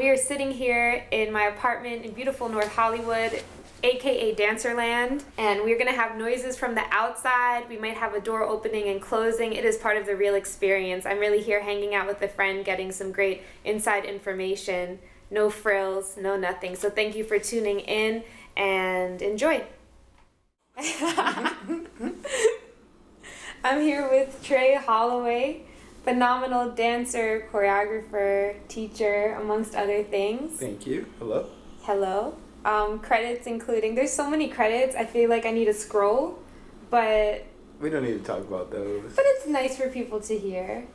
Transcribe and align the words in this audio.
We 0.00 0.10
are 0.10 0.16
sitting 0.16 0.52
here 0.52 1.04
in 1.10 1.32
my 1.32 1.46
apartment 1.46 2.04
in 2.04 2.12
beautiful 2.12 2.48
North 2.48 2.72
Hollywood, 2.72 3.42
aka 3.82 4.32
Dancerland, 4.32 5.24
and 5.36 5.62
we're 5.64 5.76
gonna 5.76 5.90
have 5.90 6.16
noises 6.16 6.56
from 6.56 6.76
the 6.76 6.84
outside. 6.92 7.68
We 7.68 7.78
might 7.78 7.96
have 7.96 8.14
a 8.14 8.20
door 8.20 8.44
opening 8.44 8.86
and 8.90 9.02
closing. 9.02 9.54
It 9.54 9.64
is 9.64 9.76
part 9.76 9.96
of 9.96 10.06
the 10.06 10.14
real 10.14 10.36
experience. 10.36 11.04
I'm 11.04 11.18
really 11.18 11.42
here 11.42 11.60
hanging 11.60 11.96
out 11.96 12.06
with 12.06 12.22
a 12.22 12.28
friend, 12.28 12.64
getting 12.64 12.92
some 12.92 13.10
great 13.10 13.42
inside 13.64 14.04
information. 14.04 15.00
No 15.32 15.50
frills, 15.50 16.16
no 16.16 16.36
nothing. 16.36 16.76
So 16.76 16.90
thank 16.90 17.16
you 17.16 17.24
for 17.24 17.40
tuning 17.40 17.80
in 17.80 18.22
and 18.56 19.20
enjoy. 19.20 19.64
I'm 23.64 23.80
here 23.80 24.08
with 24.08 24.44
Tre 24.44 24.76
Holloway 24.76 25.62
phenomenal 26.08 26.70
dancer, 26.70 27.46
choreographer, 27.52 28.56
teacher, 28.68 29.36
amongst 29.38 29.74
other 29.74 30.02
things. 30.02 30.58
Thank 30.58 30.86
you. 30.86 31.04
Hello. 31.18 31.46
Hello. 31.82 32.34
Um, 32.64 32.98
credits 33.00 33.46
including 33.46 33.94
there's 33.94 34.12
so 34.12 34.30
many 34.30 34.48
credits. 34.48 34.96
I 34.96 35.04
feel 35.04 35.28
like 35.28 35.44
I 35.44 35.50
need 35.50 35.66
to 35.66 35.74
scroll, 35.74 36.38
but 36.88 37.44
we 37.78 37.90
don't 37.90 38.04
need 38.04 38.18
to 38.18 38.24
talk 38.24 38.40
about 38.40 38.70
those. 38.70 39.12
But 39.14 39.24
it's 39.28 39.46
nice 39.46 39.76
for 39.76 39.90
people 39.90 40.18
to 40.20 40.38
hear. 40.38 40.86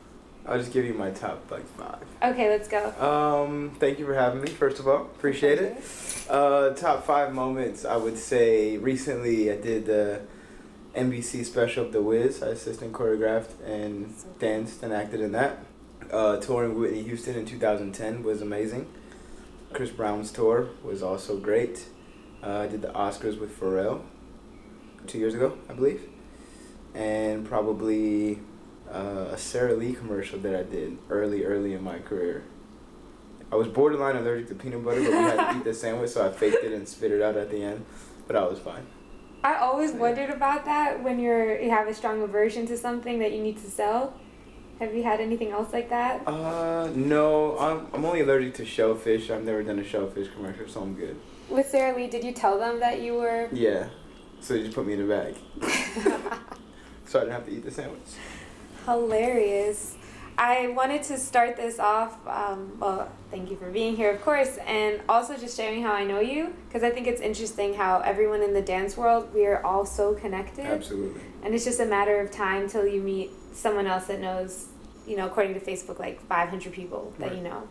I'll 0.46 0.58
just 0.58 0.72
give 0.72 0.84
you 0.84 0.94
my 0.94 1.10
top 1.10 1.48
like 1.48 1.66
five. 1.78 2.04
Okay, 2.20 2.50
let's 2.50 2.66
go. 2.66 2.82
Um, 2.98 3.70
thank 3.78 4.00
you 4.00 4.06
for 4.06 4.14
having 4.14 4.42
me. 4.42 4.48
First 4.48 4.80
of 4.80 4.88
all, 4.88 5.02
appreciate 5.02 5.60
it. 5.60 5.76
Uh, 6.28 6.70
top 6.70 7.06
five 7.06 7.32
moments. 7.32 7.84
I 7.84 7.96
would 7.96 8.18
say 8.18 8.78
recently 8.78 9.52
I 9.52 9.56
did 9.56 9.86
the 9.86 10.22
NBC 10.94 11.44
special 11.44 11.86
of 11.86 11.92
The 11.92 12.00
Wiz. 12.00 12.40
I 12.40 12.48
assistant 12.48 12.92
choreographed 12.92 13.60
and 13.66 14.14
danced 14.38 14.82
and 14.82 14.92
acted 14.92 15.20
in 15.20 15.32
that. 15.32 15.58
Uh, 16.10 16.36
touring 16.36 16.78
Whitney 16.78 17.02
Houston 17.02 17.34
in 17.34 17.44
2010 17.44 18.22
was 18.22 18.40
amazing. 18.40 18.86
Chris 19.72 19.90
Brown's 19.90 20.30
tour 20.30 20.68
was 20.84 21.02
also 21.02 21.38
great. 21.38 21.86
Uh, 22.44 22.60
I 22.60 22.66
did 22.68 22.80
the 22.80 22.88
Oscars 22.88 23.40
with 23.40 23.58
Pharrell 23.58 24.02
two 25.08 25.18
years 25.18 25.34
ago, 25.34 25.58
I 25.68 25.72
believe. 25.72 26.02
And 26.94 27.44
probably 27.44 28.38
uh, 28.92 29.30
a 29.32 29.38
Sara 29.38 29.74
Lee 29.74 29.94
commercial 29.94 30.38
that 30.38 30.54
I 30.54 30.62
did 30.62 30.98
early, 31.10 31.44
early 31.44 31.74
in 31.74 31.82
my 31.82 31.98
career. 31.98 32.44
I 33.50 33.56
was 33.56 33.66
borderline 33.66 34.14
allergic 34.16 34.46
to 34.48 34.54
peanut 34.54 34.84
butter, 34.84 35.00
but 35.00 35.10
we 35.10 35.16
had 35.16 35.52
to 35.52 35.58
eat 35.58 35.64
the 35.64 35.74
sandwich, 35.74 36.10
so 36.10 36.24
I 36.24 36.30
faked 36.30 36.62
it 36.62 36.72
and 36.72 36.88
spit 36.88 37.10
it 37.10 37.20
out 37.20 37.36
at 37.36 37.50
the 37.50 37.62
end. 37.62 37.84
But 38.28 38.36
I 38.36 38.44
was 38.44 38.60
fine. 38.60 38.86
I 39.44 39.56
always 39.56 39.92
wondered 39.92 40.30
about 40.30 40.64
that 40.64 41.02
when 41.02 41.18
you're 41.20 41.60
you 41.60 41.68
have 41.68 41.86
a 41.86 41.92
strong 41.92 42.22
aversion 42.22 42.66
to 42.66 42.78
something 42.78 43.18
that 43.18 43.32
you 43.32 43.42
need 43.42 43.58
to 43.58 43.70
sell. 43.70 44.14
Have 44.80 44.94
you 44.94 45.02
had 45.02 45.20
anything 45.20 45.50
else 45.50 45.70
like 45.70 45.90
that? 45.90 46.26
Uh, 46.26 46.88
no. 46.94 47.56
I'm, 47.58 47.86
I'm 47.92 48.04
only 48.06 48.22
allergic 48.22 48.54
to 48.54 48.64
shellfish. 48.64 49.30
I've 49.30 49.44
never 49.44 49.62
done 49.62 49.78
a 49.78 49.84
shellfish 49.84 50.28
commercial, 50.32 50.66
so 50.66 50.80
I'm 50.80 50.94
good. 50.94 51.16
With 51.50 51.68
Sara 51.68 51.94
Lee, 51.94 52.08
did 52.08 52.24
you 52.24 52.32
tell 52.32 52.58
them 52.58 52.80
that 52.80 53.02
you 53.02 53.14
were? 53.14 53.48
Yeah. 53.52 53.88
So 54.40 54.54
they 54.54 54.62
just 54.62 54.74
put 54.74 54.86
me 54.86 54.94
in 54.94 55.06
the 55.06 55.14
bag. 55.14 55.36
so 57.06 57.20
I 57.20 57.24
didn't 57.24 57.34
have 57.34 57.46
to 57.46 57.52
eat 57.52 57.64
the 57.64 57.70
sandwich. 57.70 58.00
Hilarious. 58.86 59.96
I 60.36 60.68
wanted 60.68 61.02
to 61.04 61.18
start 61.18 61.56
this 61.56 61.78
off. 61.78 62.16
Um, 62.26 62.76
well, 62.80 63.10
thank 63.30 63.50
you 63.50 63.56
for 63.56 63.70
being 63.70 63.94
here, 63.94 64.10
of 64.10 64.20
course, 64.22 64.58
and 64.66 65.00
also 65.08 65.36
just 65.36 65.56
sharing 65.56 65.82
how 65.82 65.92
I 65.92 66.04
know 66.04 66.20
you 66.20 66.54
because 66.66 66.82
I 66.82 66.90
think 66.90 67.06
it's 67.06 67.20
interesting 67.20 67.74
how 67.74 68.00
everyone 68.00 68.42
in 68.42 68.52
the 68.52 68.62
dance 68.62 68.96
world 68.96 69.32
we 69.32 69.46
are 69.46 69.64
all 69.64 69.86
so 69.86 70.14
connected. 70.14 70.66
Absolutely. 70.66 71.20
And 71.44 71.54
it's 71.54 71.64
just 71.64 71.78
a 71.78 71.86
matter 71.86 72.20
of 72.20 72.30
time 72.30 72.68
till 72.68 72.86
you 72.86 73.00
meet 73.00 73.30
someone 73.52 73.86
else 73.86 74.06
that 74.06 74.20
knows, 74.20 74.66
you 75.06 75.16
know, 75.16 75.26
according 75.26 75.54
to 75.54 75.60
Facebook, 75.60 76.00
like 76.00 76.20
500 76.26 76.72
people 76.72 77.12
that 77.18 77.28
right. 77.28 77.36
you 77.36 77.42
know. 77.42 77.68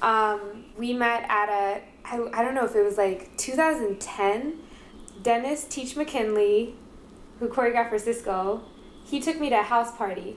Um, 0.00 0.64
we 0.76 0.92
met 0.94 1.26
at 1.28 1.48
a, 1.48 1.82
I, 2.04 2.40
I 2.40 2.42
don't 2.42 2.54
know 2.54 2.64
if 2.64 2.74
it 2.74 2.82
was 2.82 2.96
like 2.96 3.36
2010. 3.36 4.60
Dennis 5.22 5.64
Teach 5.64 5.96
McKinley, 5.96 6.76
who 7.40 7.48
choreographed 7.48 7.90
for 7.90 7.98
Sisqo, 7.98 8.62
he 9.04 9.20
took 9.20 9.40
me 9.40 9.50
to 9.50 9.60
a 9.60 9.62
house 9.62 9.94
party 9.96 10.36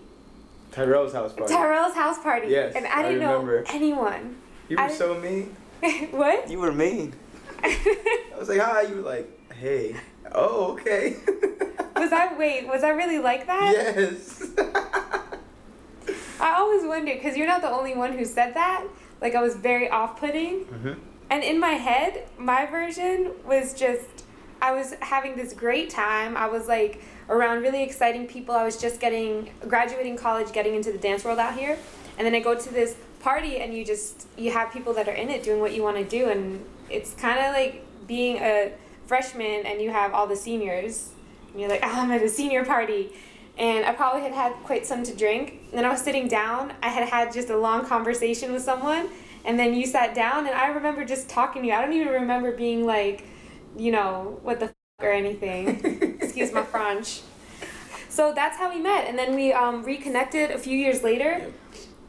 Tyrell's 0.72 1.14
house 1.14 1.34
party. 1.34 1.54
Tyrell's 1.54 1.96
house 1.96 2.20
party. 2.20 2.50
Yes. 2.50 2.76
And 2.76 2.86
I 2.88 3.02
didn't 3.02 3.22
I 3.22 3.26
know 3.26 3.64
anyone. 3.70 4.38
You 4.68 4.78
were 4.78 4.90
so 4.90 5.20
mean. 5.20 5.56
what? 6.12 6.50
You 6.50 6.60
were 6.60 6.72
mean. 6.72 7.14
I 7.64 8.36
was 8.38 8.50
like, 8.50 8.60
hi. 8.60 8.84
You 8.84 8.96
were 8.96 9.02
like, 9.02 9.54
hey. 9.54 9.96
Oh, 10.32 10.74
okay. 10.74 11.16
was 11.96 12.12
I 12.12 12.36
wait? 12.38 12.68
Was 12.68 12.84
I 12.84 12.90
really 12.90 13.20
like 13.20 13.48
that? 13.48 13.74
Yes. 13.74 14.44
I 16.40 16.54
always 16.58 16.86
wonder 16.86 17.14
because 17.14 17.36
you're 17.36 17.48
not 17.48 17.62
the 17.62 17.70
only 17.70 17.96
one 17.96 18.18
who 18.18 18.26
said 18.26 18.54
that. 18.54 18.86
Like 19.22 19.36
I 19.36 19.42
was 19.42 19.56
very 19.56 19.90
off-putting, 19.90 20.66
mm-hmm. 20.66 20.94
and 21.30 21.44
in 21.44 21.60
my 21.60 21.72
head, 21.72 22.30
my 22.38 22.66
version 22.66 23.34
was 23.46 23.74
just 23.74 24.24
I 24.62 24.72
was 24.72 24.94
having 25.02 25.36
this 25.36 25.54
great 25.54 25.90
time. 25.90 26.38
I 26.38 26.48
was 26.48 26.68
like 26.68 27.02
around 27.30 27.62
really 27.62 27.84
exciting 27.84 28.28
people. 28.28 28.56
I 28.56 28.66
was 28.66 28.78
just 28.78 29.00
getting 29.00 29.52
graduating 29.68 30.18
college, 30.18 30.52
getting 30.52 30.76
into 30.76 30.92
the 30.92 30.98
dance 30.98 31.24
world 31.24 31.40
out 31.40 31.58
here, 31.58 31.78
and 32.18 32.26
then 32.26 32.36
I 32.36 32.40
go 32.40 32.56
to 32.56 32.74
this 32.74 32.96
party 33.22 33.58
and 33.58 33.74
you 33.74 33.86
just 33.86 34.28
you 34.38 34.52
have 34.52 34.72
people 34.72 34.94
that 34.94 35.08
are 35.08 35.14
in 35.14 35.30
it 35.30 35.44
doing 35.44 35.60
what 35.60 35.74
you 35.74 35.84
want 35.84 35.98
to 35.98 36.04
do, 36.04 36.30
and 36.30 36.66
it's 36.90 37.14
kind 37.14 37.40
of 37.40 37.54
like 37.54 37.86
being 38.08 38.38
a 38.38 38.74
freshman 39.06 39.66
and 39.66 39.82
you 39.82 39.92
have 39.92 40.14
all 40.14 40.28
the 40.28 40.36
seniors, 40.36 41.12
and 41.52 41.60
you're 41.60 41.70
like, 41.70 41.82
oh, 41.84 41.92
I'm 41.92 42.12
at 42.12 42.22
a 42.22 42.30
senior 42.30 42.66
party. 42.66 43.12
And 43.58 43.86
I 43.86 43.92
probably 43.92 44.22
had 44.22 44.32
had 44.32 44.54
quite 44.64 44.86
some 44.86 45.04
to 45.04 45.14
drink. 45.14 45.60
And 45.70 45.80
then 45.80 45.84
I 45.84 45.90
was 45.90 46.02
sitting 46.02 46.30
down. 46.30 46.72
I 46.82 46.88
had 46.88 47.10
had 47.10 47.34
just 47.34 47.50
a 47.50 47.58
long 47.58 47.86
conversation 47.86 48.54
with 48.54 48.62
someone. 48.62 49.10
And 49.44 49.60
then 49.60 49.74
you 49.74 49.86
sat 49.86 50.16
down, 50.16 50.48
and 50.48 50.56
I 50.56 50.68
remember 50.68 51.04
just 51.04 51.28
talking 51.28 51.64
to 51.64 51.68
you. 51.68 51.74
I 51.74 51.82
don't 51.82 51.92
even 51.92 52.08
remember 52.08 52.56
being 52.56 52.86
like, 52.86 53.26
you 53.78 53.92
know, 53.92 54.40
what 54.44 54.62
the 54.62 54.74
or 55.02 55.12
anything. 55.12 56.00
Excuse 56.40 56.56
my 56.56 56.64
French. 56.64 57.22
So 58.08 58.34
that's 58.34 58.58
how 58.58 58.74
we 58.74 58.80
met, 58.80 59.08
and 59.08 59.20
then 59.20 59.36
we 59.36 59.52
um, 59.52 59.84
reconnected 59.84 60.52
a 60.52 60.58
few 60.58 60.78
years 60.78 61.04
later. 61.04 61.52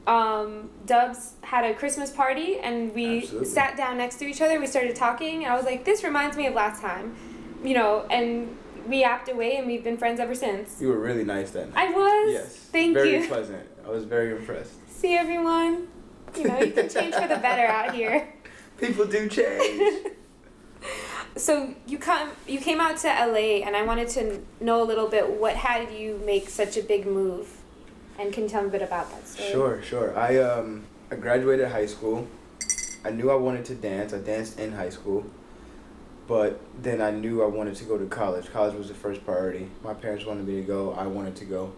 Um, 0.06 0.70
Dubs 0.86 1.32
had 1.42 1.64
a 1.64 1.74
Christmas 1.74 2.10
party, 2.10 2.58
and 2.58 2.94
we 2.94 3.22
Absolutely. 3.22 3.48
sat 3.48 3.76
down 3.76 3.98
next 3.98 4.16
to 4.20 4.26
each 4.26 4.40
other. 4.40 4.60
We 4.60 4.68
started 4.68 4.94
talking, 4.94 5.44
and 5.44 5.52
I 5.52 5.56
was 5.56 5.64
like, 5.64 5.84
"This 5.84 6.04
reminds 6.04 6.36
me 6.36 6.46
of 6.46 6.54
last 6.54 6.80
time," 6.80 7.16
you 7.64 7.74
know, 7.74 8.06
and 8.08 8.56
we 8.86 9.00
yapped 9.00 9.28
away, 9.28 9.56
and 9.56 9.66
we've 9.66 9.82
been 9.82 9.98
friends 9.98 10.20
ever 10.20 10.34
since. 10.34 10.80
You 10.80 10.88
were 10.88 11.00
really 11.00 11.24
nice 11.24 11.50
then. 11.50 11.72
I 11.74 11.90
was. 11.90 12.32
Yes. 12.32 12.54
Thank 12.54 12.94
very 12.94 13.12
you. 13.12 13.18
Very 13.18 13.28
pleasant. 13.28 13.68
I 13.84 13.90
was 13.90 14.04
very 14.04 14.30
impressed. 14.30 14.72
See 14.88 15.16
everyone. 15.16 15.88
You 16.36 16.46
know, 16.46 16.60
you 16.60 16.70
can 16.70 16.88
change 16.88 17.14
for 17.14 17.26
the 17.26 17.36
better 17.36 17.66
out 17.66 17.94
here. 17.94 18.32
People 18.78 19.06
do 19.06 19.28
change. 19.28 20.06
so 21.36 21.74
you 21.86 21.98
come 21.98 22.30
you 22.46 22.58
came 22.58 22.80
out 22.80 22.96
to 22.98 23.08
LA 23.08 23.64
and 23.64 23.76
I 23.76 23.82
wanted 23.82 24.08
to 24.10 24.42
know 24.60 24.82
a 24.82 24.84
little 24.84 25.08
bit 25.08 25.30
what 25.30 25.56
had 25.56 25.92
you 25.92 26.20
make 26.24 26.48
such 26.48 26.76
a 26.76 26.82
big 26.82 27.06
move 27.06 27.60
and 28.18 28.32
can 28.32 28.48
tell 28.48 28.62
me 28.62 28.68
a 28.68 28.70
bit 28.70 28.82
about 28.82 29.10
that 29.10 29.26
story? 29.26 29.50
Sure, 29.50 29.82
sure. 29.82 30.18
I 30.18 30.38
um 30.38 30.84
I 31.10 31.16
graduated 31.16 31.68
high 31.68 31.86
school. 31.86 32.28
I 33.04 33.10
knew 33.10 33.30
I 33.30 33.34
wanted 33.34 33.64
to 33.66 33.74
dance. 33.74 34.12
I 34.12 34.18
danced 34.18 34.60
in 34.60 34.72
high 34.72 34.90
school. 34.90 35.24
But 36.28 36.60
then 36.80 37.00
I 37.00 37.10
knew 37.10 37.42
I 37.42 37.46
wanted 37.46 37.74
to 37.76 37.84
go 37.84 37.98
to 37.98 38.04
college. 38.06 38.52
College 38.52 38.74
was 38.74 38.88
the 38.88 38.94
first 38.94 39.24
priority. 39.24 39.68
My 39.82 39.94
parents 39.94 40.24
wanted 40.24 40.46
me 40.46 40.56
to 40.56 40.62
go. 40.62 40.92
I 40.92 41.06
wanted 41.06 41.34
to 41.36 41.44
go. 41.44 41.72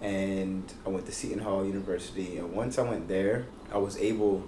And 0.00 0.72
I 0.86 0.90
went 0.90 1.06
to 1.06 1.12
Seton 1.12 1.40
Hall 1.40 1.64
University. 1.64 2.36
And 2.36 2.52
once 2.52 2.78
I 2.78 2.82
went 2.82 3.08
there, 3.08 3.46
I 3.72 3.78
was 3.78 3.96
able 3.96 4.44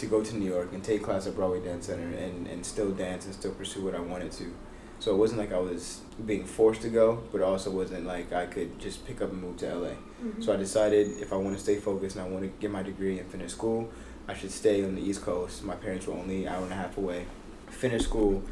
to 0.00 0.06
go 0.06 0.22
to 0.22 0.36
New 0.36 0.50
York 0.50 0.72
and 0.72 0.82
take 0.82 1.02
class 1.02 1.26
at 1.26 1.34
Broadway 1.34 1.60
Dance 1.60 1.86
Center 1.86 2.16
and, 2.16 2.46
and 2.46 2.64
still 2.64 2.90
dance 2.90 3.26
and 3.26 3.34
still 3.34 3.52
pursue 3.52 3.84
what 3.84 3.94
I 3.94 4.00
wanted 4.00 4.32
to. 4.32 4.52
So 4.98 5.12
it 5.12 5.16
wasn't 5.16 5.40
like 5.40 5.52
I 5.52 5.58
was 5.58 6.00
being 6.26 6.44
forced 6.44 6.82
to 6.82 6.90
go, 6.90 7.22
but 7.32 7.40
also 7.40 7.70
wasn't 7.70 8.06
like 8.06 8.32
I 8.32 8.46
could 8.46 8.78
just 8.78 9.06
pick 9.06 9.22
up 9.22 9.30
and 9.32 9.40
move 9.40 9.56
to 9.58 9.74
LA. 9.74 9.88
Mm-hmm. 9.88 10.42
So 10.42 10.52
I 10.52 10.56
decided 10.56 11.18
if 11.20 11.32
I 11.32 11.36
want 11.36 11.56
to 11.56 11.62
stay 11.62 11.76
focused 11.76 12.16
and 12.16 12.24
I 12.24 12.28
want 12.28 12.44
to 12.44 12.48
get 12.60 12.70
my 12.70 12.82
degree 12.82 13.18
and 13.18 13.30
finish 13.30 13.52
school, 13.52 13.90
I 14.28 14.34
should 14.34 14.50
stay 14.50 14.84
on 14.84 14.94
the 14.94 15.02
East 15.02 15.22
Coast. 15.22 15.64
My 15.64 15.74
parents 15.74 16.06
were 16.06 16.14
only 16.14 16.44
an 16.44 16.52
hour 16.52 16.62
and 16.62 16.72
a 16.72 16.76
half 16.76 16.98
away. 16.98 17.24
Finish 17.68 18.02
school. 18.02 18.42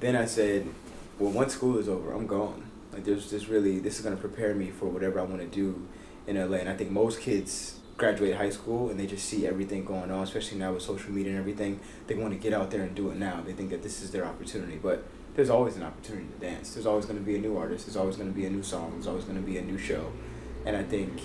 Then 0.00 0.16
I 0.16 0.26
said, 0.26 0.66
well, 1.18 1.30
once 1.30 1.54
school 1.54 1.78
is 1.78 1.88
over, 1.88 2.12
I'm 2.12 2.26
gone. 2.26 2.70
Like 2.92 3.04
there's 3.04 3.30
just 3.30 3.48
really, 3.48 3.78
this 3.78 3.96
is 3.98 4.04
going 4.04 4.14
to 4.14 4.20
prepare 4.20 4.54
me 4.54 4.70
for 4.70 4.86
whatever 4.86 5.18
I 5.18 5.22
want 5.22 5.40
to 5.40 5.46
do 5.46 5.86
in 6.26 6.36
LA. 6.36 6.58
And 6.58 6.68
I 6.68 6.74
think 6.74 6.90
most 6.90 7.20
kids 7.20 7.75
graduate 7.96 8.36
high 8.36 8.50
school 8.50 8.90
and 8.90 9.00
they 9.00 9.06
just 9.06 9.26
see 9.26 9.46
everything 9.46 9.84
going 9.84 10.10
on, 10.10 10.22
especially 10.22 10.58
now 10.58 10.72
with 10.72 10.82
social 10.82 11.10
media 11.10 11.32
and 11.32 11.40
everything. 11.40 11.80
They 12.06 12.14
want 12.14 12.32
to 12.32 12.38
get 12.38 12.52
out 12.52 12.70
there 12.70 12.82
and 12.82 12.94
do 12.94 13.10
it 13.10 13.16
now. 13.16 13.40
They 13.40 13.52
think 13.52 13.70
that 13.70 13.82
this 13.82 14.02
is 14.02 14.10
their 14.10 14.24
opportunity. 14.24 14.78
But 14.82 15.04
there's 15.34 15.50
always 15.50 15.76
an 15.76 15.82
opportunity 15.82 16.26
to 16.26 16.46
dance. 16.46 16.74
There's 16.74 16.86
always 16.86 17.06
going 17.06 17.18
to 17.18 17.24
be 17.24 17.36
a 17.36 17.38
new 17.38 17.56
artist. 17.56 17.86
There's 17.86 17.96
always 17.96 18.16
going 18.16 18.28
to 18.28 18.34
be 18.34 18.46
a 18.46 18.50
new 18.50 18.62
song. 18.62 18.92
There's 18.92 19.06
always 19.06 19.24
going 19.24 19.38
to 19.38 19.46
be 19.46 19.58
a 19.58 19.62
new 19.62 19.78
show. 19.78 20.12
And 20.64 20.76
I 20.76 20.82
think 20.82 21.20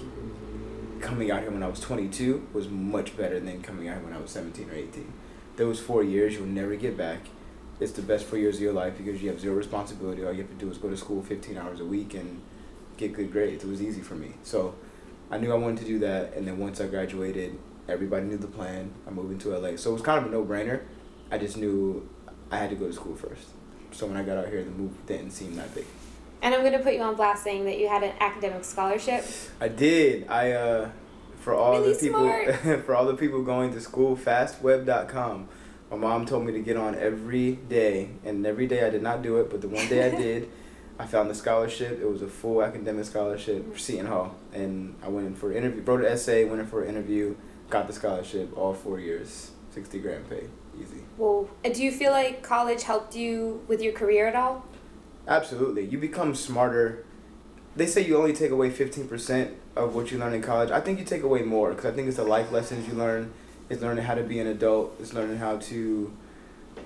coming 1.01 1.31
out 1.31 1.41
here 1.41 1.51
when 1.51 1.63
I 1.63 1.67
was 1.67 1.79
22 1.79 2.49
was 2.53 2.69
much 2.69 3.17
better 3.17 3.39
than 3.39 3.61
coming 3.61 3.87
out 3.87 3.95
here 3.95 4.05
when 4.05 4.13
I 4.13 4.19
was 4.19 4.31
17 4.31 4.69
or 4.69 4.73
18. 4.73 5.11
Those 5.57 5.79
four 5.79 6.03
years 6.03 6.35
you'll 6.35 6.45
never 6.45 6.75
get 6.75 6.95
back. 6.97 7.21
It's 7.79 7.93
the 7.93 8.03
best 8.03 8.25
four 8.25 8.37
years 8.37 8.57
of 8.57 8.61
your 8.61 8.73
life 8.73 8.97
because 8.97 9.23
you 9.23 9.29
have 9.29 9.39
zero 9.39 9.55
responsibility. 9.55 10.23
All 10.23 10.31
you 10.31 10.43
have 10.43 10.51
to 10.51 10.57
do 10.57 10.69
is 10.69 10.77
go 10.77 10.89
to 10.89 10.97
school 10.97 11.23
15 11.23 11.57
hours 11.57 11.79
a 11.79 11.85
week 11.85 12.13
and 12.13 12.41
get 12.97 13.13
good 13.13 13.31
grades. 13.31 13.63
It 13.63 13.69
was 13.69 13.81
easy 13.81 14.01
for 14.01 14.13
me. 14.13 14.33
So 14.43 14.75
I 15.31 15.37
knew 15.37 15.51
I 15.51 15.55
wanted 15.55 15.79
to 15.79 15.85
do 15.85 15.99
that, 15.99 16.33
and 16.33 16.47
then 16.47 16.59
once 16.59 16.79
I 16.79 16.87
graduated, 16.87 17.57
Everybody 17.91 18.25
knew 18.25 18.37
the 18.37 18.47
plan. 18.47 18.93
I'm 19.05 19.15
moving 19.15 19.37
to 19.39 19.57
LA, 19.57 19.75
so 19.75 19.89
it 19.89 19.93
was 19.93 20.01
kind 20.01 20.17
of 20.17 20.31
a 20.31 20.33
no 20.33 20.45
brainer. 20.45 20.81
I 21.29 21.37
just 21.37 21.57
knew 21.57 22.07
I 22.49 22.57
had 22.57 22.69
to 22.69 22.75
go 22.75 22.87
to 22.87 22.93
school 22.93 23.15
first. 23.15 23.47
So 23.91 24.05
when 24.05 24.15
I 24.15 24.23
got 24.23 24.37
out 24.37 24.47
here, 24.47 24.63
the 24.63 24.71
move 24.71 24.93
didn't 25.05 25.31
seem 25.31 25.55
that 25.55 25.73
big. 25.75 25.85
And 26.41 26.55
I'm 26.55 26.63
gonna 26.63 26.79
put 26.79 26.93
you 26.93 27.01
on 27.01 27.15
blast 27.15 27.43
saying 27.43 27.65
that 27.65 27.77
you 27.79 27.89
had 27.89 28.03
an 28.03 28.13
academic 28.19 28.63
scholarship. 28.63 29.25
I 29.59 29.67
did. 29.67 30.27
I 30.29 30.53
uh, 30.53 30.89
for 31.39 31.53
all 31.53 31.79
Really 31.79 31.93
the 31.93 31.99
people 31.99 32.77
for 32.85 32.95
all 32.95 33.05
the 33.05 33.15
people 33.15 33.43
going 33.43 33.73
to 33.73 33.81
school, 33.81 34.15
fastweb.com. 34.15 35.49
My 35.89 35.97
mom 35.97 36.25
told 36.25 36.45
me 36.45 36.53
to 36.53 36.59
get 36.59 36.77
on 36.77 36.95
every 36.95 37.53
day, 37.67 38.11
and 38.23 38.45
every 38.45 38.67
day 38.67 38.85
I 38.85 38.89
did 38.89 39.01
not 39.01 39.21
do 39.21 39.41
it, 39.41 39.49
but 39.49 39.59
the 39.59 39.67
one 39.67 39.87
day 39.89 40.05
I 40.09 40.15
did, 40.17 40.49
I 41.01 41.07
found 41.07 41.31
the 41.31 41.35
scholarship. 41.35 41.99
It 41.99 42.07
was 42.07 42.21
a 42.21 42.27
full 42.27 42.61
academic 42.61 43.05
scholarship 43.05 43.73
for 43.73 43.79
Seton 43.79 44.05
Hall, 44.05 44.35
and 44.53 44.95
I 45.01 45.07
went 45.07 45.25
in 45.25 45.33
for 45.33 45.49
an 45.49 45.57
interview, 45.57 45.81
wrote 45.81 46.01
an 46.01 46.05
essay, 46.05 46.45
went 46.45 46.61
in 46.61 46.67
for 46.67 46.83
an 46.83 46.89
interview, 46.89 47.35
got 47.71 47.87
the 47.87 47.93
scholarship, 47.93 48.55
all 48.55 48.75
four 48.75 48.99
years, 48.99 49.49
sixty 49.71 49.97
grand 49.97 50.29
pay, 50.29 50.43
easy. 50.79 51.01
Well, 51.17 51.49
do 51.63 51.83
you 51.83 51.91
feel 51.91 52.11
like 52.11 52.43
college 52.43 52.83
helped 52.83 53.15
you 53.15 53.63
with 53.67 53.81
your 53.81 53.93
career 53.93 54.27
at 54.27 54.35
all? 54.35 54.63
Absolutely. 55.27 55.85
You 55.85 55.97
become 55.97 56.35
smarter. 56.35 57.03
They 57.75 57.87
say 57.87 58.05
you 58.05 58.15
only 58.15 58.33
take 58.33 58.51
away 58.51 58.69
15% 58.69 59.55
of 59.75 59.95
what 59.95 60.11
you 60.11 60.19
learn 60.19 60.33
in 60.33 60.43
college. 60.43 60.69
I 60.69 60.81
think 60.81 60.99
you 60.99 61.05
take 61.05 61.23
away 61.23 61.41
more 61.41 61.71
because 61.71 61.85
I 61.85 61.95
think 61.95 62.09
it's 62.09 62.17
the 62.17 62.23
life 62.23 62.51
lessons 62.51 62.87
you 62.87 62.93
learn. 62.93 63.33
It's 63.69 63.81
learning 63.81 64.03
how 64.03 64.13
to 64.13 64.23
be 64.23 64.39
an 64.39 64.47
adult. 64.47 64.97
It's 64.99 65.13
learning 65.13 65.37
how 65.37 65.57
to 65.57 66.15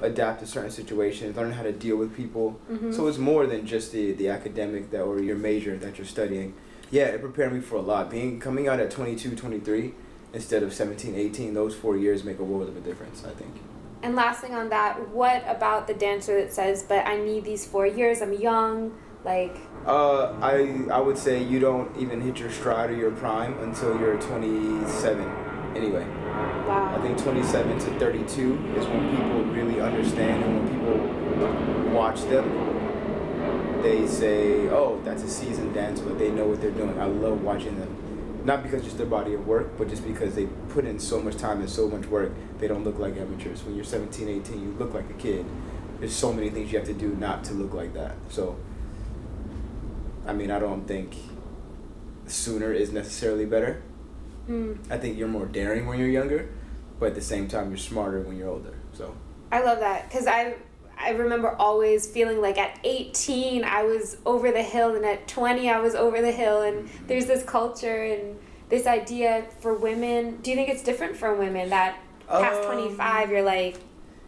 adapt 0.02 0.40
to 0.42 0.48
certain 0.48 0.72
situations, 0.72 1.36
learn 1.36 1.52
how 1.52 1.64
to 1.64 1.72
deal 1.72 1.98
with 1.98 2.16
people. 2.16 2.60
Mm-hmm. 2.72 2.92
So 2.92 3.08
it's 3.08 3.18
more 3.18 3.46
than 3.46 3.66
just 3.66 3.92
the, 3.92 4.14
the 4.14 4.30
academic 4.30 4.92
that 4.92 5.02
or 5.02 5.20
your 5.20 5.38
major 5.38 5.78
that 5.78 5.98
you're 5.98 6.08
studying. 6.08 6.54
Yeah, 6.92 7.06
it 7.06 7.22
prepared 7.22 7.54
me 7.54 7.62
for 7.62 7.76
a 7.78 7.82
lot. 7.82 8.10
Being 8.10 8.40
coming 8.40 8.68
out 8.68 8.80
at 8.80 8.92
22, 8.92 9.36
23 9.36 9.94
instead 10.34 10.64
of 10.64 10.74
17, 10.74 11.16
18, 11.16 11.54
those 11.54 11.76
4 11.76 11.98
years 11.98 12.24
make 12.24 12.40
a 12.40 12.44
world 12.44 12.70
of 12.70 12.78
a 12.78 12.82
difference, 12.82 13.24
I 13.26 13.32
think. 13.32 13.56
And 14.04 14.16
last 14.16 14.40
thing 14.42 14.54
on 14.54 14.70
that, 14.70 15.10
what 15.10 15.44
about 15.48 15.88
the 15.88 15.96
dancer 15.96 16.40
that 16.40 16.54
says, 16.54 16.84
"But 16.84 17.08
I 17.08 17.18
need 17.18 17.44
these 17.44 17.66
four 17.66 17.88
years. 17.88 18.22
I'm 18.22 18.34
young." 18.34 18.92
Like, 19.24 19.58
Uh, 19.88 20.34
I 20.42 20.86
I 20.92 21.00
would 21.00 21.18
say 21.18 21.42
you 21.42 21.60
don't 21.60 21.90
even 21.98 22.22
hit 22.22 22.40
your 22.40 22.52
stride 22.52 22.92
or 22.92 22.96
your 22.96 23.10
prime 23.10 23.58
until 23.64 24.00
you're 24.00 24.18
27. 24.18 25.26
Anyway, 25.76 26.06
I 26.06 27.00
think 27.02 27.22
27 27.22 27.80
to 27.80 28.00
32 28.00 28.76
is 28.78 28.88
when 28.88 29.10
people 29.16 29.44
really 29.44 29.82
understand 29.82 30.44
and 30.44 30.56
when 30.56 30.68
people 30.72 31.94
watch 31.94 32.22
them. 32.24 33.82
They 33.84 34.08
say, 34.08 34.70
"Oh, 34.70 35.02
that's 35.04 35.24
a 35.24 35.30
seasoned 35.30 35.74
dancer. 35.74 36.06
Like 36.06 36.18
they 36.18 36.32
know 36.32 36.48
what 36.48 36.62
they're 36.62 36.72
doing." 36.72 36.98
I 36.98 37.06
love 37.06 37.44
watching 37.44 37.78
them. 37.78 37.94
Not 38.46 38.64
because 38.64 38.84
just 38.84 38.98
their 38.98 39.06
body 39.06 39.34
of 39.34 39.46
work, 39.46 39.78
but 39.78 39.90
just 39.90 40.06
because 40.06 40.36
they 40.36 40.46
put 40.70 40.86
in 40.86 40.98
so 41.00 41.20
much 41.20 41.36
time 41.36 41.60
and 41.60 41.70
so 41.70 41.88
much 41.88 42.06
work. 42.08 42.32
They 42.60 42.68
don't 42.68 42.84
look 42.84 42.98
like 42.98 43.18
amateurs. 43.18 43.64
When 43.64 43.76
you're 43.76 43.84
17, 43.84 44.30
18, 44.30 44.62
you 44.62 44.76
look 44.80 44.94
like 44.94 45.10
a 45.10 45.14
kid. 45.14 45.46
There's 46.00 46.16
so 46.16 46.32
many 46.32 46.50
things 46.50 46.72
you 46.72 46.78
have 46.78 46.88
to 46.88 46.94
do 46.94 47.16
not 47.16 47.44
to 47.46 47.54
look 47.54 47.74
like 47.74 47.94
that. 47.96 48.16
So, 48.30 48.56
I 50.26 50.34
mean, 50.34 50.52
I 50.52 50.60
don't 50.60 50.88
think 50.88 51.16
sooner 52.28 52.72
is 52.72 52.92
necessarily 52.92 53.46
better. 53.46 53.82
Mm. 54.50 54.78
I 54.90 54.98
think 54.98 55.18
you're 55.18 55.28
more 55.28 55.46
daring 55.46 55.88
when 55.88 56.00
you're 56.00 56.10
younger, 56.10 56.50
but 57.00 57.08
at 57.08 57.16
the 57.16 57.22
same 57.22 57.48
time, 57.48 57.70
you're 57.70 57.78
smarter 57.78 58.22
when 58.22 58.38
you're 58.38 58.50
older. 58.50 58.76
So, 58.94 59.16
I 59.52 59.64
love 59.64 59.80
that 59.80 60.10
because 60.10 60.28
I 60.28 60.56
I 60.98 61.12
remember 61.12 61.56
always 61.58 62.08
feeling 62.08 62.42
like 62.42 62.58
at 62.58 62.80
18 62.84 63.64
I 63.64 63.84
was 63.84 64.18
over 64.26 64.52
the 64.52 64.64
hill 64.64 64.96
and 64.96 65.06
at 65.06 65.28
20 65.28 65.70
I 65.70 65.80
was 65.80 65.94
over 65.94 66.22
the 66.22 66.32
hill 66.32 66.62
and 66.62 66.90
there's 67.08 67.26
this 67.26 67.44
culture 67.44 68.04
and 68.04 68.38
this 68.70 68.88
idea 68.88 69.46
for 69.60 69.74
women. 69.74 70.38
Do 70.38 70.52
you 70.52 70.56
think 70.56 70.70
it's 70.70 70.84
different 70.84 71.18
for 71.18 71.36
women 71.36 71.70
that 71.70 71.98
past 72.28 72.62
Um, 72.62 72.74
25 72.74 73.30
you're 73.30 73.44
like 73.44 73.78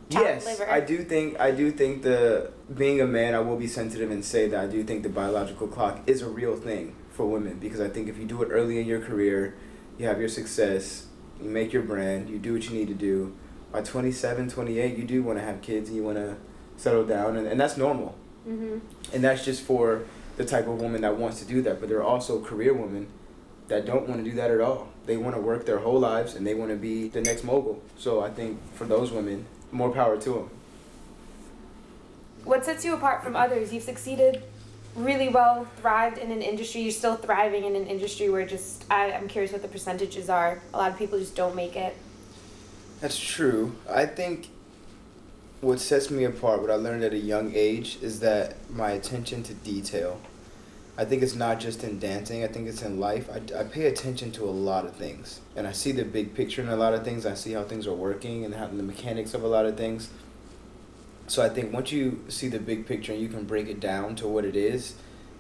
yes, 0.10 0.46
liver? 0.46 0.70
I 0.70 0.82
do 0.82 1.04
think 1.04 1.40
I 1.40 1.52
do 1.52 1.72
think 1.72 2.04
the 2.04 2.52
being 2.74 3.02
a 3.02 3.08
man, 3.08 3.34
I 3.34 3.40
will 3.40 3.58
be 3.58 3.68
sensitive 3.68 4.12
and 4.12 4.24
say 4.24 4.48
that 4.50 4.60
I 4.60 4.68
do 4.68 4.84
think 4.84 5.04
the 5.04 5.10
biological 5.10 5.68
clock 5.68 6.02
is 6.06 6.22
a 6.22 6.28
real 6.30 6.56
thing 6.56 6.96
for 7.12 7.26
women 7.26 7.60
because 7.60 7.80
I 7.80 7.90
think 7.90 8.10
if 8.10 8.18
you 8.18 8.26
do 8.26 8.44
it 8.44 8.50
early 8.52 8.80
in 8.80 8.86
your 8.86 9.00
career, 9.00 9.56
you 9.98 10.06
have 10.08 10.20
your 10.20 10.30
success, 10.30 11.08
you 11.42 11.50
make 11.50 11.74
your 11.74 11.84
brand, 11.84 12.30
you 12.30 12.40
do 12.40 12.54
what 12.54 12.64
you 12.70 12.72
need 12.72 12.88
to 12.88 12.94
do. 12.94 13.36
By 13.72 13.82
27, 13.82 14.50
28, 14.50 14.98
you 14.98 15.04
do 15.04 15.24
want 15.24 15.40
to 15.40 15.44
have 15.46 15.62
kids 15.62 15.90
and 15.90 15.98
you 15.98 16.04
want 16.04 16.18
to 16.18 16.36
settle 16.78 17.06
down, 17.06 17.36
and, 17.36 17.48
and 17.48 17.60
that's 17.60 17.78
normal. 17.78 18.16
hmm 18.46 18.78
And 19.14 19.24
that's 19.24 19.44
just 19.44 19.64
for 19.64 20.04
the 20.38 20.46
type 20.46 20.68
of 20.68 20.80
woman 20.82 21.02
that 21.02 21.18
wants 21.18 21.40
to 21.40 21.46
do 21.46 21.62
that. 21.64 21.80
But 21.80 21.90
there 21.90 21.98
are 21.98 22.04
also 22.04 22.42
career 22.42 22.74
women 22.74 23.08
that 23.68 23.86
don't 23.86 24.08
want 24.08 24.24
to 24.24 24.30
do 24.30 24.36
that 24.38 24.52
at 24.52 24.62
all. 24.62 24.90
They 25.06 25.18
want 25.18 25.36
to 25.36 25.42
work 25.42 25.66
their 25.66 25.80
whole 25.80 26.00
lives 26.00 26.36
and 26.36 26.46
they 26.46 26.54
want 26.54 26.72
to 26.72 26.78
be 26.78 27.08
the 27.10 27.22
next 27.22 27.44
mogul. 27.44 27.82
So 27.98 28.22
I 28.22 28.30
think 28.30 28.60
for 28.76 28.86
those 28.86 29.12
women, 29.12 29.46
more 29.72 29.92
power 29.92 30.18
to 30.22 30.30
them. 30.30 30.50
What 32.46 32.64
sets 32.64 32.86
you 32.86 32.94
apart 32.94 33.24
from 33.24 33.36
others? 33.36 33.74
You've 33.74 33.84
succeeded 33.84 34.44
really 34.98 35.30
well, 35.30 35.66
thrived 35.78 36.18
in 36.18 36.32
an 36.32 36.42
industry. 36.42 36.82
You're 36.82 36.92
still 36.92 37.16
thriving 37.16 37.64
in 37.64 37.76
an 37.76 37.88
industry 37.88 38.30
where 38.30 38.46
just 38.46 38.86
I, 38.90 39.12
I'm 39.12 39.28
curious 39.28 39.52
what 39.52 39.62
the 39.62 39.68
percentages 39.68 40.30
are. 40.30 40.60
A 40.74 40.78
lot 40.78 40.92
of 40.92 40.98
people 40.98 41.20
just 41.20 41.36
don't 41.36 41.56
make 41.56 41.76
it. 41.76 41.96
That's 43.00 43.20
true. 43.20 43.76
I 43.90 44.06
think 44.08 44.50
what 45.62 45.80
sets 45.80 46.10
me 46.10 46.24
apart, 46.24 46.62
what 46.62 46.72
I 46.72 46.76
learned 46.76 47.04
at 47.04 47.14
a 47.14 47.18
young 47.18 47.54
age, 47.54 48.00
is 48.02 48.20
that 48.22 48.56
my 48.70 48.92
attention 48.92 49.44
to 49.44 49.54
detail. 49.54 50.20
I 51.00 51.06
think 51.06 51.22
it's 51.22 51.36
not 51.36 51.60
just 51.60 51.84
in 51.84 52.00
dancing, 52.00 52.44
I 52.44 52.48
think 52.48 52.68
it's 52.68 52.82
in 52.82 53.00
life. 53.00 53.30
I, 53.30 53.60
I 53.60 53.64
pay 53.66 53.86
attention 53.86 54.32
to 54.32 54.46
a 54.46 54.50
lot 54.50 54.84
of 54.84 54.96
things. 54.96 55.42
And 55.56 55.68
I 55.68 55.72
see 55.72 55.92
the 55.92 56.04
big 56.04 56.34
picture 56.34 56.64
in 56.64 56.70
a 56.70 56.76
lot 56.76 56.96
of 56.96 57.04
things. 57.04 57.28
I 57.28 57.36
see 57.36 57.54
how 57.54 57.64
things 57.64 57.86
are 57.86 57.94
working 57.94 58.46
and 58.46 58.56
how 58.56 58.66
the 58.66 58.82
mechanics 58.82 59.36
of 59.36 59.44
a 59.44 59.48
lot 59.48 59.68
of 59.68 59.78
things. 59.78 60.10
So 61.28 61.44
I 61.44 61.50
think 61.50 61.74
once 61.74 61.92
you 61.92 62.24
see 62.30 62.48
the 62.48 62.60
big 62.60 62.86
picture 62.86 63.12
and 63.12 63.22
you 63.22 63.28
can 63.28 63.44
break 63.44 63.68
it 63.68 63.80
down 63.80 64.16
to 64.16 64.28
what 64.28 64.46
it 64.46 64.56
is, 64.56 64.96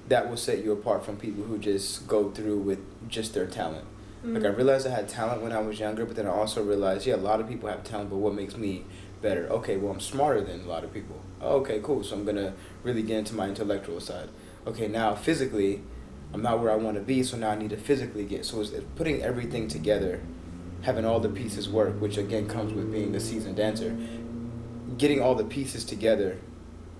that 0.09 0.29
will 0.29 0.37
set 0.37 0.63
you 0.63 0.71
apart 0.71 1.05
from 1.05 1.17
people 1.17 1.43
who 1.45 1.57
just 1.57 2.07
go 2.07 2.29
through 2.31 2.59
with 2.59 2.79
just 3.09 3.33
their 3.33 3.45
talent. 3.45 3.85
Like 4.23 4.43
I 4.43 4.47
Mm. 4.47 4.57
realized 4.57 4.85
I 4.87 4.89
had 4.89 5.07
talent 5.07 5.41
when 5.41 5.51
I 5.51 5.59
was 5.59 5.79
younger, 5.79 6.05
but 6.05 6.15
then 6.15 6.25
I 6.25 6.31
also 6.31 6.61
realized, 6.63 7.05
yeah, 7.05 7.15
a 7.15 7.17
lot 7.17 7.39
of 7.39 7.47
people 7.47 7.69
have 7.69 7.83
talent, 7.83 8.09
but 8.09 8.17
what 8.17 8.33
makes 8.33 8.57
me 8.57 8.83
better? 9.21 9.47
Okay, 9.47 9.77
well 9.77 9.93
I'm 9.93 9.99
smarter 9.99 10.41
than 10.41 10.61
a 10.61 10.67
lot 10.67 10.83
of 10.83 10.93
people. 10.93 11.21
Oh, 11.41 11.57
okay, 11.57 11.79
cool. 11.81 12.03
So 12.03 12.15
I'm 12.15 12.25
gonna 12.25 12.53
really 12.83 13.03
get 13.03 13.17
into 13.19 13.35
my 13.35 13.47
intellectual 13.47 13.99
side. 14.01 14.29
Okay, 14.65 14.87
now 14.87 15.15
physically, 15.15 15.81
I'm 16.33 16.41
not 16.41 16.59
where 16.59 16.71
I 16.71 16.75
want 16.75 16.97
to 16.97 17.03
be, 17.03 17.23
so 17.23 17.37
now 17.37 17.51
I 17.51 17.55
need 17.55 17.69
to 17.69 17.77
physically 17.77 18.25
get. 18.25 18.43
So 18.45 18.59
it's 18.59 18.71
putting 18.95 19.21
everything 19.23 19.69
together, 19.69 20.19
having 20.81 21.05
all 21.05 21.19
the 21.21 21.29
pieces 21.29 21.69
work, 21.69 22.01
which 22.01 22.17
again 22.17 22.47
comes 22.47 22.73
with 22.73 22.91
being 22.91 23.15
a 23.15 23.19
seasoned 23.19 23.55
dancer. 23.55 23.95
Getting 24.97 25.21
all 25.21 25.35
the 25.35 25.43
pieces 25.43 25.83
together 25.85 26.37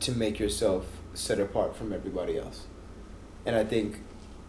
to 0.02 0.12
make 0.12 0.40
yourself 0.40 0.86
set 1.14 1.40
apart 1.40 1.76
from 1.76 1.92
everybody 1.92 2.38
else. 2.38 2.66
And 3.46 3.56
I 3.56 3.64
think 3.64 4.02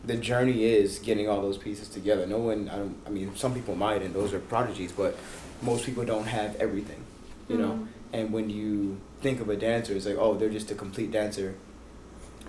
the 0.04 0.16
journey 0.16 0.64
is 0.64 0.98
getting 0.98 1.28
all 1.28 1.40
those 1.40 1.56
pieces 1.58 1.88
together. 1.88 2.26
No 2.26 2.38
one, 2.38 2.68
I, 2.68 2.76
don't, 2.76 2.96
I 3.06 3.10
mean, 3.10 3.34
some 3.36 3.54
people 3.54 3.74
might, 3.74 4.02
and 4.02 4.14
those 4.14 4.34
are 4.34 4.38
prodigies, 4.38 4.92
but 4.92 5.16
most 5.62 5.86
people 5.86 6.04
don't 6.04 6.26
have 6.26 6.56
everything, 6.56 7.02
you 7.48 7.56
know. 7.56 7.72
Mhm. 7.72 7.86
And 8.12 8.32
when 8.32 8.50
you 8.50 9.00
think 9.20 9.40
of 9.40 9.48
a 9.48 9.56
dancer, 9.56 9.94
it's 9.94 10.06
like, 10.06 10.16
oh, 10.18 10.34
they're 10.34 10.48
just 10.50 10.70
a 10.70 10.74
complete 10.74 11.10
dancer. 11.10 11.54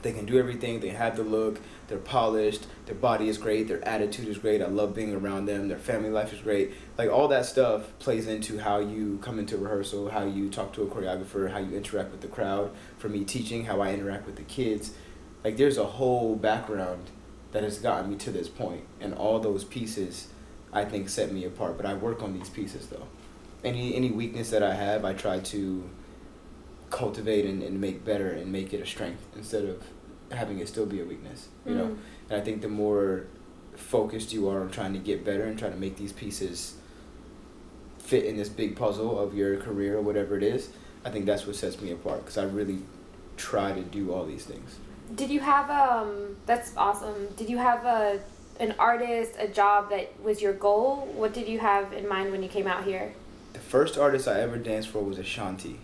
They 0.02 0.12
can 0.12 0.26
do 0.26 0.38
everything. 0.38 0.80
They 0.80 0.90
have 0.90 1.16
the 1.18 1.24
look. 1.24 1.60
They're 1.90 1.98
polished. 1.98 2.68
Their 2.86 2.96
body 2.96 3.28
is 3.28 3.40
great. 3.40 3.68
Their 3.68 3.86
attitude 3.86 4.28
is 4.28 4.38
great. 4.38 4.62
I 4.62 4.68
love 4.68 4.94
being 4.94 5.14
around 5.14 5.46
them. 5.46 5.68
Their 5.68 5.80
family 5.80 6.12
life 6.12 6.32
is 6.32 6.40
great. 6.40 6.72
Like 6.98 7.10
all 7.10 7.28
that 7.30 7.46
stuff 7.46 7.92
plays 7.98 8.28
into 8.28 8.60
how 8.60 8.78
you 8.78 9.18
come 9.22 9.40
into 9.40 9.58
rehearsal, 9.58 10.10
how 10.12 10.24
you 10.24 10.50
talk 10.50 10.72
to 10.74 10.84
a 10.84 10.88
choreographer, 10.88 11.52
how 11.52 11.58
you 11.58 11.76
interact 11.76 12.12
with 12.12 12.22
the 12.22 12.28
crowd. 12.28 12.72
For 13.00 13.10
me, 13.10 13.26
teaching, 13.26 13.66
how 13.66 13.82
I 13.82 13.92
interact 13.92 14.28
with 14.28 14.36
the 14.36 14.44
kids. 14.44 14.94
Like 15.44 15.58
there's 15.58 15.78
a 15.78 15.86
whole 15.86 16.36
background 16.36 17.10
that 17.52 17.64
has 17.64 17.80
gotten 17.80 18.12
me 18.12 18.16
to 18.18 18.32
this 18.32 18.48
point, 18.48 18.84
and 19.02 19.14
all 19.16 19.40
those 19.40 19.64
pieces, 19.64 20.28
I 20.72 20.86
think, 20.86 21.10
set 21.10 21.32
me 21.32 21.46
apart. 21.46 21.76
But 21.78 21.88
I 21.88 21.96
work 21.96 22.22
on 22.22 22.38
these 22.38 22.50
pieces 22.50 22.88
though. 22.88 23.08
Any 23.64 23.96
any 23.96 24.12
weakness 24.12 24.52
that 24.52 24.62
I 24.62 24.76
have, 24.76 25.04
I 25.04 25.14
try 25.14 25.40
to 25.40 25.90
cultivate 26.92 27.46
and, 27.46 27.64
and 27.64 27.80
make 27.82 28.06
better 28.06 28.30
and 28.30 28.52
make 28.52 28.74
it 28.74 28.82
a 28.82 28.86
strength 28.86 29.26
instead 29.36 29.66
of 29.66 29.84
having 30.32 30.60
it 30.60 30.68
still 30.68 30.86
be 30.86 31.02
a 31.02 31.06
weakness. 31.06 31.48
You 31.66 31.76
know, 31.76 31.86
Mm. 31.86 31.98
and 32.30 32.42
I 32.42 32.44
think 32.44 32.62
the 32.62 32.68
more 32.70 33.26
focused 33.76 34.34
you 34.34 34.50
are 34.50 34.62
on 34.62 34.70
trying 34.70 34.94
to 34.94 35.00
get 35.00 35.24
better 35.24 35.44
and 35.44 35.58
trying 35.58 35.72
to 35.74 35.78
make 35.80 35.98
these 35.98 36.12
pieces 36.14 36.76
fit 38.00 38.26
in 38.26 38.38
this 38.38 38.50
big 38.50 38.76
puzzle 38.76 39.20
of 39.20 39.34
your 39.36 39.58
career 39.58 39.98
or 39.98 40.02
whatever 40.02 40.36
it 40.36 40.44
is, 40.44 40.70
I 41.06 41.10
think 41.12 41.26
that's 41.26 41.46
what 41.46 41.56
sets 41.56 41.80
me 41.82 41.92
apart 41.92 42.22
because 42.22 42.38
I 42.38 42.44
really 42.44 42.80
try 43.38 43.72
to 43.72 43.82
do 43.82 44.12
all 44.14 44.26
these 44.26 44.46
things. 44.46 44.78
Did 45.16 45.30
you 45.30 45.40
have 45.40 45.70
um? 45.70 46.36
That's 46.46 46.76
awesome. 46.78 47.30
Did 47.38 47.50
you 47.50 47.58
have 47.58 47.86
a 47.86 48.20
an 48.60 48.76
artist, 48.78 49.32
a 49.40 49.48
job 49.48 49.90
that 49.90 50.12
was 50.22 50.42
your 50.42 50.54
goal? 50.54 51.08
What 51.16 51.34
did 51.34 51.48
you 51.48 51.60
have 51.60 51.94
in 51.94 52.08
mind 52.08 52.32
when 52.32 52.44
you 52.44 52.50
came 52.50 52.68
out 52.68 52.84
here? 52.84 53.14
The 53.54 53.60
first 53.60 53.98
artist 53.98 54.28
I 54.28 54.42
ever 54.42 54.58
danced 54.58 54.90
for 54.90 55.02
was 55.02 55.18
Ashanti. 55.18 55.80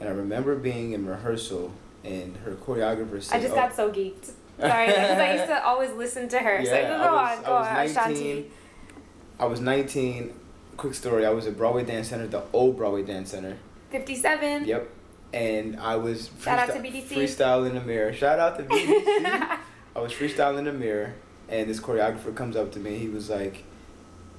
And 0.00 0.08
I 0.08 0.12
remember 0.12 0.56
being 0.56 0.92
in 0.92 1.06
rehearsal 1.06 1.72
and 2.04 2.36
her 2.38 2.52
choreographer 2.52 3.22
said, 3.22 3.36
I 3.38 3.40
just 3.42 3.52
"Oh, 3.52 3.56
got 3.56 3.74
so 3.74 3.90
geeked. 3.90 4.30
Sorry, 4.58 4.86
because 4.86 5.18
I 5.18 5.32
used 5.34 5.46
to 5.46 5.64
always 5.64 5.90
listen 5.92 6.28
to 6.28 6.38
her. 6.38 6.64
so 6.64 6.70
Yeah, 6.72 6.88
go 6.88 6.94
I 7.04 7.36
was- 7.36 7.38
on, 7.38 7.44
I 7.44 7.46
go 7.48 7.58
was 7.58 7.66
on, 7.68 7.74
19. 7.74 7.96
Ashanti. 7.96 8.50
I 9.38 9.44
was 9.46 9.60
19. 9.60 10.34
quick 10.76 10.94
story. 10.94 11.24
I 11.26 11.30
was 11.30 11.46
at 11.46 11.56
Broadway 11.56 11.84
Dance 11.84 12.08
Center, 12.08 12.26
the 12.26 12.42
old 12.52 12.76
Broadway 12.76 13.02
Dance 13.02 13.30
Center. 13.30 13.56
57. 13.90 14.64
Yep. 14.66 14.88
And 15.32 15.78
I 15.80 15.96
was 15.96 16.30
Shout 16.42 16.58
out 16.58 16.74
to 16.74 16.80
BDC. 16.80 17.08
freestyling 17.14 17.70
in 17.70 17.74
the 17.76 17.80
mirror. 17.82 18.12
Shout 18.12 18.38
out 18.38 18.56
to 18.58 18.64
BDC. 18.64 19.24
I 19.96 20.00
was 20.00 20.12
freestyling 20.12 20.58
in 20.58 20.64
the 20.64 20.72
mirror, 20.72 21.14
and 21.48 21.68
this 21.70 21.80
choreographer 21.80 22.34
comes 22.34 22.56
up 22.56 22.72
to 22.72 22.78
me. 22.80 22.96
He 22.98 23.08
was 23.08 23.30
like, 23.30 23.64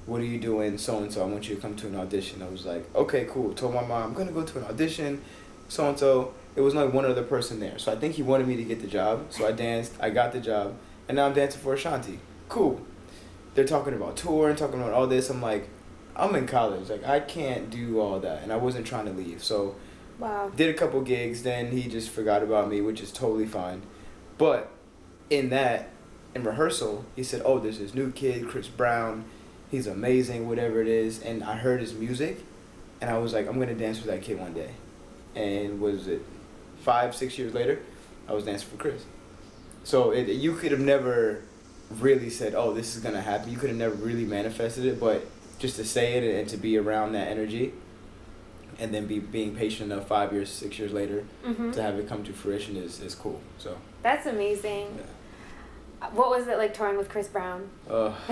"What 0.06 0.20
are 0.20 0.24
you 0.24 0.38
doing, 0.38 0.76
so 0.78 0.98
and 0.98 1.12
so? 1.12 1.22
I 1.22 1.26
want 1.26 1.48
you 1.48 1.54
to 1.56 1.60
come 1.60 1.74
to 1.76 1.86
an 1.86 1.96
audition." 1.96 2.42
I 2.42 2.48
was 2.48 2.64
like, 2.66 2.84
"Okay, 2.94 3.26
cool." 3.30 3.52
Told 3.54 3.74
my 3.74 3.82
mom 3.82 4.02
I'm 4.02 4.14
gonna 4.14 4.32
go 4.32 4.42
to 4.42 4.58
an 4.58 4.64
audition, 4.64 5.22
so 5.68 5.88
and 5.88 5.98
so. 5.98 6.34
It 6.54 6.60
was 6.60 6.74
only 6.74 6.88
one 6.92 7.04
other 7.04 7.22
person 7.22 7.60
there, 7.60 7.78
so 7.78 7.92
I 7.92 7.96
think 7.96 8.14
he 8.14 8.22
wanted 8.22 8.46
me 8.46 8.56
to 8.56 8.64
get 8.64 8.80
the 8.80 8.86
job. 8.86 9.26
So 9.30 9.46
I 9.46 9.52
danced. 9.52 9.94
I 10.00 10.10
got 10.10 10.32
the 10.32 10.40
job, 10.40 10.76
and 11.08 11.16
now 11.16 11.26
I'm 11.26 11.32
dancing 11.34 11.60
for 11.60 11.72
Ashanti. 11.74 12.18
Cool. 12.48 12.80
They're 13.54 13.64
talking 13.66 13.94
about 13.94 14.16
tour 14.16 14.48
and 14.48 14.58
talking 14.58 14.80
about 14.80 14.92
all 14.92 15.06
this. 15.06 15.30
I'm 15.30 15.40
like, 15.42 15.68
I'm 16.14 16.34
in 16.34 16.46
college. 16.46 16.90
Like 16.90 17.04
I 17.06 17.20
can't 17.20 17.70
do 17.70 18.00
all 18.00 18.20
that, 18.20 18.42
and 18.42 18.52
I 18.52 18.56
wasn't 18.56 18.86
trying 18.86 19.06
to 19.06 19.12
leave. 19.12 19.42
So 19.42 19.76
Wow. 20.18 20.52
did 20.54 20.68
a 20.68 20.74
couple 20.78 21.00
gigs 21.00 21.42
then 21.42 21.72
he 21.72 21.88
just 21.88 22.10
forgot 22.10 22.42
about 22.44 22.68
me 22.68 22.80
which 22.80 23.00
is 23.00 23.10
totally 23.10 23.46
fine 23.46 23.82
but 24.38 24.70
in 25.30 25.48
that 25.48 25.88
in 26.34 26.44
rehearsal 26.44 27.06
he 27.16 27.24
said 27.24 27.42
oh 27.44 27.58
there's 27.58 27.78
this 27.80 27.92
new 27.94 28.12
kid 28.12 28.46
chris 28.46 28.68
brown 28.68 29.24
he's 29.70 29.86
amazing 29.88 30.46
whatever 30.46 30.80
it 30.80 30.86
is 30.86 31.20
and 31.22 31.42
i 31.42 31.56
heard 31.56 31.80
his 31.80 31.94
music 31.94 32.44
and 33.00 33.10
i 33.10 33.16
was 33.18 33.32
like 33.32 33.48
i'm 33.48 33.58
gonna 33.58 33.74
dance 33.74 33.96
with 33.98 34.06
that 34.06 34.22
kid 34.22 34.38
one 34.38 34.52
day 34.52 34.70
and 35.34 35.80
was 35.80 36.06
it 36.06 36.22
five 36.82 37.14
six 37.14 37.38
years 37.38 37.54
later 37.54 37.80
i 38.28 38.32
was 38.32 38.44
dancing 38.44 38.68
for 38.68 38.76
chris 38.76 39.04
so 39.84 40.10
it, 40.10 40.28
you 40.28 40.54
could 40.54 40.70
have 40.72 40.80
never 40.80 41.42
really 41.98 42.30
said 42.30 42.54
oh 42.54 42.72
this 42.72 42.96
is 42.96 43.02
gonna 43.02 43.20
happen 43.20 43.50
you 43.50 43.56
could 43.58 43.68
have 43.68 43.78
never 43.78 43.94
really 43.96 44.24
manifested 44.24 44.84
it 44.84 44.98
but 44.98 45.26
just 45.58 45.76
to 45.76 45.84
say 45.84 46.14
it 46.14 46.40
and 46.40 46.48
to 46.48 46.56
be 46.56 46.76
around 46.76 47.12
that 47.12 47.28
energy 47.28 47.72
and 48.78 48.92
then 48.92 49.06
be 49.06 49.20
being 49.20 49.54
patient 49.54 49.92
enough 49.92 50.08
five 50.08 50.32
years, 50.32 50.50
six 50.50 50.78
years 50.78 50.92
later 50.92 51.24
hmm 51.44 51.70
to 51.70 51.82
have 51.82 51.98
it 51.98 52.08
come 52.08 52.24
to 52.24 52.32
fruition 52.32 52.76
is, 52.76 53.00
is 53.00 53.14
cool. 53.14 53.40
So 53.58 53.76
That's 54.02 54.26
amazing. 54.26 54.98
What 56.12 56.30
was 56.30 56.48
it 56.48 56.58
like 56.58 56.74
touring 56.74 56.96
with 56.98 57.08
Chris 57.08 57.28
Brown? 57.28 57.68
uh, 57.88 58.12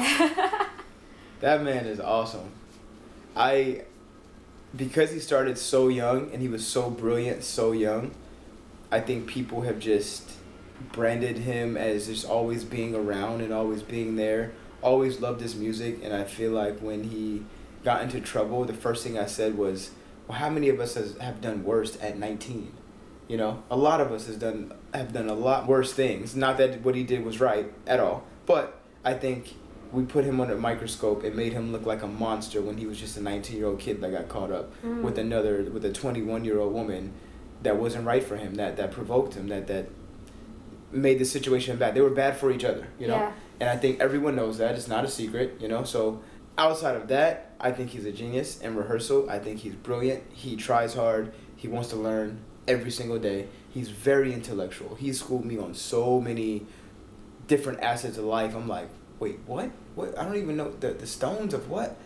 that 1.40 1.62
man 1.62 1.87
is 1.87 2.00
awesome. 2.00 2.50
I 3.37 3.83
because 4.76 5.11
he 5.12 5.21
started 5.21 5.57
so 5.57 5.88
young 5.88 6.33
and 6.33 6.42
he 6.42 6.49
was 6.49 6.66
so 6.66 6.90
brilliant 6.90 7.45
so 7.45 7.73
young, 7.73 8.12
I 8.92 9.00
think 9.00 9.26
people 9.26 9.62
have 9.62 9.78
just 9.78 10.30
branded 10.92 11.38
him 11.38 11.76
as 11.76 12.06
just 12.06 12.26
always 12.26 12.64
being 12.64 12.94
around 12.94 13.40
and 13.40 13.52
always 13.52 13.82
being 13.82 14.16
there. 14.16 14.52
Always 14.82 15.20
loved 15.20 15.40
his 15.40 15.54
music 15.54 16.00
and 16.02 16.14
I 16.14 16.25
feel 16.25 16.52
like 16.52 16.78
when 16.80 17.04
he 17.04 17.44
got 17.85 18.02
into 18.02 18.20
trouble, 18.20 18.64
the 18.64 18.73
first 18.75 19.04
thing 19.04 19.18
I 19.18 19.26
said 19.26 19.56
was, 19.59 19.90
Well 20.26 20.38
how 20.38 20.49
many 20.50 20.68
of 20.68 20.80
us 20.80 20.94
has, 20.94 21.16
have 21.18 21.40
done 21.40 21.64
worse 21.64 21.99
at 22.00 22.18
nineteen? 22.18 22.73
You 23.28 23.37
know, 23.37 23.62
a 23.70 23.76
lot 23.76 24.00
of 24.00 24.11
us 24.11 24.26
has 24.26 24.37
done 24.37 24.73
have 24.94 25.12
done 25.12 25.28
a 25.28 25.35
lot 25.35 25.68
worse 25.68 25.92
things. 25.92 26.35
Not 26.35 26.56
that 26.59 26.82
what 26.82 26.94
he 26.94 27.04
did 27.04 27.25
was 27.25 27.40
right 27.40 27.70
at 27.87 28.00
all, 28.00 28.25
but 28.47 28.80
I 29.04 29.14
think 29.14 29.54
we 29.92 30.04
put 30.04 30.25
him 30.25 30.40
under 30.40 30.54
a 30.54 30.59
microscope 30.59 31.25
and 31.25 31.35
made 31.37 31.52
him 31.52 31.73
look 31.73 31.85
like 31.85 32.02
a 32.02 32.06
monster 32.06 32.61
when 32.62 32.76
he 32.78 32.87
was 32.87 32.99
just 32.99 33.16
a 33.16 33.20
19 33.23 33.56
year 33.56 33.66
old 33.66 33.78
kid 33.80 34.00
that 34.00 34.11
got 34.12 34.28
caught 34.28 34.50
up 34.50 34.73
Mm. 34.82 35.02
with 35.02 35.18
another 35.18 35.62
with 35.64 35.85
a 35.85 35.92
21 35.92 36.44
year 36.44 36.59
old 36.59 36.73
woman 36.73 37.12
that 37.62 37.76
wasn't 37.76 38.05
right 38.07 38.23
for 38.25 38.37
him 38.37 38.55
that 38.55 38.76
that 38.76 38.90
provoked 38.90 39.35
him 39.35 39.49
that 39.49 39.67
that 39.67 39.87
made 40.93 41.19
the 41.19 41.25
situation 41.25 41.76
bad. 41.76 41.95
They 41.95 42.00
were 42.00 42.11
bad 42.11 42.37
for 42.37 42.50
each 42.50 42.64
other 42.64 42.88
you 42.99 43.07
know? 43.07 43.14
Yeah. 43.17 43.33
and 43.61 43.69
i 43.69 43.76
think 43.76 44.00
everyone 44.00 44.35
knows 44.37 44.59
that. 44.59 44.75
It's 44.75 44.88
not 44.88 45.05
a 45.05 45.09
secret 45.09 45.57
you 45.61 45.69
know? 45.69 45.85
So 45.85 46.21
outside 46.59 46.97
of 46.97 47.09
that 47.09 47.52
i 47.61 47.71
think 47.71 47.90
he's 47.90 48.05
a 48.07 48.12
genius 48.12 48.61
in 48.61 48.75
rehearsal. 48.76 49.29
I 49.31 49.38
think 49.38 49.61
he's 49.61 49.75
brilliant. 49.75 50.23
He 50.33 50.57
tries 50.57 50.95
hard. 50.95 51.33
He 51.57 51.69
wants 51.69 51.90
to 51.90 51.97
learn 51.97 52.40
every 52.67 52.90
single 52.90 53.19
day. 53.19 53.47
He's 53.69 53.88
very 53.90 54.33
intellectual. 54.33 54.95
He 54.97 55.12
schooled 55.12 55.45
me 55.45 55.59
on 55.59 55.75
so 55.75 56.21
many 56.21 56.67
different 57.47 57.81
assets 57.81 58.17
of 58.19 58.25
life. 58.25 58.55
I'm 58.55 58.67
like 58.69 58.88
wait 59.21 59.38
what? 59.47 59.71
What? 59.95 60.19
I 60.19 60.25
don't 60.25 60.37
even 60.37 60.57
know. 60.57 60.71
The, 60.81 60.93
the 60.95 61.07
stones 61.07 61.52
of 61.52 61.69
what? 61.69 61.97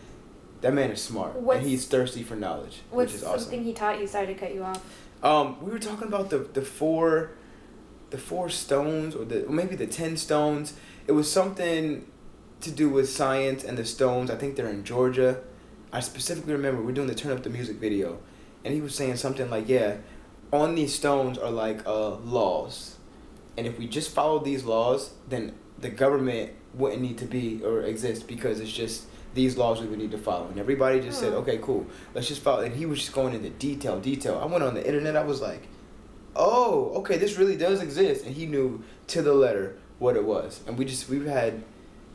That 0.61 0.73
man 0.73 0.89
is 0.91 1.01
smart 1.01 1.35
What's- 1.35 1.59
and 1.59 1.69
he's 1.69 1.85
thirsty 1.85 2.23
for 2.23 2.35
knowledge 2.35 2.81
What's 2.89 3.11
which 3.13 3.15
is 3.21 3.23
awesome. 3.23 3.39
something 3.41 3.63
he 3.63 3.73
taught 3.73 3.99
you? 3.99 4.07
Sorry 4.07 4.27
to 4.27 4.33
cut 4.33 4.53
you 4.53 4.63
off. 4.63 4.83
Um, 5.25 5.59
we 5.59 5.71
were 5.71 5.79
talking 5.79 6.07
about 6.07 6.29
the 6.29 6.37
the 6.37 6.61
four, 6.61 7.31
the 8.11 8.17
four 8.17 8.47
stones, 8.47 9.15
or 9.15 9.25
the 9.25 9.45
or 9.45 9.51
maybe 9.51 9.75
the 9.75 9.87
ten 9.87 10.15
stones. 10.17 10.73
It 11.07 11.13
was 11.13 11.29
something 11.29 12.05
to 12.61 12.71
do 12.71 12.89
with 12.89 13.09
science 13.09 13.63
and 13.63 13.77
the 13.77 13.85
stones. 13.85 14.29
I 14.29 14.35
think 14.35 14.55
they're 14.55 14.69
in 14.69 14.83
Georgia. 14.83 15.41
I 15.91 15.99
specifically 15.99 16.53
remember 16.53 16.81
we 16.81 16.91
are 16.91 16.95
doing 16.95 17.07
the 17.07 17.15
turn 17.15 17.31
up 17.31 17.41
the 17.41 17.49
music 17.49 17.77
video, 17.77 18.19
and 18.63 18.73
he 18.73 18.81
was 18.81 18.93
saying 18.93 19.15
something 19.15 19.49
like, 19.49 19.67
"Yeah, 19.67 19.97
on 20.53 20.75
these 20.75 20.93
stones 20.93 21.39
are 21.39 21.51
like 21.51 21.85
uh 21.87 22.17
laws, 22.17 22.97
and 23.57 23.65
if 23.65 23.79
we 23.79 23.87
just 23.87 24.11
follow 24.11 24.37
these 24.37 24.63
laws, 24.63 25.13
then 25.27 25.53
the 25.79 25.89
government 25.89 26.51
wouldn't 26.75 27.01
need 27.01 27.17
to 27.17 27.25
be 27.25 27.63
or 27.63 27.81
exist 27.81 28.27
because 28.27 28.59
it's 28.59 28.71
just." 28.71 29.05
These 29.35 29.57
laws 29.57 29.81
we 29.81 29.87
would 29.87 29.99
need 29.99 30.11
to 30.11 30.17
follow, 30.17 30.47
and 30.47 30.57
everybody 30.57 30.99
just 30.99 31.19
said, 31.19 31.33
Hmm. 31.33 31.39
"Okay, 31.41 31.59
cool, 31.61 31.85
let's 32.15 32.27
just 32.27 32.41
follow." 32.41 32.61
And 32.61 32.73
he 32.73 32.87
was 32.87 32.99
just 32.99 33.13
going 33.13 33.35
into 33.35 33.51
detail, 33.51 33.99
detail. 33.99 34.39
I 34.41 34.47
went 34.47 34.63
on 34.63 34.73
the 34.73 34.85
internet. 34.85 35.15
I 35.15 35.23
was 35.23 35.41
like, 35.41 35.67
oh, 36.35 36.91
okay, 36.95 37.17
this 37.17 37.37
really 37.37 37.55
does 37.55 37.81
exist. 37.81 38.25
And 38.25 38.35
he 38.35 38.45
knew 38.45 38.83
to 39.07 39.21
the 39.21 39.33
letter 39.33 39.77
what 39.99 40.15
it 40.15 40.25
was. 40.25 40.61
And 40.67 40.77
we 40.77 40.85
just, 40.85 41.07
we've 41.09 41.25
had 41.25 41.63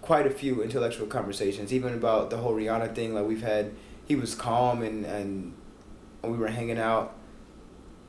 quite 0.02 0.26
a 0.26 0.30
few 0.30 0.62
intellectual 0.62 1.06
conversations, 1.06 1.72
even 1.72 1.94
about 1.94 2.30
the 2.30 2.36
whole 2.36 2.54
Rihanna 2.54 2.94
thing. 2.94 3.14
Like, 3.14 3.26
we've 3.26 3.42
had, 3.42 3.72
he 4.06 4.16
was 4.16 4.34
calm 4.34 4.82
and, 4.82 5.06
and 5.06 5.54
we 6.22 6.36
were 6.36 6.48
hanging 6.48 6.78
out. 6.78 7.14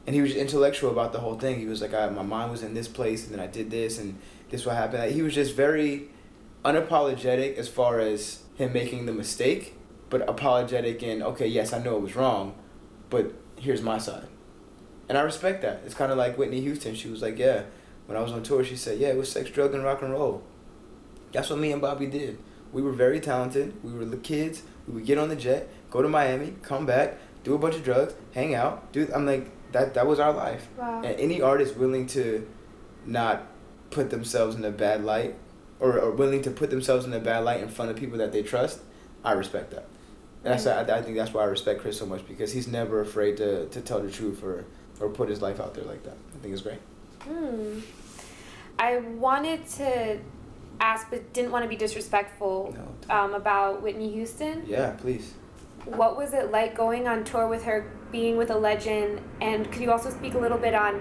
And 0.06 0.16
he 0.16 0.22
was 0.22 0.36
intellectual 0.36 0.92
about 0.92 1.14
the 1.14 1.20
whole 1.20 1.36
thing. 1.36 1.60
He 1.60 1.66
was 1.66 1.82
like, 1.82 1.94
I, 1.94 2.10
my 2.10 2.24
mind 2.24 2.52
was 2.52 2.64
in 2.64 2.74
this 2.74 2.88
place, 2.88 3.26
and 3.26 3.34
then 3.34 3.40
I 3.40 3.48
did 3.48 3.70
this, 3.70 4.00
and 4.00 4.18
this 4.50 4.66
what 4.66 4.76
happened. 4.76 5.04
Like, 5.04 5.12
he 5.12 5.22
was 5.22 5.36
just 5.36 5.56
very 5.56 6.10
unapologetic 6.66 7.56
as 7.56 7.70
far 7.70 8.00
as 8.00 8.40
him 8.62 8.74
making 8.74 9.06
the 9.06 9.14
mistake, 9.14 9.76
but 10.10 10.28
apologetic 10.30 11.04
and 11.04 11.24
okay, 11.24 11.48
yes, 11.48 11.74
I 11.74 11.80
know 11.80 11.98
it 11.98 12.02
was 12.02 12.16
wrong, 12.16 12.56
but 13.10 13.34
here's 13.58 13.82
my 13.82 13.98
side. 13.98 14.28
And 15.10 15.18
I 15.18 15.22
respect 15.22 15.62
that. 15.64 15.82
It's 15.86 15.96
kind 15.96 16.12
of 16.12 16.18
like 16.18 16.38
Whitney 16.38 16.62
Houston. 16.62 16.96
She 16.96 17.10
was 17.10 17.22
like, 17.22 17.38
yeah, 17.38 17.64
when 18.06 18.18
I 18.18 18.22
was 18.22 18.32
on 18.32 18.44
tour, 18.44 18.64
she 18.64 18.76
said, 18.76 18.98
yeah, 19.00 19.10
it 19.10 19.18
was 19.18 19.32
sex, 19.32 19.50
drug, 19.50 19.74
and 19.74 19.84
rock 19.84 20.02
and 20.02 20.12
roll. 20.12 20.44
That's 21.34 21.50
what 21.50 21.60
me 21.60 21.72
and 21.72 21.82
Bobby 21.82 22.08
did. 22.08 22.38
We 22.72 22.82
were 22.82 22.94
very 22.94 23.20
talented. 23.20 23.74
We 23.84 23.94
were 23.94 24.06
the 24.06 24.18
kids. 24.18 24.64
We 24.88 24.94
would 24.96 25.06
get 25.06 25.18
on 25.18 25.30
the 25.30 25.36
jet, 25.36 25.70
go 25.90 26.02
to 26.02 26.08
Miami, 26.08 26.56
come 26.62 26.86
back, 26.86 27.18
do 27.44 27.54
a 27.54 27.58
bunch 27.58 27.76
of 27.76 27.84
drugs, 27.84 28.14
hang 28.34 28.56
out. 28.56 28.92
Do 28.92 29.08
I'm 29.14 29.26
like 29.26 29.50
that. 29.72 29.94
That 29.94 30.08
was 30.08 30.20
our 30.20 30.34
life. 30.34 30.68
Wow. 30.78 31.02
And 31.04 31.20
any 31.20 31.42
artist 31.42 31.76
willing 31.78 32.08
to 32.08 32.48
not 33.06 33.48
put 33.90 34.10
themselves 34.10 34.56
in 34.56 34.66
a 34.66 34.72
bad 34.72 35.04
light, 35.04 35.36
or, 35.82 36.00
or 36.00 36.12
willing 36.12 36.42
to 36.44 36.52
put 36.52 36.70
themselves 36.70 37.06
in 37.06 37.12
a 37.12 37.20
bad 37.20 37.44
light 37.44 37.60
in 37.60 37.68
front 37.68 37.92
of 37.92 37.98
people 37.98 38.18
that 38.20 38.32
they 38.32 38.44
trust, 38.44 38.80
I 39.26 39.34
respect 39.34 39.72
that. 39.72 39.88
And 40.46 40.54
that's 40.54 40.66
I, 40.66 40.82
I 40.82 41.02
think 41.02 41.18
that's 41.18 41.34
why 41.34 41.42
I 41.42 41.46
respect 41.46 41.82
Chris 41.82 41.98
so 41.98 42.06
much 42.06 42.26
because 42.28 42.54
he's 42.54 42.68
never 42.68 43.02
afraid 43.02 43.38
to, 43.38 43.68
to 43.68 43.82
tell 43.82 44.00
the 44.00 44.10
truth 44.10 44.44
or 44.44 44.66
or 45.00 45.10
put 45.10 45.28
his 45.28 45.42
life 45.42 45.60
out 45.60 45.74
there 45.74 45.84
like 45.84 46.04
that. 46.04 46.16
I 46.36 46.38
think 46.40 46.54
it's 46.54 46.62
great. 46.62 46.80
Hmm. 47.24 47.80
I 48.80 48.98
wanted 48.98 49.68
to 49.78 50.20
ask, 50.80 51.10
but 51.10 51.34
didn't 51.34 51.52
want 51.52 51.64
to 51.64 51.70
be 51.70 51.76
disrespectful 51.76 52.76
No. 53.08 53.16
um, 53.16 53.34
about 53.34 53.82
Whitney 53.82 54.12
Houston. 54.12 54.64
Yeah, 54.68 54.92
please. 54.92 55.34
What 55.86 56.18
was 56.18 56.34
it 56.34 56.52
like 56.52 56.76
going 56.76 57.08
on 57.08 57.24
tour 57.24 57.48
with 57.48 57.64
her, 57.64 57.92
being 58.12 58.38
with 58.38 58.52
a 58.52 58.58
legend, 58.58 59.22
and 59.42 59.72
could 59.72 59.82
you 59.82 59.92
also 59.92 60.12
speak 60.12 60.36
a 60.36 60.40
little 60.40 60.58
bit 60.58 60.76
on 60.76 60.96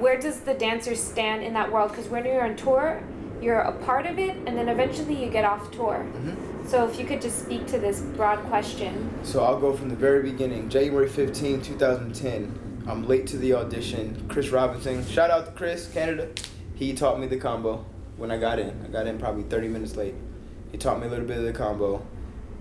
where 0.00 0.18
does 0.18 0.40
the 0.40 0.54
dancer 0.54 0.94
stand 0.94 1.44
in 1.44 1.52
that 1.54 1.70
world? 1.70 1.90
Because 1.90 2.08
when 2.08 2.24
you're 2.24 2.44
on 2.44 2.56
tour, 2.56 3.02
you're 3.42 3.60
a 3.60 3.72
part 3.84 4.06
of 4.06 4.18
it, 4.18 4.36
and 4.46 4.56
then 4.56 4.68
eventually 4.68 5.22
you 5.22 5.30
get 5.30 5.44
off 5.44 5.70
tour. 5.70 6.02
hmm 6.02 6.66
So 6.66 6.86
if 6.88 6.98
you 6.98 7.06
could 7.06 7.20
just 7.20 7.42
speak 7.44 7.66
to 7.68 7.78
this 7.78 8.00
broad 8.00 8.38
question. 8.44 9.10
So 9.22 9.42
I'll 9.44 9.58
go 9.58 9.74
from 9.74 9.88
the 9.88 9.96
very 9.96 10.22
beginning. 10.22 10.68
January 10.68 11.08
15, 11.08 11.62
2010. 11.62 12.84
I'm 12.86 13.06
late 13.06 13.26
to 13.28 13.36
the 13.36 13.54
audition. 13.54 14.26
Chris 14.28 14.50
Robinson, 14.50 15.06
shout 15.06 15.30
out 15.30 15.46
to 15.46 15.52
Chris, 15.52 15.90
Canada. 15.92 16.28
He 16.74 16.94
taught 16.94 17.20
me 17.20 17.26
the 17.26 17.36
combo 17.36 17.84
when 18.16 18.30
I 18.30 18.38
got 18.38 18.58
in. 18.58 18.82
I 18.84 18.88
got 18.88 19.06
in 19.06 19.18
probably 19.18 19.42
30 19.44 19.68
minutes 19.68 19.96
late. 19.96 20.14
He 20.72 20.78
taught 20.78 21.00
me 21.00 21.06
a 21.06 21.10
little 21.10 21.26
bit 21.26 21.38
of 21.38 21.44
the 21.44 21.52
combo. 21.52 22.04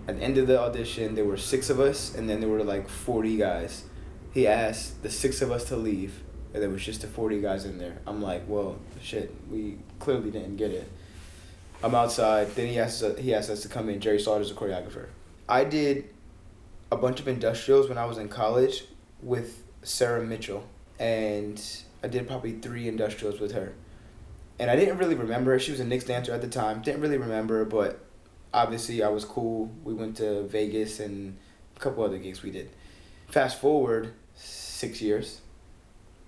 At 0.07 0.17
the 0.17 0.24
end 0.24 0.38
of 0.38 0.48
the 0.48 0.59
audition, 0.59 1.15
there 1.15 1.25
were 1.25 1.38
six 1.38 1.69
of 1.69 1.79
us, 1.79 2.15
and 2.15 2.29
then 2.29 2.39
there 2.39 2.50
were 2.50 2.63
like 2.63 2.89
40 2.89 3.38
guys. 3.38 3.83
He 4.33 4.48
asked 4.48 5.03
the 5.03 5.09
six 5.09 5.41
of 5.41 5.51
us 5.51 5.65
to 5.65 5.75
leave, 5.75 6.21
and 6.53 6.63
there 6.63 6.70
was 6.70 6.84
just 6.84 7.01
the 7.01 7.08
40 7.08 7.41
guys 7.41 7.65
in 7.65 7.77
there. 7.77 7.98
I'm 8.08 8.22
like, 8.22 8.44
well, 8.48 8.77
shit, 9.01 9.34
we 9.50 9.77
clearly 10.00 10.32
didn't 10.32 10.58
get 10.58 10.72
it. 10.72 10.89
I'm 11.84 11.96
outside. 11.96 12.53
Then 12.56 12.68
he 12.68 12.79
asked 12.79 13.03
he 13.18 13.34
asked 13.34 13.50
us 13.50 13.62
to 13.62 13.70
come 13.70 13.89
in. 13.89 14.01
Jerry 14.01 14.20
Slaughter's 14.20 14.51
a 14.51 14.53
choreographer. 14.53 15.08
I 15.48 15.63
did 15.63 16.10
a 16.91 16.98
bunch 16.98 17.20
of 17.20 17.27
industrials 17.27 17.88
when 17.88 17.98
I 17.98 18.06
was 18.06 18.18
in 18.18 18.27
college 18.27 18.84
with 19.22 19.63
Sarah 19.84 20.24
Mitchell, 20.24 20.68
and 21.00 21.62
I 22.03 22.08
did 22.08 22.27
probably 22.27 22.53
three 22.53 22.88
industrials 22.88 23.39
with 23.39 23.53
her. 23.53 23.74
And 24.60 24.70
I 24.70 24.75
didn't 24.75 24.98
really 24.98 25.15
remember. 25.15 25.58
She 25.58 25.72
was 25.72 25.79
a 25.79 25.86
Knicks 25.86 26.03
dancer 26.03 26.34
at 26.34 26.41
the 26.41 26.50
time. 26.50 26.82
Didn't 26.82 27.00
really 27.00 27.18
remember 27.18 27.63
but 27.63 28.00
obviously 28.53 29.03
I 29.03 29.10
was 29.10 29.25
cool. 29.25 29.72
We 29.84 29.94
went 29.94 30.18
to 30.18 30.44
Vegas 30.44 31.00
and 31.00 31.38
a 31.75 31.79
couple 31.79 32.03
other 32.03 32.18
gigs 32.18 32.44
we 32.44 32.51
did. 32.51 32.70
Fast 33.27 33.60
forward 33.60 34.13
six 34.36 35.01
years. 35.01 35.41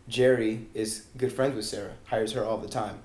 Jerry 0.08 0.68
is 0.74 1.06
good 1.18 1.32
friends 1.32 1.56
with 1.56 1.66
Sarah, 1.66 1.94
hires 2.06 2.34
her 2.34 2.44
all 2.44 2.58
the 2.58 2.68
time. 2.68 3.02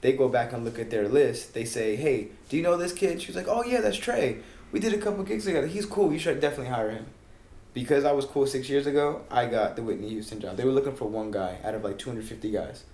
They 0.00 0.12
go 0.12 0.28
back 0.28 0.52
and 0.52 0.64
look 0.64 0.78
at 0.78 0.90
their 0.90 1.08
list. 1.08 1.54
They 1.54 1.64
say, 1.64 1.96
"Hey, 1.96 2.28
do 2.48 2.56
you 2.56 2.62
know 2.62 2.76
this 2.76 2.92
kid?" 2.92 3.20
She's 3.20 3.36
like, 3.36 3.48
"Oh 3.48 3.64
yeah, 3.64 3.80
that's 3.80 3.96
Tre. 3.96 4.38
We 4.70 4.80
did 4.80 4.92
a 4.94 4.98
couple 4.98 5.24
gigs 5.24 5.44
together. 5.44 5.66
He's 5.66 5.86
cool. 5.86 6.12
You 6.12 6.18
should 6.18 6.40
definitely 6.40 6.72
hire 6.72 6.90
him." 6.90 7.06
Because 7.74 8.04
I 8.04 8.12
was 8.12 8.24
cool 8.24 8.46
six 8.46 8.68
years 8.68 8.86
ago, 8.86 9.22
I 9.30 9.46
got 9.46 9.76
the 9.76 9.82
Whitney 9.82 10.08
Houston 10.08 10.40
job. 10.40 10.56
They 10.56 10.64
were 10.64 10.72
looking 10.72 10.94
for 10.94 11.04
one 11.06 11.30
guy 11.30 11.58
out 11.64 11.74
of 11.74 11.84
like 11.84 11.98
two 11.98 12.10
hundred 12.10 12.24
fifty 12.24 12.50
guys. 12.50 12.84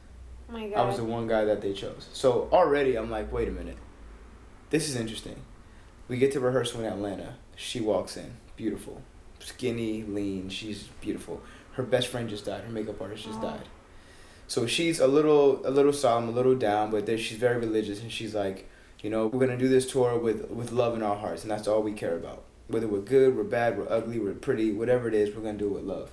Oh 0.49 0.52
my 0.52 0.68
god. 0.68 0.78
I 0.78 0.87
was 0.87 0.96
the 0.96 1.04
one 1.04 1.26
guy 1.26 1.44
that 1.44 1.61
they 1.61 1.73
chose. 1.73 2.08
So 2.12 2.49
already 2.52 2.96
I'm 2.96 3.11
like, 3.11 3.32
wait 3.32 3.49
a 3.49 3.52
minute. 3.52 3.78
This 4.70 4.88
is 4.88 4.96
interesting. 4.96 5.37
We 6.08 6.18
get 6.18 6.32
to 6.32 6.40
rehearsal 6.40 6.80
in 6.80 6.87
Atlanta. 6.87 7.37
She 7.56 7.80
walks 7.80 8.16
in, 8.16 8.34
beautiful, 8.56 9.00
skinny, 9.38 10.02
lean. 10.02 10.49
She's 10.49 10.84
beautiful. 11.00 11.40
Her 11.75 11.83
best 11.83 12.09
friend 12.09 12.28
just 12.28 12.45
died. 12.47 12.62
Her 12.64 12.73
makeup 12.73 13.00
artist 13.00 13.25
just 13.25 13.38
Oh. 13.38 13.43
died. 13.43 13.69
So 14.47 14.66
she's 14.66 15.00
a 15.00 15.07
little, 15.07 15.66
a 15.66 15.71
little 15.71 15.93
solemn, 15.93 16.28
a 16.28 16.33
little 16.33 16.54
down, 16.54 16.90
but 16.90 17.07
then 17.07 17.16
she's 17.19 17.38
very 17.38 17.59
religious, 17.59 18.00
and 18.02 18.12
she's 18.12 18.35
like, 18.35 18.69
you 19.02 19.11
know, 19.11 19.26
we're 19.26 19.40
gonna 19.40 19.59
do 19.59 19.69
this 19.69 19.90
tour 19.90 20.19
with 20.19 20.50
with 20.50 20.73
love 20.73 20.95
in 20.95 21.02
our 21.02 21.16
hearts, 21.16 21.43
and 21.43 21.50
that's 21.50 21.66
all 21.69 21.83
we 21.83 21.93
care 21.93 22.16
about. 22.16 22.43
Whether 22.69 22.87
we're 22.88 23.00
good, 23.00 23.37
we're 23.37 23.45
bad, 23.45 23.76
we're 23.78 23.90
ugly, 23.90 24.19
we're 24.19 24.33
pretty, 24.33 24.73
whatever 24.73 25.09
it 25.09 25.14
is, 25.14 25.35
we're 25.35 25.43
gonna 25.43 25.59
do 25.59 25.66
it 25.66 25.73
with 25.75 25.85
love. 25.85 26.11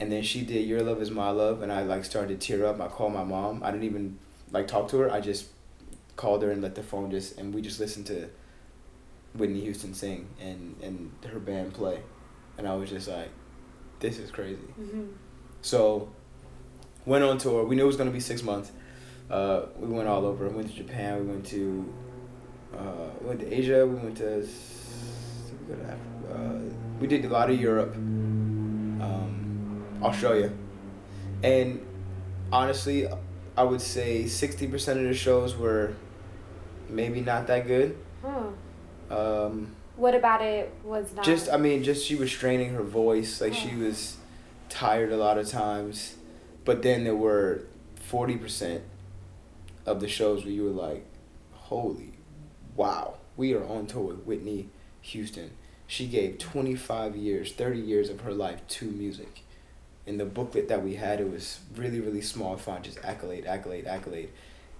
And 0.00 0.10
then 0.10 0.22
she 0.22 0.42
did 0.42 0.66
Your 0.66 0.82
Love 0.82 1.00
Is 1.00 1.10
My 1.10 1.30
Love, 1.30 1.62
and 1.62 1.70
I 1.72 1.82
like 1.82 2.04
started 2.04 2.40
to 2.40 2.46
tear 2.46 2.66
up. 2.66 2.80
I 2.80 2.88
called 2.88 3.12
my 3.12 3.24
mom. 3.24 3.62
I 3.62 3.70
didn't 3.70 3.84
even 3.84 4.18
like 4.50 4.66
talk 4.66 4.88
to 4.88 4.98
her. 4.98 5.10
I 5.10 5.20
just 5.20 5.46
called 6.16 6.42
her 6.42 6.50
and 6.50 6.60
let 6.60 6.74
the 6.74 6.82
phone 6.82 7.10
just, 7.10 7.38
and 7.38 7.54
we 7.54 7.62
just 7.62 7.78
listened 7.80 8.06
to 8.06 8.28
Whitney 9.34 9.60
Houston 9.60 9.94
sing 9.94 10.28
and 10.40 10.76
and 10.82 11.10
her 11.30 11.38
band 11.38 11.72
play, 11.74 12.00
and 12.58 12.66
I 12.68 12.74
was 12.74 12.90
just 12.90 13.08
like, 13.08 13.30
this 14.02 14.18
is 14.18 14.30
crazy. 14.30 14.68
hmm 14.76 15.06
So, 15.62 16.08
went 17.06 17.24
on 17.24 17.38
tour. 17.38 17.64
We 17.64 17.74
knew 17.76 17.84
it 17.84 17.92
was 17.94 17.96
gonna 17.96 18.10
be 18.10 18.20
six 18.32 18.42
months. 18.42 18.70
Uh, 19.30 19.62
we 19.78 19.88
went 19.88 20.08
all 20.08 20.26
over. 20.26 20.48
We 20.48 20.56
went 20.56 20.68
to 20.68 20.76
Japan. 20.84 21.10
We 21.20 21.26
went 21.32 21.46
to, 21.46 21.94
uh, 22.76 23.08
we 23.20 23.26
went 23.28 23.40
to 23.40 23.48
Asia. 23.58 23.86
We 23.86 23.94
went 23.94 24.16
to, 24.18 24.46
we, 25.68 25.74
to 25.74 26.34
uh, 26.34 26.60
we 27.00 27.06
did 27.06 27.24
a 27.24 27.28
lot 27.28 27.48
of 27.48 27.58
Europe, 27.58 27.94
um, 27.94 29.84
Australia, 30.02 30.50
and 31.42 31.80
honestly, 32.52 33.08
I 33.56 33.62
would 33.62 33.80
say 33.80 34.26
sixty 34.26 34.66
percent 34.66 35.00
of 35.00 35.06
the 35.06 35.14
shows 35.14 35.56
were 35.56 35.94
maybe 36.90 37.20
not 37.20 37.46
that 37.46 37.66
good. 37.66 37.96
Oh. 38.24 38.52
Um, 39.10 39.74
What 39.96 40.14
about 40.14 40.42
it 40.42 40.72
was 40.84 41.12
not? 41.14 41.24
just 41.24 41.50
I 41.50 41.56
mean, 41.56 41.82
just 41.84 42.04
she 42.06 42.14
was 42.14 42.30
straining 42.30 42.72
her 42.74 42.82
voice, 42.82 43.40
like 43.40 43.54
she 43.54 43.70
Oh. 43.74 43.84
was 43.86 44.16
tired 44.68 45.12
a 45.12 45.16
lot 45.16 45.38
of 45.38 45.48
times. 45.48 46.16
But 46.64 46.82
then 46.82 47.04
there 47.04 47.16
were 47.16 47.62
forty 47.96 48.36
percent 48.36 48.82
of 49.84 50.00
the 50.00 50.08
shows 50.08 50.44
where 50.44 50.52
you 50.52 50.64
were 50.64 50.70
like, 50.70 51.04
"Holy, 51.52 52.12
wow, 52.76 53.14
we 53.36 53.52
are 53.54 53.64
on 53.64 53.86
tour 53.86 54.02
with 54.14 54.24
Whitney 54.24 54.68
Houston." 55.02 55.50
She 55.86 56.06
gave 56.06 56.38
twenty 56.38 56.74
five 56.74 57.16
years, 57.16 57.52
thirty 57.52 57.80
years 57.80 58.08
of 58.08 58.20
her 58.22 58.32
life 58.32 58.66
to 58.68 58.86
music. 58.86 59.42
In 60.06 60.16
the 60.18 60.24
booklet 60.24 60.68
that 60.68 60.82
we 60.82 60.94
had, 60.94 61.20
it 61.20 61.30
was 61.30 61.60
really, 61.76 62.00
really 62.00 62.22
small 62.22 62.56
font, 62.56 62.84
just 62.84 62.98
accolade, 63.04 63.44
accolade, 63.46 63.86
accolade, 63.86 64.30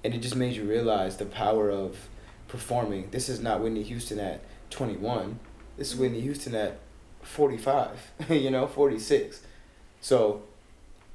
and 0.02 0.14
it 0.14 0.19
just 0.19 0.35
made 0.35 0.57
you 0.57 0.64
realize 0.64 1.16
the 1.19 1.26
power 1.26 1.71
of 1.71 2.09
performing. 2.49 3.09
This 3.11 3.28
is 3.28 3.40
not 3.40 3.61
Whitney 3.61 3.83
Houston 3.85 4.19
at 4.19 4.40
twenty 4.72 4.96
one. 4.96 5.38
This 5.76 5.92
is 5.92 5.98
Whitney 5.98 6.20
Houston 6.20 6.54
at 6.54 6.78
45, 7.22 8.10
you 8.28 8.50
know, 8.50 8.66
46. 8.66 9.40
So 10.00 10.42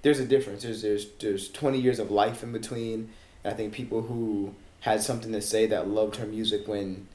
there's 0.01 0.19
a 0.19 0.25
difference. 0.25 0.63
There's 0.63 0.81
there's 0.81 1.07
there's 1.19 1.49
20 1.49 1.79
years 1.79 1.99
of 1.99 2.09
life 2.09 2.43
in 2.43 2.51
between. 2.51 3.09
And 3.43 3.53
I 3.53 3.55
think 3.57 3.73
people 3.73 4.03
who 4.03 4.53
had 4.81 5.01
something 5.01 5.31
to 5.31 5.41
say 5.41 5.65
that 5.67 5.87
loved 5.87 6.15
her 6.17 6.25
music 6.25 6.67
when 6.67 7.07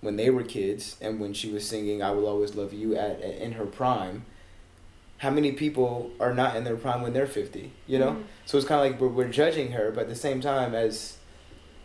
when 0.00 0.16
they 0.16 0.30
were 0.30 0.42
kids 0.42 0.96
and 1.00 1.20
when 1.20 1.32
she 1.34 1.50
was 1.50 1.66
singing 1.68 2.02
I 2.02 2.10
will 2.10 2.26
always 2.26 2.54
love 2.54 2.72
you 2.72 2.96
at, 2.96 3.20
at 3.20 3.36
in 3.36 3.52
her 3.52 3.66
prime. 3.66 4.24
How 5.18 5.30
many 5.30 5.52
people 5.52 6.10
are 6.18 6.32
not 6.34 6.56
in 6.56 6.64
their 6.64 6.76
prime 6.76 7.02
when 7.02 7.12
they're 7.12 7.26
50, 7.26 7.70
you 7.86 7.98
know? 7.98 8.12
Mhm. 8.12 8.22
So 8.46 8.56
it's 8.56 8.66
kind 8.66 8.80
of 8.80 8.90
like 8.90 9.00
we're, 9.00 9.08
we're 9.08 9.28
judging 9.28 9.72
her, 9.72 9.90
but 9.90 10.02
at 10.02 10.08
the 10.08 10.16
same 10.16 10.40
time 10.40 10.74
as 10.74 11.16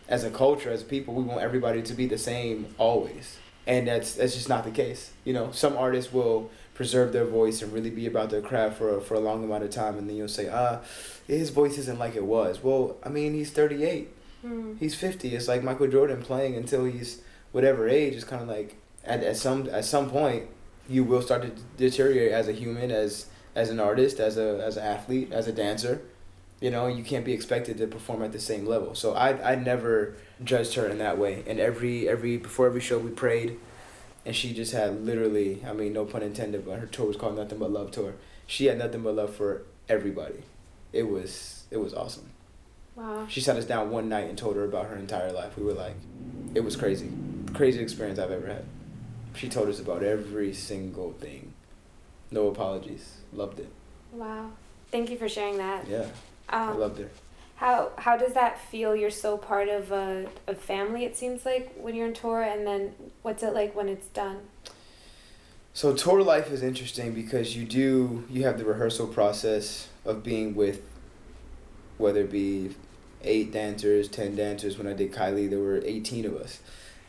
as 0.08 0.24
a 0.24 0.30
culture, 0.30 0.70
as 0.70 0.84
people, 0.84 1.14
we 1.14 1.24
want 1.24 1.42
everybody 1.42 1.82
to 1.82 1.94
be 1.94 2.06
the 2.06 2.18
same 2.18 2.68
always. 2.78 3.38
And 3.68 3.88
that's 3.88 4.14
that's 4.16 4.36
just 4.36 4.50
not 4.50 4.64
the 4.64 4.72
case. 4.72 5.12
You 5.24 5.34
know, 5.34 5.52
some 5.52 5.76
artists 5.78 6.14
will 6.14 6.52
preserve 6.76 7.14
their 7.14 7.26
voice 7.26 7.62
and 7.62 7.72
really 7.74 7.90
be 7.90 8.06
about 8.06 8.30
their 8.30 8.42
craft 8.42 8.78
for 8.78 8.98
a, 8.98 9.02
for 9.02 9.14
a 9.16 9.20
long 9.20 9.44
amount 9.44 9.64
of 9.64 9.70
time, 9.72 9.98
and 9.98 10.08
then 10.10 10.16
you'll 10.18 10.28
say, 10.28 10.50
ah, 10.50 10.82
his 11.26 11.50
voice 11.50 11.78
isn't 11.78 11.98
like 11.98 12.16
it 12.16 12.26
was. 12.26 12.62
Well, 12.62 12.98
I 13.04 13.10
mean, 13.10 13.34
he's 13.34 13.52
thirty 13.52 13.84
eight, 13.84 14.10
Mm. 14.46 14.78
he's 14.80 14.94
fifty. 14.94 15.34
It's 15.36 15.48
like 15.48 15.64
Michael 15.64 15.88
Jordan 15.88 16.22
playing 16.22 16.56
until 16.56 16.86
he's 16.86 17.22
whatever 17.52 17.88
age. 17.90 18.14
It's 18.14 18.24
kind 18.24 18.42
of 18.44 18.48
like 18.48 18.76
at, 19.04 19.24
at 19.24 19.38
some 19.38 19.68
at 19.72 19.86
some 19.86 20.10
point 20.12 20.44
you 20.88 21.04
will 21.04 21.22
start 21.24 21.42
to 21.42 21.50
deteriorate 21.78 22.32
as 22.32 22.48
a 22.48 22.52
human, 22.52 22.92
as 22.92 23.26
as 23.56 23.70
an 23.72 23.80
artist, 23.80 24.20
as 24.20 24.38
a 24.38 24.62
as 24.64 24.78
an 24.78 24.84
athlete, 24.84 25.32
as 25.32 25.48
a 25.48 25.52
dancer. 25.52 26.02
You 26.62 26.70
know, 26.72 26.86
you 26.88 27.04
can't 27.04 27.26
be 27.26 27.34
expected 27.34 27.78
to 27.80 27.88
perform 27.88 28.22
at 28.22 28.32
the 28.32 28.40
same 28.40 28.66
level. 28.68 28.94
So 28.94 29.14
I 29.16 29.54
I 29.54 29.56
never 29.56 30.16
judged 30.44 30.74
her 30.76 30.88
in 30.88 30.98
that 31.00 31.18
way. 31.18 31.44
And 31.48 31.60
every 31.60 32.08
every 32.08 32.38
before 32.38 32.68
every 32.68 32.82
show 32.82 32.98
we 33.00 33.12
prayed, 33.12 33.58
and 34.26 34.36
she 34.36 34.54
just 34.54 34.74
had 34.74 35.06
literally 35.06 35.62
I 35.68 35.74
mean 35.74 35.94
no 35.94 36.06
pun 36.06 36.24
intended, 36.24 36.66
but 36.66 36.80
her 36.80 36.86
tour 36.88 37.08
was 37.08 37.18
called 37.18 37.36
Nothing 37.38 37.60
But 37.60 37.72
Love 37.72 37.92
Tour. 37.92 38.14
She 38.48 38.66
had 38.66 38.78
nothing 38.78 39.02
but 39.04 39.16
love 39.16 39.36
for 39.36 39.64
everybody. 39.90 40.44
It 40.94 41.04
was 41.10 41.64
it 41.72 41.78
was 41.78 41.94
awesome. 41.94 42.30
Wow. 42.96 43.28
She 43.28 43.42
sat 43.42 43.58
us 43.58 43.66
down 43.66 43.90
one 43.92 44.08
night 44.08 44.30
and 44.30 44.38
told 44.38 44.56
her 44.56 44.64
about 44.64 44.88
her 44.88 44.96
entire 44.96 45.32
life. 45.32 45.58
We 45.58 45.64
were 45.66 45.74
like, 45.74 45.96
it 46.54 46.64
was 46.64 46.78
crazy, 46.78 47.12
crazy 47.54 47.82
experience 47.82 48.20
I've 48.20 48.32
ever 48.32 48.48
had. 48.48 48.64
She 49.36 49.50
told 49.50 49.68
us 49.68 49.82
about 49.82 50.02
every 50.02 50.54
single 50.54 51.12
thing. 51.14 51.52
No 52.32 52.48
apologies. 52.48 53.18
Loved 53.34 53.60
it. 53.60 53.68
Wow. 54.14 54.52
Thank 54.92 55.10
you 55.10 55.18
for 55.18 55.28
sharing 55.28 55.58
that. 55.58 55.88
Yeah, 55.90 56.06
I 56.48 56.68
Um, 56.68 56.80
loved 56.80 57.00
her. 57.00 57.10
How 57.56 57.92
how 57.98 58.18
does 58.18 58.34
that 58.34 58.60
feel? 58.60 58.96
You're 58.96 59.10
so 59.10 59.38
part 59.38 59.70
of 59.70 59.92
a, 59.92 60.28
a 60.48 60.56
family. 60.56 61.06
It 61.06 61.16
seems 61.16 61.46
like 61.46 61.74
when 61.76 61.96
you're 61.96 62.08
in 62.08 62.14
tour, 62.14 62.42
and 62.42 62.68
then 62.68 62.94
what's 63.22 63.44
it 63.44 63.54
like 63.54 63.76
when 63.76 63.90
it's 63.90 64.08
done? 64.08 64.40
So 65.74 65.94
tour 65.94 66.22
life 66.22 66.52
is 66.52 66.64
interesting 66.64 67.14
because 67.14 67.56
you 67.56 67.66
do 67.66 68.26
you 68.30 68.44
have 68.44 68.58
the 68.58 68.66
rehearsal 68.66 69.08
process 69.08 69.90
of 70.06 70.24
being 70.24 70.56
with 70.56 70.82
whether 71.98 72.22
it 72.22 72.32
be 72.32 72.72
eight 73.24 73.52
dancers, 73.52 74.08
ten 74.08 74.36
dancers. 74.36 74.78
When 74.78 74.88
I 74.88 74.94
did 74.94 75.12
Kylie, 75.12 75.50
there 75.50 75.60
were 75.60 75.82
eighteen 75.84 76.26
of 76.26 76.36
us. 76.36 76.60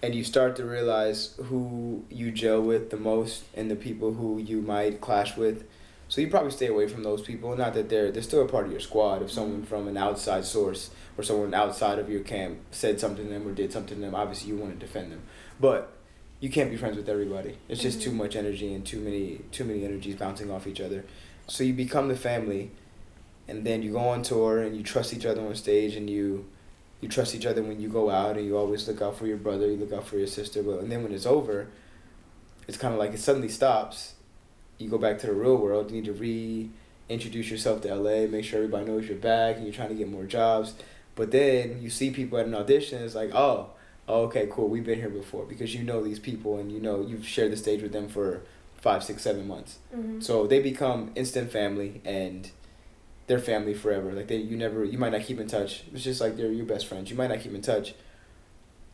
And 0.03 0.15
you 0.15 0.25
start 0.25 0.57
to 0.57 0.65
realize 0.65 1.35
who 1.45 2.05
you 2.11 2.31
gel 2.31 2.61
with 2.61 2.91
the 2.91 2.97
most 2.97 3.45
and 3.55 3.71
the 3.71 3.77
people 3.77 4.13
who 4.15 4.39
you 4.39 4.61
might 4.61 5.01
clash 5.01 5.37
with. 5.37 5.65
So 6.09 6.21
you 6.21 6.29
probably 6.29 6.53
stay 6.53 6.69
away 6.69 6.87
from 6.87 7.03
those 7.03 7.23
people. 7.23 7.57
Not 7.57 7.75
that 7.75 7.89
they're 7.89 8.11
they're 8.13 8.23
still 8.23 8.43
a 8.45 8.49
part 8.49 8.67
of 8.67 8.71
your 8.71 8.81
squad. 8.81 9.23
If 9.23 9.31
someone 9.31 9.65
from 9.65 9.89
an 9.89 9.97
outside 9.97 10.45
source 10.45 10.91
or 11.19 11.25
someone 11.25 11.53
outside 11.53 11.99
of 11.99 12.09
your 12.09 12.21
camp 12.21 12.59
said 12.71 13.01
something 13.01 13.27
to 13.27 13.33
them 13.33 13.47
or 13.47 13.53
did 13.53 13.73
something 13.73 13.97
to 13.97 14.01
them, 14.01 14.15
obviously 14.15 14.51
you 14.51 14.57
want 14.57 14.79
to 14.79 14.87
defend 14.87 15.11
them. 15.11 15.23
But 15.61 15.93
you 16.39 16.49
can't 16.51 16.71
be 16.71 16.77
friends 16.77 16.97
with 16.97 17.09
everybody. 17.09 17.57
It's 17.69 17.81
just 17.81 18.01
too 18.03 18.11
Mhm. 18.11 18.17
much 18.17 18.37
energy 18.37 18.73
and 18.73 18.85
too 18.87 19.01
many 19.01 19.41
too 19.51 19.65
many 19.65 19.85
energies 19.85 20.15
bouncing 20.17 20.51
off 20.51 20.67
each 20.67 20.81
other. 20.81 21.05
So 21.49 21.65
you 21.65 21.73
become 21.73 22.09
the 22.09 22.17
family, 22.17 22.71
and 23.49 23.65
then 23.65 23.83
you 23.83 23.93
go 23.93 23.99
on 24.01 24.23
tour 24.23 24.63
and 24.63 24.77
you 24.77 24.83
trust 24.83 25.13
each 25.15 25.27
other 25.27 25.41
on 25.41 25.55
stage 25.57 25.97
and 25.97 26.09
you 26.09 26.45
you 27.01 27.09
trust 27.09 27.35
each 27.35 27.47
other 27.47 27.63
when 27.63 27.81
you 27.81 27.89
go 27.89 28.11
out 28.11 28.37
and 28.37 28.47
you 28.47 28.57
always 28.57 28.87
look 28.89 29.03
out 29.03 29.17
for 29.19 29.27
your 29.27 29.37
brother, 29.37 29.67
you 29.71 29.77
look 29.77 29.93
out 29.93 30.07
for 30.07 30.17
your 30.17 30.27
sister. 30.27 30.63
But 30.63 30.81
and 30.81 30.91
then 30.93 31.03
when 31.03 31.13
it's 31.13 31.27
over, 31.27 31.67
it's 32.69 32.79
kind 32.79 32.95
of 32.95 32.99
like 33.01 33.13
it 33.13 33.19
suddenly 33.21 33.49
stops. 33.49 34.15
You 34.79 34.89
go 34.89 34.99
back 34.99 35.19
to 35.21 35.27
the 35.27 35.33
real 35.33 35.57
world. 35.57 35.91
You 35.91 36.01
need 36.01 36.07
to 36.07 36.71
reintroduce 37.09 37.51
yourself 37.51 37.83
to 37.83 37.95
LA, 37.95 38.27
make 38.27 38.45
sure 38.45 38.59
everybody 38.59 38.87
knows 38.87 39.09
you're 39.09 39.19
back, 39.19 39.57
and 39.57 39.65
you're 39.65 39.75
trying 39.75 39.89
to 39.89 39.95
get 39.95 40.11
more 40.11 40.25
jobs. 40.25 40.75
But 41.15 41.31
then 41.31 41.81
you 41.81 41.91
see 41.91 42.11
people 42.11 42.39
at 42.39 42.47
an 42.47 42.55
audition. 42.55 43.03
It's 43.03 43.15
like, 43.15 43.35
oh, 43.35 43.71
oh, 44.09 44.23
okay, 44.25 44.49
cool. 44.51 44.69
We've 44.69 44.85
been 44.85 44.99
here 44.99 45.09
before 45.09 45.45
because 45.45 45.75
you 45.75 45.83
know 45.83 46.03
these 46.03 46.19
people 46.19 46.59
and 46.59 46.71
you 46.71 46.81
know 46.81 47.01
you've 47.01 47.27
shared 47.27 47.53
the 47.53 47.57
stage 47.57 47.83
with 47.83 47.93
them 47.93 48.09
for 48.09 48.43
five, 48.77 49.03
six, 49.03 49.23
seven 49.23 49.49
months. 49.49 49.79
Mm-hmm. 49.95 50.21
So 50.21 50.47
they 50.47 50.61
become 50.61 51.11
instant 51.15 51.51
family 51.51 52.01
and 52.05 52.51
they're 53.27 53.39
family 53.39 53.75
forever. 53.75 54.13
Like 54.13 54.29
they, 54.29 54.37
you 54.37 54.57
never, 54.57 54.85
you 54.85 54.99
might 54.99 55.13
not 55.13 55.23
keep 55.23 55.41
in 55.41 55.49
touch. 55.49 55.85
It's 55.93 56.05
just 56.05 56.21
like 56.21 56.37
they're 56.37 56.53
your 56.53 56.67
best 56.67 56.87
friends. 56.87 57.11
You 57.11 57.17
might 57.17 57.29
not 57.29 57.41
keep 57.41 57.55
in 57.55 57.63
touch, 57.63 57.95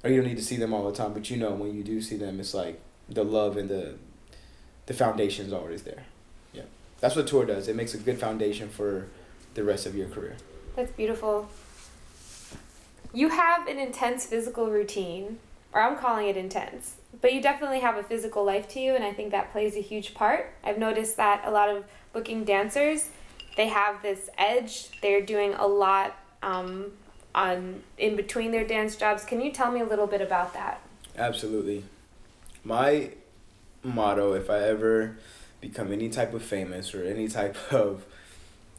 or 0.03 0.11
you 0.11 0.17
don't 0.17 0.29
need 0.29 0.39
to 0.39 0.45
see 0.45 0.57
them 0.57 0.73
all 0.73 0.91
the 0.91 0.97
time. 0.97 1.13
But 1.13 1.29
you 1.31 1.37
know 1.37 1.53
when 1.53 1.75
you 1.75 1.83
do 1.83 2.01
see 2.01 2.17
them, 2.17 2.41
it's 2.41 2.55
like 2.55 2.81
the 3.09 3.25
love 3.25 3.57
and 3.57 3.69
the, 3.69 3.97
the 4.87 4.95
foundation 4.95 5.47
is 5.47 5.53
always 5.53 5.83
there. 5.83 6.05
Yeah, 6.53 6.63
that's 7.01 7.17
what 7.17 7.27
tour 7.27 7.45
does. 7.45 7.69
It 7.69 7.77
makes 7.77 7.95
a 7.95 7.99
good 7.99 8.19
foundation 8.19 8.69
for 8.69 9.07
the 9.55 9.65
rest 9.65 9.87
of 9.87 9.95
your 9.95 10.09
career. 10.09 10.37
That's 10.77 10.93
beautiful. 10.93 11.49
You 13.15 13.29
have 13.29 13.69
an 13.69 13.79
intense 13.79 14.25
physical 14.27 14.71
routine. 14.71 15.39
or 15.75 15.81
I'm 15.81 15.97
calling 15.97 16.29
it 16.29 16.37
intense. 16.37 16.97
But 17.21 17.33
you 17.33 17.41
definitely 17.43 17.81
have 17.81 17.97
a 17.97 18.03
physical 18.03 18.45
life 18.45 18.69
to 18.71 18.81
you, 18.81 18.95
and 18.95 19.05
I 19.05 19.13
think 19.13 19.31
that 19.33 19.53
plays 19.53 19.77
a 19.77 19.81
huge 19.81 20.15
part. 20.15 20.53
I've 20.65 20.79
noticed 20.79 21.17
that 21.19 21.43
a 21.45 21.51
lot 21.51 21.69
of 21.69 21.85
booking 22.13 22.45
dancers, 22.45 23.09
they 23.57 23.69
have 23.69 24.03
this 24.03 24.29
edge. 24.39 24.89
They're 25.01 25.21
doing 25.25 25.55
a 25.55 25.67
lot 25.67 26.17
um, 26.43 26.93
on 27.35 27.83
in 27.99 28.17
between 28.17 28.51
their 28.51 28.67
dance 28.67 28.97
jobs. 28.97 29.25
Can 29.25 29.41
you 29.41 29.51
tell 29.53 29.71
me 29.71 29.81
a 29.81 29.85
little 29.85 30.07
bit 30.07 30.21
about 30.21 30.53
that? 30.55 30.81
Absolutely. 31.17 31.85
My 32.65 33.11
motto, 33.83 34.35
if 34.35 34.51
I 34.51 34.61
ever 34.61 35.17
become 35.61 35.93
any 35.93 36.09
type 36.09 36.35
of 36.35 36.43
famous 36.43 36.95
or 36.95 37.05
any 37.05 37.29
type 37.29 37.57
of, 37.73 38.05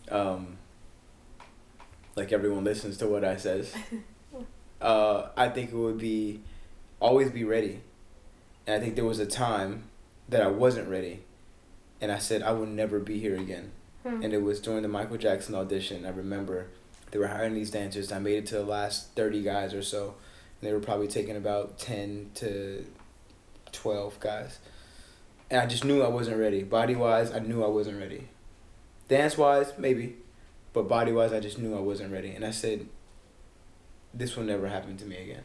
um, 0.09 0.57
like 2.15 2.31
everyone 2.31 2.63
listens 2.63 2.97
to 2.97 3.07
what 3.07 3.23
I 3.23 3.37
says, 3.37 3.73
uh, 4.81 5.29
I 5.35 5.49
think 5.49 5.71
it 5.71 5.75
would 5.75 5.97
be 5.97 6.41
always 6.99 7.29
be 7.29 7.43
ready. 7.43 7.81
And 8.65 8.75
I 8.75 8.83
think 8.83 8.95
there 8.95 9.05
was 9.05 9.19
a 9.19 9.25
time 9.25 9.83
that 10.29 10.41
I 10.41 10.47
wasn't 10.47 10.87
ready, 10.87 11.23
and 11.99 12.11
I 12.11 12.17
said 12.17 12.41
I 12.41 12.53
would 12.53 12.69
never 12.69 12.99
be 12.99 13.19
here 13.19 13.35
again. 13.35 13.71
Hmm. 14.03 14.21
And 14.23 14.33
it 14.33 14.41
was 14.41 14.59
during 14.61 14.83
the 14.83 14.87
Michael 14.87 15.17
Jackson 15.17 15.53
audition. 15.55 16.05
I 16.05 16.09
remember 16.09 16.67
they 17.11 17.19
were 17.19 17.27
hiring 17.27 17.53
these 17.53 17.71
dancers. 17.71 18.11
I 18.11 18.19
made 18.19 18.37
it 18.37 18.45
to 18.47 18.55
the 18.55 18.63
last 18.63 19.11
thirty 19.15 19.41
guys 19.41 19.73
or 19.73 19.81
so, 19.81 20.15
and 20.61 20.69
they 20.69 20.73
were 20.73 20.79
probably 20.79 21.07
taking 21.07 21.35
about 21.35 21.77
ten 21.77 22.31
to 22.35 22.85
twelve 23.71 24.19
guys. 24.21 24.59
And 25.53 25.61
I 25.61 25.67
just 25.67 25.85
knew 25.85 26.01
I 26.01 26.07
wasn't 26.07 26.37
ready. 26.37 26.63
Body 26.63 26.95
wise, 26.95 27.31
I 27.31 27.37
knew 27.37 27.63
I 27.63 27.67
wasn't 27.67 27.99
ready. 27.99 28.27
Dance 29.07 29.37
wise, 29.37 29.71
maybe, 29.77 30.15
but 30.73 30.87
body 30.87 31.11
wise, 31.11 31.31
I 31.31 31.39
just 31.39 31.59
knew 31.59 31.77
I 31.77 31.79
wasn't 31.79 32.11
ready. 32.11 32.31
And 32.31 32.43
I 32.43 32.49
said, 32.49 32.87
this 34.15 34.35
will 34.35 34.45
never 34.45 34.67
happen 34.67 34.97
to 34.97 35.05
me 35.05 35.15
again. 35.15 35.43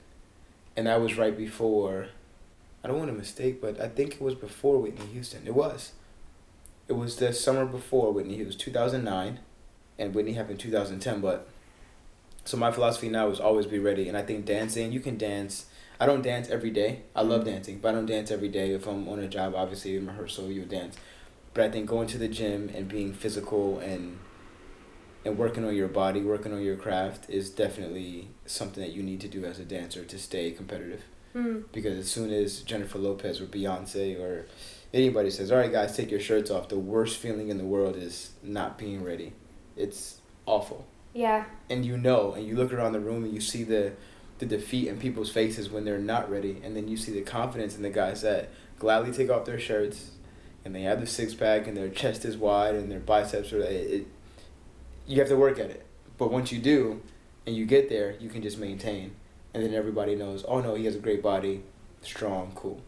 And 0.78 0.86
that 0.86 1.02
was 1.02 1.18
right 1.18 1.36
before. 1.36 2.08
I 2.82 2.88
don't 2.88 2.96
want 2.96 3.10
to 3.10 3.18
mistake, 3.18 3.60
but 3.60 3.78
I 3.78 3.88
think 3.88 4.14
it 4.14 4.22
was 4.22 4.34
before 4.34 4.78
Whitney 4.78 5.04
Houston. 5.12 5.42
It 5.46 5.54
was. 5.54 5.92
It 6.88 6.94
was 6.94 7.16
the 7.16 7.34
summer 7.34 7.66
before 7.66 8.10
Whitney. 8.10 8.40
It 8.40 8.46
was 8.46 8.56
2009, 8.56 9.40
and 9.98 10.14
Whitney 10.14 10.32
happened 10.32 10.58
2010. 10.58 11.20
But 11.20 11.46
so 12.46 12.56
my 12.56 12.72
philosophy 12.72 13.10
now 13.10 13.28
is 13.28 13.40
always 13.40 13.66
be 13.66 13.78
ready. 13.78 14.08
And 14.08 14.16
I 14.16 14.22
think 14.22 14.46
dancing, 14.46 14.90
you 14.90 15.00
can 15.00 15.18
dance. 15.18 15.66
I 16.00 16.06
don't 16.06 16.22
dance 16.22 16.48
every 16.48 16.70
day. 16.70 17.02
I 17.14 17.22
love 17.22 17.42
mm-hmm. 17.42 17.50
dancing, 17.50 17.78
but 17.78 17.88
I 17.88 17.92
don't 17.92 18.06
dance 18.06 18.30
every 18.30 18.48
day. 18.48 18.72
If 18.72 18.86
I'm 18.86 19.08
on 19.08 19.18
a 19.18 19.28
job, 19.28 19.54
obviously 19.54 19.96
in 19.96 20.06
rehearsal, 20.06 20.50
you'll 20.50 20.66
dance. 20.66 20.96
But 21.54 21.64
I 21.64 21.70
think 21.70 21.88
going 21.88 22.06
to 22.08 22.18
the 22.18 22.28
gym 22.28 22.70
and 22.74 22.88
being 22.88 23.12
physical 23.12 23.78
and 23.78 24.18
and 25.24 25.36
working 25.36 25.64
on 25.64 25.74
your 25.74 25.88
body, 25.88 26.20
working 26.20 26.52
on 26.52 26.62
your 26.62 26.76
craft 26.76 27.28
is 27.28 27.50
definitely 27.50 28.28
something 28.46 28.82
that 28.82 28.92
you 28.92 29.02
need 29.02 29.20
to 29.20 29.28
do 29.28 29.44
as 29.44 29.58
a 29.58 29.64
dancer 29.64 30.04
to 30.04 30.18
stay 30.18 30.52
competitive. 30.52 31.02
Mm. 31.34 31.64
Because 31.72 31.98
as 31.98 32.08
soon 32.08 32.32
as 32.32 32.60
Jennifer 32.60 32.98
Lopez 32.98 33.40
or 33.40 33.46
Beyonce 33.46 34.18
or 34.18 34.46
anybody 34.94 35.30
says, 35.30 35.50
"All 35.50 35.58
right, 35.58 35.70
guys, 35.70 35.96
take 35.96 36.10
your 36.10 36.20
shirts 36.20 36.50
off," 36.50 36.68
the 36.68 36.78
worst 36.78 37.18
feeling 37.18 37.48
in 37.48 37.58
the 37.58 37.64
world 37.64 37.96
is 37.96 38.30
not 38.42 38.78
being 38.78 39.02
ready. 39.02 39.32
It's 39.76 40.20
awful. 40.46 40.86
Yeah. 41.12 41.44
And 41.68 41.84
you 41.84 41.98
know, 41.98 42.32
and 42.32 42.46
you 42.46 42.54
look 42.54 42.72
around 42.72 42.92
the 42.92 43.00
room 43.00 43.24
and 43.24 43.34
you 43.34 43.40
see 43.40 43.64
the 43.64 43.92
the 44.38 44.46
defeat 44.46 44.88
in 44.88 44.98
people's 44.98 45.30
faces 45.30 45.70
when 45.70 45.84
they're 45.84 45.98
not 45.98 46.30
ready, 46.30 46.60
and 46.62 46.76
then 46.76 46.88
you 46.88 46.96
see 46.96 47.12
the 47.12 47.22
confidence 47.22 47.76
in 47.76 47.82
the 47.82 47.90
guys 47.90 48.22
that 48.22 48.50
gladly 48.78 49.12
take 49.12 49.30
off 49.30 49.44
their 49.44 49.58
shirts, 49.58 50.12
and 50.64 50.74
they 50.74 50.82
have 50.82 51.00
the 51.00 51.06
six 51.06 51.34
pack, 51.34 51.66
and 51.66 51.76
their 51.76 51.88
chest 51.88 52.24
is 52.24 52.36
wide, 52.36 52.74
and 52.74 52.90
their 52.90 53.00
biceps 53.00 53.52
are. 53.52 53.60
It, 53.60 53.90
it, 53.90 54.06
you 55.06 55.18
have 55.18 55.28
to 55.28 55.36
work 55.36 55.58
at 55.58 55.70
it, 55.70 55.86
but 56.18 56.30
once 56.30 56.52
you 56.52 56.58
do, 56.58 57.00
and 57.46 57.56
you 57.56 57.64
get 57.64 57.88
there, 57.88 58.14
you 58.20 58.28
can 58.28 58.42
just 58.42 58.58
maintain, 58.58 59.12
and 59.54 59.62
then 59.62 59.74
everybody 59.74 60.14
knows. 60.14 60.44
Oh 60.46 60.60
no, 60.60 60.74
he 60.74 60.84
has 60.84 60.94
a 60.94 61.00
great 61.00 61.22
body, 61.22 61.62
strong, 62.02 62.52
cool. 62.54 62.80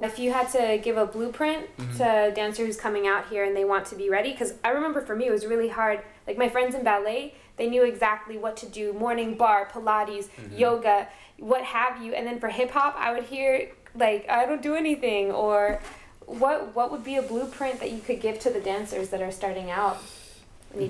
If 0.00 0.18
you 0.18 0.32
had 0.32 0.48
to 0.50 0.80
give 0.82 0.96
a 0.96 1.06
blueprint 1.06 1.76
mm-hmm. 1.76 1.96
to 1.98 2.28
a 2.28 2.30
dancer 2.32 2.66
who's 2.66 2.76
coming 2.76 3.06
out 3.06 3.28
here 3.28 3.44
and 3.44 3.56
they 3.56 3.64
want 3.64 3.86
to 3.86 3.94
be 3.94 4.10
ready, 4.10 4.32
because 4.32 4.54
I 4.64 4.70
remember 4.70 5.00
for 5.00 5.14
me 5.14 5.26
it 5.28 5.30
was 5.30 5.46
really 5.46 5.68
hard. 5.68 6.00
Like 6.26 6.36
my 6.36 6.48
friends 6.48 6.74
in 6.74 6.82
ballet, 6.82 7.34
they 7.56 7.68
knew 7.68 7.84
exactly 7.84 8.38
what 8.38 8.56
to 8.58 8.66
do 8.66 8.92
morning 8.92 9.36
bar, 9.36 9.68
Pilates, 9.70 10.28
mm-hmm. 10.28 10.56
yoga, 10.56 11.08
what 11.38 11.62
have 11.62 12.02
you. 12.02 12.14
And 12.14 12.26
then 12.26 12.40
for 12.40 12.48
hip 12.48 12.70
hop, 12.70 12.94
I 12.96 13.12
would 13.12 13.24
hear, 13.24 13.70
like, 13.94 14.28
I 14.28 14.46
don't 14.46 14.62
do 14.62 14.74
anything. 14.74 15.30
Or 15.30 15.80
what, 16.26 16.74
what 16.74 16.90
would 16.90 17.04
be 17.04 17.16
a 17.16 17.22
blueprint 17.22 17.80
that 17.80 17.90
you 17.90 18.00
could 18.00 18.20
give 18.20 18.38
to 18.40 18.50
the 18.50 18.60
dancers 18.60 19.10
that 19.10 19.20
are 19.20 19.32
starting 19.32 19.70
out? 19.70 19.98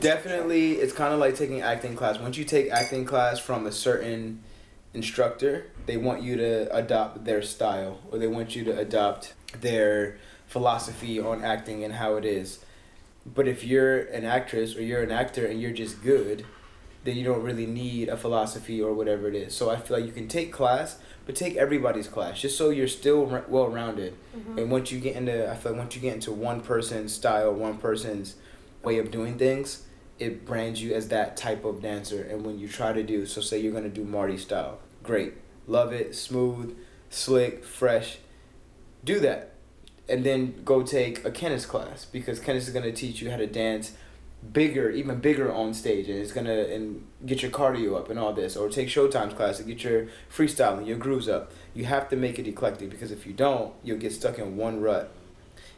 Definitely, 0.00 0.74
it's 0.74 0.92
kind 0.92 1.12
of 1.12 1.18
like 1.18 1.34
taking 1.34 1.60
acting 1.60 1.96
class. 1.96 2.18
Once 2.18 2.36
you 2.36 2.44
take 2.44 2.70
acting 2.70 3.04
class 3.04 3.40
from 3.40 3.66
a 3.66 3.72
certain 3.72 4.42
instructor, 4.94 5.66
they 5.86 5.96
want 5.96 6.22
you 6.22 6.36
to 6.36 6.74
adopt 6.74 7.24
their 7.24 7.42
style 7.42 7.98
or 8.10 8.18
they 8.18 8.28
want 8.28 8.54
you 8.54 8.62
to 8.64 8.78
adopt 8.78 9.34
their 9.60 10.18
philosophy 10.46 11.18
on 11.18 11.42
acting 11.44 11.82
and 11.82 11.94
how 11.94 12.14
it 12.14 12.24
is. 12.24 12.64
But 13.24 13.46
if 13.46 13.64
you're 13.64 14.00
an 14.00 14.24
actress 14.24 14.76
or 14.76 14.82
you're 14.82 15.02
an 15.02 15.12
actor 15.12 15.46
and 15.46 15.60
you're 15.60 15.72
just 15.72 16.02
good, 16.02 16.44
then 17.04 17.16
you 17.16 17.24
don't 17.24 17.42
really 17.42 17.66
need 17.66 18.08
a 18.08 18.16
philosophy 18.16 18.80
or 18.80 18.92
whatever 18.92 19.28
it 19.28 19.34
is. 19.34 19.54
So 19.54 19.70
I 19.70 19.76
feel 19.76 19.96
like 19.98 20.06
you 20.06 20.12
can 20.12 20.28
take 20.28 20.52
class, 20.52 20.98
but 21.26 21.34
take 21.34 21.56
everybody's 21.56 22.08
class 22.08 22.40
just 22.40 22.56
so 22.56 22.70
you're 22.70 22.88
still 22.88 23.24
well 23.48 23.68
rounded. 23.68 24.16
Mm-hmm. 24.36 24.58
And 24.58 24.70
once 24.70 24.92
you 24.92 25.00
get 25.00 25.16
into, 25.16 25.50
I 25.50 25.56
feel 25.56 25.72
like 25.72 25.80
once 25.80 25.94
you 25.96 26.00
get 26.00 26.14
into 26.14 26.32
one 26.32 26.60
person's 26.60 27.12
style, 27.12 27.52
one 27.52 27.78
person's 27.78 28.36
way 28.82 28.98
of 28.98 29.10
doing 29.10 29.38
things, 29.38 29.84
it 30.18 30.44
brands 30.44 30.82
you 30.82 30.94
as 30.94 31.08
that 31.08 31.36
type 31.36 31.64
of 31.64 31.82
dancer. 31.82 32.22
And 32.22 32.44
when 32.44 32.58
you 32.58 32.68
try 32.68 32.92
to 32.92 33.02
do, 33.02 33.26
so 33.26 33.40
say 33.40 33.58
you're 33.58 33.72
gonna 33.72 33.88
do 33.88 34.04
Marty 34.04 34.36
style, 34.36 34.78
great, 35.02 35.34
love 35.66 35.92
it, 35.92 36.14
smooth, 36.14 36.76
slick, 37.10 37.64
fresh, 37.64 38.18
do 39.04 39.18
that 39.20 39.51
and 40.08 40.24
then 40.24 40.62
go 40.64 40.82
take 40.82 41.24
a 41.24 41.30
Kenneth 41.30 41.68
class 41.68 42.04
because 42.04 42.40
Kenneth 42.40 42.68
is 42.68 42.74
gonna 42.74 42.92
teach 42.92 43.20
you 43.20 43.30
how 43.30 43.36
to 43.36 43.46
dance 43.46 43.92
bigger, 44.52 44.90
even 44.90 45.20
bigger 45.20 45.52
on 45.52 45.72
stage, 45.72 46.08
and 46.08 46.18
it's 46.18 46.32
gonna 46.32 46.52
and 46.52 47.06
get 47.24 47.42
your 47.42 47.50
cardio 47.50 47.96
up 47.96 48.10
and 48.10 48.18
all 48.18 48.32
this. 48.32 48.56
Or 48.56 48.68
take 48.68 48.88
Showtime's 48.88 49.34
class 49.34 49.58
to 49.58 49.64
get 49.64 49.84
your 49.84 50.06
freestyling, 50.34 50.86
your 50.86 50.98
grooves 50.98 51.28
up. 51.28 51.52
You 51.74 51.84
have 51.84 52.08
to 52.10 52.16
make 52.16 52.38
it 52.38 52.48
eclectic 52.48 52.90
because 52.90 53.12
if 53.12 53.26
you 53.26 53.32
don't, 53.32 53.72
you'll 53.82 53.98
get 53.98 54.12
stuck 54.12 54.38
in 54.38 54.56
one 54.56 54.80
rut. 54.80 55.12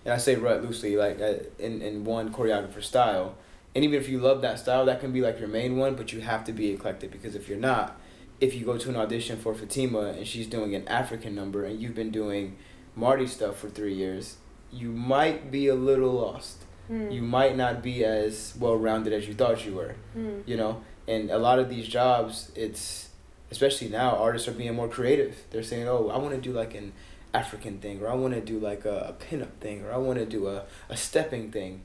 And 0.04 0.12
I 0.12 0.18
say 0.18 0.36
rut 0.36 0.62
loosely, 0.62 0.96
like 0.96 1.20
uh, 1.20 1.34
in 1.58 1.82
in 1.82 2.04
one 2.04 2.32
choreographer 2.32 2.82
style. 2.82 3.36
And 3.74 3.82
even 3.84 4.00
if 4.00 4.08
you 4.08 4.20
love 4.20 4.40
that 4.42 4.60
style, 4.60 4.84
that 4.86 5.00
can 5.00 5.12
be 5.12 5.20
like 5.20 5.40
your 5.40 5.48
main 5.48 5.76
one, 5.76 5.96
but 5.96 6.12
you 6.12 6.20
have 6.20 6.44
to 6.44 6.52
be 6.52 6.70
eclectic 6.70 7.10
because 7.10 7.34
if 7.34 7.48
you're 7.48 7.58
not, 7.58 8.00
if 8.40 8.54
you 8.54 8.64
go 8.64 8.78
to 8.78 8.88
an 8.88 8.96
audition 8.96 9.36
for 9.36 9.52
Fatima 9.52 10.10
and 10.10 10.26
she's 10.26 10.46
doing 10.46 10.76
an 10.76 10.86
African 10.86 11.34
number 11.34 11.64
and 11.64 11.80
you've 11.80 11.94
been 11.94 12.12
doing 12.12 12.56
Marty 12.96 13.26
stuff 13.26 13.58
for 13.58 13.68
three 13.68 13.94
years, 13.94 14.36
you 14.70 14.90
might 14.90 15.50
be 15.50 15.68
a 15.68 15.74
little 15.74 16.12
lost. 16.12 16.64
Mm. 16.90 17.12
You 17.12 17.22
might 17.22 17.56
not 17.56 17.82
be 17.82 18.04
as 18.04 18.54
well 18.58 18.76
rounded 18.76 19.12
as 19.12 19.26
you 19.26 19.34
thought 19.34 19.64
you 19.64 19.74
were. 19.74 19.94
Mm. 20.16 20.42
You 20.46 20.56
know, 20.56 20.82
and 21.08 21.30
a 21.30 21.38
lot 21.38 21.58
of 21.58 21.68
these 21.68 21.88
jobs, 21.88 22.52
it's 22.54 23.08
especially 23.50 23.88
now, 23.88 24.16
artists 24.16 24.48
are 24.48 24.52
being 24.52 24.74
more 24.74 24.88
creative. 24.88 25.44
They're 25.50 25.62
saying, 25.62 25.88
"Oh, 25.88 26.08
I 26.08 26.18
want 26.18 26.34
to 26.34 26.40
do 26.40 26.52
like 26.52 26.74
an 26.74 26.92
African 27.32 27.78
thing, 27.78 28.02
or 28.02 28.08
I 28.08 28.14
want 28.14 28.34
to 28.34 28.40
do 28.40 28.58
like 28.58 28.84
a, 28.84 29.14
a 29.18 29.24
pinup 29.24 29.52
thing, 29.60 29.84
or 29.84 29.92
I 29.92 29.96
want 29.96 30.18
to 30.18 30.26
do 30.26 30.48
a, 30.48 30.64
a 30.88 30.96
stepping 30.96 31.50
thing." 31.50 31.82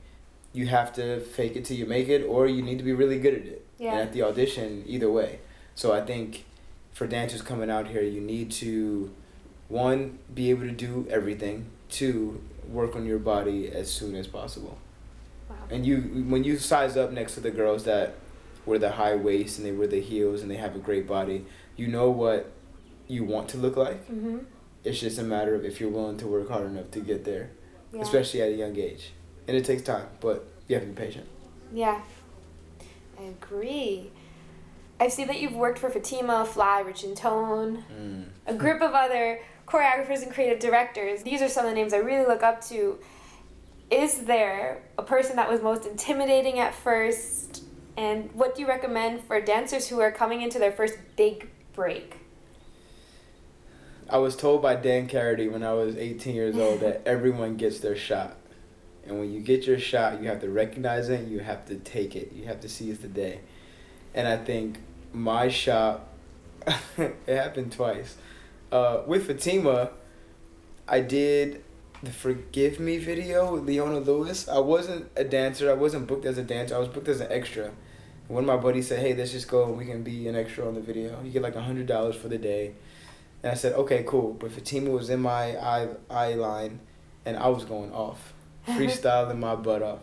You 0.52 0.66
have 0.66 0.92
to 0.94 1.20
fake 1.20 1.54
it 1.54 1.64
till 1.64 1.76
you 1.76 1.86
make 1.86 2.08
it, 2.08 2.24
or 2.24 2.48
you 2.48 2.60
need 2.60 2.78
to 2.78 2.84
be 2.84 2.92
really 2.92 3.20
good 3.20 3.34
at 3.34 3.46
it. 3.46 3.66
Yeah. 3.78 3.92
And 3.92 4.00
at 4.00 4.12
the 4.12 4.22
audition, 4.22 4.82
either 4.86 5.10
way. 5.10 5.38
So 5.76 5.92
I 5.92 6.00
think 6.00 6.44
for 6.92 7.06
dancers 7.06 7.40
coming 7.40 7.70
out 7.70 7.86
here, 7.86 8.02
you 8.02 8.20
need 8.20 8.50
to 8.52 9.14
one 9.70 10.18
be 10.34 10.50
able 10.50 10.62
to 10.62 10.72
do 10.72 11.06
everything 11.08 11.70
two 11.88 12.42
work 12.68 12.94
on 12.94 13.06
your 13.06 13.18
body 13.18 13.70
as 13.70 13.90
soon 13.90 14.14
as 14.14 14.26
possible 14.26 14.76
wow. 15.48 15.56
and 15.70 15.86
you 15.86 15.98
when 16.28 16.44
you 16.44 16.58
size 16.58 16.96
up 16.96 17.10
next 17.12 17.34
to 17.34 17.40
the 17.40 17.50
girls 17.50 17.84
that 17.84 18.14
wear 18.66 18.78
the 18.78 18.90
high 18.92 19.14
waist 19.14 19.58
and 19.58 19.66
they 19.66 19.72
wear 19.72 19.86
the 19.86 20.00
heels 20.00 20.42
and 20.42 20.50
they 20.50 20.56
have 20.56 20.74
a 20.76 20.78
great 20.78 21.06
body 21.06 21.44
you 21.76 21.86
know 21.86 22.10
what 22.10 22.50
you 23.08 23.24
want 23.24 23.48
to 23.48 23.56
look 23.56 23.76
like 23.76 24.06
mm-hmm. 24.08 24.38
it's 24.84 25.00
just 25.00 25.18
a 25.18 25.22
matter 25.22 25.54
of 25.54 25.64
if 25.64 25.80
you're 25.80 25.90
willing 25.90 26.18
to 26.18 26.26
work 26.26 26.48
hard 26.48 26.66
enough 26.66 26.90
to 26.90 27.00
get 27.00 27.24
there 27.24 27.50
yeah. 27.92 28.02
especially 28.02 28.42
at 28.42 28.48
a 28.48 28.54
young 28.54 28.76
age 28.76 29.12
and 29.48 29.56
it 29.56 29.64
takes 29.64 29.82
time 29.82 30.06
but 30.20 30.46
you 30.68 30.74
have 30.74 30.84
to 30.84 30.90
be 30.90 30.94
patient 30.94 31.26
yeah 31.72 32.00
i 33.18 33.22
agree 33.22 34.10
I 35.00 35.08
see 35.08 35.24
that 35.24 35.40
you've 35.40 35.54
worked 35.54 35.78
for 35.78 35.88
Fatima, 35.88 36.44
Fly, 36.44 36.80
Rich 36.80 37.04
and 37.04 37.16
Tone, 37.16 37.84
mm. 37.90 38.26
a 38.46 38.52
group 38.52 38.82
of 38.82 38.92
other 38.92 39.40
choreographers 39.70 40.22
and 40.22 40.32
creative 40.32 40.58
directors. 40.58 41.22
These 41.22 41.42
are 41.42 41.48
some 41.48 41.64
of 41.64 41.70
the 41.70 41.76
names 41.76 41.94
I 41.94 41.98
really 41.98 42.26
look 42.26 42.42
up 42.42 42.62
to. 42.66 42.98
Is 43.90 44.24
there 44.24 44.82
a 44.98 45.02
person 45.02 45.36
that 45.36 45.48
was 45.48 45.62
most 45.62 45.86
intimidating 45.86 46.58
at 46.58 46.74
first? 46.74 47.64
And 47.96 48.30
what 48.32 48.54
do 48.54 48.62
you 48.62 48.68
recommend 48.68 49.24
for 49.24 49.40
dancers 49.40 49.88
who 49.88 50.00
are 50.00 50.10
coming 50.10 50.42
into 50.42 50.58
their 50.58 50.72
first 50.72 50.96
big 51.16 51.48
break? 51.72 52.16
I 54.08 54.18
was 54.18 54.34
told 54.36 54.60
by 54.60 54.74
Dan 54.74 55.08
Karaty 55.08 55.50
when 55.50 55.62
I 55.62 55.72
was 55.72 55.96
18 55.96 56.34
years 56.34 56.56
old 56.56 56.80
that 56.80 57.02
everyone 57.06 57.56
gets 57.56 57.78
their 57.78 57.96
shot. 57.96 58.36
And 59.06 59.18
when 59.18 59.32
you 59.32 59.40
get 59.40 59.66
your 59.66 59.78
shot, 59.78 60.20
you 60.20 60.28
have 60.28 60.40
to 60.40 60.48
recognize 60.48 61.08
it 61.08 61.28
you 61.28 61.40
have 61.40 61.66
to 61.66 61.76
take 61.76 62.16
it. 62.16 62.32
You 62.32 62.46
have 62.46 62.60
to 62.60 62.68
seize 62.68 62.98
the 62.98 63.08
day. 63.08 63.40
And 64.14 64.26
I 64.26 64.36
think 64.36 64.78
my 65.12 65.48
shot, 65.48 66.06
it 66.96 67.14
happened 67.26 67.72
twice. 67.72 68.16
Uh, 68.72 69.02
with 69.06 69.26
Fatima, 69.26 69.90
I 70.86 71.00
did 71.00 71.64
the 72.02 72.10
Forgive 72.10 72.78
Me 72.78 72.98
video 72.98 73.54
with 73.54 73.66
Leona 73.66 73.98
Lewis. 73.98 74.48
I 74.48 74.58
wasn't 74.58 75.10
a 75.16 75.24
dancer. 75.24 75.70
I 75.70 75.74
wasn't 75.74 76.06
booked 76.06 76.24
as 76.24 76.38
a 76.38 76.42
dancer. 76.42 76.76
I 76.76 76.78
was 76.78 76.88
booked 76.88 77.08
as 77.08 77.20
an 77.20 77.28
extra. 77.30 77.72
One 78.28 78.44
of 78.44 78.46
my 78.46 78.56
buddies 78.56 78.86
said, 78.86 79.00
"Hey, 79.00 79.14
let's 79.14 79.32
just 79.32 79.48
go 79.48 79.64
and 79.64 79.76
we 79.76 79.86
can 79.86 80.04
be 80.04 80.28
an 80.28 80.36
extra 80.36 80.66
on 80.66 80.74
the 80.74 80.80
video. 80.80 81.20
You 81.24 81.30
get 81.30 81.42
like 81.42 81.56
a 81.56 81.62
hundred 81.62 81.86
dollars 81.86 82.14
for 82.14 82.28
the 82.28 82.38
day." 82.38 82.74
And 83.42 83.50
I 83.50 83.54
said, 83.56 83.72
"Okay, 83.72 84.04
cool." 84.06 84.34
But 84.34 84.52
Fatima 84.52 84.90
was 84.90 85.10
in 85.10 85.20
my 85.20 85.56
eye 85.58 85.88
eye 86.08 86.34
line, 86.34 86.78
and 87.26 87.36
I 87.36 87.48
was 87.48 87.64
going 87.64 87.92
off, 87.92 88.32
freestyling 88.68 89.38
my 89.38 89.56
butt 89.56 89.82
off. 89.82 89.98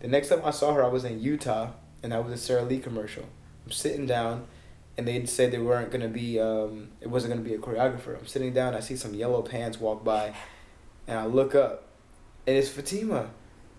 The 0.00 0.08
next 0.08 0.28
time 0.28 0.42
I 0.44 0.50
saw 0.50 0.74
her, 0.74 0.84
I 0.84 0.88
was 0.88 1.04
in 1.04 1.18
Utah, 1.20 1.70
and 2.02 2.12
I 2.12 2.18
was 2.18 2.32
a 2.32 2.36
Sara 2.36 2.62
Lee 2.62 2.78
commercial. 2.78 3.24
I'm 3.64 3.72
sitting 3.72 4.04
down, 4.06 4.46
and 4.96 5.08
they 5.08 5.24
said 5.26 5.50
they 5.50 5.58
weren't 5.58 5.90
gonna 5.90 6.08
be, 6.08 6.38
um, 6.38 6.88
it 7.00 7.08
wasn't 7.08 7.32
gonna 7.32 7.46
be 7.46 7.54
a 7.54 7.58
choreographer. 7.58 8.18
I'm 8.18 8.26
sitting 8.26 8.52
down, 8.52 8.74
I 8.74 8.80
see 8.80 8.96
some 8.96 9.14
yellow 9.14 9.42
pants 9.42 9.80
walk 9.80 10.04
by, 10.04 10.34
and 11.06 11.18
I 11.18 11.26
look 11.26 11.54
up, 11.54 11.84
and 12.46 12.56
it's 12.56 12.68
Fatima, 12.68 13.30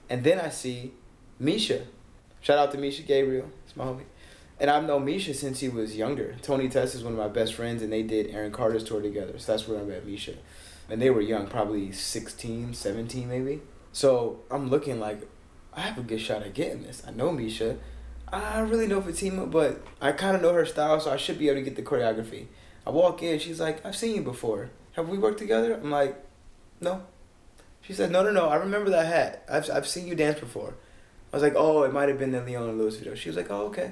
and 0.10 0.24
then 0.24 0.40
I 0.40 0.50
see 0.50 0.94
Misha. 1.40 1.82
Shout 2.42 2.58
out 2.58 2.72
to 2.72 2.78
Misha 2.78 3.04
Gabriel, 3.04 3.50
it's 3.66 3.76
my 3.76 3.86
homie. 3.86 4.04
And 4.60 4.70
I've 4.70 4.86
known 4.86 5.06
Misha 5.06 5.34
since 5.34 5.60
he 5.60 5.70
was 5.70 5.98
younger. 5.98 6.36
Tony 6.42 6.70
Testa 6.70 6.98
is 6.98 7.04
one 7.04 7.14
of 7.14 7.20
my 7.20 7.28
best 7.28 7.54
friends, 7.54 7.82
and 7.82 7.92
they 7.92 8.04
did 8.04 8.34
Aaron 8.34 8.52
Carter's 8.52 8.84
tour 8.84 9.02
together. 9.02 9.38
So 9.38 9.52
that's 9.52 9.68
where 9.68 9.80
I 9.80 9.84
met 9.84 10.06
Misha. 10.06 10.36
And 10.90 11.02
they 11.02 11.10
were 11.10 11.22
young, 11.22 11.48
probably 11.48 11.92
16, 11.92 12.74
17 12.74 13.28
maybe. 13.28 13.62
So 13.92 14.42
I'm 14.52 14.70
looking 14.70 15.00
like, 15.00 15.28
I 15.74 15.82
have 15.82 15.98
a 15.98 16.02
good 16.02 16.22
shot 16.22 16.44
at 16.44 16.54
getting 16.54 16.84
this. 16.84 17.04
I 17.08 17.12
know 17.12 17.32
Misha. 17.32 17.78
I 18.34 18.58
don't 18.60 18.70
really 18.70 18.88
know 18.88 19.02
Fatima, 19.02 19.46
but 19.46 19.82
I 20.02 20.12
kind 20.12 20.36
of 20.36 20.42
know 20.42 20.54
her 20.54 20.66
style, 20.66 21.00
so 21.00 21.12
I 21.12 21.18
should 21.18 21.38
be 21.40 21.50
able 21.50 21.60
to 21.60 21.64
get 21.64 21.76
the 21.76 21.82
choreography. 21.84 22.48
I 22.86 22.90
walk 22.90 23.22
in, 23.24 23.40
she's 23.40 23.60
like, 23.60 23.86
I've 23.86 23.96
seen 23.96 24.16
you 24.16 24.22
before. 24.22 24.70
Have 24.94 25.08
we 25.10 25.18
worked 25.18 25.40
together? 25.40 25.74
I'm 25.76 25.92
like, 25.92 26.16
no. 26.82 27.04
She 27.82 27.94
said, 27.94 28.12
no, 28.12 28.24
no, 28.24 28.32
no, 28.32 28.48
I 28.50 28.56
remember 28.56 28.90
that 28.92 29.06
hat. 29.08 29.46
I've, 29.52 29.70
I've 29.70 29.88
seen 29.88 30.08
you 30.08 30.16
dance 30.16 30.40
before. 30.40 30.74
I 31.32 31.36
was 31.36 31.44
like, 31.44 31.54
oh, 31.56 31.84
it 31.84 31.94
might 31.94 32.10
have 32.10 32.20
been 32.20 32.32
the 32.32 32.42
Leona 32.42 32.72
Lewis 32.74 32.98
video. 32.98 33.16
She 33.16 33.30
was 33.30 33.36
like, 33.38 33.50
oh, 33.52 33.68
okay. 33.68 33.92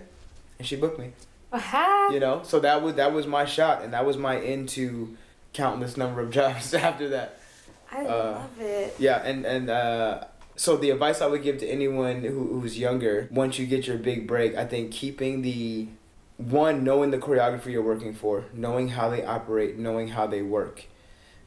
And 0.59 0.67
she 0.67 0.75
booked 0.75 0.99
me. 0.99 1.11
Aha. 1.53 2.09
You 2.11 2.19
know, 2.19 2.41
so 2.43 2.59
that 2.61 2.81
was 2.81 2.95
that 2.95 3.11
was 3.11 3.27
my 3.27 3.43
shot, 3.45 3.83
and 3.83 3.93
that 3.93 4.05
was 4.05 4.15
my 4.15 4.37
into 4.39 5.17
countless 5.53 5.97
number 5.97 6.21
of 6.21 6.29
jobs 6.39 6.73
after 6.73 7.09
that. 7.09 7.39
I 7.91 8.05
Uh, 8.05 8.31
love 8.33 8.61
it. 8.61 8.95
Yeah, 8.99 9.21
and 9.21 9.45
and 9.45 9.69
uh, 9.69 10.23
so 10.61 10.77
the 10.77 10.91
advice 10.91 11.21
I 11.21 11.25
would 11.25 11.41
give 11.41 11.57
to 11.61 11.67
anyone 11.67 12.21
who, 12.21 12.59
who's 12.59 12.77
younger, 12.77 13.27
once 13.31 13.57
you 13.57 13.65
get 13.65 13.87
your 13.87 13.97
big 13.97 14.27
break, 14.27 14.53
I 14.55 14.63
think 14.63 14.91
keeping 14.91 15.41
the 15.41 15.87
one 16.37 16.83
knowing 16.83 17.09
the 17.09 17.17
choreographer 17.17 17.71
you're 17.71 17.81
working 17.81 18.13
for, 18.13 18.45
knowing 18.53 18.89
how 18.89 19.09
they 19.09 19.25
operate, 19.25 19.79
knowing 19.79 20.09
how 20.09 20.27
they 20.27 20.43
work, 20.43 20.85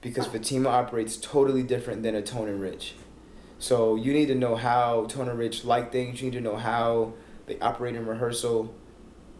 because 0.00 0.26
Fatima 0.26 0.68
operates 0.68 1.16
totally 1.16 1.62
different 1.62 2.02
than 2.02 2.16
a 2.16 2.22
Tone 2.22 2.48
and 2.48 2.60
Rich. 2.60 2.96
So 3.60 3.94
you 3.94 4.12
need 4.12 4.26
to 4.26 4.34
know 4.34 4.56
how 4.56 5.04
Tone 5.04 5.28
and 5.28 5.38
Rich 5.38 5.64
like 5.64 5.92
things. 5.92 6.20
You 6.20 6.32
need 6.32 6.38
to 6.38 6.42
know 6.42 6.56
how 6.56 7.12
they 7.46 7.56
operate 7.60 7.94
in 7.94 8.06
rehearsal, 8.06 8.74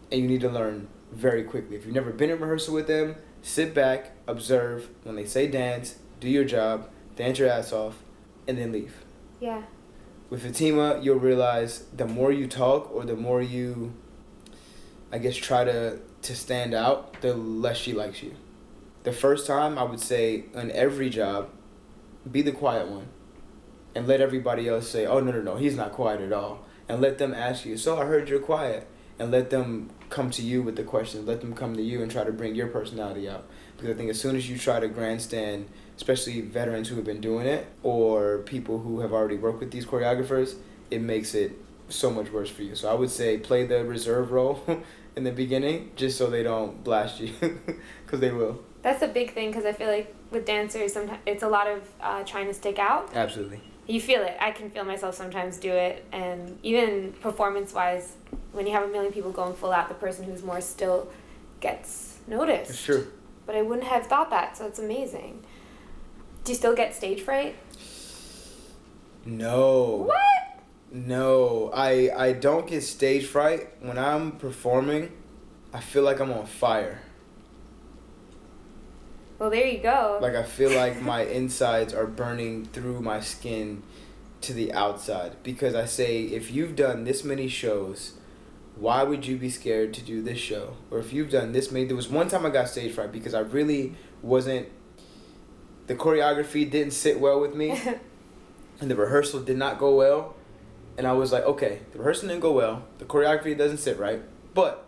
and 0.09 0.21
you 0.21 0.27
need 0.29 0.39
to 0.39 0.49
learn 0.49 0.87
very 1.11 1.43
quickly. 1.43 1.75
If 1.75 1.83
you've 1.85 1.93
never 1.93 2.13
been 2.13 2.29
in 2.29 2.39
rehearsal 2.39 2.73
with 2.73 2.87
them, 2.87 3.17
sit 3.41 3.73
back, 3.73 4.13
observe. 4.25 4.87
When 5.03 5.17
they 5.17 5.25
say 5.25 5.47
dance, 5.47 5.99
do 6.21 6.29
your 6.29 6.45
job, 6.45 6.89
dance 7.17 7.39
your 7.39 7.49
ass 7.49 7.73
off, 7.73 7.97
and 8.47 8.57
then 8.57 8.71
leave. 8.71 9.04
Yeah. 9.39 9.63
With 10.29 10.43
Fatima, 10.43 10.99
you'll 11.01 11.19
realize 11.19 11.85
the 11.95 12.07
more 12.07 12.31
you 12.31 12.47
talk 12.47 12.91
or 12.93 13.05
the 13.05 13.15
more 13.15 13.41
you, 13.41 13.93
I 15.11 15.19
guess, 15.19 15.35
try 15.35 15.63
to, 15.63 15.99
to 16.23 16.35
stand 16.35 16.73
out, 16.73 17.21
the 17.21 17.33
less 17.35 17.77
she 17.77 17.93
likes 17.93 18.23
you. 18.23 18.35
The 19.03 19.11
first 19.11 19.45
time, 19.45 19.77
I 19.77 19.83
would 19.83 19.99
say, 19.99 20.45
on 20.55 20.71
every 20.71 21.09
job, 21.09 21.49
be 22.29 22.41
the 22.41 22.51
quiet 22.51 22.87
one. 22.87 23.07
And 23.93 24.07
let 24.07 24.19
everybody 24.19 24.67
else 24.67 24.89
say, 24.89 25.05
oh, 25.05 25.19
no, 25.19 25.31
no, 25.31 25.41
no, 25.41 25.55
he's 25.57 25.75
not 25.75 25.93
quiet 25.93 26.21
at 26.21 26.33
all. 26.33 26.65
And 26.89 27.01
let 27.01 27.17
them 27.17 27.33
ask 27.33 27.65
you, 27.65 27.77
so 27.77 27.99
I 27.99 28.05
heard 28.05 28.27
you're 28.27 28.39
quiet. 28.39 28.87
And 29.17 29.31
let 29.31 29.49
them 29.49 29.91
come 30.09 30.29
to 30.31 30.41
you 30.41 30.61
with 30.61 30.75
the 30.75 30.83
questions. 30.83 31.27
Let 31.27 31.39
them 31.39 31.53
come 31.53 31.75
to 31.75 31.81
you 31.81 32.01
and 32.01 32.11
try 32.11 32.23
to 32.25 32.33
bring 32.33 32.55
your 32.55 32.67
personality 32.67 33.29
out. 33.29 33.45
Because 33.77 33.91
I 33.91 33.97
think 33.97 34.09
as 34.09 34.19
soon 34.19 34.35
as 34.35 34.49
you 34.49 34.57
try 34.57 34.79
to 34.79 34.87
grandstand, 34.89 35.69
especially 35.97 36.41
veterans 36.41 36.89
who 36.89 36.95
have 36.95 37.05
been 37.05 37.21
doing 37.21 37.47
it 37.47 37.67
or 37.83 38.39
people 38.39 38.79
who 38.79 38.99
have 38.99 39.13
already 39.13 39.37
worked 39.37 39.59
with 39.59 39.71
these 39.71 39.85
choreographers, 39.85 40.55
it 40.91 41.01
makes 41.01 41.33
it 41.33 41.53
so 41.89 42.09
much 42.09 42.31
worse 42.31 42.49
for 42.49 42.63
you. 42.63 42.75
So 42.75 42.89
I 42.89 42.93
would 42.93 43.09
say 43.09 43.37
play 43.37 43.65
the 43.65 43.83
reserve 43.85 44.31
role 44.31 44.63
in 45.15 45.23
the 45.23 45.31
beginning 45.31 45.91
just 45.95 46.17
so 46.17 46.29
they 46.29 46.43
don't 46.43 46.83
blast 46.83 47.19
you 47.19 47.33
because 48.05 48.19
they 48.19 48.31
will. 48.31 48.63
That's 48.81 49.01
a 49.01 49.07
big 49.07 49.33
thing 49.33 49.49
because 49.49 49.65
I 49.65 49.73
feel 49.73 49.87
like 49.87 50.13
with 50.31 50.45
dancers, 50.45 50.93
sometimes 50.93 51.19
it's 51.25 51.43
a 51.43 51.47
lot 51.47 51.67
of 51.67 51.81
uh, 52.01 52.23
trying 52.23 52.47
to 52.47 52.53
stick 52.53 52.77
out. 52.77 53.15
Absolutely. 53.15 53.61
You 53.87 54.01
feel 54.01 54.21
it. 54.23 54.35
I 54.39 54.51
can 54.51 54.69
feel 54.69 54.83
myself 54.83 55.15
sometimes 55.15 55.57
do 55.57 55.71
it, 55.71 56.05
and 56.11 56.57
even 56.63 57.13
performance-wise, 57.21 58.13
when 58.51 58.65
you 58.65 58.73
have 58.73 58.83
a 58.83 58.87
million 58.87 59.13
people 59.13 59.31
going 59.31 59.53
full 59.53 59.71
out, 59.71 59.89
the 59.89 59.95
person 59.95 60.25
who's 60.25 60.41
more 60.41 60.59
still 60.59 61.11
gets 61.59 62.17
noticed. 62.27 62.71
It's 62.71 62.83
true. 62.83 63.11
But 63.45 63.55
I 63.55 63.61
wouldn't 63.61 63.87
have 63.87 64.07
thought 64.07 64.31
that, 64.31 64.57
so 64.57 64.65
it's 64.65 64.79
amazing. 64.79 65.43
Do 66.45 66.51
you 66.51 66.55
still 66.55 66.75
get 66.75 66.93
stage 66.93 67.21
fright? 67.21 67.55
No. 69.25 70.05
What? 70.05 70.61
No, 70.91 71.71
I 71.73 72.11
I 72.15 72.33
don't 72.33 72.67
get 72.67 72.81
stage 72.83 73.25
fright 73.25 73.67
when 73.81 73.97
I'm 73.97 74.33
performing. 74.33 75.11
I 75.73 75.79
feel 75.79 76.03
like 76.03 76.19
I'm 76.19 76.31
on 76.31 76.45
fire. 76.45 77.01
Well, 79.39 79.49
there 79.49 79.65
you 79.65 79.79
go. 79.79 80.19
Like 80.21 80.35
I 80.35 80.43
feel 80.43 80.69
like 80.83 81.01
my 81.01 81.21
insides 81.23 81.95
are 81.95 82.05
burning 82.05 82.65
through 82.65 83.01
my 83.01 83.21
skin 83.21 83.81
to 84.41 84.53
the 84.53 84.71
outside 84.71 85.41
because 85.41 85.73
I 85.73 85.85
say 85.85 86.21
if 86.25 86.51
you've 86.51 86.75
done 86.75 87.05
this 87.05 87.23
many 87.23 87.47
shows, 87.47 88.13
why 88.75 89.01
would 89.01 89.25
you 89.25 89.37
be 89.37 89.49
scared 89.49 89.95
to 89.95 90.01
do 90.03 90.21
this 90.21 90.37
show? 90.37 90.77
Or 90.91 90.99
if 90.99 91.11
you've 91.11 91.31
done 91.31 91.53
this 91.53 91.71
many, 91.71 91.85
there 91.85 91.95
was 91.95 92.07
one 92.07 92.27
time 92.27 92.45
I 92.45 92.51
got 92.51 92.69
stage 92.69 92.93
fright 92.93 93.11
because 93.11 93.33
I 93.33 93.39
really 93.39 93.95
wasn't. 94.21 94.67
The 95.87 95.95
choreography 95.95 96.69
didn't 96.69 96.93
sit 96.93 97.19
well 97.19 97.39
with 97.39 97.53
me, 97.55 97.79
and 98.79 98.89
the 98.91 98.95
rehearsal 98.95 99.41
did 99.41 99.57
not 99.57 99.77
go 99.77 99.95
well, 99.95 100.35
and 100.97 101.05
I 101.05 101.13
was 101.13 101.31
like, 101.31 101.43
okay, 101.45 101.81
the 101.91 101.99
rehearsal 101.99 102.29
didn't 102.29 102.41
go 102.41 102.51
well, 102.51 102.85
the 102.97 103.05
choreography 103.05 103.57
doesn't 103.57 103.77
sit 103.77 103.99
right, 103.99 104.21
but 104.53 104.85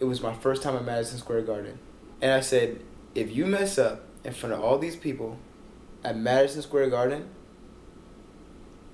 it 0.00 0.04
was 0.04 0.20
my 0.20 0.34
first 0.34 0.62
time 0.62 0.76
at 0.76 0.84
Madison 0.84 1.18
Square 1.18 1.42
Garden, 1.42 1.78
and 2.20 2.32
I 2.32 2.40
said, 2.40 2.80
if 3.14 3.34
you 3.34 3.46
mess 3.46 3.78
up 3.78 4.04
in 4.24 4.32
front 4.32 4.54
of 4.54 4.60
all 4.60 4.78
these 4.78 4.96
people 4.96 5.38
at 6.04 6.16
Madison 6.18 6.60
Square 6.62 6.90
Garden, 6.90 7.28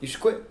you 0.01 0.07
should 0.09 0.20
quit. 0.20 0.44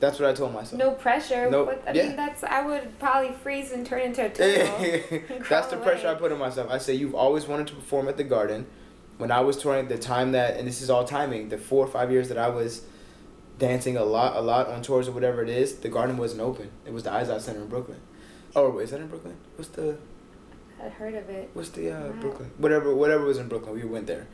That's 0.00 0.18
what 0.18 0.28
I 0.28 0.32
told 0.34 0.52
myself. 0.52 0.78
no 0.78 0.90
pressure. 0.90 1.48
Nope. 1.50 1.66
What, 1.68 1.84
I 1.88 1.92
Yeah. 1.92 2.08
mean, 2.08 2.16
that's 2.16 2.42
I 2.44 2.66
would 2.66 2.98
probably 2.98 3.32
freeze 3.42 3.70
and 3.72 3.86
turn 3.86 4.00
into 4.02 4.26
a 4.26 4.28
turtle. 4.28 4.76
That's 5.48 5.68
the 5.68 5.76
Crawl 5.76 5.82
pressure 5.82 6.08
I 6.08 6.14
put 6.14 6.32
on 6.32 6.38
myself. 6.38 6.68
I 6.70 6.78
say 6.78 6.94
you've 6.94 7.14
always 7.14 7.46
wanted 7.46 7.68
to 7.68 7.74
perform 7.74 8.08
at 8.08 8.16
the 8.18 8.24
Garden. 8.24 8.66
When 9.18 9.30
I 9.30 9.40
was 9.40 9.56
touring, 9.56 9.88
the 9.88 9.98
time 9.98 10.32
that 10.32 10.56
and 10.56 10.66
this 10.66 10.82
is 10.82 10.90
all 10.90 11.04
timing, 11.04 11.48
the 11.48 11.58
four 11.58 11.84
or 11.84 11.88
five 11.88 12.10
years 12.10 12.28
that 12.28 12.38
I 12.38 12.48
was 12.48 12.82
dancing 13.58 13.96
a 13.96 14.04
lot, 14.04 14.36
a 14.36 14.40
lot 14.40 14.68
on 14.68 14.82
tours 14.82 15.06
or 15.08 15.12
whatever 15.12 15.42
it 15.42 15.48
is, 15.48 15.76
the 15.76 15.88
Garden 15.88 16.16
wasn't 16.16 16.40
open. 16.40 16.70
It 16.84 16.92
was 16.92 17.04
the 17.04 17.10
Izod 17.10 17.40
Center 17.40 17.60
in 17.60 17.68
Brooklyn. 17.68 18.00
Oh, 18.56 18.70
wait, 18.70 18.84
is 18.84 18.90
that 18.90 19.00
in 19.00 19.06
Brooklyn? 19.08 19.36
What's 19.56 19.70
the 19.70 19.96
I'd 20.82 20.92
heard 20.92 21.14
of 21.14 21.30
it. 21.30 21.50
what's 21.54 21.70
the 21.70 21.90
uh, 21.90 22.00
Wow. 22.00 22.12
Brooklyn? 22.20 22.50
Whatever, 22.58 22.94
whatever 22.94 23.24
was 23.24 23.38
in 23.38 23.48
Brooklyn, 23.48 23.74
we 23.74 23.84
went 23.84 24.06
there. 24.06 24.26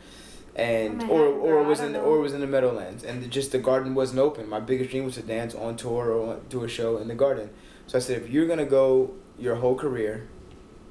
And 0.57 1.03
Oh, 1.05 1.09
or 1.09 1.27
or 1.27 1.63
it 1.63 1.67
was 1.67 1.81
in 1.81 1.93
don't 1.93 2.05
or 2.05 2.17
it 2.17 2.21
was 2.21 2.35
in 2.35 2.41
the 2.41 2.47
Meadowlands, 2.47 3.05
and 3.05 3.31
just 3.31 3.53
the 3.53 3.59
garden 3.59 3.95
wasn't 3.95 4.19
open. 4.19 4.49
My 4.49 4.59
biggest 4.59 4.91
dream 4.91 5.05
was 5.05 5.15
to 5.15 5.23
dance 5.23 5.55
on 5.55 5.77
tour 5.77 6.11
or 6.11 6.41
do 6.49 6.65
a 6.65 6.69
show 6.69 6.97
in 6.97 7.07
the 7.07 7.15
garden. 7.15 7.51
So 7.87 7.99
I 7.99 8.01
said, 8.01 8.21
if 8.23 8.31
you're 8.31 8.47
gonna 8.47 8.67
go 8.67 9.13
your 9.39 9.57
whole 9.57 9.77
career, 9.77 10.29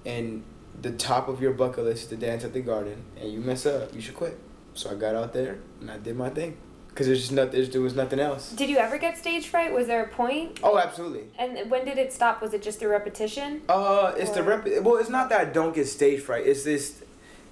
and 0.06 0.44
the 0.82 0.92
top 0.92 1.28
of 1.28 1.42
your 1.42 1.54
bucket 1.54 1.84
list 1.84 2.04
is 2.04 2.10
to 2.10 2.16
dance 2.16 2.44
at 2.44 2.54
the 2.54 2.62
garden, 2.62 3.04
and 3.20 3.32
you 3.32 3.40
mess 3.40 3.66
up, 3.66 3.94
you 3.94 4.02
should 4.02 4.16
quit. 4.16 4.40
So 4.74 4.92
I 4.92 4.96
got 4.96 5.16
out 5.16 5.34
there 5.34 5.60
and 5.82 5.92
I 5.92 5.98
did 5.98 6.16
my 6.16 6.30
thing, 6.30 6.56
cause 6.96 7.08
there's 7.08 7.20
just 7.20 7.32
nothing. 7.32 7.70
There 7.70 7.82
was 7.82 7.96
nothing 7.96 8.20
else. 8.20 8.52
Did 8.52 8.70
you 8.70 8.78
ever 8.78 8.98
get 8.98 9.18
stage 9.18 9.48
fright? 9.48 9.74
Was 9.74 9.88
there 9.88 10.04
a 10.04 10.08
point? 10.08 10.60
Oh, 10.64 10.78
absolutely. 10.78 11.24
And 11.38 11.70
when 11.70 11.86
did 11.86 11.98
it 11.98 12.14
stop? 12.14 12.42
Was 12.42 12.54
it 12.54 12.62
just 12.62 12.80
through 12.80 12.92
repetition? 12.92 13.62
Uh, 13.68 14.14
it's 14.16 14.32
the 14.32 14.44
rep. 14.44 14.66
Well, 14.82 14.98
it's 14.98 15.10
not 15.10 15.30
that 15.30 15.42
I 15.42 15.46
don't 15.46 15.76
get 15.76 15.88
stage 15.88 16.22
fright. 16.22 16.46
It's 16.48 16.64
this. 16.64 17.04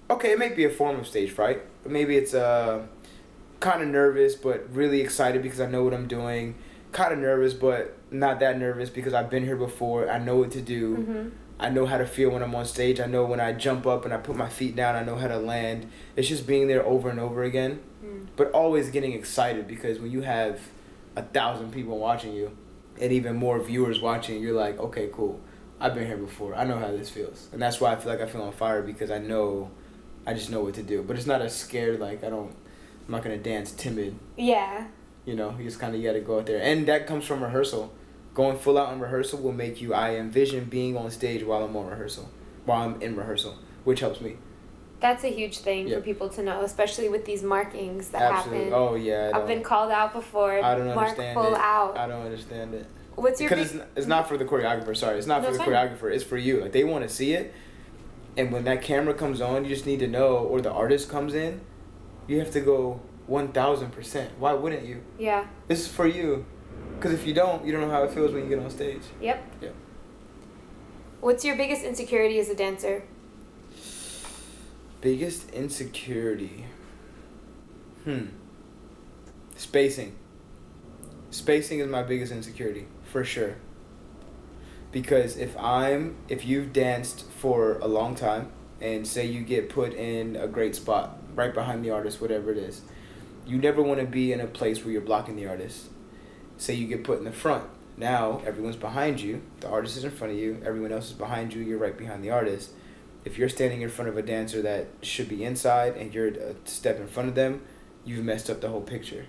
Okay, 0.10 0.32
it 0.32 0.40
may 0.40 0.50
be 0.50 0.64
a 0.64 0.70
form 0.70 1.00
of 1.00 1.08
stage 1.08 1.32
fright. 1.32 1.64
Maybe 1.86 2.16
it's 2.16 2.34
uh, 2.34 2.84
kind 3.60 3.82
of 3.82 3.90
nervous 3.90 4.36
but 4.36 4.74
really 4.74 5.02
excited 5.02 5.42
because 5.42 5.60
I 5.60 5.66
know 5.66 5.84
what 5.84 5.94
I'm 5.94 6.08
doing. 6.08 6.56
Kind 6.94 7.12
of 7.12 7.20
nervous 7.20 7.54
but 7.54 7.98
not 8.10 8.40
that 8.40 8.58
nervous 8.58 8.90
because 8.90 9.14
I've 9.14 9.30
been 9.30 9.44
here 9.44 9.58
before. 9.58 10.10
I 10.10 10.18
know 10.20 10.38
what 10.38 10.52
to 10.52 10.62
do. 10.62 10.98
Mm-hmm. 10.98 11.30
I 11.60 11.70
know 11.70 11.86
how 11.88 11.98
to 11.98 12.06
feel 12.06 12.30
when 12.30 12.44
I'm 12.44 12.54
on 12.54 12.66
stage. 12.66 13.00
I 13.00 13.08
know 13.08 13.26
when 13.26 13.40
I 13.40 13.52
jump 13.54 13.88
up 13.88 14.06
and 14.06 14.14
I 14.14 14.18
put 14.18 14.36
my 14.36 14.48
feet 14.50 14.76
down. 14.76 14.96
I 14.96 15.04
know 15.04 15.16
how 15.16 15.28
to 15.28 15.38
land. 15.38 15.90
It's 16.16 16.28
just 16.28 16.46
being 16.46 16.68
there 16.68 16.86
over 16.86 17.10
and 17.10 17.20
over 17.20 17.44
again, 17.44 17.80
Mm. 18.04 18.28
but 18.36 18.52
always 18.52 18.90
getting 18.92 19.14
excited 19.14 19.68
because 19.68 20.00
when 20.00 20.12
you 20.12 20.22
have 20.22 20.60
a 21.16 21.24
thousand 21.24 21.72
people 21.74 21.98
watching 21.98 22.34
you, 22.34 22.56
and 23.02 23.12
even 23.12 23.36
more 23.36 23.60
viewers 23.60 24.00
watching, 24.02 24.42
you're 24.42 24.56
like, 24.56 24.80
okay, 24.80 25.10
cool. 25.12 25.40
I've 25.80 25.94
been 25.96 26.06
here 26.08 26.18
before. 26.18 26.56
I 26.56 26.64
know 26.64 26.78
how 26.80 26.88
this 26.92 27.10
feels, 27.10 27.48
and 27.52 27.62
that's 27.62 27.80
why 27.82 27.92
I 27.92 27.96
feel 27.96 28.12
like 28.12 28.22
I 28.22 28.26
feel 28.28 28.42
on 28.42 28.52
fire 28.52 28.82
because 28.82 29.10
I 29.12 29.18
know 29.20 29.70
I 30.26 30.34
just 30.34 30.50
know 30.50 30.62
what 30.62 30.74
to 30.76 30.84
do. 30.84 31.04
But 31.04 31.16
it's 31.16 31.28
not 31.28 31.42
a 31.42 31.50
scared 31.50 32.00
like 32.00 32.24
I 32.24 32.30
don't. 32.30 32.52
I'm 33.08 33.12
not 33.12 33.24
gonna 33.24 33.38
dance 33.38 33.72
timid. 33.72 34.16
Yeah. 34.36 34.88
You 35.26 35.36
know, 35.36 35.56
you 35.58 35.64
just 35.66 35.80
kind 35.80 35.94
of 35.96 36.02
you 36.02 36.08
got 36.08 36.14
to 36.14 36.22
go 36.22 36.40
out 36.40 36.46
there, 36.48 36.62
and 36.62 36.88
that 36.88 37.06
comes 37.08 37.26
from 37.26 37.44
rehearsal. 37.44 37.94
Going 38.38 38.60
full 38.60 38.78
out 38.78 38.94
in 38.94 39.00
rehearsal 39.00 39.40
will 39.40 39.52
make 39.52 39.82
you. 39.82 39.96
I 39.96 40.14
envision 40.18 40.66
being 40.66 40.96
on 40.96 41.10
stage 41.10 41.44
while 41.44 41.64
I'm 41.64 41.76
on 41.76 41.88
rehearsal, 41.88 42.30
while 42.66 42.88
I'm 42.88 43.02
in 43.02 43.16
rehearsal, 43.16 43.56
which 43.84 44.00
helps 44.00 44.22
me. 44.22 44.38
That's 45.00 45.24
a 45.24 45.30
huge 45.30 45.58
thing 45.58 45.88
Yeah. 45.88 45.96
for 45.96 46.02
people 46.02 46.30
to 46.30 46.44
know, 46.44 46.62
especially 46.62 47.10
with 47.10 47.26
these 47.26 47.42
markings 47.42 48.10
that 48.10 48.22
Absolutely. 48.22 48.66
happen. 48.66 48.74
Oh 48.76 48.94
yeah. 48.94 49.32
I've 49.34 49.48
been 49.48 49.64
called 49.64 49.92
out 49.92 50.14
before. 50.14 50.64
I 50.64 50.76
don't 50.76 50.86
Mark 50.86 50.98
understand 51.00 51.34
full 51.36 51.56
it. 51.56 51.60
out. 51.60 51.98
I 51.98 52.06
don't 52.06 52.24
understand 52.26 52.76
it. 52.76 52.86
What's 53.16 53.42
your 53.42 53.50
because 53.50 53.72
big, 53.72 53.82
it's, 53.82 53.90
it's 53.96 54.08
not 54.08 54.28
for 54.30 54.38
the 54.38 54.46
choreographer. 54.46 54.96
Sorry, 54.96 55.18
it's 55.18 55.26
not 55.26 55.42
No, 55.42 55.48
for 55.48 55.54
the 55.54 55.58
fine. 55.64 55.70
choreographer. 55.70 56.14
It's 56.14 56.24
for 56.24 56.38
you. 56.38 56.62
Like 56.62 56.74
they 56.74 56.84
want 56.84 57.08
to 57.08 57.10
see 57.10 57.34
it, 57.34 57.52
and 58.38 58.52
when 58.52 58.66
that 58.66 58.84
camera 58.84 59.16
comes 59.16 59.42
on, 59.42 59.64
you 59.66 59.70
just 59.74 59.88
need 59.88 60.00
to 60.02 60.08
know, 60.08 60.38
or 60.38 60.62
the 60.62 60.72
artist 60.72 61.10
comes 61.10 61.34
in, 61.34 61.62
you 62.28 62.38
have 62.38 62.52
to 62.52 62.62
go 62.62 63.00
one 63.26 63.48
thousand 63.52 63.94
percent. 63.94 64.30
Why 64.38 64.54
wouldn't 64.54 64.86
you? 64.86 65.02
Yeah. 65.18 65.48
This 65.68 65.80
is 65.82 65.88
for 65.88 66.06
you, 66.06 66.46
because 66.98 67.14
if 67.14 67.26
you 67.28 67.34
don't, 67.34 67.66
you 67.66 67.72
don't 67.72 67.82
know 67.82 67.90
how 67.90 68.04
it 68.04 68.12
feels 68.12 68.32
when 68.34 68.44
you 68.44 68.50
get 68.50 68.60
on 68.60 68.70
stage. 68.70 69.02
Yep. 69.22 69.54
Yeah. 69.62 69.70
What's 71.22 71.46
your 71.46 71.56
biggest 71.56 71.84
insecurity 71.84 72.40
as 72.40 72.50
a 72.50 72.56
dancer? 72.56 73.04
Biggest 75.02 75.50
insecurity. 75.52 76.66
Hmm. 78.04 78.28
Spacing. 79.56 80.16
Spacing 81.30 81.80
is 81.80 81.88
my 81.88 82.04
biggest 82.04 82.32
insecurity, 82.32 82.88
for 83.04 83.24
sure. 83.24 83.58
Because 84.92 85.38
if 85.38 85.56
I'm 85.58 86.16
if 86.30 86.46
you've 86.46 86.74
danced 86.74 87.30
for 87.30 87.78
a 87.80 87.88
long 87.88 88.16
time 88.16 88.52
and 88.82 89.06
say 89.08 89.26
you 89.26 89.42
get 89.42 89.70
put 89.70 89.94
in 89.94 90.36
a 90.36 90.48
great 90.48 90.76
spot 90.76 91.18
right 91.36 91.54
behind 91.54 91.84
the 91.84 91.92
artist, 91.92 92.22
whatever 92.22 92.52
it 92.52 92.58
is, 92.58 92.82
you 93.46 93.58
never 93.58 93.82
want 93.82 94.00
to 94.00 94.06
be 94.06 94.32
in 94.34 94.40
a 94.40 94.48
place 94.48 94.84
where 94.84 94.92
you're 94.92 95.02
blocking 95.02 95.36
the 95.36 95.48
artist. 95.48 95.88
Say 96.58 96.74
you 96.74 96.88
get 96.88 97.04
put 97.04 97.20
in 97.20 97.26
the 97.26 97.32
front. 97.32 97.64
Now 97.98 98.42
everyone's 98.46 98.76
behind 98.76 99.22
you. 99.22 99.42
The 99.62 99.70
artist 99.70 99.98
is 99.98 100.04
in 100.04 100.12
front 100.12 100.34
of 100.34 100.40
you. 100.40 100.62
Everyone 100.66 100.92
else 100.92 101.08
is 101.08 101.14
behind 101.14 101.54
you. 101.54 101.64
You're 101.64 101.80
right 101.80 101.98
behind 101.98 102.24
the 102.24 102.32
artist 102.32 102.72
if 103.28 103.38
you're 103.38 103.50
standing 103.50 103.82
in 103.82 103.90
front 103.90 104.08
of 104.08 104.18
a 104.18 104.22
dancer 104.22 104.62
that 104.62 104.88
should 105.02 105.28
be 105.28 105.44
inside 105.44 105.98
and 105.98 106.14
you're 106.14 106.28
a 106.30 106.56
step 106.64 106.98
in 106.98 107.08
front 107.08 107.28
of 107.28 107.36
them, 107.36 107.62
you've 108.06 108.24
messed 108.24 108.50
up 108.50 108.62
the 108.62 108.70
whole 108.70 108.82
picture. 108.82 109.26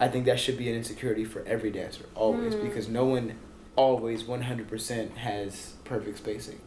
I 0.00 0.08
think 0.08 0.24
that 0.24 0.40
should 0.40 0.56
be 0.56 0.70
an 0.70 0.74
insecurity 0.74 1.26
for 1.26 1.44
every 1.46 1.70
dancer, 1.70 2.04
always, 2.14 2.54
Hmm. 2.54 2.62
because 2.62 2.88
no 2.88 3.04
one 3.04 3.34
always 3.76 4.24
100% 4.24 5.18
has 5.18 5.74
perfect 5.84 6.16
spacing. 6.16 6.60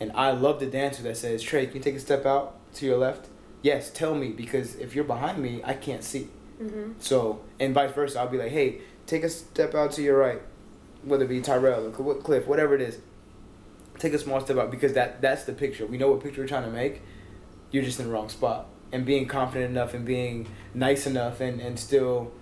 And 0.00 0.12
I 0.14 0.30
love 0.30 0.60
the 0.60 0.66
dancer 0.66 1.02
that 1.02 1.16
says, 1.16 1.42
Tre, 1.42 1.66
can 1.66 1.76
you 1.76 1.82
take 1.82 1.96
a 1.96 2.00
step 2.00 2.24
out 2.24 2.54
to 2.74 2.86
your 2.86 2.98
left? 2.98 3.26
Yes, 3.62 3.90
tell 3.90 4.14
me, 4.14 4.28
because 4.28 4.76
if 4.76 4.94
you're 4.94 5.04
behind 5.04 5.42
me, 5.42 5.60
I 5.64 5.74
can't 5.74 6.04
see. 6.04 6.28
Mm-hmm. 6.62 6.92
So, 7.00 7.40
and 7.58 7.74
vice 7.74 7.90
versa, 7.92 8.20
I'll 8.20 8.28
be 8.28 8.38
like, 8.38 8.52
hey, 8.52 8.80
take 9.08 9.24
a 9.24 9.28
step 9.28 9.74
out 9.74 9.90
to 9.92 10.02
your 10.02 10.16
right, 10.16 10.40
whether 11.02 11.24
it 11.24 11.28
be 11.28 11.40
Tyrell 11.40 11.86
or 11.86 12.14
Cliff, 12.20 12.46
whatever 12.46 12.74
it 12.74 12.80
is. 12.80 12.98
Take 13.98 14.12
a 14.12 14.18
small 14.18 14.40
step 14.40 14.56
out 14.58 14.70
because 14.70 14.92
that 14.92 15.20
that's 15.20 15.42
the 15.44 15.52
picture. 15.52 15.84
We 15.84 15.98
know 15.98 16.10
what 16.10 16.22
picture 16.22 16.42
we're 16.42 16.46
trying 16.46 16.64
to 16.64 16.70
make. 16.70 17.02
You're 17.72 17.82
just 17.82 17.98
in 17.98 18.06
the 18.06 18.12
wrong 18.12 18.28
spot. 18.28 18.66
And 18.92 19.04
being 19.04 19.26
confident 19.26 19.70
enough 19.70 19.92
and 19.92 20.04
being 20.04 20.46
nice 20.72 21.06
enough 21.06 21.40
and, 21.40 21.60
and 21.60 21.78
still, 21.78 22.32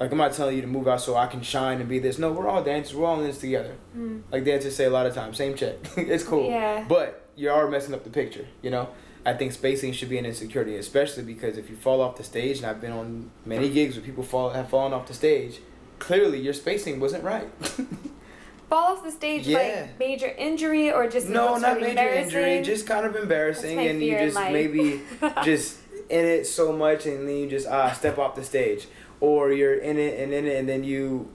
like, 0.00 0.10
I'm 0.10 0.18
not 0.18 0.32
telling 0.32 0.56
you 0.56 0.62
to 0.62 0.66
move 0.66 0.88
out 0.88 1.00
so 1.00 1.16
I 1.16 1.26
can 1.26 1.42
shine 1.42 1.78
and 1.78 1.88
be 1.88 2.00
this. 2.00 2.18
No, 2.18 2.32
we're 2.32 2.48
all 2.48 2.64
dancers. 2.64 2.96
We're 2.96 3.06
all 3.06 3.20
in 3.20 3.26
this 3.26 3.38
together. 3.38 3.76
Mm. 3.96 4.22
Like 4.32 4.44
dancers 4.44 4.74
say 4.74 4.86
a 4.86 4.90
lot 4.90 5.06
of 5.06 5.14
times, 5.14 5.36
same 5.36 5.54
check. 5.54 5.76
it's 5.96 6.24
cool. 6.24 6.48
Yeah. 6.48 6.84
But 6.88 7.28
you 7.36 7.50
are 7.50 7.68
messing 7.68 7.94
up 7.94 8.02
the 8.02 8.10
picture, 8.10 8.46
you 8.62 8.70
know? 8.70 8.88
I 9.24 9.34
think 9.34 9.52
spacing 9.52 9.92
should 9.92 10.08
be 10.08 10.18
an 10.18 10.24
insecurity, 10.26 10.76
especially 10.76 11.24
because 11.24 11.58
if 11.58 11.68
you 11.68 11.76
fall 11.76 12.00
off 12.00 12.16
the 12.16 12.24
stage, 12.24 12.58
and 12.58 12.66
I've 12.66 12.80
been 12.80 12.92
on 12.92 13.30
many 13.44 13.68
gigs 13.68 13.96
where 13.96 14.04
people 14.04 14.22
fall 14.22 14.50
have 14.50 14.68
fallen 14.68 14.92
off 14.92 15.06
the 15.06 15.14
stage, 15.14 15.60
clearly 15.98 16.40
your 16.40 16.52
spacing 16.54 17.00
wasn't 17.00 17.24
right. 17.24 17.48
Fall 18.68 18.96
off 18.96 19.04
the 19.04 19.12
stage 19.12 19.46
Yeah. 19.46 19.58
like 19.58 19.98
major 19.98 20.26
injury 20.26 20.90
or 20.92 21.08
just 21.08 21.28
no, 21.28 21.56
not 21.56 21.80
major 21.80 22.08
injury, 22.08 22.62
just 22.62 22.86
kind 22.86 23.06
of 23.06 23.14
embarrassing, 23.14 23.78
and 23.78 24.02
you 24.02 24.18
just 24.18 24.36
maybe 24.36 25.00
just 25.44 25.78
in 26.10 26.24
it 26.24 26.46
so 26.46 26.72
much, 26.72 27.06
and 27.06 27.28
then 27.28 27.36
you 27.36 27.48
just 27.48 27.68
ah 27.68 27.92
step 27.92 28.18
off 28.18 28.34
the 28.34 28.42
stage, 28.42 28.88
or 29.20 29.52
you're 29.52 29.74
in 29.76 29.98
it 29.98 30.18
and 30.20 30.32
in 30.32 30.46
it, 30.46 30.56
and 30.58 30.68
then 30.68 30.82
you 30.82 31.30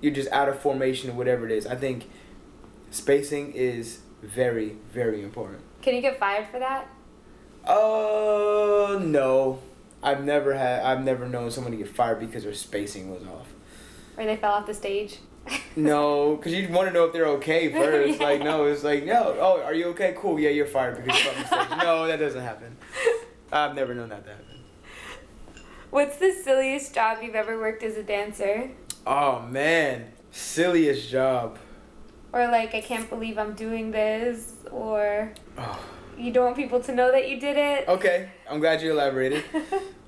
you're 0.00 0.14
just 0.14 0.30
out 0.32 0.48
of 0.48 0.58
formation 0.60 1.10
or 1.10 1.12
whatever 1.12 1.44
it 1.44 1.52
is. 1.52 1.66
I 1.66 1.76
think 1.76 2.08
spacing 2.90 3.52
is 3.52 4.00
very 4.22 4.76
very 4.92 5.22
important. 5.22 5.60
Can 5.82 5.94
you 5.94 6.00
get 6.00 6.18
fired 6.18 6.46
for 6.50 6.58
that? 6.58 6.88
Uh, 7.66 8.98
no. 8.98 9.58
I've 10.02 10.24
never 10.24 10.54
had. 10.54 10.82
I've 10.82 11.04
never 11.04 11.28
known 11.28 11.50
someone 11.50 11.70
to 11.72 11.76
get 11.78 11.88
fired 11.88 12.18
because 12.18 12.42
their 12.44 12.54
spacing 12.54 13.10
was 13.10 13.22
off. 13.24 13.51
Or 14.16 14.24
they 14.24 14.36
fell 14.36 14.52
off 14.52 14.66
the 14.66 14.74
stage? 14.74 15.18
No, 15.74 16.36
because 16.36 16.52
you 16.52 16.68
want 16.68 16.88
to 16.88 16.94
know 16.94 17.04
if 17.06 17.12
they're 17.12 17.26
okay 17.28 17.72
first. 17.72 18.20
Yeah. 18.20 18.26
Like, 18.26 18.42
no, 18.42 18.66
it's 18.66 18.84
like, 18.84 19.04
no. 19.04 19.36
Oh, 19.40 19.62
are 19.62 19.74
you 19.74 19.86
okay? 19.86 20.14
Cool. 20.16 20.38
Yeah, 20.38 20.50
you're 20.50 20.66
fired 20.66 21.02
because 21.04 21.22
you're 21.24 21.32
off 21.32 21.38
the 21.50 21.64
stage. 21.66 21.78
No, 21.82 22.06
that 22.06 22.18
doesn't 22.18 22.40
happen. 22.42 22.76
I've 23.52 23.74
never 23.74 23.94
known 23.94 24.08
that 24.10 24.24
to 24.24 24.30
happen. 24.30 24.46
What's 25.90 26.16
the 26.16 26.32
silliest 26.32 26.94
job 26.94 27.18
you've 27.22 27.34
ever 27.34 27.58
worked 27.58 27.82
as 27.82 27.96
a 27.96 28.02
dancer? 28.02 28.70
Oh 29.06 29.40
man, 29.42 30.12
silliest 30.30 31.10
job. 31.10 31.58
Or 32.32 32.46
like, 32.48 32.74
I 32.74 32.80
can't 32.80 33.10
believe 33.10 33.36
I'm 33.36 33.52
doing 33.54 33.90
this, 33.90 34.54
or 34.70 35.32
Oh. 35.58 35.84
you 36.18 36.32
don't 36.32 36.44
want 36.44 36.56
people 36.56 36.80
to 36.80 36.94
know 36.94 37.10
that 37.12 37.28
you 37.28 37.38
did 37.40 37.56
it? 37.58 37.88
Okay, 37.88 38.30
I'm 38.48 38.60
glad 38.60 38.80
you 38.82 38.92
elaborated. 38.92 39.44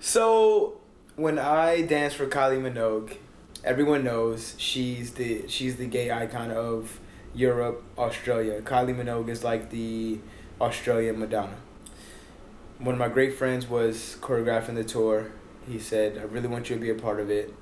So 0.00 0.80
when 1.16 1.38
I 1.38 1.80
danced 1.80 2.16
for 2.16 2.26
Kylie 2.26 2.60
Minogue, 2.60 3.16
everyone 3.64 4.04
knows 4.04 4.54
she's 4.58 5.12
the 5.12 5.48
she's 5.48 5.76
the 5.76 5.86
gay 5.86 6.10
icon 6.10 6.50
of 6.50 7.00
Europe, 7.34 7.82
Australia. 7.98 8.60
Kylie 8.60 8.94
Minogue 8.94 9.28
is 9.28 9.42
like 9.42 9.70
the 9.70 10.20
Australian 10.60 11.18
Madonna. 11.18 11.56
One 12.78 12.94
of 12.94 12.98
my 12.98 13.08
great 13.08 13.34
friends 13.34 13.68
was 13.68 14.16
choreographing 14.20 14.74
the 14.74 14.84
tour. 14.84 15.32
He 15.66 15.78
said, 15.78 16.18
"I 16.18 16.22
really 16.22 16.48
want 16.48 16.68
you 16.70 16.76
to 16.76 16.82
be 16.82 16.90
a 16.90 16.94
part 16.94 17.18
of 17.18 17.30
it." 17.30 17.52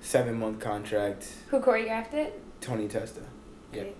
Seven 0.00 0.38
month 0.38 0.60
contract. 0.60 1.32
Who 1.48 1.60
choreographed 1.60 2.14
it? 2.14 2.40
Tony 2.60 2.86
Testa. 2.86 3.22
Yeah. 3.72 3.80
Okay. 3.80 3.94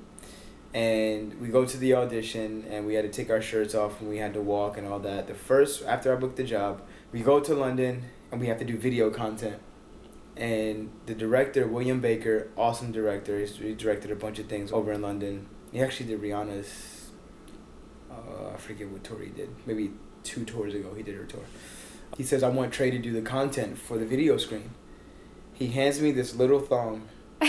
And 0.75 1.41
we 1.41 1.49
go 1.49 1.65
to 1.65 1.77
the 1.79 1.95
audition 1.95 2.67
and 2.71 2.87
we 2.87 2.95
had 2.95 3.05
to 3.05 3.09
take 3.09 3.31
our 3.31 3.41
shirts 3.41 3.75
off 3.75 4.01
and 4.01 4.11
we 4.11 4.19
had 4.19 4.35
to 4.35 4.43
walk 4.43 4.77
and 4.77 4.87
all 4.87 4.99
that. 5.01 5.27
The 5.27 5.35
first 5.35 5.83
after 5.87 6.13
I 6.13 6.17
booked 6.17 6.37
the 6.37 6.45
job, 6.45 6.83
we 7.13 7.21
go 7.23 7.41
to 7.41 7.55
London 7.55 8.03
and 8.31 8.41
we 8.41 8.49
have 8.49 8.59
to 8.59 8.65
do 8.65 8.77
video 8.77 9.09
content. 9.09 9.59
And 10.37 10.91
the 11.07 11.15
director, 11.15 11.67
William 11.67 12.01
Baker, 12.01 12.49
awesome 12.57 12.93
director. 12.93 13.39
He's, 13.39 13.57
he 13.57 13.75
directed 13.75 14.11
a 14.11 14.17
bunch 14.17 14.39
of 14.39 14.47
things 14.47 14.71
over 14.71 14.93
in 14.93 15.01
London. 15.03 15.47
He 15.73 15.81
actually 15.81 16.07
did 16.07 16.21
Rihanna's. 16.21 17.11
Uh, 18.11 18.51
I 18.55 18.57
forget 18.57 18.89
what 18.89 19.03
tour 19.03 19.21
he 19.23 19.31
did. 19.31 19.49
Maybe 19.65 19.93
two 20.25 20.45
tours 20.45 20.75
ago 20.75 20.93
he 20.95 21.03
did 21.03 21.15
her 21.17 21.25
tour. 21.25 21.45
He 22.17 22.23
says, 22.23 22.43
"I 22.43 22.49
want 22.49 22.73
Tre 22.73 22.91
to 22.91 22.99
do 22.99 23.13
the 23.13 23.23
content 23.23 23.79
for 23.79 23.97
the 23.99 24.05
video 24.05 24.37
screen." 24.37 24.71
He 25.55 25.69
hands 25.69 26.01
me 26.03 26.13
this 26.13 26.35
little 26.35 26.61
thong 26.61 27.09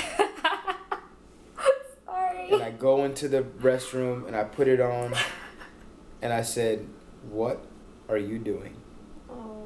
Sorry. 2.06 2.50
and 2.52 2.63
I 2.63 2.71
go 2.71 3.04
into 3.04 3.28
the 3.28 3.41
restroom 3.41 4.26
and 4.28 4.36
I 4.36 4.45
put 4.45 4.69
it 4.69 4.80
on 4.80 5.13
and 6.21 6.32
I 6.32 6.41
said, 6.41 6.88
What 7.30 7.65
are 8.08 8.17
you 8.17 8.39
doing? 8.39 8.76
Oh. 9.30 9.65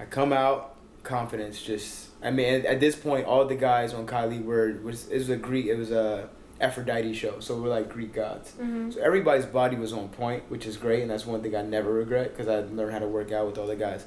I 0.00 0.04
come 0.04 0.32
out, 0.32 0.74
confidence 1.04 1.62
just 1.62 2.09
I 2.22 2.30
mean 2.30 2.54
at, 2.54 2.64
at 2.66 2.80
this 2.80 2.96
point 2.96 3.26
all 3.26 3.44
the 3.44 3.54
guys 3.54 3.94
on 3.94 4.06
Kylie 4.06 4.44
were 4.44 4.78
was 4.82 5.08
it 5.08 5.18
was 5.18 5.28
a 5.30 5.36
Greek 5.36 5.66
it 5.66 5.76
was 5.76 5.90
a 5.90 6.28
Aphrodite 6.60 7.14
show, 7.14 7.40
so 7.40 7.56
we're 7.56 7.70
like 7.70 7.88
Greek 7.88 8.12
gods. 8.12 8.50
hmm 8.52 8.90
So 8.90 9.00
everybody's 9.00 9.46
body 9.46 9.76
was 9.76 9.92
on 9.94 10.10
point, 10.10 10.44
which 10.50 10.66
is 10.66 10.76
great, 10.76 11.00
and 11.00 11.10
that's 11.10 11.24
one 11.24 11.42
thing 11.42 11.56
I 11.56 11.62
never 11.62 11.92
regret 11.92 12.36
because 12.36 12.48
I 12.48 12.58
learned 12.74 12.92
how 12.92 12.98
to 12.98 13.08
work 13.08 13.32
out 13.32 13.46
with 13.46 13.56
all 13.56 13.66
the 13.66 13.76
guys. 13.76 14.04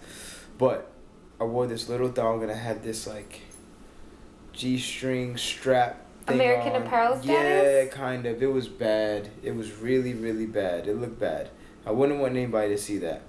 But 0.60 0.92
I 1.42 1.46
wore 1.46 1.66
this 1.66 1.90
little 1.90 2.10
thong 2.10 2.44
and 2.44 2.52
I 2.52 2.56
had 2.56 2.84
this 2.84 3.08
like 3.08 3.42
G 4.54 4.78
string 4.78 5.36
strap. 5.38 6.00
American 6.28 6.74
on. 6.74 6.84
Apparel 6.84 7.20
Yeah, 7.24 7.86
kind 7.88 8.26
of. 8.26 8.42
It 8.42 8.54
was 8.54 8.68
bad. 8.70 9.30
It 9.42 9.56
was 9.56 9.74
really, 9.74 10.14
really 10.14 10.46
bad. 10.46 10.88
It 10.88 10.96
looked 10.96 11.20
bad. 11.20 11.50
I 11.86 11.92
wouldn't 11.92 12.20
want 12.20 12.38
anybody 12.38 12.70
to 12.70 12.78
see 12.78 12.98
that. 13.00 13.24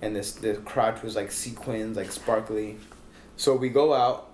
And 0.00 0.16
this 0.16 0.32
the 0.32 0.54
crotch 0.54 1.02
was 1.02 1.16
like 1.16 1.32
sequins, 1.32 1.96
like 1.96 2.12
sparkly. 2.12 2.78
So 3.36 3.56
we 3.56 3.68
go 3.68 3.92
out 3.92 4.29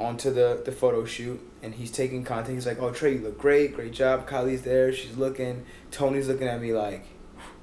onto 0.00 0.32
the, 0.32 0.60
the 0.64 0.72
photo 0.72 1.04
shoot 1.04 1.40
and 1.62 1.74
he's 1.74 1.90
taking 1.90 2.24
content. 2.24 2.54
He's 2.54 2.66
like, 2.66 2.80
Oh 2.80 2.90
Tre, 2.90 3.14
you 3.14 3.20
look 3.20 3.38
great, 3.38 3.74
great 3.74 3.92
job. 3.92 4.28
Kylie's 4.28 4.62
there, 4.62 4.92
she's 4.92 5.16
looking. 5.16 5.64
Tony's 5.90 6.28
looking 6.28 6.48
at 6.48 6.60
me 6.60 6.72
like, 6.72 7.04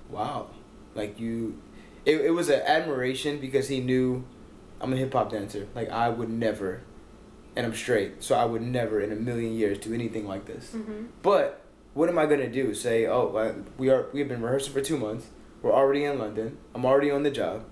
Wow. 0.10 0.48
Like 0.96 1.20
you 1.20 1.62
it, 2.06 2.22
it 2.22 2.32
was 2.32 2.50
an 2.50 2.62
admiration 2.66 3.40
because 3.40 3.68
he 3.68 3.80
knew 3.80 4.26
I'm 4.80 4.92
a 4.94 4.96
hip 4.98 5.14
hop 5.14 5.32
dancer. 5.32 5.68
Like 5.76 5.90
I 5.90 6.10
would 6.10 6.30
never 6.30 6.82
and 7.56 7.66
I'm 7.66 7.76
straight, 7.76 8.24
so 8.24 8.36
I 8.36 8.46
would 8.46 8.62
never 8.62 9.02
in 9.02 9.12
a 9.12 9.16
million 9.16 9.54
years 9.54 9.78
do 9.78 9.94
anything 9.94 10.26
like 10.26 10.46
this. 10.46 10.72
hmm 10.72 11.06
But 11.22 11.62
what 11.94 12.08
am 12.08 12.18
I 12.18 12.26
gonna 12.26 12.50
do? 12.50 12.74
Say, 12.74 13.06
oh, 13.08 13.56
we 13.78 13.90
are 13.90 14.08
we 14.14 14.20
have 14.20 14.30
been 14.30 14.42
rehearsing 14.42 14.74
for 14.74 14.82
two 14.82 14.98
months. 14.98 15.28
We're 15.62 15.74
already 15.74 16.06
in 16.06 16.18
London. 16.18 16.58
I'm 16.74 16.86
already 16.86 17.12
on 17.12 17.24
the 17.24 17.30
job. 17.32 17.66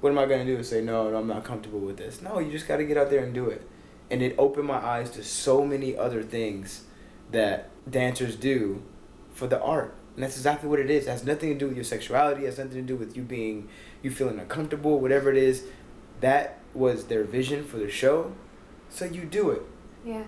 What 0.00 0.10
am 0.10 0.18
I 0.18 0.24
gonna 0.26 0.44
do? 0.46 0.62
Say 0.62 0.80
no, 0.80 1.10
no, 1.10 1.18
I'm 1.18 1.26
not 1.26 1.44
comfortable 1.44 1.80
with 1.80 1.98
this. 1.98 2.22
No, 2.22 2.38
you 2.38 2.50
just 2.50 2.66
got 2.66 2.78
to 2.78 2.84
get 2.84 2.96
out 2.96 3.10
there 3.10 3.22
and 3.22 3.32
do 3.34 3.48
it. 3.48 3.66
And 4.10 4.22
it 4.22 4.34
opened 4.38 4.66
my 4.66 4.76
eyes 4.76 5.10
to 5.10 5.24
so 5.24 5.64
many 5.64 5.96
other 5.96 6.22
things 6.22 6.84
that 7.32 7.70
dancers 7.90 8.36
do 8.36 8.82
for 9.32 9.46
the 9.46 9.60
art. 9.60 9.94
And 10.14 10.22
that's 10.22 10.36
exactly 10.36 10.68
what 10.68 10.78
it 10.78 10.90
is. 10.90 11.06
It 11.06 11.10
has 11.10 11.24
nothing 11.24 11.50
to 11.50 11.58
do 11.58 11.66
with 11.66 11.76
your 11.76 11.84
sexuality. 11.84 12.44
It 12.44 12.46
has 12.46 12.58
nothing 12.58 12.72
to 12.72 12.82
do 12.82 12.96
with 12.96 13.16
you 13.16 13.22
being, 13.22 13.68
you 14.02 14.10
feeling 14.10 14.38
uncomfortable, 14.38 14.98
whatever 14.98 15.30
it 15.30 15.36
is. 15.36 15.64
That 16.20 16.60
was 16.72 17.06
their 17.06 17.24
vision 17.24 17.64
for 17.64 17.76
the 17.76 17.90
show. 17.90 18.32
So 18.88 19.04
you 19.04 19.24
do 19.24 19.50
it. 19.50 19.62
Yeah. 20.04 20.24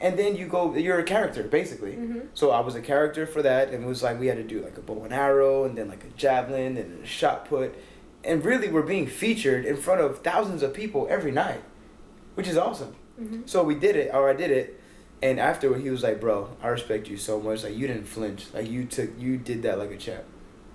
And 0.00 0.18
then 0.18 0.36
you 0.36 0.46
go, 0.46 0.74
you're 0.74 0.98
a 0.98 1.04
character, 1.04 1.44
basically. 1.44 1.92
Mm-hmm. 1.92 2.20
So 2.34 2.50
I 2.50 2.60
was 2.60 2.74
a 2.74 2.80
character 2.80 3.26
for 3.26 3.42
that, 3.42 3.70
and 3.70 3.84
it 3.84 3.86
was 3.86 4.02
like 4.02 4.18
we 4.18 4.26
had 4.26 4.36
to 4.36 4.42
do 4.42 4.60
like 4.60 4.76
a 4.76 4.80
bow 4.80 5.04
and 5.04 5.12
arrow, 5.12 5.64
and 5.64 5.78
then 5.78 5.88
like 5.88 6.04
a 6.04 6.08
javelin, 6.16 6.76
and 6.76 7.04
a 7.04 7.06
shot 7.06 7.48
put. 7.48 7.74
And 8.24 8.44
really, 8.44 8.68
we're 8.68 8.82
being 8.82 9.06
featured 9.06 9.64
in 9.64 9.76
front 9.76 10.00
of 10.00 10.20
thousands 10.20 10.62
of 10.62 10.74
people 10.74 11.06
every 11.08 11.32
night, 11.32 11.62
which 12.34 12.48
is 12.48 12.56
awesome. 12.56 12.94
Mm-hmm. 13.22 13.42
So 13.46 13.62
we 13.62 13.74
did 13.74 13.96
it, 13.96 14.10
or 14.12 14.28
I 14.28 14.34
did 14.34 14.50
it, 14.50 14.80
and 15.22 15.38
afterward 15.38 15.80
he 15.80 15.90
was 15.90 16.02
like, 16.02 16.20
"Bro, 16.20 16.56
I 16.62 16.68
respect 16.68 17.08
you 17.08 17.16
so 17.16 17.40
much. 17.40 17.64
Like 17.64 17.76
you 17.76 17.86
didn't 17.86 18.06
flinch. 18.06 18.46
Like 18.52 18.68
you 18.68 18.84
took, 18.84 19.10
you 19.18 19.36
did 19.36 19.62
that 19.62 19.78
like 19.78 19.90
a 19.90 19.96
champ." 19.96 20.24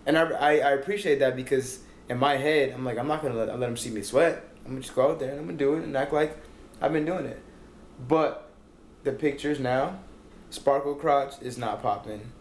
And 0.05 0.17
I, 0.17 0.23
I, 0.29 0.51
I 0.59 0.71
appreciate 0.71 1.19
that 1.19 1.35
because 1.35 1.79
in 2.09 2.17
my 2.17 2.37
head 2.37 2.73
I'm 2.73 2.85
like, 2.85 2.97
I'm 2.97 3.07
not 3.07 3.21
gonna 3.21 3.35
let, 3.35 3.59
let 3.59 3.69
him 3.69 3.77
see 3.77 3.89
me 3.89 4.01
sweat. 4.01 4.43
I'm 4.65 4.71
gonna 4.71 4.81
just 4.81 4.95
go 4.95 5.11
out 5.11 5.19
there 5.19 5.31
and 5.31 5.39
I'm 5.39 5.45
gonna 5.45 5.57
do 5.57 5.75
it 5.75 5.83
and 5.83 5.95
act 5.95 6.13
like 6.13 6.37
I've 6.81 6.93
been 6.93 7.05
doing 7.05 7.25
it. 7.25 7.41
But 8.07 8.49
the 9.03 9.11
pictures 9.11 9.59
now, 9.59 9.99
sparkle 10.49 10.95
crotch 10.95 11.33
is 11.41 11.57
not 11.57 11.81
popping. 11.81 12.31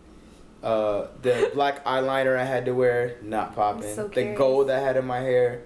Uh, 0.62 1.08
the 1.22 1.50
black 1.54 1.84
eyeliner 1.84 2.36
I 2.36 2.44
had 2.44 2.64
to 2.66 2.72
wear, 2.72 3.16
not 3.22 3.54
popping. 3.54 3.94
so 3.94 4.08
the 4.08 4.34
gold 4.34 4.70
I 4.70 4.78
had 4.78 4.96
in 4.96 5.04
my 5.04 5.20
hair, 5.20 5.62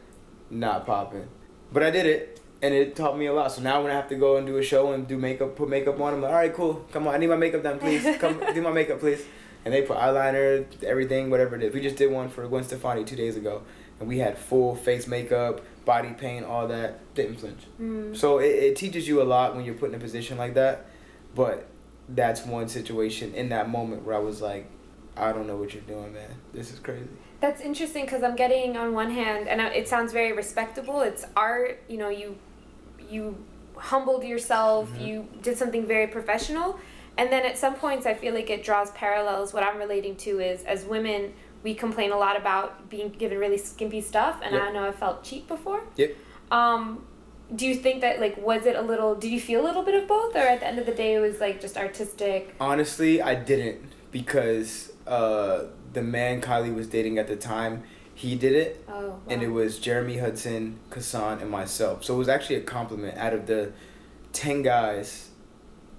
not 0.51 0.87
popping. 0.87 1.29
But 1.73 1.83
I 1.83 1.91
did 1.91 2.07
it, 2.07 2.40
and 2.63 2.75
it 2.75 2.95
taught 2.95 3.17
me 3.17 3.27
a 3.27 3.33
lot. 3.33 3.53
So 3.53 3.63
now 3.63 3.83
when 3.83 3.91
I 3.91 3.95
have 3.95 4.09
to 4.09 4.17
go 4.17 4.37
and 4.37 4.47
do 4.47 4.57
a 4.59 4.63
show 4.63 4.93
and 4.93 5.07
do 5.07 5.17
makeup, 5.17 5.57
put 5.57 5.69
makeup 5.69 5.99
on, 6.01 6.15
I'm 6.15 6.23
like, 6.23 6.31
all 6.31 6.37
right, 6.37 6.55
cool. 6.55 6.87
Come 6.93 7.07
on, 7.07 7.15
I 7.15 7.19
need 7.19 7.29
my 7.29 7.37
makeup 7.37 7.63
done, 7.63 7.79
please. 7.79 8.05
Come 8.19 8.43
do 8.55 8.63
my 8.63 8.73
makeup, 8.73 9.01
please. 9.01 9.25
And 9.65 9.73
they 9.73 9.83
put 9.83 9.97
eyeliner, 9.97 10.67
everything, 10.83 11.31
whatever 11.31 11.57
it 11.57 11.63
is. 11.63 11.75
We 11.75 11.81
just 11.81 11.97
did 11.97 12.11
one 12.11 12.29
for 12.29 12.47
Gwen 12.49 12.65
Stefani 12.65 13.05
two 13.05 13.17
days 13.17 13.37
ago, 13.37 13.63
and 13.99 14.09
we 14.09 14.19
had 14.19 14.39
full 14.39 14.75
face 14.75 15.07
makeup, 15.07 15.61
body 15.85 16.13
paint, 16.13 16.47
all 16.47 16.67
that. 16.69 17.15
Didn't 17.15 17.37
flinch. 17.37 17.61
Mm. 17.81 18.17
So 18.17 18.39
it, 18.39 18.47
it 18.47 18.77
teaches 18.77 19.07
you 19.07 19.21
a 19.21 19.25
lot 19.25 19.55
when 19.55 19.65
you're 19.65 19.75
put 19.75 19.91
in 19.91 19.95
a 19.95 19.99
position 19.99 20.39
like 20.39 20.55
that. 20.55 20.87
But 21.35 21.67
that's 22.09 22.45
one 22.45 22.69
situation 22.69 23.35
in 23.35 23.51
that 23.51 23.69
moment 23.69 24.05
where 24.05 24.17
I 24.17 24.19
was 24.19 24.41
like, 24.41 24.67
I 25.17 25.33
don't 25.33 25.47
know 25.47 25.57
what 25.57 25.75
you're 25.75 25.83
doing, 25.83 26.13
man. 26.13 26.31
This 26.53 26.73
is 26.73 26.79
crazy. 26.79 27.09
That's 27.41 27.61
interesting 27.61 28.05
because 28.05 28.23
I'm 28.23 28.37
getting 28.37 28.77
on 28.77 28.93
one 28.93 29.11
hand, 29.11 29.49
and 29.49 29.61
it 29.61 29.89
sounds 29.89 30.13
very 30.13 30.33
respectable. 30.33 31.01
It's 31.01 31.25
art. 31.37 31.83
You 31.89 31.99
know, 31.99 32.09
you 32.09 32.37
you 33.11 33.37
humbled 33.77 34.25
yourself. 34.25 34.89
Mhm. 34.91 35.07
You 35.07 35.29
did 35.43 35.57
something 35.57 35.87
very 35.87 36.07
professional, 36.07 36.79
and 37.17 37.33
then 37.33 37.45
at 37.45 37.59
some 37.59 37.75
points, 37.75 38.07
I 38.07 38.15
feel 38.15 38.35
like 38.35 38.51
it 38.51 38.63
draws 38.63 38.91
parallels. 38.93 39.53
What 39.53 39.63
I'm 39.63 39.79
relating 39.79 40.17
to 40.17 40.41
is 40.41 40.63
as 40.65 40.85
women, 40.85 41.33
we 41.63 41.75
complain 41.75 42.11
a 42.13 42.17
lot 42.19 42.37
about 42.37 42.89
being 42.89 43.11
given 43.11 43.39
really 43.39 43.59
skimpy 43.59 44.01
stuff, 44.01 44.41
and 44.43 44.55
Yep. 44.55 44.63
I 44.63 44.73
know 44.73 44.85
I 44.87 44.93
felt 44.93 45.23
cheap 45.23 45.47
before. 45.49 45.83
Yep. 45.97 46.15
Um, 46.51 47.05
do 47.55 47.67
you 47.67 47.75
think 47.75 48.01
that 48.03 48.21
like 48.21 48.37
was 48.39 48.65
it 48.67 48.77
a 48.77 48.83
little? 48.83 49.15
Did 49.15 49.31
you 49.33 49.41
feel 49.41 49.61
a 49.61 49.67
little 49.67 49.83
bit 49.83 49.95
of 49.95 50.07
both, 50.07 50.35
or 50.37 50.41
at 50.41 50.61
the 50.61 50.67
end 50.67 50.79
of 50.79 50.87
the 50.87 50.93
day, 50.93 51.15
it 51.15 51.21
was 51.21 51.41
like 51.41 51.61
just 51.61 51.77
artistic? 51.77 52.55
Honestly, 52.61 53.21
I 53.21 53.35
didn't 53.35 53.81
because 54.13 54.93
uh, 55.07 55.65
the 55.93 56.03
man 56.03 56.41
Kylie 56.41 56.75
was 56.75 56.87
dating 56.87 57.19
at 57.19 57.27
the 57.29 57.37
time, 57.37 57.83
he 58.21 58.35
did 58.35 58.53
it. 58.53 58.85
Oh, 58.87 59.19
and 59.29 59.43
it 59.43 59.49
was 59.49 59.79
Jeremy 59.79 60.19
Hudson, 60.19 60.79
Kassan, 60.91 61.41
and 61.41 61.51
myself. 61.51 62.05
So 62.05 62.15
it 62.15 62.19
was 62.19 62.29
actually 62.29 62.57
a 62.57 62.61
compliment. 62.63 63.17
Out 63.17 63.33
of 63.33 63.47
the 63.47 63.73
ten 64.35 64.61
guys 64.63 65.31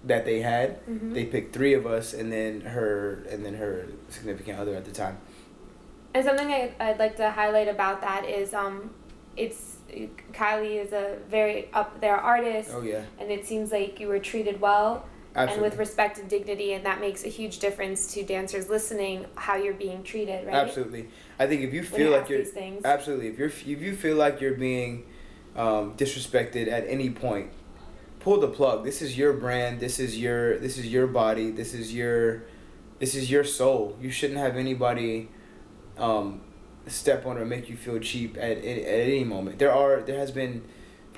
that 0.03 0.23
they 0.25 0.41
had, 0.41 0.85
Mhm. 0.85 1.13
they 1.15 1.25
picked 1.25 1.51
three 1.53 1.73
of 1.73 1.85
us, 1.87 2.13
and 2.13 2.31
then 2.31 2.61
her, 2.61 3.23
and 3.31 3.43
then 3.45 3.55
her 3.55 3.87
significant 4.09 4.59
other 4.59 4.75
at 4.75 4.85
the 4.85 4.91
time. 4.91 5.17
And 6.13 6.23
something 6.23 6.47
I, 6.51 6.73
I'd 6.79 6.99
like 6.99 7.15
to 7.17 7.31
highlight 7.31 7.67
about 7.67 8.01
that 8.01 8.25
is 8.25 8.53
um, 8.53 8.91
it's 9.35 9.77
Kylie 10.31 10.77
is 10.85 10.93
a 10.93 11.17
very 11.29 11.69
up 11.73 11.99
there 12.01 12.17
artist, 12.17 12.69
Oh 12.73 12.81
yeah, 12.81 13.01
and 13.19 13.31
it 13.31 13.45
seems 13.47 13.71
like 13.71 13.99
you 13.99 14.07
were 14.07 14.19
treated 14.19 14.61
well 14.61 15.05
absolutely. 15.35 15.53
and 15.53 15.71
with 15.71 15.79
respect 15.79 16.17
and 16.17 16.29
dignity, 16.29 16.73
and 16.73 16.85
that 16.85 16.99
makes 16.99 17.23
a 17.23 17.27
huge 17.27 17.59
difference 17.59 18.13
to 18.13 18.23
dancers 18.23 18.69
listening 18.69 19.25
how 19.35 19.55
you're 19.55 19.73
being 19.73 20.03
treated, 20.03 20.45
right? 20.45 20.55
Absolutely. 20.55 21.09
I 21.39 21.47
think 21.47 21.61
if 21.61 21.73
you 21.73 21.83
feel 21.83 22.07
you 22.07 22.09
like 22.09 22.29
you're 22.29 22.39
these 22.39 22.51
things. 22.51 22.85
absolutely 22.85 23.27
if 23.27 23.37
you're 23.37 23.47
if 23.47 23.65
you 23.65 23.95
feel 23.95 24.15
like 24.15 24.41
you're 24.41 24.55
being 24.55 25.05
um, 25.55 25.95
disrespected 25.95 26.71
at 26.71 26.85
any 26.87 27.09
point, 27.09 27.51
pull 28.19 28.39
the 28.39 28.47
plug. 28.47 28.83
This 28.83 29.01
is 29.01 29.17
your 29.17 29.33
brand. 29.33 29.79
This 29.79 29.99
is 29.99 30.17
your 30.17 30.57
this 30.59 30.77
is 30.77 30.87
your 30.87 31.07
body. 31.07 31.51
This 31.51 31.73
is 31.73 31.93
your 31.93 32.43
this 32.99 33.15
is 33.15 33.29
your 33.29 33.43
soul. 33.43 33.97
You 33.99 34.11
shouldn't 34.11 34.39
have 34.39 34.55
anybody 34.55 35.29
um, 35.97 36.41
step 36.87 37.25
on 37.25 37.37
or 37.37 37.45
make 37.45 37.69
you 37.69 37.75
feel 37.75 37.99
cheap 37.99 38.37
at, 38.37 38.57
at 38.57 38.63
at 38.63 38.99
any 39.07 39.23
moment. 39.23 39.59
There 39.59 39.73
are 39.73 40.01
there 40.01 40.17
has 40.17 40.31
been 40.31 40.63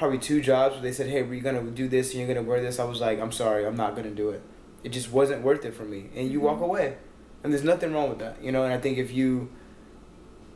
probably 0.03 0.19
two 0.19 0.41
jobs 0.41 0.73
where 0.75 0.81
they 0.83 0.91
said, 0.91 1.07
"Hey, 1.07 1.23
we're 1.23 1.39
gonna 1.41 1.61
do 1.63 1.87
this 1.87 2.11
and 2.11 2.19
you're 2.19 2.27
gonna 2.27 2.45
wear 2.45 2.61
this." 2.61 2.77
I 2.77 2.83
was 2.83 2.99
like, 2.99 3.21
"I'm 3.21 3.31
sorry, 3.31 3.65
I'm 3.65 3.77
not 3.77 3.95
gonna 3.95 4.11
do 4.11 4.31
it. 4.31 4.41
It 4.83 4.89
just 4.89 5.09
wasn't 5.13 5.43
worth 5.43 5.63
it 5.63 5.73
for 5.73 5.83
me." 5.85 6.09
And 6.13 6.29
you 6.29 6.41
walk 6.41 6.59
Mhm. 6.59 6.63
away, 6.69 6.97
and 7.41 7.53
there's 7.53 7.63
nothing 7.63 7.93
wrong 7.93 8.09
with 8.09 8.19
that, 8.19 8.35
you 8.43 8.51
know. 8.51 8.63
And 8.65 8.73
I 8.73 8.79
think 8.79 8.97
if 8.97 9.13
you, 9.13 9.47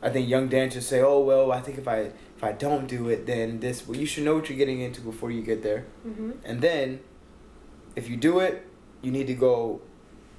I 0.02 0.10
think 0.10 0.28
young 0.28 0.48
dancers 0.48 0.86
say, 0.86 1.00
"Oh 1.00 1.20
well, 1.20 1.50
I 1.50 1.60
think 1.62 1.78
if 1.78 1.88
I 1.88 2.10
if 2.36 2.42
I 2.44 2.52
don't 2.52 2.86
do 2.86 3.08
it, 3.08 3.24
then 3.24 3.60
this." 3.60 3.88
Well, 3.88 3.96
you 3.98 4.04
should 4.04 4.24
know 4.24 4.34
what 4.34 4.50
you're 4.50 4.58
getting 4.58 4.80
into 4.80 5.00
before 5.00 5.30
you 5.30 5.40
get 5.40 5.62
there, 5.62 5.86
hmm 6.02 6.32
and 6.44 6.60
then, 6.60 7.00
if 7.96 8.10
you 8.10 8.16
do 8.18 8.40
it, 8.40 8.54
you 9.00 9.10
need 9.10 9.28
to 9.28 9.34
go 9.34 9.80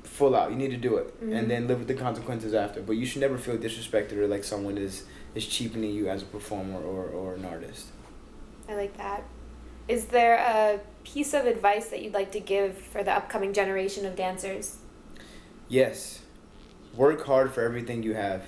full 0.03 0.36
out. 0.36 0.51
You 0.51 0.55
need 0.64 0.70
to 0.72 0.78
do 0.78 0.97
it, 0.97 1.07
Mhm. 1.20 1.36
and 1.36 1.49
then 1.51 1.68
live 1.68 1.80
with 1.80 1.88
the 1.88 1.93
consequences 1.95 2.53
after. 2.53 2.80
But 2.82 2.95
you 2.95 3.07
should 3.07 3.22
never 3.22 3.39
feel 3.39 3.57
disrespected 3.57 4.18
or 4.18 4.28
like 4.28 4.43
someone 4.43 4.78
is 4.78 5.03
is 5.34 5.45
cheapening 5.47 5.93
you 5.93 6.10
as 6.10 6.22
a 6.22 6.26
performer 6.26 6.80
or, 6.80 7.05
or 7.20 7.36
an 7.36 7.45
artist. 7.45 7.86
I 8.70 8.76
like 8.76 8.95
that. 8.97 9.24
Is 9.88 10.05
there 10.05 10.36
a 10.36 10.80
piece 11.03 11.34
of 11.34 11.45
advice 11.45 11.88
that 11.88 12.03
you'd 12.03 12.13
like 12.13 12.32
to 12.34 12.39
give 12.39 12.78
for 12.78 13.03
the 13.03 13.11
upcoming 13.11 13.51
generation 13.51 14.05
of 14.05 14.15
dancers? 14.15 14.78
Yes. 15.67 16.22
Work 16.95 17.26
hard 17.26 17.51
for 17.51 17.61
everything 17.61 18.03
you 18.03 18.13
have. 18.13 18.43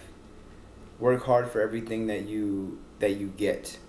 Work 1.00 1.26
hard 1.26 1.50
for 1.50 1.62
everything 1.62 2.08
that 2.08 2.28
you 2.28 2.80
that 3.00 3.16
you 3.16 3.34
get. 3.36 3.80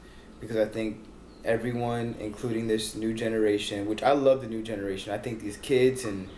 Because 0.41 0.57
I 0.57 0.65
think 0.65 1.05
everyone, 1.45 2.17
including 2.19 2.67
this 2.67 2.95
new 2.95 3.13
generation, 3.13 3.87
which 3.87 4.03
I 4.03 4.13
love 4.13 4.41
the 4.41 4.49
new 4.49 4.63
generation. 4.63 5.13
I 5.13 5.19
think 5.19 5.41
these 5.41 5.59
kids 5.59 6.05
and 6.05 6.29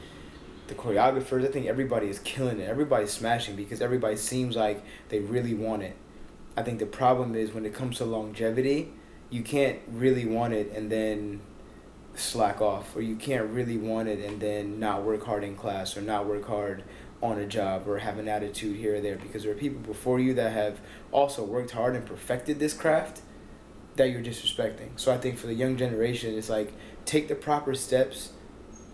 the 0.66 0.74
choreographers, 0.74 1.46
I 1.46 1.52
think 1.52 1.66
everybody 1.66 2.08
is 2.08 2.18
killing 2.20 2.58
it. 2.58 2.68
Everybody's 2.68 3.12
smashing 3.12 3.54
because 3.54 3.80
everybody 3.80 4.16
seems 4.16 4.56
like 4.56 4.82
they 5.10 5.20
really 5.20 5.54
want 5.54 5.84
it. 5.84 5.96
I 6.56 6.62
think 6.62 6.80
the 6.80 6.86
problem 6.86 7.36
is 7.36 7.52
when 7.52 7.64
it 7.64 7.74
comes 7.74 7.98
to 7.98 8.04
longevity, 8.04 8.92
you 9.34 9.42
can't 9.42 9.80
really 9.88 10.24
want 10.24 10.54
it 10.54 10.70
and 10.76 10.92
then 10.92 11.40
slack 12.14 12.60
off 12.60 12.94
or 12.94 13.02
you 13.02 13.16
can't 13.16 13.50
really 13.50 13.76
want 13.76 14.08
it 14.08 14.24
and 14.24 14.40
then 14.40 14.78
not 14.78 15.02
work 15.02 15.24
hard 15.24 15.42
in 15.42 15.56
class 15.56 15.96
or 15.96 16.02
not 16.02 16.24
work 16.24 16.46
hard 16.46 16.84
on 17.20 17.40
a 17.40 17.44
job 17.44 17.88
or 17.88 17.98
have 17.98 18.16
an 18.20 18.28
attitude 18.28 18.76
here 18.76 18.94
or 18.94 19.00
there 19.00 19.16
because 19.16 19.42
there 19.42 19.50
are 19.50 19.56
people 19.56 19.80
before 19.80 20.20
you 20.20 20.34
that 20.34 20.52
have 20.52 20.78
also 21.10 21.42
worked 21.42 21.72
hard 21.72 21.96
and 21.96 22.06
perfected 22.06 22.60
this 22.60 22.72
craft 22.72 23.22
that 23.96 24.08
you're 24.08 24.22
disrespecting. 24.22 24.90
So 24.94 25.12
I 25.12 25.18
think 25.18 25.36
for 25.36 25.48
the 25.48 25.54
young 25.54 25.76
generation 25.76 26.38
it's 26.38 26.48
like 26.48 26.72
take 27.04 27.26
the 27.26 27.34
proper 27.34 27.74
steps 27.74 28.34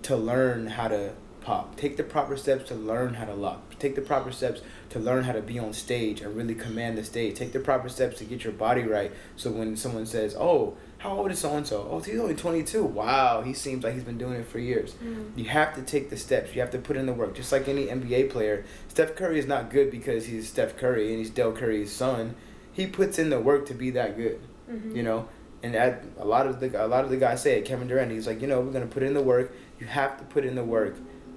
to 0.04 0.16
learn 0.16 0.68
how 0.68 0.88
to 0.88 1.12
pop. 1.42 1.76
Take 1.76 1.98
the 1.98 2.02
proper 2.02 2.38
steps 2.38 2.66
to 2.68 2.74
learn 2.74 3.12
how 3.12 3.26
to 3.26 3.34
lock. 3.34 3.69
Take 3.80 3.94
the 3.96 4.00
proper 4.02 4.30
steps 4.30 4.60
to 4.90 4.98
learn 4.98 5.24
how 5.24 5.32
to 5.32 5.40
be 5.42 5.58
on 5.58 5.72
stage 5.72 6.20
and 6.20 6.36
really 6.36 6.54
command 6.54 6.96
the 6.98 7.02
stage. 7.04 7.34
Take 7.36 7.52
the 7.52 7.60
proper 7.60 7.88
steps 7.88 8.18
to 8.18 8.24
get 8.24 8.44
your 8.44 8.52
body 8.52 8.82
right. 8.82 9.10
So 9.36 9.50
when 9.50 9.76
someone 9.76 10.06
says, 10.06 10.36
"Oh, 10.38 10.74
how 10.98 11.16
old 11.16 11.30
is 11.30 11.38
so 11.40 11.56
and 11.56 11.66
so?" 11.66 11.88
"Oh, 11.90 11.98
he's 12.00 12.20
only 12.20 12.34
22." 12.34 12.84
Wow, 12.84 13.42
he 13.42 13.52
seems 13.54 13.82
like 13.82 13.94
he's 13.94 14.04
been 14.04 14.18
doing 14.18 14.34
it 14.34 14.46
for 14.46 14.58
years. 14.58 14.94
You 15.34 15.44
have 15.46 15.74
to 15.76 15.82
take 15.82 16.10
the 16.10 16.16
steps. 16.16 16.54
You 16.54 16.60
have 16.60 16.70
to 16.72 16.78
put 16.78 16.96
in 16.96 17.06
the 17.06 17.12
work. 17.14 17.34
Just 17.34 17.50
like 17.52 17.66
any 17.68 17.88
NBA 17.88 18.24
player, 18.30 18.64
Steph 18.88 19.16
Curry 19.16 19.38
is 19.38 19.46
not 19.46 19.70
good 19.70 19.90
because 19.90 20.26
he's 20.26 20.48
Steph 20.48 20.76
Curry 20.76 21.08
and 21.10 21.18
he's 21.18 21.30
Del 21.30 21.52
Curry's 21.52 21.90
son. 21.90 22.34
He 22.72 22.86
puts 22.86 23.18
in 23.18 23.30
the 23.30 23.40
work 23.40 23.66
to 23.66 23.74
be 23.74 23.90
that 23.90 24.16
good 24.16 24.38
Mhm. 24.70 24.94
you 24.94 25.02
know 25.02 25.26
and 25.62 25.74
that, 25.74 26.04
a 26.18 26.24
lot 26.24 26.46
of 26.46 26.60
the 26.60 26.68
a 26.82 26.86
lot 26.86 27.04
of 27.04 27.10
the 27.10 27.16
guys 27.16 27.42
say 27.42 27.58
it 27.58 27.64
Kevin 27.64 27.88
Durant 27.88 28.10
he's 28.12 28.26
like 28.26 28.40
you 28.40 28.46
know 28.46 28.60
we're 28.60 28.70
gonna 28.72 28.86
put 28.86 29.02
in 29.02 29.12
the 29.14 29.20
work 29.20 29.52
you 29.80 29.86
have 29.86 30.16
to 30.18 30.24
put 30.24 30.44
in 30.44 30.54
the 30.54 30.62
work 30.64 30.94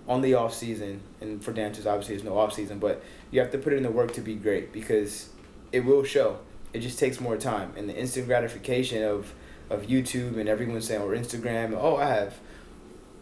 on 0.08 0.22
the 0.22 0.34
off 0.34 0.54
season 0.54 1.02
and 1.22 1.44
for 1.44 1.54
dancers 1.54 1.88
obviously 1.88 2.16
there's 2.16 2.26
no 2.26 2.38
off 2.38 2.54
season 2.54 2.78
but 2.80 3.02
you 3.32 3.40
have 3.40 3.52
to 3.52 3.58
put 3.58 3.74
in 3.74 3.84
the 3.84 3.92
work 3.92 4.14
to 4.14 4.22
be 4.22 4.36
great 4.36 4.74
because 4.74 5.30
it 5.72 5.86
will 5.86 6.04
show 6.04 6.40
it 6.74 6.80
just 6.80 7.00
takes 7.00 7.20
more 7.20 7.38
time 7.38 7.72
and 7.78 7.90
the 7.90 7.96
instant 7.96 8.28
gratification 8.28 9.04
of 9.04 9.34
of 9.70 9.84
YouTube 9.84 10.38
and 10.38 10.50
everyone 10.50 10.82
saying 10.82 11.02
or 11.02 11.16
Instagram 11.16 11.74
oh 11.74 11.96
I 11.96 12.10
have 12.10 12.40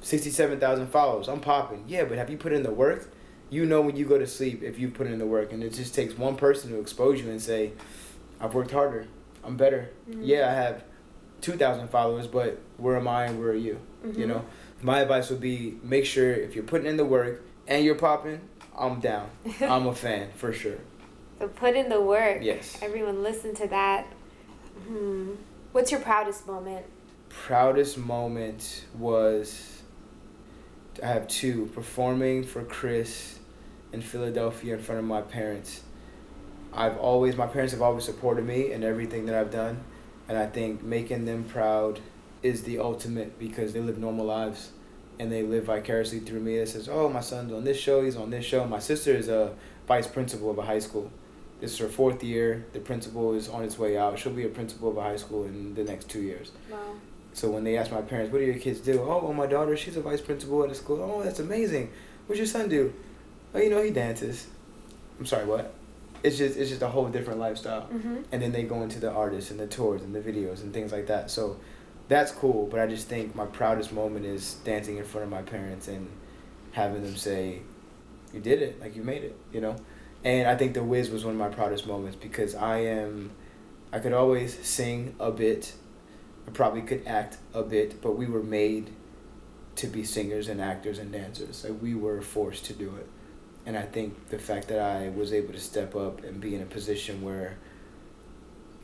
sixty 0.01 0.31
seven 0.31 0.59
thousand 0.59 0.87
followers 0.87 1.27
I'm 1.29 1.39
popping 1.39 1.83
yeah 1.87 2.03
but 2.03 2.17
have 2.17 2.29
you 2.29 2.37
put 2.37 2.51
in 2.51 2.63
the 2.63 2.71
work 2.71 3.13
you 3.51 3.65
know 3.65 3.81
when 3.81 3.95
you 3.95 4.05
go 4.05 4.17
to 4.17 4.25
sleep 4.25 4.63
if 4.63 4.79
you 4.79 4.89
put 4.89 5.05
in 5.05 5.19
the 5.19 5.27
work 5.27 5.53
and 5.53 5.63
it 5.63 5.73
just 5.73 5.93
takes 5.93 6.17
one 6.17 6.35
person 6.35 6.71
to 6.71 6.79
expose 6.79 7.21
you 7.21 7.29
and 7.29 7.41
say 7.41 7.73
I've 8.39 8.55
worked 8.55 8.71
harder 8.71 9.05
I'm 9.43 9.57
better. 9.57 9.89
Mm-hmm. 10.09 10.23
Yeah, 10.23 10.49
I 10.49 10.53
have 10.53 10.83
2,000 11.41 11.87
followers, 11.89 12.27
but 12.27 12.59
where 12.77 12.97
am 12.97 13.07
I 13.07 13.25
and 13.25 13.39
where 13.39 13.49
are 13.49 13.55
you? 13.55 13.79
Mm-hmm. 14.05 14.19
You 14.19 14.27
know, 14.27 14.45
my 14.83 15.01
advice 15.01 15.29
would 15.29 15.41
be 15.41 15.77
make 15.83 16.05
sure 16.05 16.31
if 16.31 16.55
you're 16.55 16.63
putting 16.63 16.87
in 16.87 16.97
the 16.97 17.05
work 17.05 17.43
and 17.67 17.85
you're 17.85 17.95
popping, 17.95 18.41
I'm 18.77 18.99
down. 18.99 19.29
I'm 19.61 19.87
a 19.87 19.95
fan 19.95 20.29
for 20.35 20.53
sure. 20.53 20.79
So 21.39 21.47
put 21.47 21.75
in 21.75 21.89
the 21.89 22.01
work. 22.01 22.39
Yes. 22.41 22.77
Everyone 22.81 23.23
listen 23.23 23.55
to 23.55 23.67
that. 23.67 24.05
Hmm. 24.87 25.31
What's 25.71 25.91
your 25.91 26.01
proudest 26.01 26.47
moment? 26.47 26.85
Proudest 27.29 27.97
moment 27.97 28.85
was 28.97 29.81
I 31.01 31.07
have 31.07 31.27
two 31.27 31.67
performing 31.73 32.43
for 32.43 32.63
Chris 32.63 33.39
in 33.93 34.01
Philadelphia 34.01 34.75
in 34.75 34.81
front 34.81 34.99
of 34.99 35.05
my 35.05 35.21
parents. 35.21 35.81
I've 36.73 36.97
always 36.97 37.35
my 37.35 37.47
parents 37.47 37.73
have 37.73 37.81
always 37.81 38.05
supported 38.05 38.45
me 38.45 38.71
in 38.71 38.83
everything 38.83 39.25
that 39.25 39.35
I've 39.35 39.51
done, 39.51 39.83
and 40.27 40.37
I 40.37 40.47
think 40.47 40.83
making 40.83 41.25
them 41.25 41.43
proud 41.43 41.99
is 42.43 42.63
the 42.63 42.79
ultimate 42.79 43.37
because 43.37 43.73
they 43.73 43.79
live 43.79 43.97
normal 43.97 44.25
lives 44.25 44.71
and 45.19 45.31
they 45.31 45.43
live 45.43 45.65
vicariously 45.65 46.19
through 46.19 46.39
me. 46.39 46.55
It 46.55 46.69
says, 46.69 46.89
"Oh, 46.89 47.07
my 47.09 47.21
son's 47.21 47.53
on 47.53 47.63
this 47.63 47.77
show. 47.77 48.03
He's 48.03 48.15
on 48.15 48.29
this 48.31 48.45
show." 48.45 48.65
My 48.65 48.79
sister 48.79 49.11
is 49.11 49.27
a 49.27 49.53
vice 49.87 50.07
principal 50.07 50.49
of 50.49 50.57
a 50.57 50.63
high 50.63 50.79
school. 50.79 51.11
This 51.59 51.73
is 51.73 51.77
her 51.77 51.89
fourth 51.89 52.23
year. 52.23 52.65
The 52.73 52.79
principal 52.79 53.35
is 53.35 53.47
on 53.47 53.63
its 53.63 53.77
way 53.77 53.97
out. 53.97 54.17
She'll 54.17 54.33
be 54.33 54.45
a 54.45 54.49
principal 54.49 54.89
of 54.89 54.97
a 54.97 55.03
high 55.03 55.17
school 55.17 55.43
in 55.43 55.75
the 55.75 55.83
next 55.83 56.09
two 56.09 56.21
years. 56.21 56.51
Wow. 56.71 56.79
So 57.33 57.51
when 57.51 57.63
they 57.63 57.77
ask 57.77 57.91
my 57.91 58.01
parents, 58.01 58.31
"What 58.31 58.39
do 58.39 58.45
your 58.45 58.55
kids 58.55 58.79
do?" 58.79 58.99
Oh, 59.01 59.23
well, 59.23 59.33
my 59.33 59.45
daughter, 59.45 59.77
she's 59.77 59.95
a 59.95 60.01
vice 60.01 60.21
principal 60.21 60.63
at 60.63 60.71
a 60.71 60.75
school. 60.75 61.01
Oh, 61.01 61.21
that's 61.23 61.39
amazing. 61.39 61.91
What's 62.25 62.39
your 62.39 62.47
son 62.47 62.67
do? 62.67 62.93
Oh, 63.53 63.59
you 63.59 63.69
know, 63.69 63.83
he 63.83 63.91
dances. 63.91 64.47
I'm 65.19 65.25
sorry, 65.25 65.45
what? 65.45 65.73
It's 66.23 66.37
just 66.37 66.57
it's 66.57 66.69
just 66.69 66.81
a 66.81 66.87
whole 66.87 67.09
different 67.09 67.39
lifestyle. 67.39 67.83
Mm-hmm. 67.83 68.23
And 68.31 68.41
then 68.41 68.51
they 68.51 68.63
go 68.63 68.81
into 68.81 68.99
the 68.99 69.11
artists 69.11 69.51
and 69.51 69.59
the 69.59 69.67
tours 69.67 70.01
and 70.01 70.15
the 70.15 70.19
videos 70.19 70.61
and 70.61 70.73
things 70.73 70.91
like 70.91 71.07
that. 71.07 71.29
So 71.29 71.57
that's 72.11 72.31
cool. 72.31 72.67
But 72.67 72.81
I 72.81 72.87
just 72.87 73.07
think 73.07 73.35
my 73.35 73.45
proudest 73.45 73.93
moment 73.93 74.25
is 74.25 74.55
dancing 74.65 74.97
in 74.97 75.05
front 75.05 75.23
of 75.23 75.31
my 75.31 75.41
parents 75.41 75.87
and 75.87 76.09
having 76.73 77.03
them 77.03 77.15
say, 77.15 77.61
"You 78.33 78.41
did 78.41 78.61
it! 78.61 78.81
Like 78.81 78.95
you 78.95 79.03
made 79.03 79.23
it!" 79.23 79.35
You 79.53 79.61
know. 79.61 79.75
And 80.23 80.47
I 80.47 80.55
think 80.55 80.73
The 80.73 80.83
Wiz 80.83 81.09
was 81.09 81.25
one 81.25 81.33
of 81.33 81.39
my 81.39 81.49
proudest 81.49 81.87
moments 81.87 82.15
because 82.15 82.53
I 82.53 82.79
am, 82.79 83.31
I 83.91 83.97
could 83.97 84.13
always 84.13 84.55
sing 84.63 85.15
a 85.19 85.31
bit, 85.31 85.73
I 86.47 86.51
probably 86.51 86.81
could 86.83 87.07
act 87.07 87.37
a 87.55 87.63
bit, 87.63 88.01
but 88.03 88.17
we 88.17 88.27
were 88.27 88.43
made 88.43 88.91
to 89.77 89.87
be 89.87 90.03
singers 90.03 90.47
and 90.47 90.61
actors 90.61 90.99
and 90.99 91.11
dancers. 91.11 91.63
Like 91.63 91.81
we 91.81 91.95
were 91.95 92.21
forced 92.21 92.65
to 92.65 92.73
do 92.73 92.95
it. 92.97 93.07
And 93.65 93.75
I 93.75 93.81
think 93.81 94.29
the 94.29 94.37
fact 94.37 94.67
that 94.67 94.79
I 94.79 95.09
was 95.09 95.33
able 95.33 95.53
to 95.53 95.59
step 95.59 95.95
up 95.95 96.23
and 96.23 96.39
be 96.39 96.53
in 96.53 96.61
a 96.61 96.65
position 96.65 97.23
where 97.23 97.57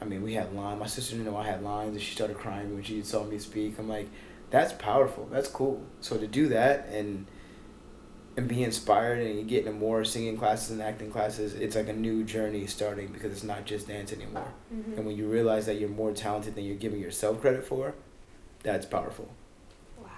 I 0.02 0.06
mean, 0.06 0.22
we 0.22 0.34
had 0.34 0.54
lines. 0.54 0.80
My 0.80 0.86
sister 0.86 1.16
didn't 1.16 1.32
know 1.32 1.38
I 1.38 1.45
had 1.45 1.64
lines, 1.64 1.93
and 1.93 2.02
she 2.02 2.14
started 2.14 2.38
crying 2.38 2.74
when 2.74 2.84
she 2.84 3.02
saw 3.02 3.24
me 3.24 3.39
speak. 3.39 3.80
I'm 3.80 3.89
like, 3.89 4.08
that's 4.50 4.74
powerful. 4.74 5.28
That's 5.32 5.50
cool. 5.50 5.84
So 6.02 6.18
to 6.18 6.28
do 6.28 6.48
that 6.50 6.88
and 6.89 7.28
and 8.38 8.48
be 8.48 8.64
inspired 8.64 9.20
and 9.20 9.48
get 9.48 9.66
into 9.66 9.72
more 9.72 10.06
singing 10.06 10.38
classes 10.38 10.70
and 10.70 10.82
acting 10.82 11.10
classes, 11.10 11.56
it's 11.56 11.76
like 11.76 11.88
a 11.88 11.93
new 11.93 12.24
journey 12.24 12.68
starting 12.68 13.08
because 13.08 13.32
it's 13.32 13.43
not 13.43 13.66
just 13.66 13.88
dance 13.88 14.14
anymore. 14.14 14.54
Mm-hmm. 14.74 14.93
And 14.93 15.06
when 15.08 15.18
you 15.18 15.28
realize 15.28 15.66
that 15.66 15.80
you're 15.80 15.89
more 15.89 16.12
talented 16.12 16.54
than 16.54 16.64
you're 16.64 16.76
giving 16.76 17.00
yourself 17.00 17.41
credit 17.41 17.66
for, 17.66 17.95
that's 18.62 18.86
powerful. 18.86 19.34
Wow. 20.00 20.10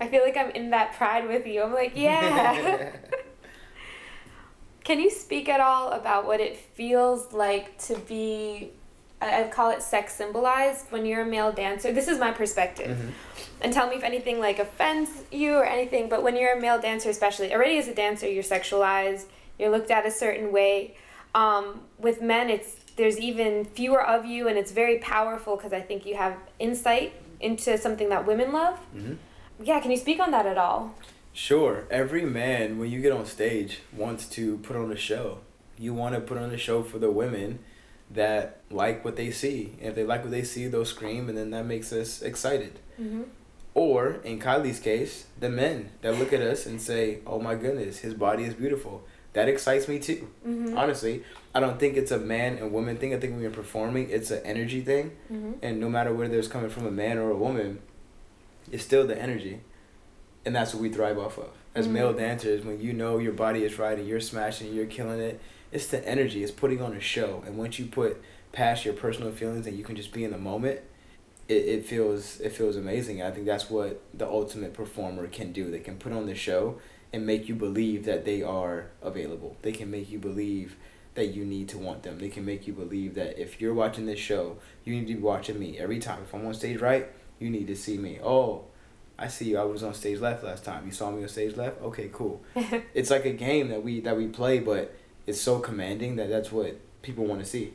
I 0.00 0.08
feel 0.08 0.22
like 0.22 0.38
I'm 0.38 0.50
in 0.52 0.70
that 0.70 0.94
pride 0.94 1.28
with 1.28 1.46
you. 1.46 1.62
I'm 1.62 1.74
like, 1.74 1.92
yeah. 1.94 2.92
Can 4.92 5.00
you 5.00 5.08
speak 5.08 5.48
at 5.48 5.58
all 5.58 5.92
about 5.92 6.26
what 6.26 6.38
it 6.38 6.54
feels 6.54 7.32
like 7.32 7.78
to 7.86 7.96
be, 8.00 8.72
I 9.22 9.44
call 9.44 9.70
it 9.70 9.80
sex 9.80 10.14
symbolized 10.14 10.92
when 10.92 11.06
you're 11.06 11.22
a 11.22 11.26
male 11.26 11.50
dancer? 11.50 11.94
This 11.94 12.08
is 12.08 12.18
my 12.18 12.30
perspective. 12.30 12.98
Mm-hmm. 12.98 13.08
And 13.62 13.72
tell 13.72 13.88
me 13.88 13.96
if 13.96 14.02
anything 14.02 14.38
like 14.38 14.58
offends 14.58 15.08
you 15.32 15.54
or 15.54 15.64
anything, 15.64 16.10
but 16.10 16.22
when 16.22 16.36
you're 16.36 16.58
a 16.58 16.60
male 16.60 16.78
dancer, 16.78 17.08
especially, 17.08 17.54
already 17.54 17.78
as 17.78 17.88
a 17.88 17.94
dancer, 17.94 18.28
you're 18.28 18.42
sexualized, 18.42 19.24
you're 19.58 19.70
looked 19.70 19.90
at 19.90 20.04
a 20.04 20.10
certain 20.10 20.52
way. 20.52 20.94
Um, 21.34 21.80
with 21.98 22.20
men, 22.20 22.50
it's 22.50 22.76
there's 22.96 23.18
even 23.18 23.64
fewer 23.64 24.06
of 24.06 24.26
you, 24.26 24.46
and 24.46 24.58
it's 24.58 24.72
very 24.72 24.98
powerful 24.98 25.56
because 25.56 25.72
I 25.72 25.80
think 25.80 26.04
you 26.04 26.16
have 26.16 26.36
insight 26.58 27.14
into 27.40 27.78
something 27.78 28.10
that 28.10 28.26
women 28.26 28.52
love. 28.52 28.78
Mm-hmm. 28.94 29.14
Yeah, 29.64 29.80
can 29.80 29.90
you 29.90 29.96
speak 29.96 30.20
on 30.20 30.32
that 30.32 30.44
at 30.44 30.58
all? 30.58 30.94
Sure. 31.32 31.86
Every 31.90 32.24
man, 32.24 32.78
when 32.78 32.90
you 32.90 33.00
get 33.00 33.12
on 33.12 33.24
stage, 33.26 33.80
wants 33.92 34.26
to 34.30 34.58
put 34.58 34.76
on 34.76 34.92
a 34.92 34.96
show. 34.96 35.38
You 35.78 35.94
want 35.94 36.14
to 36.14 36.20
put 36.20 36.38
on 36.38 36.50
a 36.50 36.58
show 36.58 36.82
for 36.82 36.98
the 36.98 37.10
women 37.10 37.60
that 38.10 38.60
like 38.70 39.04
what 39.04 39.16
they 39.16 39.30
see. 39.30 39.72
And 39.80 39.88
if 39.88 39.94
they 39.94 40.04
like 40.04 40.22
what 40.22 40.30
they 40.30 40.42
see, 40.42 40.66
they'll 40.66 40.84
scream, 40.84 41.28
and 41.28 41.38
then 41.38 41.50
that 41.50 41.64
makes 41.64 41.92
us 41.92 42.20
excited. 42.20 42.78
Mm-hmm. 43.00 43.22
Or, 43.74 44.20
in 44.24 44.38
Kylie's 44.38 44.78
case, 44.78 45.26
the 45.40 45.48
men 45.48 45.90
that 46.02 46.18
look 46.18 46.34
at 46.34 46.42
us 46.42 46.66
and 46.66 46.80
say, 46.80 47.20
oh 47.26 47.40
my 47.40 47.54
goodness, 47.54 48.00
his 48.00 48.12
body 48.12 48.44
is 48.44 48.52
beautiful. 48.52 49.02
That 49.32 49.48
excites 49.48 49.88
me 49.88 49.98
too. 49.98 50.28
Mm-hmm. 50.46 50.76
Honestly, 50.76 51.24
I 51.54 51.60
don't 51.60 51.80
think 51.80 51.96
it's 51.96 52.10
a 52.10 52.18
man 52.18 52.58
and 52.58 52.70
woman 52.70 52.98
thing. 52.98 53.14
I 53.14 53.18
think 53.18 53.32
when 53.32 53.40
you're 53.40 53.50
performing, 53.50 54.10
it's 54.10 54.30
an 54.30 54.42
energy 54.44 54.82
thing. 54.82 55.16
Mm-hmm. 55.32 55.52
And 55.62 55.80
no 55.80 55.88
matter 55.88 56.12
whether 56.12 56.38
it's 56.38 56.48
coming 56.48 56.68
from 56.68 56.86
a 56.86 56.90
man 56.90 57.16
or 57.16 57.30
a 57.30 57.36
woman, 57.36 57.80
it's 58.70 58.84
still 58.84 59.06
the 59.06 59.18
energy 59.18 59.62
and 60.44 60.54
that's 60.54 60.74
what 60.74 60.82
we 60.82 60.88
thrive 60.88 61.18
off 61.18 61.38
of. 61.38 61.50
As 61.74 61.86
Mm. 61.88 61.92
male 61.92 62.12
dancers 62.12 62.64
when 62.64 62.80
you 62.80 62.92
know 62.92 63.18
your 63.18 63.32
body 63.32 63.64
is 63.64 63.78
right 63.78 63.98
and 63.98 64.06
you're 64.06 64.20
smashing 64.20 64.74
you're 64.74 64.86
killing 64.86 65.20
it 65.20 65.40
it's 65.70 65.86
the 65.86 66.06
energy 66.06 66.42
it's 66.42 66.52
putting 66.52 66.82
on 66.82 66.92
a 66.94 67.00
show. 67.00 67.42
And 67.46 67.56
once 67.56 67.78
you 67.78 67.86
put 67.86 68.20
past 68.52 68.84
your 68.84 68.94
personal 68.94 69.32
feelings 69.32 69.66
and 69.66 69.76
you 69.78 69.84
can 69.84 69.96
just 69.96 70.12
be 70.12 70.22
in 70.24 70.30
the 70.32 70.38
moment 70.38 70.80
it, 71.48 71.54
it 71.54 71.86
feels 71.86 72.40
it 72.40 72.52
feels 72.52 72.76
amazing. 72.76 73.22
I 73.22 73.30
think 73.30 73.46
that's 73.46 73.70
what 73.70 74.00
the 74.14 74.26
ultimate 74.28 74.74
performer 74.74 75.26
can 75.26 75.52
do. 75.52 75.70
They 75.70 75.80
can 75.80 75.96
put 75.96 76.12
on 76.12 76.26
the 76.26 76.34
show 76.34 76.78
and 77.12 77.26
make 77.26 77.48
you 77.48 77.54
believe 77.54 78.04
that 78.06 78.24
they 78.24 78.42
are 78.42 78.86
available. 79.02 79.56
They 79.62 79.72
can 79.72 79.90
make 79.90 80.10
you 80.10 80.18
believe 80.18 80.76
that 81.14 81.26
you 81.34 81.44
need 81.44 81.68
to 81.68 81.78
want 81.78 82.04
them. 82.04 82.18
They 82.18 82.30
can 82.30 82.44
make 82.44 82.66
you 82.66 82.72
believe 82.72 83.14
that 83.16 83.38
if 83.38 83.60
you're 83.60 83.74
watching 83.74 84.06
this 84.06 84.18
show 84.18 84.58
you 84.84 84.94
need 84.94 85.06
to 85.08 85.14
be 85.14 85.20
watching 85.20 85.58
me. 85.58 85.78
Every 85.78 85.98
time 85.98 86.20
if 86.22 86.34
i'm 86.34 86.46
on 86.46 86.54
stage 86.54 86.80
right 86.80 87.08
you 87.38 87.48
need 87.50 87.66
to 87.68 87.76
see 87.76 87.96
me. 87.98 88.18
Oh 88.22 88.64
I 89.22 89.28
see 89.28 89.46
you. 89.50 89.58
I 89.58 89.64
was 89.64 89.82
on 89.82 89.94
stage 89.94 90.18
left 90.20 90.42
last 90.44 90.64
time. 90.64 90.84
You 90.84 90.92
saw 90.92 91.10
me 91.10 91.22
on 91.22 91.28
stage 91.28 91.56
left. 91.56 91.80
Okay, 91.82 92.10
cool. 92.12 92.42
it's 92.94 93.10
like 93.10 93.24
a 93.24 93.32
game 93.32 93.68
that 93.68 93.82
we 93.82 94.00
that 94.00 94.16
we 94.16 94.26
play, 94.26 94.58
but 94.58 94.94
it's 95.26 95.40
so 95.40 95.58
commanding 95.60 96.16
that 96.16 96.28
that's 96.28 96.50
what 96.50 96.78
people 97.02 97.24
want 97.24 97.40
to 97.40 97.46
see. 97.46 97.72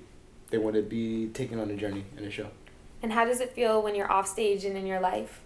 They 0.51 0.57
want 0.57 0.75
to 0.75 0.81
be 0.81 1.27
taken 1.27 1.59
on 1.59 1.69
a 1.71 1.75
journey 1.75 2.03
in 2.17 2.23
a 2.25 2.31
show. 2.31 2.47
And 3.01 3.11
how 3.13 3.25
does 3.25 3.39
it 3.41 3.51
feel 3.53 3.81
when 3.81 3.95
you're 3.95 4.11
off 4.11 4.27
stage 4.27 4.65
and 4.65 4.75
in 4.77 4.85
your 4.85 4.99
life? 4.99 5.41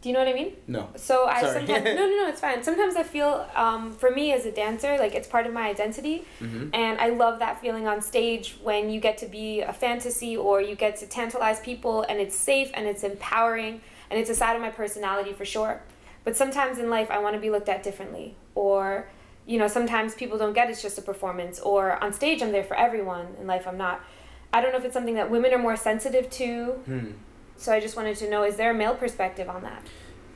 Do 0.00 0.08
you 0.08 0.12
know 0.12 0.20
what 0.24 0.28
I 0.28 0.32
mean? 0.32 0.52
No. 0.68 0.90
So 0.96 1.26
I 1.26 1.40
Sorry. 1.40 1.54
sometimes 1.66 1.84
no 1.98 2.06
no 2.06 2.16
no 2.22 2.28
it's 2.28 2.40
fine. 2.40 2.62
Sometimes 2.62 2.94
I 2.96 3.02
feel 3.02 3.48
um, 3.56 3.92
for 3.92 4.10
me 4.10 4.32
as 4.32 4.46
a 4.46 4.52
dancer 4.52 4.96
like 4.98 5.14
it's 5.14 5.26
part 5.28 5.46
of 5.46 5.52
my 5.52 5.68
identity, 5.68 6.24
Mm-hmm. 6.40 6.68
and 6.72 7.00
I 7.00 7.08
love 7.10 7.38
that 7.40 7.60
feeling 7.60 7.86
on 7.88 8.00
stage 8.02 8.56
when 8.62 8.90
you 8.90 9.00
get 9.00 9.18
to 9.18 9.26
be 9.26 9.60
a 9.60 9.72
fantasy 9.72 10.36
or 10.36 10.60
you 10.60 10.74
get 10.76 10.96
to 10.98 11.06
tantalize 11.06 11.58
people 11.60 11.96
and 12.08 12.20
it's 12.20 12.36
safe 12.36 12.70
and 12.74 12.86
it's 12.86 13.02
empowering 13.02 13.80
and 14.10 14.18
it's 14.18 14.30
a 14.30 14.34
side 14.34 14.56
of 14.56 14.62
my 14.62 14.70
personality 14.70 15.32
for 15.32 15.44
sure. 15.44 15.82
But 16.24 16.36
sometimes 16.36 16.78
in 16.78 16.90
life 16.90 17.10
I 17.10 17.18
want 17.18 17.34
to 17.34 17.40
be 17.40 17.50
looked 17.50 17.68
at 17.68 17.82
differently 17.82 18.36
or 18.54 19.08
you 19.46 19.58
know 19.58 19.68
sometimes 19.68 20.14
people 20.14 20.36
don't 20.36 20.52
get 20.52 20.68
it's 20.68 20.82
just 20.82 20.98
a 20.98 21.02
performance 21.02 21.58
or 21.60 22.02
on 22.02 22.12
stage 22.12 22.42
I'm 22.42 22.52
there 22.52 22.64
for 22.64 22.76
everyone 22.76 23.28
in 23.40 23.46
life 23.46 23.66
I'm 23.66 23.78
not. 23.78 24.04
I 24.52 24.60
don't 24.60 24.72
know 24.72 24.78
if 24.78 24.84
it's 24.84 24.94
something 24.94 25.14
that 25.14 25.30
women 25.30 25.52
are 25.52 25.58
more 25.58 25.76
sensitive 25.76 26.30
to. 26.30 26.64
Hmm. 26.86 27.10
So 27.56 27.72
I 27.72 27.80
just 27.80 27.96
wanted 27.96 28.16
to 28.18 28.30
know 28.30 28.44
is 28.44 28.56
there 28.56 28.70
a 28.70 28.74
male 28.74 28.94
perspective 28.94 29.48
on 29.48 29.62
that? 29.62 29.82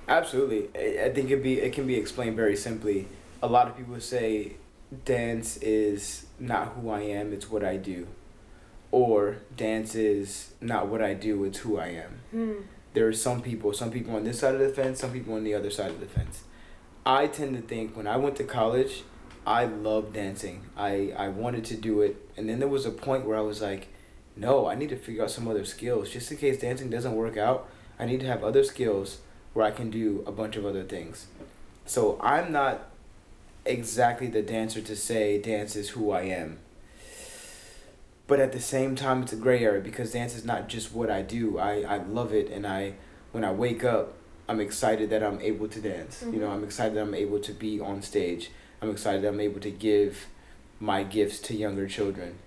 Absolutely. 0.09 0.69
I, 1.01 1.11
think 1.11 1.31
it 1.31 1.43
be 1.43 1.61
it 1.61 1.73
can 1.73 1.87
be 1.87 1.97
explained 1.97 2.37
very 2.37 2.57
simply. 2.57 3.07
A 3.43 3.47
lot 3.47 3.69
of 3.69 3.77
people 3.77 3.99
say 4.01 4.57
dance 5.05 5.57
is 5.59 6.27
not 6.39 6.69
who 6.75 6.91
I 6.91 7.01
am, 7.01 7.33
it's 7.33 7.51
what 7.51 7.65
I 7.65 7.77
do. 7.77 8.07
Or 8.91 9.39
dance 9.57 9.95
is 9.95 10.53
not 10.61 10.89
what 10.89 11.03
I 11.03 11.15
do, 11.15 11.45
it's 11.45 11.59
who 11.59 11.79
I 11.79 11.89
am. 11.89 12.21
Hmm. 12.31 12.53
There 12.95 13.09
are 13.09 13.13
some 13.13 13.41
people, 13.41 13.73
some 13.73 13.91
people 13.91 14.15
on 14.15 14.25
this 14.25 14.41
side 14.41 14.55
of 14.55 14.61
the 14.61 14.69
fence, 14.69 15.01
some 15.01 15.13
people 15.13 15.35
on 15.35 15.45
the 15.45 15.55
other 15.55 15.71
side 15.71 15.91
of 15.91 16.01
the 16.01 16.07
fence. 16.07 16.45
I 17.05 17.27
tend 17.27 17.57
to 17.57 17.63
think 17.63 17.97
when 17.97 18.07
I 18.07 18.17
went 18.17 18.37
to 18.37 18.45
college, 18.45 19.03
I 19.47 19.65
loved 19.65 20.13
dancing. 20.13 20.67
I, 20.77 21.13
I 21.17 21.29
wanted 21.29 21.65
to 21.67 21.77
do 21.77 22.01
it. 22.01 22.17
And 22.37 22.49
then 22.49 22.59
there 22.59 22.69
was 22.69 22.87
a 22.87 22.91
point 22.91 23.27
where 23.27 23.37
I 23.37 23.41
was 23.41 23.61
like, 23.61 23.89
no, 24.37 24.67
I 24.67 24.75
need 24.75 24.91
to 24.91 24.97
figure 24.97 25.25
out 25.25 25.31
some 25.31 25.49
other 25.49 25.65
skills. 25.65 26.11
Just 26.11 26.31
in 26.31 26.37
case 26.37 26.61
dancing 26.61 26.91
doesn't 26.91 27.15
work 27.15 27.37
out, 27.37 27.69
I 27.99 28.07
need 28.07 28.21
to 28.21 28.27
have 28.27 28.45
other 28.45 28.63
skills 28.63 29.19
where 29.53 29.67
I 29.67 29.71
can 29.71 29.91
do 29.91 30.23
a 30.27 30.33
bunch 30.33 30.57
of 30.57 30.65
other 30.65 30.85
things. 30.85 31.27
So 31.85 32.19
I'm 32.23 32.53
not 32.53 32.89
exactly 33.65 34.29
the 34.29 34.43
dancer 34.43 34.81
to 34.81 34.97
say 34.97 35.41
dance 35.41 35.77
is 35.77 35.91
who 35.91 36.11
I 36.11 36.23
am. 36.23 36.59
But 38.33 38.41
at 38.41 38.53
the 38.53 38.61
same 38.61 38.97
time, 38.97 39.25
it's 39.25 39.35
a 39.35 39.37
gray 39.37 39.63
area 39.63 39.83
because 39.83 40.13
dance 40.13 40.35
is 40.35 40.43
not 40.43 40.67
just 40.67 40.95
what 40.95 41.11
I 41.11 41.21
do. 41.21 41.59
I, 41.59 41.83
I 41.83 41.97
love 41.99 42.33
it, 42.33 42.51
and 42.51 42.67
I 42.67 42.95
when 43.33 43.45
I 43.45 43.53
wake 43.53 43.85
up, 43.85 44.15
I'm 44.49 44.59
excited 44.59 45.11
that 45.11 45.23
I'm 45.23 45.39
able 45.43 45.69
to 45.69 45.79
dance. 45.83 46.25
You 46.25 46.41
know, 46.41 46.49
Mhm. 46.49 46.55
I'm 46.55 46.65
excited 46.65 46.95
that 46.97 47.03
I'm 47.03 47.15
able 47.15 47.41
to 47.41 47.53
be 47.53 47.79
on 47.79 48.01
stage. 48.01 48.51
I'm 48.81 48.89
excited 48.91 49.21
that 49.21 49.29
I'm 49.29 49.41
able 49.41 49.61
to 49.61 49.71
give 49.71 50.29
my 50.81 51.03
gifts 51.03 51.41
to 51.41 51.55
younger 51.55 51.87
children. 51.87 52.39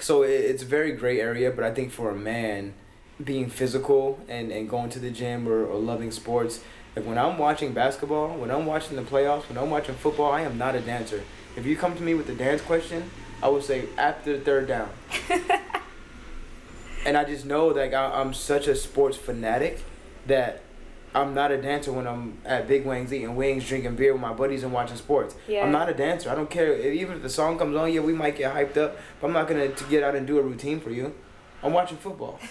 So 0.00 0.24
it, 0.24 0.30
it's 0.50 0.64
a 0.64 0.66
very 0.66 0.90
gray 0.90 1.20
area, 1.20 1.52
but 1.52 1.62
I 1.62 1.72
think 1.72 1.92
for 1.92 2.10
a 2.10 2.16
man, 2.16 2.74
being 3.22 3.48
physical 3.48 4.18
and, 4.28 4.50
and 4.50 4.68
going 4.68 4.90
to 4.90 4.98
the 4.98 5.12
gym 5.12 5.46
or, 5.46 5.64
or 5.64 5.78
loving 5.78 6.10
sports, 6.10 6.58
like 6.96 7.06
when 7.06 7.18
I'm 7.18 7.38
watching 7.38 7.72
basketball, 7.72 8.36
when 8.36 8.50
I'm 8.50 8.66
watching 8.66 8.96
the 8.96 9.02
playoffs, 9.12 9.48
when 9.48 9.58
I'm 9.58 9.70
watching 9.70 9.94
football, 9.94 10.32
I 10.32 10.40
am 10.40 10.58
not 10.58 10.74
a 10.74 10.80
dancer. 10.80 11.22
If 11.56 11.66
you 11.66 11.76
come 11.76 11.94
to 11.94 12.02
me 12.02 12.14
with 12.14 12.28
a 12.30 12.34
dance 12.34 12.62
question, 12.62 13.10
I 13.42 13.48
would 13.48 13.62
say 13.62 13.88
after 13.96 14.36
the 14.38 14.44
third 14.44 14.68
down. 14.68 14.90
and 17.06 17.16
I 17.16 17.24
just 17.24 17.44
know 17.44 17.72
that 17.72 17.94
I, 17.94 18.20
I'm 18.20 18.32
such 18.34 18.66
a 18.68 18.74
sports 18.74 19.16
fanatic 19.16 19.82
that 20.26 20.62
I'm 21.14 21.32
not 21.32 21.52
a 21.52 21.60
dancer 21.60 21.92
when 21.92 22.06
I'm 22.08 22.38
at 22.44 22.66
Big 22.66 22.84
Wings 22.84 23.12
eating 23.12 23.36
wings, 23.36 23.68
drinking 23.68 23.94
beer 23.94 24.12
with 24.12 24.20
my 24.20 24.32
buddies 24.32 24.64
and 24.64 24.72
watching 24.72 24.96
sports. 24.96 25.36
Yeah. 25.46 25.64
I'm 25.64 25.70
not 25.70 25.88
a 25.88 25.94
dancer. 25.94 26.28
I 26.28 26.34
don't 26.34 26.50
care. 26.50 26.76
Even 26.76 27.16
if 27.16 27.22
the 27.22 27.30
song 27.30 27.56
comes 27.56 27.76
on, 27.76 27.92
yeah, 27.92 28.00
we 28.00 28.12
might 28.12 28.36
get 28.36 28.52
hyped 28.52 28.76
up, 28.76 28.96
but 29.20 29.28
I'm 29.28 29.32
not 29.32 29.46
gonna 29.46 29.68
to 29.68 29.84
get 29.84 30.02
out 30.02 30.16
and 30.16 30.26
do 30.26 30.38
a 30.38 30.42
routine 30.42 30.80
for 30.80 30.90
you. 30.90 31.14
I'm 31.62 31.72
watching 31.72 31.98
football. 31.98 32.40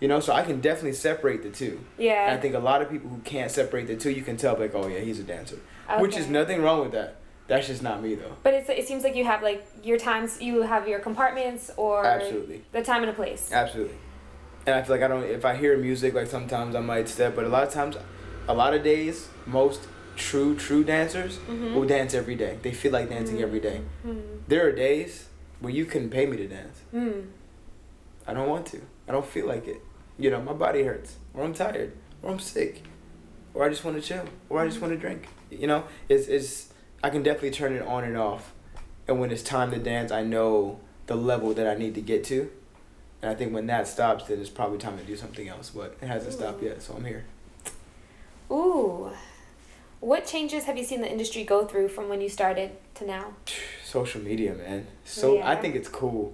You 0.00 0.08
know, 0.08 0.20
so 0.20 0.34
I 0.34 0.42
can 0.42 0.60
definitely 0.60 0.92
separate 0.92 1.42
the 1.42 1.50
two. 1.50 1.82
Yeah. 1.96 2.26
And 2.26 2.36
I 2.36 2.40
think 2.42 2.54
a 2.54 2.58
lot 2.58 2.82
of 2.82 2.90
people 2.90 3.08
who 3.08 3.18
can't 3.20 3.50
separate 3.50 3.86
the 3.86 3.96
two, 3.96 4.10
you 4.10 4.22
can 4.22 4.36
tell 4.36 4.54
like, 4.58 4.74
oh 4.74 4.86
yeah, 4.86 4.98
he's 4.98 5.18
a 5.18 5.22
dancer, 5.22 5.60
which 5.98 6.16
is 6.16 6.26
nothing 6.28 6.60
wrong 6.60 6.82
with 6.82 6.92
that. 6.92 7.16
That's 7.46 7.66
just 7.66 7.82
not 7.82 8.02
me 8.02 8.14
though. 8.14 8.36
But 8.42 8.54
it's, 8.54 8.68
it 8.70 8.86
seems 8.88 9.04
like 9.04 9.14
you 9.16 9.24
have 9.24 9.42
like 9.42 9.66
your 9.82 9.98
times, 9.98 10.40
you 10.40 10.62
have 10.62 10.88
your 10.88 10.98
compartments 10.98 11.70
or 11.76 12.04
Absolutely. 12.06 12.64
the 12.72 12.82
time 12.82 13.02
and 13.02 13.10
a 13.10 13.14
place. 13.14 13.50
Absolutely. 13.52 13.96
And 14.66 14.74
I 14.76 14.82
feel 14.82 14.96
like 14.96 15.02
I 15.04 15.08
don't. 15.08 15.24
If 15.24 15.44
I 15.44 15.54
hear 15.56 15.76
music, 15.76 16.14
like 16.14 16.26
sometimes 16.26 16.74
I 16.74 16.80
might 16.80 17.06
step, 17.08 17.36
but 17.36 17.44
a 17.44 17.48
lot 17.48 17.64
of 17.64 17.70
times, 17.72 17.96
a 18.48 18.54
lot 18.54 18.72
of 18.72 18.82
days, 18.82 19.28
most 19.46 19.86
true 20.16 20.54
true 20.56 20.82
dancers 20.84 21.36
Mhm. 21.38 21.74
will 21.74 21.84
dance 21.84 22.14
every 22.14 22.34
day. 22.34 22.58
They 22.62 22.72
feel 22.72 22.92
like 22.92 23.10
dancing 23.10 23.42
every 23.42 23.60
day. 23.60 23.82
Mm. 24.06 24.22
There 24.48 24.66
are 24.66 24.72
days 24.72 25.28
where 25.60 25.72
you 25.72 25.84
couldn't 25.84 26.10
pay 26.10 26.24
me 26.24 26.38
to 26.38 26.46
dance. 26.48 26.80
Mm. 26.94 27.26
I 28.26 28.32
don't 28.32 28.48
want 28.48 28.64
to. 28.68 28.80
I 29.06 29.12
don't 29.12 29.26
feel 29.26 29.46
like 29.46 29.66
it. 29.68 29.80
You 30.18 30.30
know, 30.30 30.40
my 30.40 30.52
body 30.54 30.82
hurts, 30.84 31.16
or 31.34 31.44
I'm 31.44 31.52
tired, 31.52 31.92
or 32.22 32.30
I'm 32.30 32.38
sick, 32.38 32.84
or 33.52 33.64
I 33.66 33.68
just 33.68 33.84
want 33.84 34.00
to 34.00 34.02
chill, 34.02 34.24
or 34.48 34.60
I 34.60 34.66
just 34.66 34.80
want 34.80 34.94
to 34.94 34.98
drink. 34.98 35.28
You 35.50 35.66
know, 35.66 35.84
it's 36.08 36.28
it's. 36.28 36.70
I 37.04 37.10
can 37.10 37.22
definitely 37.22 37.50
turn 37.50 37.74
it 37.74 37.82
on 37.82 38.02
and 38.02 38.16
off, 38.16 38.54
and 39.06 39.20
when 39.20 39.30
it's 39.30 39.42
time 39.42 39.70
to 39.72 39.78
dance, 39.78 40.10
I 40.10 40.22
know 40.22 40.80
the 41.04 41.14
level 41.14 41.52
that 41.52 41.66
I 41.66 41.74
need 41.74 41.94
to 41.96 42.00
get 42.00 42.24
to, 42.24 42.50
and 43.20 43.30
I 43.30 43.34
think 43.34 43.52
when 43.52 43.66
that 43.66 43.86
stops, 43.86 44.24
then 44.24 44.40
it's 44.40 44.48
probably 44.48 44.78
time 44.78 44.96
to 44.96 45.04
do 45.04 45.14
something 45.14 45.46
else. 45.46 45.68
But 45.68 45.98
it 46.00 46.06
hasn't 46.06 46.32
stopped 46.32 46.62
yet, 46.62 46.80
so 46.80 46.94
I'm 46.94 47.04
here. 47.04 47.26
Ooh. 48.50 49.10
What 50.00 50.24
changes 50.24 50.64
have 50.64 50.78
you 50.78 50.84
seen 50.84 51.02
the 51.02 51.10
industry 51.10 51.44
go 51.44 51.66
through 51.66 51.88
from 51.88 52.08
when 52.08 52.22
you 52.22 52.30
started 52.30 52.70
to 52.94 53.06
now? 53.06 53.34
Social 53.84 54.22
media, 54.22 54.54
man. 54.54 54.86
So 55.04 55.42
I 55.42 55.56
think 55.56 55.74
it's 55.74 55.90
cool. 55.90 56.32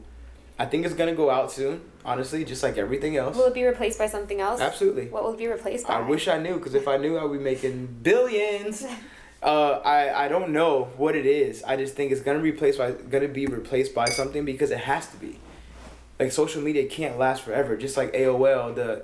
I 0.56 0.66
think 0.66 0.86
it's 0.86 0.94
gonna 0.94 1.16
go 1.16 1.30
out 1.30 1.50
soon. 1.50 1.80
Honestly, 2.04 2.44
just 2.44 2.62
like 2.62 2.78
everything 2.78 3.16
else. 3.16 3.36
Will 3.36 3.46
it 3.46 3.54
be 3.54 3.64
replaced 3.64 3.98
by 3.98 4.06
something 4.06 4.40
else? 4.40 4.60
Absolutely. 4.60 5.08
What 5.08 5.24
will 5.24 5.32
it 5.32 5.38
be 5.38 5.48
replaced 5.48 5.88
by? 5.88 5.94
I 5.94 6.08
wish 6.08 6.28
I 6.28 6.38
knew, 6.38 6.58
because 6.58 6.74
if 6.74 6.86
I 6.86 6.96
knew, 6.96 7.18
I 7.18 7.24
would 7.24 7.38
be 7.38 7.42
making 7.42 7.88
billions. 8.04 8.86
Uh, 9.42 9.80
I 9.84 10.24
I 10.26 10.28
don't 10.28 10.50
know 10.50 10.90
what 10.96 11.16
it 11.16 11.24
is. 11.26 11.62
I 11.64 11.76
just 11.76 11.94
think 11.94 12.12
it's 12.12 12.20
gonna 12.20 12.40
replace 12.40 12.76
by 12.76 12.92
gonna 12.92 13.28
be 13.28 13.46
replaced 13.46 13.94
by 13.94 14.06
something 14.06 14.44
because 14.44 14.70
it 14.70 14.78
has 14.80 15.06
to 15.08 15.16
be. 15.16 15.38
Like 16.18 16.30
social 16.32 16.60
media 16.60 16.86
can't 16.86 17.18
last 17.18 17.42
forever. 17.42 17.76
Just 17.76 17.96
like 17.96 18.12
AOL, 18.12 18.74
the. 18.74 19.00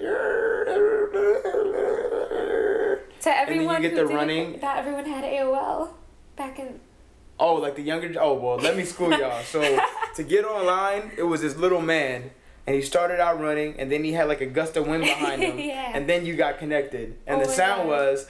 To 3.23 3.37
everyone 3.37 3.83
get 3.83 3.91
who 3.93 3.97
the 3.97 4.03
didn't- 4.03 4.17
running- 4.17 4.61
That 4.61 4.79
everyone 4.79 5.05
had 5.07 5.25
AOL 5.25 5.89
back 6.37 6.59
in. 6.59 6.79
Oh, 7.41 7.55
like 7.55 7.75
the 7.77 7.83
younger. 7.83 8.13
Oh 8.21 8.35
well, 8.35 8.57
let 8.57 8.77
me 8.77 8.85
school 8.85 9.11
y'all. 9.11 9.43
So 9.43 9.61
to 10.17 10.23
get 10.23 10.45
online, 10.45 11.13
it 11.17 11.23
was 11.25 11.41
this 11.41 11.57
little 11.57 11.81
man, 11.81 12.31
and 12.67 12.75
he 12.77 12.83
started 12.83 13.21
out 13.21 13.41
running, 13.41 13.79
and 13.79 13.91
then 13.93 14.03
he 14.05 14.13
had 14.13 14.29
like 14.29 14.41
a 14.41 14.47
gust 14.47 14.77
of 14.77 14.87
wind 14.87 15.05
behind 15.05 15.43
him, 15.43 15.59
Yeah. 15.59 15.93
and 15.95 16.09
then 16.09 16.27
you 16.27 16.35
got 16.37 16.59
connected, 16.59 17.17
and 17.27 17.41
Oh 17.41 17.45
the 17.45 17.51
sound 17.51 17.83
God. 17.83 17.89
was. 17.89 18.27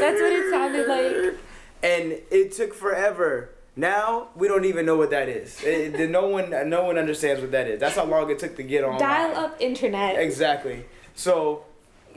That's 0.00 0.20
what 0.20 0.32
it 0.32 0.50
sounded 0.50 0.88
like. 0.88 1.34
And 1.82 2.12
it 2.30 2.52
took 2.52 2.74
forever. 2.74 3.50
Now 3.76 4.28
we 4.34 4.48
don't 4.48 4.64
even 4.64 4.86
know 4.86 4.96
what 4.96 5.10
that 5.10 5.28
is. 5.28 5.62
It, 5.62 6.10
no 6.10 6.26
one, 6.28 6.50
no 6.68 6.84
one 6.84 6.98
understands 6.98 7.40
what 7.40 7.52
that 7.52 7.68
is. 7.68 7.78
That's 7.80 7.94
how 7.96 8.04
long 8.04 8.28
it 8.30 8.38
took 8.38 8.56
to 8.56 8.62
get 8.62 8.82
on. 8.84 8.98
Dial 8.98 9.36
up 9.36 9.56
internet. 9.60 10.18
Exactly. 10.18 10.84
So 11.14 11.64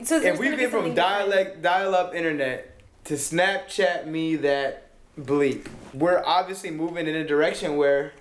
So 0.02 0.16
if 0.20 0.38
we 0.38 0.46
gonna 0.46 0.56
be 0.56 0.62
get 0.62 0.70
from 0.70 0.80
different. 0.80 0.96
dialect, 0.96 1.62
dial-up 1.62 2.14
internet 2.14 2.80
to 3.04 3.14
Snapchat 3.14 4.06
me 4.06 4.36
that 4.36 4.88
bleep, 5.20 5.66
we're 5.94 6.22
obviously 6.24 6.70
moving 6.70 7.06
in 7.06 7.14
a 7.14 7.24
direction 7.24 7.76
where, 7.76 8.12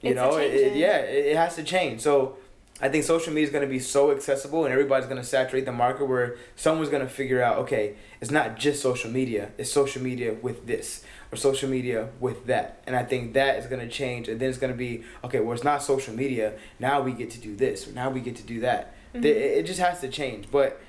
you 0.00 0.10
It's 0.10 0.16
know, 0.16 0.36
it, 0.38 0.76
yeah, 0.76 0.98
it, 0.98 1.26
it 1.26 1.36
has 1.36 1.56
to 1.56 1.62
change. 1.62 2.00
So. 2.00 2.36
I 2.82 2.88
think 2.88 3.04
social 3.04 3.30
media 3.34 3.44
is 3.44 3.50
going 3.52 3.60
to 3.60 3.68
be 3.68 3.78
so 3.78 4.10
accessible 4.10 4.64
and 4.64 4.72
everybody's 4.72 5.06
going 5.06 5.20
to 5.20 5.28
saturate 5.28 5.66
the 5.66 5.70
market 5.72 6.06
where 6.08 6.38
someone's 6.56 6.88
going 6.88 7.02
to 7.02 7.10
figure 7.10 7.42
out, 7.42 7.58
okay, 7.58 7.96
it's 8.22 8.30
not 8.30 8.56
just 8.56 8.80
social 8.80 9.10
media, 9.10 9.50
it's 9.58 9.70
social 9.70 10.00
media 10.02 10.32
with 10.40 10.66
this 10.66 11.04
or 11.30 11.36
social 11.36 11.68
media 11.68 12.08
with 12.20 12.46
that. 12.46 12.82
And 12.86 12.96
I 12.96 13.04
think 13.04 13.34
that 13.34 13.58
is 13.58 13.66
going 13.66 13.86
to 13.86 13.88
change 13.88 14.28
and 14.30 14.40
then 14.40 14.48
it's 14.48 14.56
going 14.56 14.72
to 14.72 14.78
be, 14.78 15.04
okay, 15.24 15.40
well, 15.40 15.52
it's 15.52 15.62
not 15.62 15.82
social 15.82 16.14
media. 16.14 16.54
Now 16.78 17.02
we 17.02 17.12
get 17.12 17.28
to 17.32 17.38
do 17.38 17.54
this 17.54 17.86
or 17.86 17.92
now 17.92 18.08
we 18.08 18.20
get 18.20 18.36
to 18.36 18.44
do 18.44 18.60
that. 18.60 18.94
Mhm. 19.14 19.26
It, 19.26 19.36
it 19.36 19.66
just 19.66 19.80
has 19.80 20.00
to 20.00 20.08
change. 20.08 20.50
But 20.50 20.80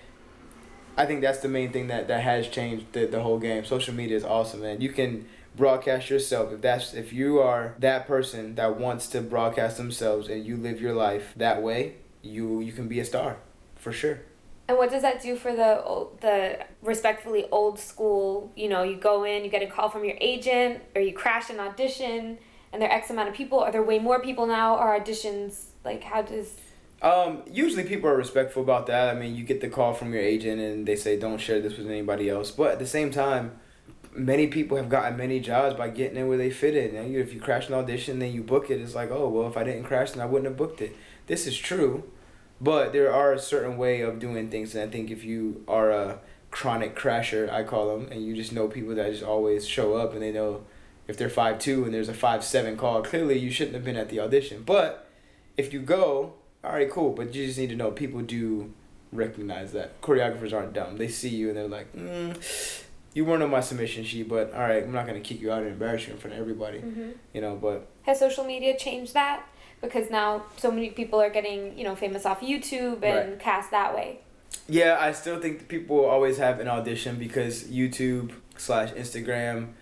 I 0.96 1.06
think 1.06 1.20
that's 1.20 1.40
the 1.40 1.50
main 1.50 1.74
thing 1.74 1.88
that, 1.88 2.08
that 2.08 2.22
has 2.24 2.48
changed 2.48 2.94
the, 2.94 3.06
the 3.06 3.22
whole 3.22 3.38
game. 3.38 3.66
Social 3.66 3.94
media 3.94 4.16
is 4.16 4.24
awesome, 4.24 4.62
man. 4.62 4.80
You 4.80 4.94
can 4.94 5.26
broadcast 5.56 6.10
yourself 6.10 6.52
if 6.54 6.62
that's 6.62 6.94
if 6.94 7.12
you 7.12 7.40
are 7.40 7.76
that 7.80 8.08
person 8.08 8.56
that 8.56 8.80
wants 8.80 9.08
to 9.08 9.22
broadcast 9.22 9.78
themselves 9.78 10.28
and 10.30 10.46
you 10.46 10.56
live 10.56 10.80
your 10.80 10.94
life 10.94 11.34
that 11.36 11.62
way 11.62 11.96
you 12.22 12.62
you 12.62 12.72
can 12.72 12.88
be 12.88 13.00
a 13.00 13.06
star 13.06 13.38
for 13.76 13.92
sure 13.92 14.22
And 14.70 14.78
what 14.78 14.90
does 14.90 15.02
that 15.02 15.22
do 15.22 15.36
for 15.36 15.54
the 15.54 15.84
old, 15.84 16.22
the 16.22 16.66
respectfully 16.82 17.44
old 17.52 17.78
school? 17.78 18.54
You 18.56 18.70
know, 18.70 18.84
you 18.84 18.96
go 18.96 19.26
in, 19.26 19.44
you 19.44 19.50
get 19.52 19.62
a 19.62 19.68
call 19.68 19.90
from 19.90 20.06
your 20.06 20.16
agent, 20.22 20.80
or 20.96 21.02
you 21.02 21.12
crash 21.14 21.50
an 21.50 21.60
audition, 21.60 22.38
and 22.72 22.82
there 22.82 22.90
are 22.90 22.96
X 22.96 23.10
amount 23.10 23.28
of 23.28 23.36
people. 23.36 23.60
Are 23.60 23.72
there 23.72 23.84
way 23.84 24.00
more 24.00 24.22
people 24.22 24.46
now? 24.48 24.78
Are 24.78 24.98
auditions 24.98 25.52
like 25.84 26.04
how 26.04 26.22
does? 26.22 26.56
um 27.02 27.42
usually 27.52 27.84
people 27.84 28.08
are 28.08 28.16
respectful 28.16 28.62
about 28.62 28.86
that 28.86 29.10
i 29.10 29.20
mean 29.20 29.36
you 29.36 29.44
get 29.44 29.60
the 29.60 29.68
call 29.68 29.92
from 29.94 30.14
your 30.14 30.22
agent 30.22 30.62
and 30.62 30.88
they 30.88 30.96
say 30.96 31.18
don't 31.18 31.40
share 31.40 31.60
this 31.60 31.76
with 31.78 31.88
anybody 31.88 32.30
else 32.30 32.52
but 32.52 32.72
at 32.72 32.80
the 32.80 32.86
same 32.86 33.10
time 33.10 33.52
many 34.14 34.48
people 34.48 34.78
have 34.78 34.90
gotten 34.90 35.18
many 35.18 35.40
jobs 35.40 35.76
by 35.76 35.90
getting 35.90 36.18
in 36.18 36.28
where 36.28 36.38
they 36.38 36.50
fit 36.50 36.76
in. 36.76 36.96
And 36.96 37.16
if 37.16 37.34
you 37.34 37.40
crash 37.40 37.68
an 37.68 37.76
audition 37.76 38.20
then 38.20 38.34
you 38.34 38.44
book 38.44 38.70
it. 38.70 38.82
It's 38.82 38.96
like 38.96 39.12
oh 39.12 39.30
well 39.30 39.48
if 39.48 39.58
i 39.58 39.64
didn't 39.64 39.84
crash 39.84 40.12
then 40.12 40.22
i 40.22 40.26
wouldn't 40.26 40.48
have 40.48 40.58
booked 40.58 40.82
it. 40.82 40.96
This 41.28 41.48
is 41.48 41.58
true 41.58 42.04
but 42.60 42.94
there 42.94 43.12
are 43.12 43.34
a 43.34 43.40
certain 43.40 43.78
way 43.78 44.02
of 44.02 44.20
doing 44.20 44.50
things. 44.50 44.76
And 44.76 44.88
i 44.88 44.92
think 44.92 45.10
if 45.10 45.24
you 45.24 45.64
are 45.68 45.92
a 45.92 46.20
chronic 46.52 46.96
crasher 46.98 47.50
i 47.50 47.64
call 47.64 47.98
them 47.98 48.12
and 48.12 48.26
you 48.26 48.36
just 48.36 48.52
know 48.52 48.68
people 48.68 48.94
that 48.94 49.10
just 49.10 49.24
always 49.24 49.66
show 49.66 49.96
up 49.96 50.12
and 50.12 50.22
they 50.22 50.34
know 50.34 50.64
if 51.08 51.16
they're 51.16 51.30
five 51.30 51.58
two 51.60 51.86
and 51.86 51.94
there's 51.94 52.10
a 52.10 52.14
five 52.14 52.44
seven 52.44 52.76
call 52.76 53.02
clearly 53.02 53.38
you 53.38 53.50
shouldn't 53.50 53.76
have 53.76 53.86
been 53.86 53.96
at 53.96 54.10
the 54.10 54.20
audition. 54.20 54.64
But 54.64 55.10
if 55.58 55.74
you 55.74 55.80
go 55.80 56.34
all 56.64 56.74
right 56.74 56.90
cool. 56.90 57.12
But 57.12 57.34
you 57.34 57.46
just 57.46 57.58
need 57.58 57.70
to 57.70 57.76
know 57.76 57.92
people 57.92 58.22
do 58.22 58.74
recognize 59.12 59.72
that. 59.74 60.02
Choreographers 60.02 60.54
aren't 60.54 60.74
dumb. 60.74 60.98
They 60.98 61.08
see 61.08 61.30
you 61.30 61.50
and 61.50 61.58
they're 61.58 61.68
like 61.68 61.94
mm, 61.94 62.84
you 63.14 63.26
weren't 63.26 63.44
on 63.44 63.50
my 63.50 63.60
submission 63.60 64.04
sheet 64.04 64.28
but 64.30 64.54
all 64.54 64.62
right 64.62 64.84
i'm 64.84 64.92
not 64.92 65.06
going 65.08 65.22
to 65.22 65.28
kick 65.28 65.42
you 65.42 65.52
out 65.52 65.62
and 65.64 65.72
embarrass 65.72 66.08
you 66.08 66.14
in 66.14 66.20
front 66.20 66.34
of 66.36 66.40
everybody 66.40 66.80
Mm-hmm. 66.80 67.10
you 67.34 67.42
know 67.42 67.56
but 67.56 67.88
Has 68.04 68.20
social 68.20 68.44
media 68.44 68.78
changed 68.78 69.14
that? 69.14 69.44
Because 69.82 70.10
now 70.12 70.44
so 70.58 70.70
many 70.72 70.90
people 70.92 71.20
are 71.20 71.30
getting 71.30 71.78
you 71.78 71.84
know 71.84 71.96
famous 71.96 72.26
off 72.26 72.42
YouTube 72.42 73.04
and 73.04 73.30
Right. 73.32 73.40
cast 73.40 73.72
that 73.72 73.94
way. 73.96 74.20
Yeah, 74.68 74.98
I 75.00 75.12
still 75.12 75.40
think 75.42 75.68
people 75.68 76.06
always 76.06 76.38
have 76.38 76.60
an 76.60 76.68
audition 76.68 77.18
because 77.18 77.64
YouTube 77.66 78.32
slash 78.58 78.92
Instagram, 78.92 79.74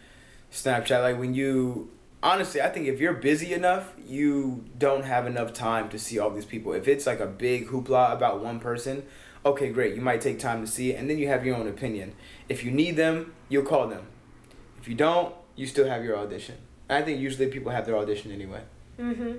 Snapchat, 0.52 1.02
like 1.02 1.18
when 1.20 1.34
you 1.34 1.90
honestly, 2.24 2.62
I 2.62 2.70
think 2.70 2.88
if 2.88 3.00
you're 3.00 3.14
busy 3.14 3.54
enough, 3.54 3.94
you 4.06 4.64
don't 4.78 5.04
have 5.06 5.28
enough 5.28 5.54
time 5.54 5.90
to 5.90 6.00
see 6.00 6.18
all 6.20 6.30
these 6.30 6.46
people. 6.46 6.74
If 6.74 6.88
it's 6.88 7.06
like 7.06 7.20
a 7.20 7.28
big 7.28 7.68
hoopla 7.68 8.14
about 8.14 8.42
one 8.44 8.60
person, 8.60 9.04
okay, 9.46 9.70
great, 9.70 9.96
you 9.96 10.02
might 10.02 10.22
take 10.22 10.40
time 10.40 10.62
to 10.66 10.68
see 10.72 10.92
it 10.92 11.00
and 11.00 11.10
then 11.10 11.18
you 11.18 11.28
have 11.28 11.46
your 11.46 11.56
own 11.56 11.68
opinion. 11.68 12.14
If 12.50 12.64
you 12.64 12.72
need 12.72 12.96
them, 12.96 13.34
you'll 13.48 13.66
call 13.66 13.88
them. 13.88 14.08
If 14.82 14.88
you 14.88 14.96
don't, 14.96 15.34
you 15.56 15.66
still 15.66 15.88
have 15.88 16.04
your 16.04 16.18
audition. 16.18 16.56
And 16.88 17.02
I 17.04 17.06
think 17.06 17.20
usually 17.20 17.48
people 17.48 17.72
have 17.72 17.86
their 17.86 17.98
audition 17.98 18.32
anyway 18.32 18.62
Mm-hmm. 19.00 19.38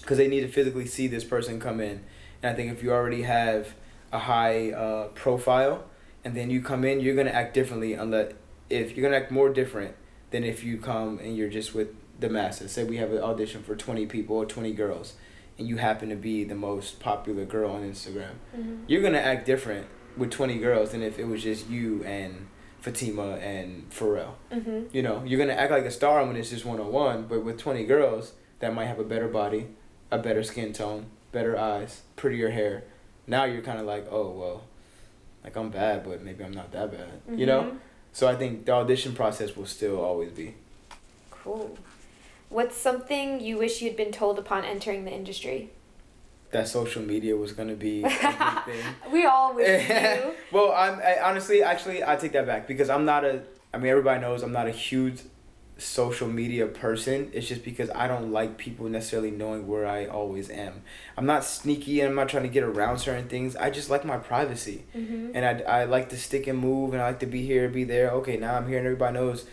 because 0.00 0.18
they 0.18 0.26
need 0.26 0.40
to 0.40 0.48
physically 0.48 0.86
see 0.86 1.06
this 1.06 1.22
person 1.24 1.60
come 1.60 1.80
in. 1.80 2.02
And 2.42 2.52
I 2.52 2.54
think 2.54 2.72
if 2.72 2.82
you 2.82 2.92
already 2.92 3.22
have 3.22 3.74
a 4.12 4.18
high 4.18 4.72
uh, 4.72 5.08
profile 5.08 5.84
and 6.24 6.34
then 6.34 6.50
you 6.50 6.60
come 6.60 6.84
in, 6.84 7.00
you're 7.00 7.14
gonna 7.14 7.30
act 7.30 7.54
differently 7.54 7.92
unless 7.94 8.32
if 8.68 8.96
you're 8.96 9.04
gonna 9.08 9.22
act 9.22 9.30
more 9.30 9.48
different 9.48 9.94
than 10.32 10.42
if 10.42 10.64
you 10.64 10.76
come 10.78 11.20
and 11.20 11.36
you're 11.36 11.48
just 11.48 11.72
with 11.72 11.88
the 12.18 12.28
masses. 12.28 12.72
Say 12.72 12.82
we 12.82 12.96
have 12.96 13.12
an 13.12 13.22
audition 13.22 13.62
for 13.62 13.76
twenty 13.76 14.06
people 14.06 14.36
or 14.36 14.44
twenty 14.44 14.72
girls, 14.72 15.14
and 15.58 15.68
you 15.68 15.76
happen 15.76 16.08
to 16.10 16.16
be 16.16 16.44
the 16.44 16.54
most 16.54 17.00
popular 17.00 17.44
girl 17.44 17.70
on 17.70 17.82
Instagram. 17.82 18.34
Mm-hmm. 18.56 18.84
You're 18.86 19.02
gonna 19.02 19.18
act 19.18 19.46
different 19.46 19.86
with 20.16 20.30
twenty 20.30 20.58
girls 20.58 20.90
than 20.90 21.02
if 21.02 21.18
it 21.18 21.24
was 21.24 21.42
just 21.42 21.68
you 21.68 22.02
and 22.04 22.48
Fatima 22.80 23.36
and 23.36 23.90
Pharrell. 23.90 24.34
Mm-hmm. 24.52 24.84
You 24.92 25.02
know, 25.02 25.22
you're 25.24 25.38
gonna 25.38 25.58
act 25.58 25.70
like 25.70 25.84
a 25.84 25.90
star 25.90 26.24
when 26.24 26.36
it's 26.36 26.50
just 26.50 26.64
one 26.64 26.80
on 26.80 26.92
one, 26.92 27.26
but 27.26 27.44
with 27.44 27.58
twenty 27.58 27.84
girls, 27.84 28.32
that 28.60 28.74
might 28.74 28.86
have 28.86 28.98
a 28.98 29.04
better 29.04 29.28
body, 29.28 29.68
a 30.10 30.18
better 30.18 30.42
skin 30.42 30.72
tone, 30.72 31.06
better 31.32 31.58
eyes, 31.58 32.02
prettier 32.16 32.50
hair. 32.50 32.84
Now 33.26 33.44
you're 33.44 33.62
kind 33.62 33.78
of 33.78 33.86
like, 33.86 34.06
oh 34.10 34.30
well, 34.30 34.64
like 35.42 35.56
I'm 35.56 35.70
bad, 35.70 36.04
but 36.04 36.22
maybe 36.22 36.44
I'm 36.44 36.52
not 36.52 36.72
that 36.72 36.90
bad. 36.92 37.26
Mm-hmm. 37.26 37.38
You 37.38 37.46
know. 37.46 37.62
Mm-hmm. 37.62 37.76
So 38.12 38.26
I 38.26 38.34
think 38.34 38.64
the 38.64 38.72
audition 38.72 39.14
process 39.14 39.54
will 39.54 39.66
still 39.66 40.00
always 40.00 40.30
be. 40.30 40.54
Cool. 41.30 41.76
What's 42.48 42.76
something 42.76 43.40
you 43.40 43.58
wish 43.58 43.82
you'd 43.82 43.96
been 43.96 44.12
told 44.12 44.38
upon 44.38 44.64
entering 44.64 45.04
the 45.04 45.12
industry? 45.12 45.70
That 46.52 46.68
social 46.68 47.02
media 47.02 47.36
was 47.36 47.52
gonna 47.52 47.74
be 47.74 48.02
thing. 48.02 48.84
we 49.12 49.26
all 49.26 49.54
wish 49.54 49.88
you. 49.88 50.34
well, 50.52 50.72
I'm 50.72 51.00
I, 51.00 51.18
honestly, 51.22 51.62
actually, 51.62 52.04
I 52.04 52.16
take 52.16 52.32
that 52.32 52.46
back 52.46 52.66
because 52.68 52.88
I'm 52.88 53.04
not 53.04 53.24
a. 53.24 53.42
I 53.74 53.78
mean, 53.78 53.90
everybody 53.90 54.20
knows 54.20 54.42
I'm 54.42 54.52
not 54.52 54.68
a 54.68 54.70
huge 54.70 55.22
social 55.78 56.28
media 56.28 56.66
person. 56.66 57.30
It's 57.34 57.46
just 57.46 57.64
because 57.64 57.90
I 57.90 58.08
don't 58.08 58.32
like 58.32 58.56
people 58.56 58.88
necessarily 58.88 59.30
knowing 59.30 59.66
where 59.66 59.86
I 59.86 60.06
always 60.06 60.48
am. 60.50 60.82
I'm 61.16 61.26
not 61.26 61.44
sneaky 61.44 62.00
and 62.00 62.10
I'm 62.10 62.14
not 62.14 62.28
trying 62.28 62.44
to 62.44 62.48
get 62.48 62.62
around 62.62 62.98
certain 62.98 63.28
things. 63.28 63.56
I 63.56 63.70
just 63.70 63.90
like 63.90 64.04
my 64.04 64.16
privacy. 64.16 64.84
Mm-hmm. 64.96 65.32
And 65.34 65.44
I, 65.44 65.80
I 65.80 65.84
like 65.84 66.08
to 66.10 66.16
stick 66.16 66.46
and 66.46 66.58
move 66.58 66.94
and 66.94 67.02
I 67.02 67.08
like 67.08 67.20
to 67.20 67.26
be 67.26 67.44
here, 67.44 67.68
be 67.68 67.84
there. 67.84 68.10
Okay, 68.12 68.36
now 68.36 68.56
I'm 68.56 68.68
here 68.68 68.78
and 68.78 68.86
everybody 68.86 69.14
knows. 69.14 69.46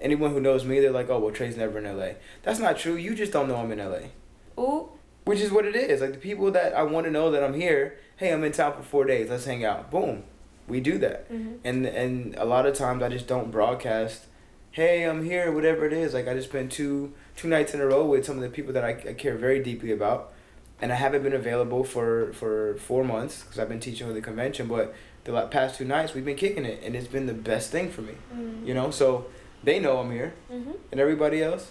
Anyone 0.00 0.32
who 0.32 0.40
knows 0.40 0.64
me, 0.64 0.80
they're 0.80 0.90
like, 0.90 1.10
oh, 1.10 1.18
well, 1.18 1.32
Tre's 1.32 1.56
never 1.56 1.78
in 1.78 1.84
LA. 1.84 2.14
That's 2.42 2.58
not 2.58 2.78
true. 2.78 2.94
You 2.94 3.14
just 3.14 3.32
don't 3.32 3.48
know 3.48 3.56
I'm 3.56 3.72
in 3.72 3.78
LA. 3.78 4.62
Ooh. 4.62 4.88
Which 5.24 5.40
is 5.40 5.50
what 5.52 5.66
it 5.66 5.76
is. 5.76 6.00
Like 6.00 6.12
the 6.12 6.18
people 6.18 6.50
that 6.52 6.74
I 6.74 6.82
want 6.82 7.06
to 7.06 7.10
know 7.10 7.30
that 7.30 7.44
I'm 7.44 7.54
here, 7.54 7.98
hey, 8.16 8.32
I'm 8.32 8.42
in 8.42 8.52
town 8.52 8.72
for 8.74 8.82
four 8.82 9.04
days. 9.04 9.28
Let's 9.28 9.44
hang 9.44 9.64
out. 9.64 9.90
Boom. 9.90 10.24
We 10.66 10.80
do 10.80 10.98
that. 10.98 11.30
Mm-hmm. 11.30 11.54
And 11.64 11.86
and 11.86 12.34
a 12.36 12.44
lot 12.44 12.64
of 12.64 12.74
times 12.74 13.02
I 13.02 13.08
just 13.08 13.26
don't 13.26 13.50
broadcast 13.50 14.26
hey, 14.72 15.02
I'm 15.04 15.24
here, 15.24 15.50
whatever 15.50 15.84
it 15.86 15.92
is. 15.92 16.14
Like 16.14 16.28
I 16.28 16.34
just 16.34 16.48
spent 16.48 16.72
two 16.72 17.12
two 17.36 17.48
nights 17.48 17.74
in 17.74 17.80
a 17.80 17.86
row 17.86 18.04
with 18.04 18.24
some 18.24 18.36
of 18.36 18.42
the 18.42 18.48
people 18.48 18.72
that 18.72 18.84
I, 18.84 18.90
I 18.90 19.14
care 19.14 19.36
very 19.36 19.62
deeply 19.62 19.92
about, 19.92 20.32
and 20.80 20.92
I 20.92 20.96
haven't 20.96 21.22
been 21.22 21.32
available 21.32 21.84
for 21.84 22.32
for 22.32 22.76
four 22.78 23.04
months 23.04 23.42
because 23.42 23.58
I've 23.58 23.68
been 23.68 23.80
teaching 23.80 24.06
with 24.06 24.16
the 24.16 24.22
convention. 24.22 24.68
But 24.68 24.94
the 25.24 25.46
past 25.46 25.78
two 25.78 25.84
nights 25.84 26.14
we've 26.14 26.24
been 26.24 26.36
kicking 26.36 26.64
it, 26.64 26.82
and 26.84 26.94
it's 26.94 27.08
been 27.08 27.26
the 27.26 27.34
best 27.34 27.70
thing 27.70 27.90
for 27.90 28.02
me. 28.02 28.14
Mm-hmm. 28.34 28.66
You 28.66 28.74
know, 28.74 28.90
so 28.90 29.26
they 29.62 29.78
know 29.78 29.98
I'm 29.98 30.10
here, 30.10 30.34
mm-hmm. 30.50 30.72
and 30.90 31.00
everybody 31.00 31.42
else. 31.42 31.70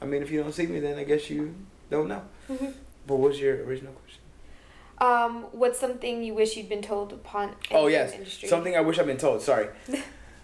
I 0.00 0.04
mean, 0.04 0.22
if 0.22 0.30
you 0.30 0.42
don't 0.42 0.52
see 0.52 0.66
me, 0.66 0.80
then 0.80 0.98
I 0.98 1.04
guess 1.04 1.30
you 1.30 1.54
don't 1.90 2.08
know. 2.08 2.22
Mm-hmm. 2.50 2.70
But 3.06 3.16
what's 3.16 3.38
your 3.38 3.64
original 3.64 3.92
question? 3.92 4.20
Um, 4.98 5.46
what's 5.52 5.78
something 5.78 6.22
you 6.22 6.34
wish 6.34 6.56
you'd 6.56 6.68
been 6.68 6.82
told 6.82 7.12
upon? 7.12 7.44
In 7.44 7.50
the 7.50 7.54
industry? 7.54 7.76
Oh 7.76 7.86
yes, 7.86 8.50
something 8.50 8.76
I 8.76 8.80
wish 8.80 8.98
I'd 8.98 9.06
been 9.06 9.18
told. 9.18 9.42
Sorry. 9.42 9.68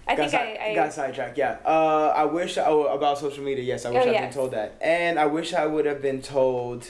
I 0.06 0.16
got 0.16 0.30
think 0.30 0.42
si- 0.42 0.58
I, 0.58 0.70
I 0.70 0.74
got 0.74 0.92
sidetracked. 0.92 1.38
Yeah. 1.38 1.58
Uh, 1.64 2.12
I 2.14 2.24
wish 2.24 2.58
oh 2.58 2.86
about 2.86 3.18
social 3.18 3.44
media. 3.44 3.64
Yes, 3.64 3.86
I 3.86 3.90
wish 3.90 4.04
oh, 4.04 4.08
I'd 4.08 4.12
yes. 4.12 4.22
been 4.22 4.34
told 4.34 4.50
that, 4.52 4.76
and 4.80 5.18
I 5.18 5.26
wish 5.26 5.54
I 5.54 5.66
would 5.66 5.86
have 5.86 6.02
been 6.02 6.20
told, 6.20 6.88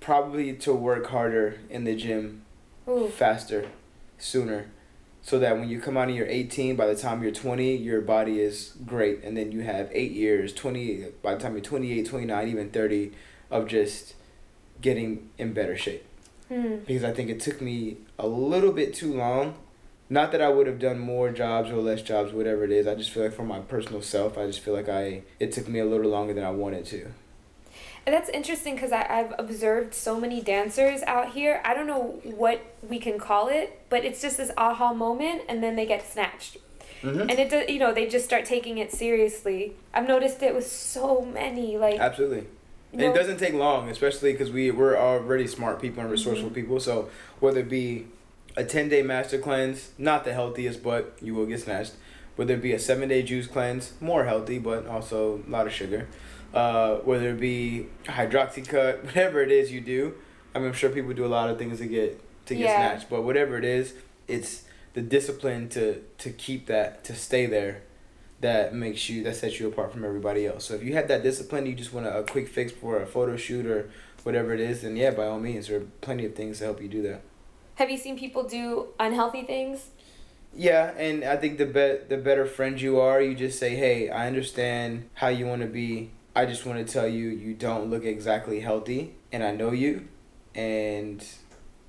probably 0.00 0.54
to 0.54 0.72
work 0.72 1.06
harder 1.06 1.58
in 1.68 1.84
the 1.84 1.96
gym, 1.96 2.42
Ooh. 2.88 3.08
faster, 3.08 3.68
sooner, 4.16 4.66
so 5.22 5.38
that 5.38 5.56
when 5.56 5.68
you 5.68 5.80
come 5.80 5.96
out 5.96 6.08
and 6.08 6.16
you're 6.16 6.26
eighteen, 6.26 6.76
by 6.76 6.86
the 6.86 6.96
time 6.96 7.22
you're 7.22 7.32
twenty, 7.32 7.76
your 7.76 8.00
body 8.00 8.40
is 8.40 8.74
great, 8.84 9.22
and 9.22 9.36
then 9.36 9.52
you 9.52 9.60
have 9.60 9.88
eight 9.92 10.12
years, 10.12 10.52
twenty. 10.52 11.06
By 11.22 11.34
the 11.34 11.40
time 11.40 11.52
you're 11.52 11.62
28, 11.62 12.06
29, 12.06 12.48
even 12.48 12.70
thirty, 12.70 13.12
of 13.50 13.68
just 13.68 14.14
getting 14.80 15.30
in 15.38 15.52
better 15.52 15.76
shape. 15.76 16.04
Hmm. 16.48 16.78
Because 16.86 17.04
I 17.04 17.12
think 17.12 17.30
it 17.30 17.40
took 17.40 17.60
me 17.60 17.98
a 18.18 18.26
little 18.26 18.72
bit 18.72 18.94
too 18.94 19.14
long 19.14 19.54
not 20.12 20.30
that 20.32 20.42
I 20.42 20.50
would 20.50 20.66
have 20.66 20.78
done 20.78 20.98
more 20.98 21.30
jobs 21.30 21.70
or 21.70 21.76
less 21.76 22.02
jobs, 22.02 22.34
whatever 22.34 22.64
it 22.64 22.70
is. 22.70 22.86
I 22.86 22.94
just 22.94 23.08
feel 23.08 23.22
like 23.22 23.32
for 23.32 23.44
my 23.44 23.60
personal 23.60 24.02
self, 24.02 24.36
I 24.36 24.46
just 24.46 24.60
feel 24.60 24.74
like 24.74 24.90
I 24.90 25.22
it 25.40 25.52
took 25.52 25.66
me 25.68 25.78
a 25.78 25.86
little 25.86 26.10
longer 26.10 26.34
than 26.34 26.44
I 26.44 26.50
wanted 26.50 26.84
to. 26.86 27.06
And 28.04 28.14
that's 28.14 28.28
interesting 28.30 28.74
because 28.74 28.90
I've 28.90 29.32
observed 29.38 29.94
so 29.94 30.18
many 30.18 30.40
dancers 30.40 31.02
out 31.02 31.32
here. 31.32 31.62
I 31.64 31.72
don't 31.72 31.86
know 31.86 32.20
what 32.24 32.60
we 32.88 32.98
can 32.98 33.18
call 33.18 33.48
it, 33.48 33.80
but 33.90 34.04
it's 34.04 34.20
just 34.20 34.38
this 34.38 34.50
aha 34.56 34.92
moment, 34.92 35.42
and 35.48 35.62
then 35.62 35.76
they 35.76 35.86
get 35.86 36.04
snatched. 36.06 36.56
Mm-hmm. 37.02 37.20
And 37.20 37.32
it 37.32 37.50
does, 37.50 37.68
you 37.68 37.78
know, 37.78 37.92
they 37.92 38.08
just 38.08 38.24
start 38.24 38.44
taking 38.44 38.78
it 38.78 38.92
seriously. 38.92 39.74
I've 39.94 40.08
noticed 40.08 40.42
it 40.42 40.54
with 40.54 40.66
so 40.66 41.22
many, 41.22 41.76
like 41.76 41.98
absolutely. 41.98 42.46
It 42.92 43.14
doesn't 43.14 43.38
take 43.38 43.54
long, 43.54 43.88
especially 43.88 44.32
because 44.32 44.50
we 44.50 44.70
we're 44.70 44.96
already 44.96 45.46
smart 45.46 45.80
people 45.80 46.02
and 46.02 46.10
resourceful 46.10 46.46
mm-hmm. 46.46 46.54
people. 46.54 46.80
So 46.80 47.08
whether 47.40 47.60
it 47.60 47.70
be 47.70 48.06
a 48.56 48.64
10 48.64 48.88
day 48.88 49.02
master 49.02 49.38
cleanse, 49.38 49.90
not 49.98 50.24
the 50.24 50.32
healthiest, 50.32 50.82
but 50.82 51.16
you 51.20 51.34
will 51.34 51.46
get 51.46 51.60
snatched. 51.60 51.92
Whether 52.36 52.54
it 52.54 52.62
be 52.62 52.72
a 52.72 52.78
seven 52.78 53.08
day 53.08 53.22
juice 53.22 53.46
cleanse, 53.46 53.92
more 54.00 54.24
healthy, 54.24 54.58
but 54.58 54.86
also 54.86 55.42
a 55.46 55.50
lot 55.50 55.66
of 55.66 55.72
sugar. 55.72 56.08
Uh, 56.54 56.96
whether 56.96 57.30
it 57.30 57.40
be 57.40 57.86
Hydroxycut, 58.04 59.04
whatever 59.04 59.42
it 59.42 59.50
is 59.50 59.72
you 59.72 59.80
do. 59.80 60.14
I 60.54 60.58
mean, 60.58 60.68
I'm 60.68 60.74
sure 60.74 60.90
people 60.90 61.14
do 61.14 61.24
a 61.24 61.26
lot 61.26 61.48
of 61.48 61.58
things 61.58 61.78
to 61.78 61.86
get 61.86 62.20
to 62.46 62.54
get 62.54 62.64
yeah. 62.64 62.76
snatched, 62.76 63.08
but 63.08 63.22
whatever 63.22 63.56
it 63.56 63.64
is, 63.64 63.94
it's 64.28 64.64
the 64.94 65.02
discipline 65.02 65.68
to 65.70 66.02
to 66.18 66.30
keep 66.30 66.66
that 66.66 67.04
to 67.04 67.14
stay 67.14 67.46
there 67.46 67.82
that 68.42 68.74
makes 68.74 69.08
you 69.08 69.22
that 69.22 69.36
sets 69.36 69.58
you 69.58 69.68
apart 69.68 69.92
from 69.92 70.04
everybody 70.04 70.46
else. 70.46 70.64
So 70.64 70.74
if 70.74 70.82
you 70.82 70.92
have 70.94 71.08
that 71.08 71.22
discipline, 71.22 71.64
you 71.64 71.74
just 71.74 71.92
want 71.92 72.06
a, 72.06 72.18
a 72.18 72.24
quick 72.24 72.48
fix 72.48 72.72
for 72.72 73.00
a 73.00 73.06
photo 73.06 73.36
shoot 73.36 73.64
or 73.64 73.88
whatever 74.24 74.52
it 74.52 74.60
is, 74.60 74.82
then 74.82 74.96
yeah, 74.96 75.10
by 75.10 75.26
all 75.26 75.40
means, 75.40 75.68
there 75.68 75.78
are 75.78 75.86
plenty 76.00 76.26
of 76.26 76.34
things 76.34 76.58
to 76.58 76.64
help 76.64 76.82
you 76.82 76.88
do 76.88 77.02
that. 77.02 77.22
Have 77.76 77.90
you 77.90 77.96
seen 77.96 78.18
people 78.18 78.44
do 78.44 78.88
unhealthy 79.00 79.42
things? 79.42 79.90
Yeah, 80.54 80.92
and 80.98 81.24
I 81.24 81.36
think 81.36 81.56
the 81.56 81.64
be- 81.64 82.04
the 82.08 82.18
better 82.18 82.44
friend 82.44 82.78
you 82.78 83.00
are, 83.00 83.22
you 83.22 83.34
just 83.34 83.58
say, 83.58 83.74
"Hey, 83.74 84.10
I 84.10 84.26
understand 84.26 85.08
how 85.14 85.28
you 85.28 85.46
want 85.46 85.62
to 85.62 85.68
be. 85.68 86.10
I 86.34 86.46
just 86.46 86.64
want 86.64 86.86
to 86.86 86.92
tell 86.92 87.06
you 87.06 87.28
you 87.28 87.54
don't 87.54 87.90
look 87.90 88.04
exactly 88.04 88.60
healthy, 88.60 89.14
and 89.32 89.42
I 89.42 89.52
know 89.52 89.72
you, 89.72 90.08
and 90.54 91.24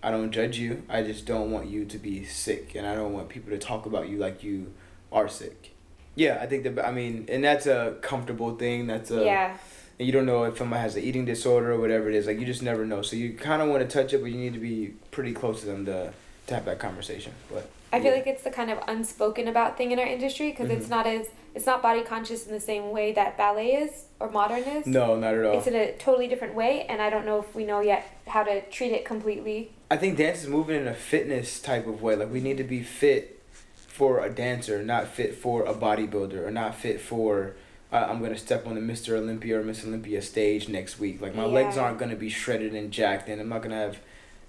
I 0.01 0.11
don't 0.11 0.31
judge 0.31 0.57
you. 0.57 0.83
I 0.89 1.03
just 1.03 1.25
don't 1.25 1.51
want 1.51 1.67
you 1.67 1.85
to 1.85 1.97
be 1.97 2.25
sick, 2.25 2.75
and 2.75 2.85
I 2.85 2.95
don't 2.95 3.13
want 3.13 3.29
people 3.29 3.51
to 3.51 3.57
talk 3.57 3.85
about 3.85 4.09
you 4.09 4.17
like 4.17 4.43
you 4.43 4.73
are 5.11 5.27
sick." 5.27 5.71
Yeah, 6.15 6.39
I 6.41 6.45
think 6.45 6.63
that 6.63 6.85
I 6.85 6.91
mean, 6.91 7.25
and 7.29 7.43
that's 7.43 7.65
a 7.65 7.97
comfortable 8.01 8.55
thing. 8.55 8.87
That's 8.87 9.11
a 9.11 9.23
yeah 9.23 9.57
and 9.99 10.07
you 10.07 10.11
don't 10.11 10.25
know 10.25 10.43
if 10.43 10.57
someone 10.57 10.79
has 10.79 10.95
an 10.95 11.03
eating 11.03 11.25
disorder 11.25 11.71
or 11.71 11.79
whatever 11.79 12.09
it 12.09 12.15
is. 12.15 12.25
Like 12.25 12.39
you 12.39 12.45
just 12.45 12.63
never 12.63 12.85
know. 12.85 13.01
So 13.01 13.15
you 13.15 13.33
kind 13.33 13.61
of 13.61 13.69
want 13.69 13.87
to 13.87 13.87
touch 13.87 14.13
it, 14.13 14.21
but 14.21 14.31
you 14.31 14.37
need 14.37 14.53
to 14.53 14.59
be 14.59 14.93
pretty 15.11 15.33
close 15.33 15.61
to 15.61 15.67
them 15.67 15.85
to 15.85 16.13
to 16.47 16.53
have 16.53 16.65
that 16.65 16.79
conversation. 16.79 17.33
But 17.51 17.69
I 17.91 18.01
feel 18.01 18.11
like 18.11 18.27
it's 18.27 18.43
the 18.43 18.49
kind 18.49 18.71
of 18.71 18.79
unspoken 18.87 19.47
about 19.47 19.77
thing 19.77 19.91
in 19.91 19.99
our 19.99 20.05
industry 20.05 20.51
because 20.51 20.69
mm-hmm. 20.69 20.79
it's 20.79 20.89
not 20.89 21.05
as 21.05 21.27
it's 21.55 21.65
not 21.65 21.81
body 21.81 22.01
conscious 22.01 22.47
in 22.47 22.53
the 22.53 22.59
same 22.59 22.91
way 22.91 23.11
that 23.13 23.37
ballet 23.37 23.73
is 23.73 24.05
or 24.19 24.29
modern 24.31 24.63
is. 24.63 24.85
No, 24.85 25.15
not 25.15 25.35
at 25.35 25.45
all. 25.45 25.57
It's 25.57 25.67
in 25.67 25.75
a 25.75 25.93
totally 25.97 26.27
different 26.27 26.55
way, 26.55 26.85
and 26.87 27.01
I 27.01 27.09
don't 27.09 27.25
know 27.25 27.39
if 27.39 27.53
we 27.53 27.65
know 27.65 27.81
yet 27.81 28.07
how 28.27 28.43
to 28.43 28.61
treat 28.69 28.91
it 28.91 29.05
completely. 29.05 29.71
I 29.91 29.97
think 29.97 30.17
dance 30.17 30.43
is 30.43 30.49
moving 30.49 30.81
in 30.81 30.87
a 30.87 30.95
fitness 30.95 31.61
type 31.61 31.85
of 31.85 32.01
way. 32.01 32.15
Like 32.15 32.31
we 32.31 32.41
need 32.41 32.57
to 32.57 32.63
be 32.63 32.81
fit 32.81 33.41
for 33.75 34.23
a 34.25 34.29
dancer, 34.29 34.81
not 34.81 35.07
fit 35.07 35.35
for 35.35 35.65
a 35.65 35.73
bodybuilder, 35.73 36.45
or 36.45 36.51
not 36.51 36.75
fit 36.75 36.99
for 36.99 37.55
uh, 37.93 38.07
I'm 38.09 38.19
gonna 38.23 38.37
step 38.39 38.65
on 38.65 38.73
the 38.73 38.81
Mr. 38.81 39.15
Olympia 39.15 39.59
or 39.59 39.63
Miss 39.63 39.85
Olympia 39.85 40.23
stage 40.23 40.67
next 40.67 40.99
week. 40.99 41.21
Like 41.21 41.35
my 41.35 41.45
yeah. 41.45 41.49
legs 41.49 41.77
aren't 41.77 41.99
gonna 41.99 42.15
be 42.15 42.29
shredded 42.29 42.73
and 42.73 42.91
jacked, 42.91 43.29
and 43.29 43.39
I'm 43.39 43.49
not 43.49 43.61
gonna 43.61 43.75
have 43.75 43.99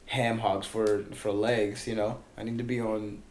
ham 0.07 0.39
hogs 0.39 0.67
for 0.67 1.05
for 1.13 1.31
legs. 1.31 1.87
You 1.87 1.95
know, 1.95 2.21
I 2.39 2.43
need 2.45 2.57
to 2.57 2.65
be 2.65 2.81
on 2.81 3.23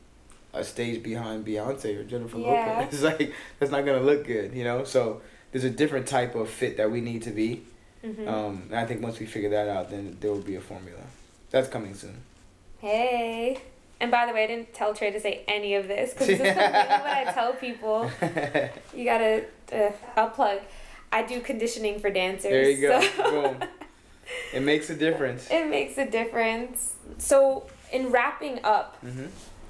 a 0.54 0.64
stage 0.64 1.02
behind 1.04 1.46
Beyonce 1.46 2.00
or 2.00 2.04
Jennifer 2.04 2.38
yeah. 2.38 2.80
Lopez. 2.80 2.94
It's 2.94 3.04
like 3.04 3.34
that's 3.60 3.72
not 3.72 3.86
gonna 3.86 4.02
look 4.02 4.26
good. 4.26 4.54
You 4.54 4.64
know, 4.64 4.84
so 4.84 5.22
there's 5.52 5.64
a 5.64 5.70
different 5.70 6.08
type 6.08 6.36
of 6.36 6.50
fit 6.50 6.78
that 6.78 6.92
we 6.92 7.02
need 7.02 7.24
to 7.24 7.32
be. 7.32 7.64
Mm-hmm. 8.04 8.28
Um, 8.28 8.64
and 8.70 8.80
I 8.80 8.86
think 8.86 9.02
once 9.02 9.20
we 9.20 9.26
figure 9.26 9.50
that 9.50 9.70
out, 9.70 9.90
then 9.90 10.18
there 10.20 10.32
will 10.32 10.42
be 10.42 10.56
a 10.56 10.62
formula. 10.62 11.02
That's 11.52 11.68
coming 11.68 11.94
soon. 11.94 12.18
Hey. 12.80 13.62
And 14.02 14.12
by 14.12 14.26
the 14.26 14.34
way, 14.34 14.44
I 14.44 14.48
didn't 14.48 14.74
tell 14.74 14.94
Tre 14.94 15.12
to 15.12 15.20
say 15.20 15.46
any 15.48 15.76
of 15.76 15.88
this 15.88 16.12
because 16.12 16.28
this 16.28 16.40
is 16.40 16.46
something 16.46 16.58
that 16.58 17.28
I 17.28 17.32
tell 17.34 17.54
people. 17.54 18.12
You 18.94 19.06
gotta, 19.06 19.46
uh, 19.72 19.92
I'll 20.16 20.30
plug. 20.30 20.60
I 21.12 21.24
do 21.24 21.40
conditioning 21.40 22.00
for 22.00 22.10
dancers. 22.10 22.52
There 22.52 22.70
you 22.70 22.82
go. 22.82 23.02
So 23.02 23.32
Boom. 23.32 23.70
It 24.54 24.62
makes 24.62 24.90
a 24.90 24.96
difference. 24.96 25.48
It 25.50 25.70
makes 25.70 25.98
a 25.98 26.10
difference. 26.10 26.96
So, 27.18 27.68
in 27.92 28.12
wrapping 28.12 28.60
up, 28.64 28.98
mm-hmm. 29.04 29.26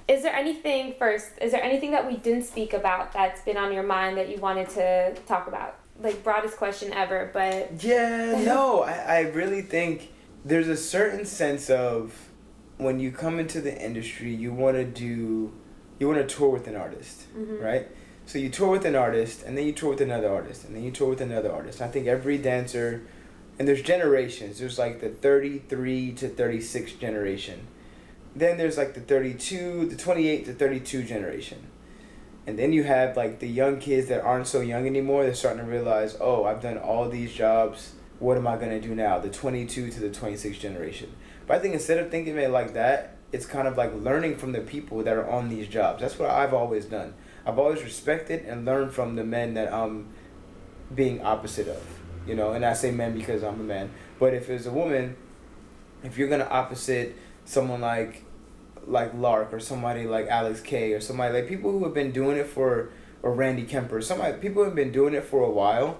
Is 0.07 0.23
there 0.23 0.33
anything 0.33 0.93
first? 0.97 1.31
Is 1.41 1.51
there 1.51 1.63
anything 1.63 1.91
that 1.91 2.05
we 2.05 2.17
didn't 2.17 2.43
speak 2.43 2.73
about 2.73 3.13
that's 3.13 3.41
been 3.41 3.57
on 3.57 3.71
your 3.71 3.83
mind 3.83 4.17
that 4.17 4.29
you 4.29 4.37
wanted 4.37 4.69
to 4.71 5.15
talk 5.27 5.47
about? 5.47 5.77
Like 6.01 6.23
broadest 6.23 6.57
question 6.57 6.91
ever, 6.93 7.29
but 7.33 7.83
yeah, 7.83 8.43
no, 8.45 8.81
I, 8.81 8.91
I 8.91 9.19
really 9.21 9.61
think 9.61 10.11
there's 10.43 10.67
a 10.67 10.75
certain 10.75 11.25
sense 11.25 11.69
of 11.69 12.29
when 12.77 12.99
you 12.99 13.11
come 13.11 13.39
into 13.39 13.61
the 13.61 13.79
industry, 13.83 14.33
you 14.33 14.51
want 14.53 14.75
to 14.75 14.83
do, 14.83 15.53
you 15.99 16.07
want 16.07 16.27
to 16.27 16.35
tour 16.35 16.49
with 16.49 16.67
an 16.67 16.75
artist, 16.75 17.27
mm-hmm. 17.35 17.63
right? 17.63 17.87
So 18.25 18.39
you 18.39 18.49
tour 18.49 18.69
with 18.69 18.85
an 18.85 18.95
artist, 18.95 19.43
and 19.43 19.57
then 19.57 19.65
you 19.65 19.73
tour 19.73 19.91
with 19.91 20.01
another 20.01 20.29
artist, 20.29 20.65
and 20.65 20.75
then 20.75 20.83
you 20.83 20.91
tour 20.91 21.09
with 21.09 21.21
another 21.21 21.51
artist. 21.51 21.81
I 21.81 21.87
think 21.87 22.07
every 22.07 22.37
dancer, 22.37 23.03
and 23.59 23.67
there's 23.67 23.81
generations. 23.81 24.59
There's 24.59 24.79
like 24.79 25.01
the 25.01 25.09
thirty 25.09 25.59
three 25.59 26.11
to 26.13 26.27
thirty 26.27 26.61
six 26.61 26.93
generation. 26.93 27.67
Then 28.35 28.57
there's 28.57 28.77
like 28.77 28.93
the 28.93 29.01
thirty 29.01 29.33
two, 29.33 29.85
the 29.87 29.95
twenty 29.95 30.27
eight 30.27 30.45
to 30.45 30.53
thirty 30.53 30.79
two 30.79 31.03
generation. 31.03 31.67
And 32.45 32.59
then 32.59 32.73
you 32.73 32.83
have 32.83 33.15
like 33.15 33.39
the 33.39 33.47
young 33.47 33.79
kids 33.79 34.09
that 34.09 34.21
aren't 34.21 34.47
so 34.47 34.61
young 34.61 34.85
anymore. 34.85 35.23
They're 35.23 35.33
starting 35.33 35.63
to 35.63 35.71
realize, 35.71 36.17
oh, 36.19 36.43
I've 36.43 36.61
done 36.61 36.77
all 36.77 37.07
these 37.09 37.33
jobs. 37.33 37.93
what 38.19 38.37
am 38.37 38.47
I 38.47 38.57
gonna 38.57 38.81
do 38.81 38.95
now? 38.95 39.19
The 39.19 39.29
22 39.29 39.91
to 39.91 39.99
the 39.99 40.09
26 40.09 40.57
generation. 40.57 41.13
But 41.47 41.57
I 41.57 41.59
think 41.59 41.73
instead 41.73 41.99
of 41.99 42.09
thinking 42.09 42.33
of 42.33 42.39
it 42.39 42.49
like 42.49 42.73
that, 42.73 43.17
it's 43.31 43.45
kind 43.45 43.67
of 43.67 43.77
like 43.77 43.93
learning 43.95 44.37
from 44.37 44.51
the 44.51 44.61
people 44.61 45.03
that 45.03 45.15
are 45.15 45.29
on 45.29 45.49
these 45.49 45.67
jobs. 45.67 46.01
That's 46.01 46.17
what 46.19 46.29
I've 46.29 46.53
always 46.53 46.85
done. 46.85 47.15
I've 47.45 47.59
always 47.59 47.83
respected 47.83 48.45
and 48.45 48.63
learned 48.65 48.93
from 48.93 49.15
the 49.15 49.23
men 49.23 49.55
that 49.55 49.73
I'm 49.73 50.09
being 50.93 51.21
opposite 51.21 51.67
of. 51.67 51.83
You 52.27 52.35
know, 52.35 52.53
and 52.53 52.63
I 52.63 52.73
say 52.73 52.91
men 52.91 53.17
because 53.17 53.43
I'm 53.43 53.59
a 53.59 53.63
man. 53.63 53.91
But 54.19 54.33
if 54.33 54.49
it's 54.49 54.65
a 54.65 54.71
woman, 54.71 55.17
if 56.03 56.17
you're 56.17 56.29
gonna 56.29 56.47
opposite 56.49 57.15
someone 57.45 57.81
like 57.81 58.25
like 58.85 59.13
Lark 59.13 59.53
or 59.53 59.59
somebody 59.59 60.05
like 60.05 60.27
Alex 60.27 60.59
K 60.59 60.93
or 60.93 60.99
somebody 60.99 61.33
like 61.33 61.47
people 61.47 61.71
who 61.71 61.83
have 61.85 61.93
been 61.93 62.11
doing 62.11 62.37
it 62.37 62.47
for 62.47 62.89
or 63.21 63.33
Randy 63.33 63.63
Kemper, 63.63 64.01
somebody 64.01 64.37
people 64.37 64.63
who 64.63 64.65
have 64.65 64.75
been 64.75 64.91
doing 64.91 65.13
it 65.13 65.23
for 65.23 65.43
a 65.43 65.49
while 65.49 65.99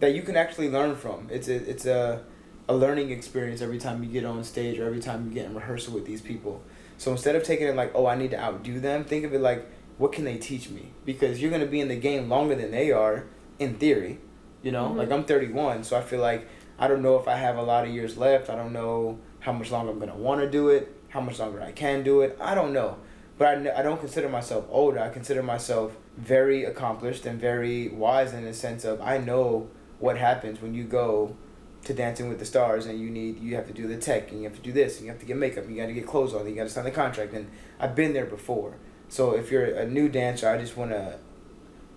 that 0.00 0.14
you 0.14 0.22
can 0.22 0.36
actually 0.36 0.68
learn 0.68 0.96
from. 0.96 1.28
It's 1.30 1.48
a 1.48 1.56
it's 1.68 1.86
a 1.86 2.22
a 2.68 2.74
learning 2.74 3.10
experience 3.10 3.60
every 3.60 3.78
time 3.78 4.02
you 4.04 4.10
get 4.10 4.24
on 4.24 4.44
stage 4.44 4.78
or 4.78 4.86
every 4.86 5.00
time 5.00 5.26
you 5.26 5.34
get 5.34 5.46
in 5.46 5.54
rehearsal 5.54 5.94
with 5.94 6.06
these 6.06 6.20
people. 6.20 6.62
So 6.98 7.10
instead 7.10 7.34
of 7.34 7.42
taking 7.42 7.66
it 7.66 7.74
like, 7.74 7.92
oh, 7.94 8.06
I 8.06 8.14
need 8.14 8.30
to 8.30 8.40
outdo 8.40 8.78
them, 8.78 9.04
think 9.04 9.24
of 9.24 9.34
it 9.34 9.40
like, 9.40 9.66
what 9.98 10.12
can 10.12 10.24
they 10.24 10.36
teach 10.36 10.68
me? 10.68 10.90
Because 11.04 11.40
you're 11.40 11.50
gonna 11.50 11.66
be 11.66 11.80
in 11.80 11.88
the 11.88 11.96
game 11.96 12.28
longer 12.28 12.54
than 12.54 12.70
they 12.70 12.92
are, 12.92 13.26
in 13.58 13.74
theory. 13.74 14.20
You 14.62 14.72
know, 14.72 14.88
mm-hmm. 14.88 14.98
like 14.98 15.10
I'm 15.10 15.24
31, 15.24 15.84
so 15.84 15.96
I 15.96 16.02
feel 16.02 16.20
like 16.20 16.46
I 16.78 16.86
don't 16.86 17.02
know 17.02 17.18
if 17.18 17.26
I 17.26 17.36
have 17.36 17.56
a 17.56 17.62
lot 17.62 17.84
of 17.86 17.90
years 17.90 18.16
left. 18.16 18.50
I 18.50 18.56
don't 18.56 18.72
know 18.72 19.18
how 19.40 19.52
much 19.52 19.70
longer 19.70 19.92
I'm 19.92 19.98
gonna 19.98 20.16
want 20.16 20.40
to 20.40 20.50
do 20.50 20.68
it, 20.68 20.94
how 21.08 21.20
much 21.20 21.38
longer 21.38 21.60
I 21.60 21.72
can 21.72 22.02
do 22.02 22.20
it. 22.20 22.36
I 22.40 22.54
don't 22.54 22.72
know, 22.72 22.96
but 23.38 23.48
I, 23.48 23.80
I 23.80 23.82
don't 23.82 24.00
consider 24.00 24.28
myself 24.28 24.66
older. 24.70 24.98
I 25.00 25.08
consider 25.08 25.42
myself 25.42 25.96
very 26.16 26.64
accomplished 26.64 27.26
and 27.26 27.40
very 27.40 27.88
wise 27.88 28.32
in 28.32 28.44
the 28.44 28.54
sense 28.54 28.84
of 28.84 29.00
I 29.00 29.18
know 29.18 29.68
what 29.98 30.16
happens 30.16 30.60
when 30.60 30.74
you 30.74 30.84
go 30.84 31.36
to 31.84 31.94
Dancing 31.94 32.28
with 32.28 32.38
the 32.38 32.44
Stars, 32.44 32.86
and 32.86 33.00
you 33.00 33.08
need 33.08 33.40
you 33.40 33.56
have 33.56 33.66
to 33.66 33.72
do 33.72 33.86
the 33.86 33.96
tech, 33.96 34.30
and 34.30 34.42
you 34.42 34.48
have 34.48 34.56
to 34.56 34.62
do 34.62 34.72
this, 34.72 34.96
and 34.96 35.06
you 35.06 35.10
have 35.12 35.20
to 35.20 35.26
get 35.26 35.36
makeup, 35.36 35.64
and 35.64 35.74
you 35.74 35.80
got 35.80 35.86
to 35.86 35.92
get 35.92 36.06
clothes 36.06 36.34
on, 36.34 36.42
and 36.42 36.50
you 36.50 36.56
got 36.56 36.64
to 36.64 36.70
sign 36.70 36.84
the 36.84 36.90
contract. 36.90 37.32
And 37.32 37.50
I've 37.78 37.94
been 37.94 38.12
there 38.12 38.26
before. 38.26 38.76
So 39.08 39.32
if 39.32 39.50
you're 39.50 39.64
a 39.64 39.86
new 39.86 40.08
dancer, 40.08 40.48
I 40.48 40.58
just 40.58 40.76
want 40.76 40.90
to. 40.90 41.18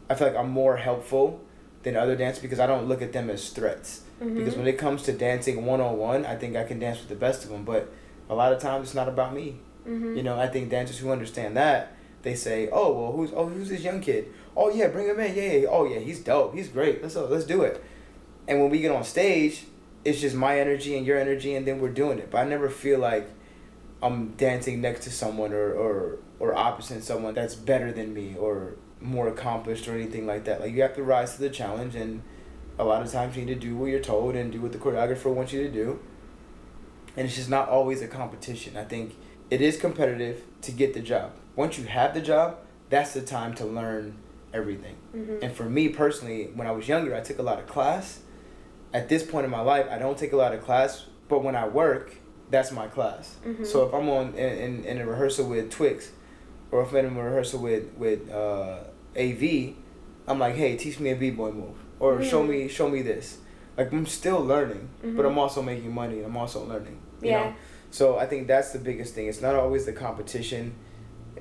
I 0.10 0.16
feel 0.16 0.28
like 0.28 0.38
I'm 0.38 0.50
more 0.50 0.78
helpful 0.78 1.43
than 1.84 1.96
other 1.96 2.16
dancers 2.16 2.42
because 2.42 2.60
I 2.60 2.68
don't 2.68 2.88
look 2.88 3.02
at 3.02 3.14
them 3.14 3.30
as 3.30 3.50
threats. 3.50 4.02
Mm-hmm. 4.22 4.38
Because 4.38 4.56
when 4.56 4.68
it 4.68 4.78
comes 4.78 5.04
to 5.04 5.14
dancing 5.14 5.66
one 5.66 5.82
on 5.82 5.98
one, 5.98 6.26
I 6.26 6.36
think 6.36 6.56
I 6.56 6.64
can 6.64 6.80
dance 6.80 7.00
with 7.00 7.10
the 7.10 7.16
best 7.16 7.44
of 7.44 7.50
them. 7.50 7.66
But 7.66 7.92
a 8.30 8.36
lot 8.36 8.54
of 8.54 8.62
times 8.62 8.88
it's 8.88 8.96
not 8.96 9.08
about 9.08 9.34
me. 9.34 9.58
Mm-hmm. 9.88 10.16
You 10.16 10.24
know, 10.24 10.40
I 10.40 10.48
think 10.48 10.70
dancers 10.70 10.98
who 10.98 11.12
understand 11.12 11.58
that 11.58 11.96
they 12.24 12.36
say, 12.36 12.70
"Oh 12.72 12.94
well, 12.94 13.12
who's 13.12 13.32
oh 13.34 13.48
who's 13.48 13.70
this 13.70 13.82
young 13.82 14.02
kid? 14.02 14.34
Oh 14.56 14.70
yeah, 14.70 14.88
bring 14.88 15.08
him 15.08 15.20
in. 15.20 15.36
Yeah, 15.36 15.52
yeah. 15.52 15.68
Oh 15.70 15.86
yeah, 15.86 16.00
he's 16.00 16.20
dope. 16.20 16.56
He's 16.56 16.70
great. 16.70 17.04
Let's 17.04 17.16
let's 17.16 17.46
do 17.46 17.62
it." 17.62 17.84
And 18.48 18.60
when 18.60 18.70
we 18.70 18.80
get 18.80 18.92
on 18.92 19.04
stage, 19.04 19.66
it's 20.04 20.20
just 20.20 20.36
my 20.36 20.60
energy 20.60 20.98
and 20.98 21.06
your 21.06 21.18
energy, 21.18 21.56
and 21.56 21.68
then 21.68 21.80
we're 21.80 21.90
doing 21.90 22.20
it. 22.20 22.32
But 22.32 22.40
I 22.40 22.50
never 22.50 22.70
feel 22.70 23.00
like 23.00 23.30
I'm 24.02 24.30
dancing 24.32 24.82
next 24.82 25.04
to 25.04 25.12
someone 25.12 25.54
or 25.54 25.74
or 25.74 26.20
or 26.40 26.56
opposite 26.56 27.04
someone 27.04 27.34
that's 27.34 27.56
better 27.56 27.92
than 27.92 28.14
me 28.14 28.36
or 28.38 28.76
more 29.04 29.28
accomplished 29.28 29.88
or 29.88 29.94
anything 29.94 30.26
like 30.26 30.46
that. 30.46 30.62
Like 30.62 30.74
you 30.74 30.82
have 30.82 30.96
to 30.96 31.04
rise 31.04 31.36
to 31.36 31.42
the 31.42 31.50
challenge, 31.50 31.96
and 31.96 32.24
a 32.80 32.84
lot 32.84 33.02
of 33.02 33.12
times 33.12 33.38
you 33.38 33.46
need 33.46 33.54
to 33.54 33.60
do 33.60 33.76
what 33.76 33.88
you're 33.88 34.00
told 34.00 34.36
and 34.36 34.52
do 34.52 34.62
what 34.62 34.72
the 34.72 34.78
choreographer 34.78 35.34
wants 35.34 35.54
you 35.54 35.62
to 35.64 35.72
do. 35.72 36.00
And 37.16 37.28
it's 37.28 37.36
just 37.36 37.50
not 37.50 37.70
always 37.70 38.02
a 38.02 38.08
competition. 38.08 38.76
I 38.76 38.86
think 38.86 39.16
it 39.52 39.62
is 39.62 39.78
competitive 39.78 40.44
to 40.62 40.72
get 40.72 40.94
the 40.94 41.02
job. 41.02 41.34
Once 41.56 41.78
you 41.78 41.84
have 41.86 42.16
the 42.16 42.22
job, 42.22 42.58
that's 42.90 43.14
the 43.14 43.22
time 43.22 43.54
to 43.56 43.66
learn 43.66 44.18
everything. 44.52 44.96
Mm-hmm. 45.16 45.44
And 45.44 45.56
for 45.56 45.66
me 45.66 45.90
personally, 45.90 46.50
when 46.56 46.66
I 46.66 46.72
was 46.72 46.88
younger, 46.88 47.16
I 47.16 47.22
took 47.22 47.38
a 47.38 47.44
lot 47.44 47.60
of 47.60 47.68
class 47.68 48.22
at 48.94 49.10
this 49.10 49.24
point 49.24 49.46
in 49.46 49.52
my 49.52 49.62
life, 49.62 49.88
I 49.90 49.98
don't 49.98 50.18
take 50.18 50.34
a 50.34 50.38
lot 50.38 50.54
of 50.54 50.64
class, 50.64 51.06
but 51.28 51.44
when 51.44 51.56
I 51.56 51.68
work, 51.68 52.16
that's 52.50 52.72
my 52.72 52.88
class. 52.88 53.38
Mm-hmm. 53.46 53.66
So 53.66 53.88
if 53.88 53.94
I'm 53.94 54.08
on 54.08 54.36
in, 54.36 54.58
in, 54.58 54.86
in, 54.86 54.98
a 55.00 55.08
rehearsal 55.08 55.50
with 55.50 55.72
Twix, 55.72 56.12
or 56.72 56.84
if 56.84 56.92
I'm 56.92 56.98
in 56.98 57.18
a 57.18 57.24
rehearsal 57.24 57.60
with 57.60 57.92
with 57.98 58.30
uh, 58.30 58.82
AV, 59.18 59.76
I'm 60.28 60.40
like, 60.40 60.56
hey, 60.56 60.76
teach 60.76 61.00
me 61.00 61.12
a 61.12 61.16
b 61.16 61.30
boy 61.30 61.52
move, 61.52 61.78
or 62.00 62.16
mm-hmm. 62.16 62.30
show 62.30 62.44
me 62.44 62.68
show 62.68 62.90
me 62.90 63.02
this. 63.02 63.40
Like 63.78 63.92
I'm 63.92 64.06
still 64.06 64.40
learning, 64.44 64.90
mm-hmm. 65.00 65.18
but 65.18 65.26
I'm 65.26 65.38
also 65.38 65.62
making 65.62 65.94
money. 65.94 66.22
I'm 66.22 66.38
also 66.38 66.64
learning. 66.66 67.00
You 67.22 67.30
yeah. 67.30 67.44
know? 67.44 67.56
So 67.92 68.18
I 68.18 68.26
think 68.26 68.48
that's 68.48 68.72
the 68.72 68.80
biggest 68.80 69.14
thing. 69.14 69.28
It's 69.28 69.42
not 69.42 69.56
always 69.56 69.86
the 69.86 69.94
competition 69.94 70.76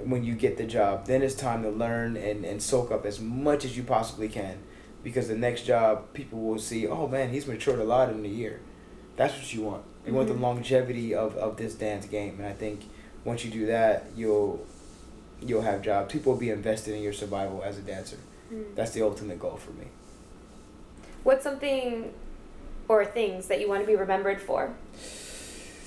when 0.04 0.24
you 0.24 0.34
get 0.34 0.56
the 0.56 0.64
job. 0.64 1.06
Then 1.06 1.22
it's 1.22 1.34
time 1.34 1.62
to 1.62 1.70
learn 1.70 2.16
and, 2.16 2.44
and 2.44 2.62
soak 2.62 2.90
up 2.90 3.06
as 3.06 3.20
much 3.20 3.64
as 3.64 3.76
you 3.76 3.82
possibly 3.82 4.28
can 4.28 4.58
because 5.02 5.28
the 5.28 5.36
next 5.36 5.62
job 5.62 6.12
people 6.12 6.38
will 6.40 6.58
see 6.58 6.86
oh 6.86 7.08
man 7.08 7.30
he's 7.30 7.46
matured 7.46 7.78
a 7.78 7.84
lot 7.84 8.08
in 8.08 8.24
a 8.24 8.28
year 8.28 8.60
that's 9.16 9.34
what 9.34 9.52
you 9.52 9.62
want 9.62 9.82
you 10.04 10.08
mm-hmm. 10.08 10.16
want 10.16 10.28
the 10.28 10.34
mm-hmm. 10.34 10.44
longevity 10.44 11.14
of, 11.14 11.36
of 11.36 11.56
this 11.56 11.74
dance 11.74 12.06
game 12.06 12.36
and 12.38 12.46
i 12.46 12.52
think 12.52 12.84
once 13.24 13.44
you 13.44 13.50
do 13.50 13.66
that 13.66 14.06
you'll 14.16 14.64
you'll 15.42 15.62
have 15.62 15.82
jobs 15.82 16.12
people 16.12 16.32
will 16.32 16.40
be 16.40 16.50
invested 16.50 16.94
in 16.94 17.02
your 17.02 17.12
survival 17.12 17.62
as 17.62 17.78
a 17.78 17.82
dancer. 17.82 18.18
Mm-hmm. 18.52 18.74
that's 18.74 18.90
the 18.90 19.02
ultimate 19.02 19.38
goal 19.38 19.56
for 19.56 19.70
me. 19.72 19.86
What's 21.22 21.42
something 21.42 22.12
or 22.88 23.04
things 23.04 23.46
that 23.46 23.60
you 23.60 23.68
want 23.68 23.82
to 23.82 23.86
be 23.86 23.96
remembered 23.96 24.40
for? 24.40 24.74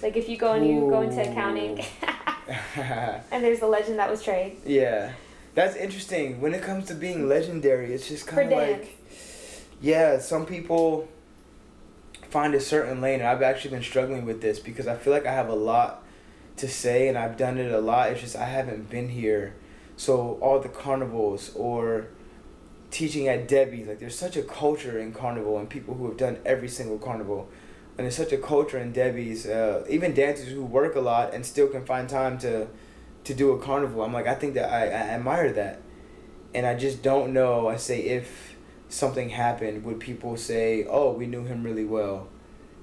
Like 0.02 0.16
if 0.18 0.28
you 0.30 0.38
go 0.38 0.54
and 0.54 0.68
you 0.68 0.90
go 0.90 1.02
into 1.02 1.22
accounting. 1.22 1.84
And 3.32 3.44
there's 3.44 3.62
a 3.62 3.68
legend 3.68 3.98
that 3.98 4.10
was 4.10 4.22
trade. 4.22 4.58
Yeah. 4.66 5.14
That's 5.56 5.76
interesting. 5.76 6.42
When 6.42 6.54
it 6.54 6.62
comes 6.62 6.86
to 6.88 6.94
being 6.94 7.28
legendary 7.28 7.94
it's 7.94 8.08
just 8.08 8.28
kind 8.28 8.52
of 8.52 8.58
like 8.58 8.98
yeah, 9.82 10.20
some 10.20 10.46
people 10.46 11.08
find 12.30 12.54
a 12.56 12.60
certain 12.60 13.02
lane, 13.02 13.20
and 13.20 13.30
I've 13.30 13.42
actually 13.42 13.72
been 13.72 13.84
struggling 13.84 14.26
with 14.26 14.42
this 14.42 14.60
because 14.60 14.88
I 14.88 14.96
feel 14.96 15.14
like 15.14 15.26
I 15.26 15.32
have 15.32 15.50
a 15.50 15.56
lot 15.56 16.04
to 16.58 16.68
say, 16.68 17.08
and 17.08 17.18
I've 17.18 17.38
done 17.38 17.58
it 17.58 17.72
a 17.72 17.80
lot. 17.80 18.10
It's 18.10 18.22
just 18.22 18.36
I 18.36 18.46
haven't 18.46 18.90
been 18.90 19.10
here. 19.10 19.56
So 19.98 20.38
all 20.42 20.60
the 20.60 20.70
carnivals 20.70 21.52
or 21.56 22.08
teaching 22.92 23.28
at 23.28 23.48
Debbie's, 23.48 23.88
like 23.88 24.00
there's 24.00 24.18
such 24.18 24.38
a 24.38 24.42
culture 24.44 25.00
in 25.00 25.14
carnival, 25.14 25.58
and 25.58 25.70
people 25.70 25.96
who 25.96 26.08
have 26.08 26.18
done 26.18 26.40
every 26.46 26.68
single 26.68 26.98
carnival. 26.98 27.50
And 27.98 28.04
there's 28.04 28.18
such 28.18 28.34
a 28.34 28.38
culture 28.38 28.78
in 28.78 28.92
Debbie's, 28.92 29.46
uh, 29.46 29.86
even 29.90 30.14
dancers 30.14 30.50
who 30.50 30.66
work 30.66 30.96
a 30.96 31.00
lot 31.00 31.34
and 31.34 31.46
still 31.46 31.68
can 31.68 31.86
find 31.86 32.10
time 32.10 32.38
to, 32.40 32.68
to 33.24 33.34
do 33.34 33.52
a 33.52 33.60
carnival. 33.60 34.04
I'm 34.04 34.12
like, 34.12 34.28
I 34.28 34.36
think 34.36 34.54
that 34.56 34.70
I, 34.70 34.84
I 34.88 35.16
admire 35.16 35.54
that. 35.54 35.82
And 36.54 36.66
I 36.66 36.76
just 36.76 37.02
don't 37.02 37.32
know. 37.32 37.70
I 37.70 37.78
say, 37.78 38.02
if 38.02 38.56
something 38.90 39.30
happened, 39.30 39.84
would 39.84 40.00
people 40.00 40.38
say, 40.38 40.86
"Oh, 40.90 41.12
we 41.12 41.28
knew 41.28 41.44
him 41.44 41.64
really 41.64 41.86
well, 41.86 42.28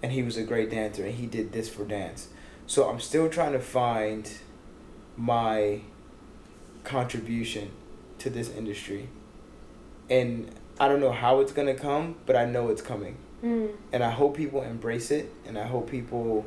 and 0.03 0.13
he 0.13 0.23
was 0.23 0.37
a 0.37 0.43
great 0.43 0.71
dancer, 0.71 1.05
and 1.05 1.15
he 1.15 1.27
did 1.27 1.53
this 1.53 1.69
for 1.69 1.85
dance." 1.85 2.29
So 2.73 2.89
I'm 2.89 3.01
still 3.01 3.29
trying 3.29 3.53
to 3.53 3.61
find 3.61 4.27
my 5.15 5.83
contribution 6.85 7.71
to 8.21 8.31
this 8.31 8.49
industry, 8.49 9.11
and 10.09 10.51
I 10.81 10.89
don't 10.89 11.01
know 11.01 11.13
how 11.13 11.41
it's 11.41 11.53
gonna 11.53 11.75
come, 11.75 12.17
but 12.25 12.35
I 12.35 12.47
know 12.47 12.71
it's 12.71 12.81
coming, 12.81 13.19
mm. 13.45 13.73
and 13.93 14.03
I 14.03 14.09
hope 14.09 14.39
people 14.39 14.63
embrace 14.63 15.11
it, 15.11 15.31
and 15.45 15.59
I 15.59 15.65
hope 15.65 15.91
people 15.91 16.47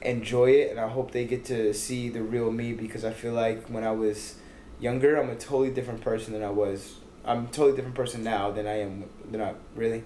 enjoy 0.00 0.52
it, 0.52 0.70
and 0.70 0.80
I 0.80 0.88
hope 0.88 1.10
they 1.10 1.26
get 1.26 1.44
to 1.44 1.74
see 1.74 2.08
the 2.08 2.22
real 2.22 2.50
me 2.50 2.72
because 2.72 3.04
I 3.04 3.12
feel 3.12 3.34
like 3.34 3.68
when 3.68 3.84
I 3.84 3.92
was 3.92 4.36
younger, 4.80 5.20
I'm 5.20 5.28
a 5.28 5.36
totally 5.36 5.70
different 5.70 6.00
person 6.00 6.32
than 6.32 6.42
I 6.42 6.48
was 6.48 6.94
I'm 7.26 7.44
a 7.44 7.48
totally 7.48 7.76
different 7.76 7.94
person 7.94 8.24
now 8.24 8.52
than 8.52 8.66
I 8.66 8.80
am. 8.80 9.04
Than 9.30 9.42
I 9.42 9.52
really, 9.74 10.02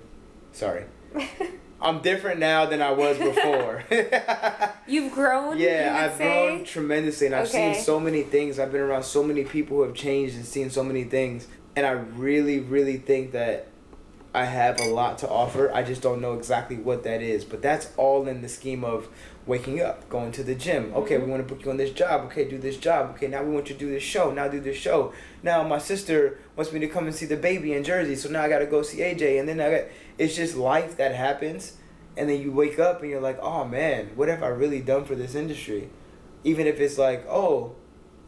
sorry. 0.50 0.86
I'm 1.80 2.00
different 2.00 2.40
now 2.40 2.66
than 2.66 2.80
I 2.80 2.92
was 2.92 3.18
before. 3.30 3.84
You've 4.86 5.12
grown. 5.12 5.58
Yeah, 5.58 5.98
I've 6.04 6.16
say? 6.16 6.24
grown 6.24 6.64
tremendously, 6.64 7.26
and 7.26 7.34
I've 7.36 7.48
okay. 7.48 7.74
seen 7.74 7.82
so 7.82 8.00
many 8.00 8.22
things. 8.22 8.58
I've 8.58 8.72
been 8.72 8.80
around 8.80 9.04
so 9.04 9.22
many 9.22 9.44
people 9.44 9.78
who 9.78 9.82
have 9.84 9.94
changed 9.94 10.34
and 10.36 10.44
seen 10.44 10.70
so 10.70 10.82
many 10.82 11.04
things, 11.04 11.48
and 11.76 11.86
I 11.86 11.92
really, 11.92 12.60
really 12.60 12.96
think 12.96 13.32
that 13.32 13.68
I 14.34 14.46
have 14.46 14.80
a 14.80 14.86
lot 14.88 15.18
to 15.18 15.28
offer. 15.28 15.72
I 15.72 15.84
just 15.84 16.02
don't 16.02 16.20
know 16.20 16.34
exactly 16.34 16.76
what 16.76 17.04
that 17.04 17.22
is, 17.22 17.44
but 17.44 17.62
that's 17.62 17.92
all 17.96 18.26
in 18.26 18.42
the 18.42 18.48
scheme 18.48 18.82
of 18.82 19.08
waking 19.46 19.80
up, 19.80 20.08
going 20.08 20.32
to 20.32 20.42
the 20.42 20.56
gym. 20.56 20.92
Okay, 20.92 21.14
mm-hmm. 21.14 21.26
we 21.26 21.30
want 21.30 21.46
to 21.46 21.54
put 21.54 21.64
you 21.64 21.70
on 21.70 21.76
this 21.76 21.92
job. 21.92 22.22
Okay, 22.24 22.48
do 22.48 22.58
this 22.58 22.76
job. 22.76 23.10
Okay, 23.10 23.28
now 23.28 23.44
we 23.44 23.54
want 23.54 23.68
you 23.68 23.74
to 23.74 23.78
do 23.78 23.90
this 23.90 24.02
show. 24.02 24.32
Now 24.32 24.48
do 24.48 24.58
this 24.58 24.76
show. 24.76 25.12
Now 25.44 25.62
my 25.62 25.78
sister 25.78 26.40
wants 26.56 26.72
me 26.72 26.80
to 26.80 26.88
come 26.88 27.06
and 27.06 27.14
see 27.14 27.26
the 27.26 27.36
baby 27.36 27.74
in 27.74 27.84
Jersey, 27.84 28.16
so 28.16 28.28
now 28.28 28.42
I 28.42 28.48
got 28.48 28.58
to 28.58 28.66
go 28.66 28.82
see 28.82 28.98
AJ. 28.98 29.38
And 29.38 29.48
then 29.48 29.60
I 29.60 29.70
got 29.70 29.84
it's 30.18 30.36
just 30.36 30.56
life 30.56 30.96
that 30.96 31.14
happens, 31.14 31.76
and 32.16 32.28
then 32.28 32.40
you 32.40 32.52
wake 32.52 32.78
up 32.78 33.00
and 33.00 33.10
you're 33.10 33.20
like, 33.20 33.38
oh 33.40 33.64
man, 33.64 34.10
what 34.14 34.28
have 34.28 34.42
I 34.42 34.48
really 34.48 34.80
done 34.80 35.04
for 35.04 35.14
this 35.14 35.34
industry? 35.34 35.90
Even 36.44 36.66
if 36.66 36.78
it's 36.80 36.98
like, 36.98 37.26
oh, 37.28 37.74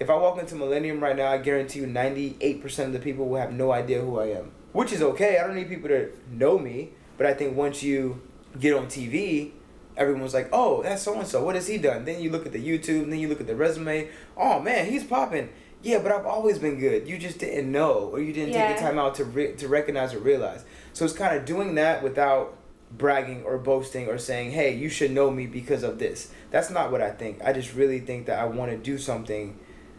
if 0.01 0.11
I 0.11 0.17
walk 0.17 0.39
into 0.39 0.55
Millennium 0.55 1.01
right 1.01 1.17
now, 1.17 1.29
I 1.31 1.39
guarantee 1.39 1.81
you 1.81 1.87
98% 1.87 2.79
of 2.87 2.93
the 2.93 2.99
people 2.99 3.27
will 3.27 3.41
have 3.41 3.53
no 3.53 3.73
idea 3.73 4.01
who 4.01 4.19
I 4.19 4.27
am, 4.27 4.53
which 4.73 4.93
is 4.93 5.03
okay. 5.03 5.39
I 5.39 5.47
don't 5.47 5.57
need 5.57 5.69
people 5.69 5.89
to 5.89 6.11
know 6.31 6.59
me, 6.59 6.91
but 7.17 7.27
I 7.27 7.35
think 7.35 7.57
once 7.57 7.83
you 7.83 8.23
get 8.59 8.75
on 8.75 8.87
TV 8.87 9.53
everyone's 9.97 10.35
like, 10.35 10.49
oh, 10.53 10.83
that's 10.83 11.03
so 11.03 11.19
and 11.19 11.27
so. 11.27 11.45
What 11.45 11.55
has 11.55 11.67
he 11.67 11.79
done? 11.79 12.05
Then 12.05 12.21
you 12.21 12.31
look 12.31 12.47
at 12.47 12.53
the 12.53 12.63
YouTube, 12.63 13.03
and 13.03 13.13
then 13.13 13.19
you 13.19 13.29
look 13.29 13.41
at 13.41 13.47
the 13.47 13.57
resume. 13.57 14.09
Oh 14.37 14.61
man, 14.61 14.87
he's 14.87 15.05
popping. 15.05 15.49
Yeah, 15.83 15.99
but 15.99 16.11
I've 16.11 16.27
always 16.27 16.59
been 16.59 16.79
good. 16.79 17.07
You 17.09 17.19
just 17.19 17.39
didn't 17.39 17.71
know, 17.71 18.11
or 18.13 18.21
you 18.21 18.33
didn't 18.33 18.55
yeah. 18.55 18.69
take 18.69 18.79
the 18.79 18.83
time 18.83 18.99
out 18.99 19.15
to 19.17 19.25
re- 19.25 19.55
to 19.55 19.69
recognize 19.69 20.15
or 20.15 20.19
realize. 20.19 20.65
So 20.97 21.05
it's 21.05 21.13
kind 21.13 21.37
of 21.37 21.45
doing 21.45 21.75
that 21.75 22.03
without 22.03 22.57
bragging 22.91 23.43
or 23.45 23.59
boasting 23.59 24.09
or 24.09 24.17
saying, 24.17 24.53
"Hey, 24.53 24.75
you 24.75 24.89
should 24.89 25.11
know 25.11 25.31
me 25.31 25.47
because 25.47 25.83
of 25.83 25.99
this." 25.99 26.33
That's 26.51 26.71
not 26.71 26.91
what 26.91 27.03
I 27.03 27.11
think. 27.11 27.45
I 27.45 27.53
just 27.53 27.75
really 27.75 28.01
think 28.01 28.25
that 28.29 28.39
I 28.39 28.47
want 28.47 28.71
to 28.71 28.79
do 28.79 28.97
something 28.97 29.59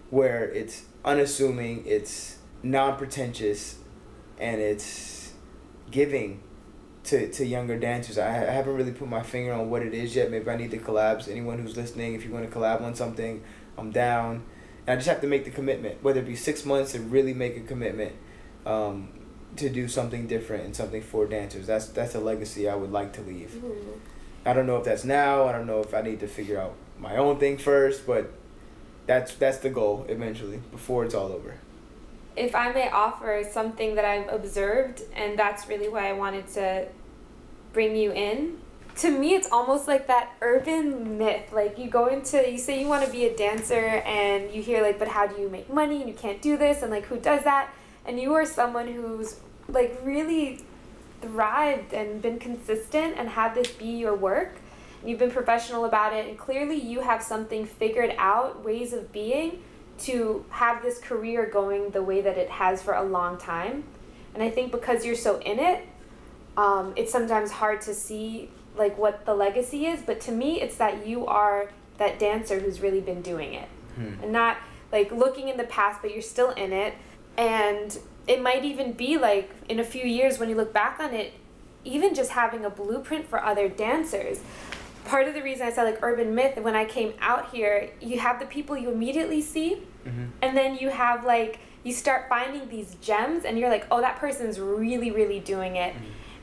where 0.09 0.45
it's 0.45 0.85
unassuming, 1.05 1.83
it's 1.85 2.39
non-pretentious, 2.63 3.75
and 4.39 4.59
it's 4.59 5.33
giving 5.91 6.41
to, 7.03 7.31
to 7.31 7.45
younger 7.45 7.77
dancers. 7.77 8.17
I, 8.17 8.29
I 8.29 8.51
haven't 8.51 8.73
really 8.73 8.91
put 8.91 9.07
my 9.07 9.21
finger 9.21 9.53
on 9.53 9.69
what 9.69 9.83
it 9.83 9.93
is 9.93 10.15
yet. 10.15 10.31
Maybe 10.31 10.49
I 10.49 10.55
need 10.55 10.71
to 10.71 10.79
collabs. 10.79 11.29
Anyone 11.29 11.59
who's 11.59 11.77
listening, 11.77 12.15
if 12.15 12.25
you 12.25 12.31
want 12.31 12.49
to 12.49 12.57
collab 12.59 12.81
on 12.81 12.95
something, 12.95 13.43
I'm 13.77 13.91
down. 13.91 14.45
And 14.87 14.93
I 14.93 14.95
just 14.95 15.07
have 15.07 15.21
to 15.21 15.27
make 15.27 15.45
the 15.45 15.51
commitment, 15.51 16.01
whether 16.01 16.21
it 16.21 16.25
be 16.25 16.35
six 16.35 16.65
months 16.65 16.93
to 16.93 16.99
really 17.01 17.35
make 17.35 17.55
a 17.55 17.61
commitment 17.61 18.15
um, 18.65 19.09
to 19.57 19.69
do 19.69 19.87
something 19.87 20.27
different 20.27 20.65
and 20.65 20.75
something 20.75 21.01
for 21.01 21.25
dancers. 21.25 21.67
That's 21.67 21.87
that's 21.87 22.15
a 22.15 22.19
legacy 22.19 22.69
I 22.69 22.75
would 22.75 22.91
like 22.91 23.13
to 23.13 23.21
leave. 23.21 23.61
Ooh. 23.63 23.99
I 24.45 24.53
don't 24.53 24.65
know 24.65 24.77
if 24.77 24.85
that's 24.85 25.03
now. 25.03 25.45
I 25.45 25.51
don't 25.51 25.67
know 25.67 25.81
if 25.81 25.93
I 25.93 26.01
need 26.01 26.19
to 26.21 26.27
figure 26.27 26.59
out 26.59 26.73
my 26.99 27.17
own 27.17 27.37
thing 27.37 27.57
first, 27.57 28.07
but 28.07 28.31
that's 29.05 29.33
that's 29.35 29.57
the 29.57 29.69
goal 29.69 30.05
eventually 30.07 30.61
before 30.71 31.05
it's 31.05 31.13
all 31.13 31.31
over. 31.31 31.55
If 32.35 32.53
I 32.53 32.71
may 32.71 32.89
offer 32.89 33.43
something 33.51 33.95
that 33.95 34.05
I've 34.05 34.31
observed, 34.31 35.01
and 35.15 35.37
that's 35.37 35.67
really 35.67 35.89
why 35.89 36.09
I 36.09 36.13
wanted 36.13 36.47
to 36.49 36.87
bring 37.73 37.95
you 37.95 38.11
in. 38.11 38.59
To 38.97 39.11
me, 39.11 39.35
it's 39.35 39.51
almost 39.51 39.87
like 39.87 40.07
that 40.07 40.31
urban 40.41 41.17
myth. 41.17 41.51
Like 41.51 41.77
you 41.77 41.89
go 41.89 42.07
into, 42.07 42.49
you 42.49 42.57
say 42.57 42.79
you 42.79 42.87
want 42.87 43.05
to 43.05 43.11
be 43.11 43.25
a 43.25 43.35
dancer, 43.35 44.01
and 44.05 44.51
you 44.51 44.61
hear 44.61 44.81
like, 44.81 44.97
but 44.97 45.07
how 45.07 45.27
do 45.27 45.41
you 45.41 45.49
make 45.49 45.71
money? 45.71 45.97
And 45.97 46.07
you 46.07 46.15
can't 46.15 46.41
do 46.41 46.57
this, 46.57 46.81
and 46.83 46.91
like, 46.91 47.05
who 47.05 47.19
does 47.19 47.43
that? 47.43 47.73
And 48.05 48.19
you 48.19 48.33
are 48.33 48.45
someone 48.45 48.87
who's 48.87 49.39
like 49.69 49.99
really 50.03 50.63
thrived 51.21 51.93
and 51.93 52.21
been 52.21 52.39
consistent 52.39 53.15
and 53.17 53.29
had 53.29 53.55
this 53.55 53.71
be 53.71 53.85
your 53.85 54.15
work. 54.15 54.55
You've 55.05 55.19
been 55.19 55.31
professional 55.31 55.85
about 55.85 56.13
it, 56.13 56.27
and 56.27 56.37
clearly 56.37 56.75
you 56.75 57.01
have 57.01 57.21
something 57.21 57.65
figured 57.65 58.13
out, 58.17 58.63
ways 58.63 58.93
of 58.93 59.11
being 59.11 59.61
to 59.99 60.45
have 60.49 60.81
this 60.81 60.99
career 60.99 61.45
going 61.51 61.91
the 61.91 62.03
way 62.03 62.21
that 62.21 62.37
it 62.37 62.49
has 62.49 62.81
for 62.83 62.93
a 62.93 63.03
long 63.03 63.37
time. 63.37 63.83
And 64.33 64.43
I 64.43 64.49
think 64.49 64.71
because 64.71 65.05
you're 65.05 65.15
so 65.15 65.39
in 65.39 65.59
it, 65.59 65.87
um, 66.55 66.93
it's 66.95 67.11
sometimes 67.11 67.51
hard 67.51 67.81
to 67.81 67.93
see 67.93 68.49
like 68.75 68.97
what 68.97 69.25
the 69.25 69.33
legacy 69.33 69.85
is. 69.87 70.01
But 70.01 70.19
to 70.21 70.31
me, 70.31 70.61
it's 70.61 70.77
that 70.77 71.05
you 71.07 71.25
are 71.25 71.71
that 71.97 72.19
dancer 72.19 72.59
who's 72.59 72.79
really 72.79 73.01
been 73.01 73.21
doing 73.21 73.53
it, 73.53 73.67
Hmm. 73.95 74.13
and 74.21 74.31
not 74.31 74.57
like 74.91 75.11
looking 75.11 75.47
in 75.47 75.57
the 75.57 75.63
past, 75.65 76.01
but 76.01 76.11
you're 76.11 76.21
still 76.21 76.51
in 76.51 76.71
it. 76.73 76.93
And 77.37 77.97
it 78.27 78.41
might 78.41 78.65
even 78.65 78.93
be 78.93 79.17
like 79.17 79.49
in 79.69 79.79
a 79.79 79.83
few 79.83 80.03
years 80.03 80.39
when 80.39 80.49
you 80.49 80.55
look 80.55 80.73
back 80.73 80.99
on 80.99 81.13
it, 81.13 81.33
even 81.85 82.13
just 82.13 82.31
having 82.31 82.65
a 82.65 82.69
blueprint 82.69 83.25
for 83.27 83.43
other 83.43 83.69
dancers. 83.69 84.39
Part 85.05 85.27
of 85.27 85.33
the 85.33 85.41
reason 85.41 85.65
I 85.65 85.71
said 85.71 85.83
like 85.85 85.99
urban 86.03 86.35
myth, 86.35 86.57
when 86.57 86.75
I 86.75 86.83
came 86.85 87.13
out 87.21 87.51
here, 87.51 87.89
you 88.01 88.19
have 88.19 88.39
the 88.39 88.45
people 88.45 88.77
you 88.77 88.91
immediately 88.91 89.41
see, 89.41 89.81
Mm-hmm. 90.07 90.25
and 90.41 90.55
then 90.55 90.77
you 90.77 90.89
have 90.89 91.25
like 91.25 91.59
you 91.83 91.91
start 91.91 92.29
finding 92.29 92.69
these 92.69 92.95
gems 93.01 93.43
and 93.43 93.59
you're 93.59 93.69
like 93.69 93.85
oh 93.91 93.99
that 93.99 94.15
person's 94.15 94.57
really 94.57 95.11
really 95.11 95.41
doing 95.41 95.75
it 95.75 95.93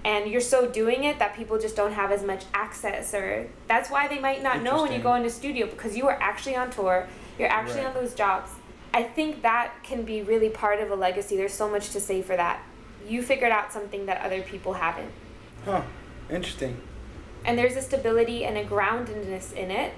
and 0.04 0.30
you're 0.30 0.42
so 0.42 0.68
doing 0.68 1.04
it 1.04 1.18
that 1.18 1.34
people 1.34 1.58
just 1.58 1.74
don't 1.74 1.92
have 1.92 2.12
as 2.12 2.22
much 2.22 2.44
access 2.52 3.14
or 3.14 3.48
that's 3.66 3.88
why 3.90 4.06
they 4.06 4.18
might 4.18 4.42
not 4.42 4.62
know 4.62 4.82
when 4.82 4.92
you 4.92 4.98
go 4.98 5.14
into 5.14 5.30
studio 5.30 5.64
because 5.66 5.96
you 5.96 6.06
are 6.06 6.18
actually 6.20 6.54
on 6.54 6.68
tour 6.70 7.08
you're 7.38 7.48
actually 7.48 7.80
Right. 7.80 7.86
on 7.86 7.94
those 7.94 8.12
jobs 8.12 8.50
i 8.94 9.02
think 9.02 9.42
that 9.42 9.74
can 9.82 10.00
be 10.04 10.22
really 10.22 10.48
part 10.48 10.78
of 10.80 10.90
a 10.90 10.94
legacy. 10.94 11.36
There's 11.36 11.52
so 11.64 11.68
much 11.68 11.90
to 11.90 12.00
say 12.00 12.22
for 12.22 12.36
that. 12.36 12.56
You 13.06 13.22
figured 13.22 13.52
out 13.52 13.72
something 13.72 14.06
that 14.06 14.18
other 14.26 14.40
people 14.40 14.72
haven't. 14.74 15.12
Huh. 15.66 15.82
Interesting. 16.30 16.74
and 17.44 17.58
there's 17.58 17.76
a 17.76 17.82
stability 17.82 18.44
and 18.46 18.56
a 18.56 18.64
groundedness 18.64 19.52
in 19.52 19.70
it 19.70 19.92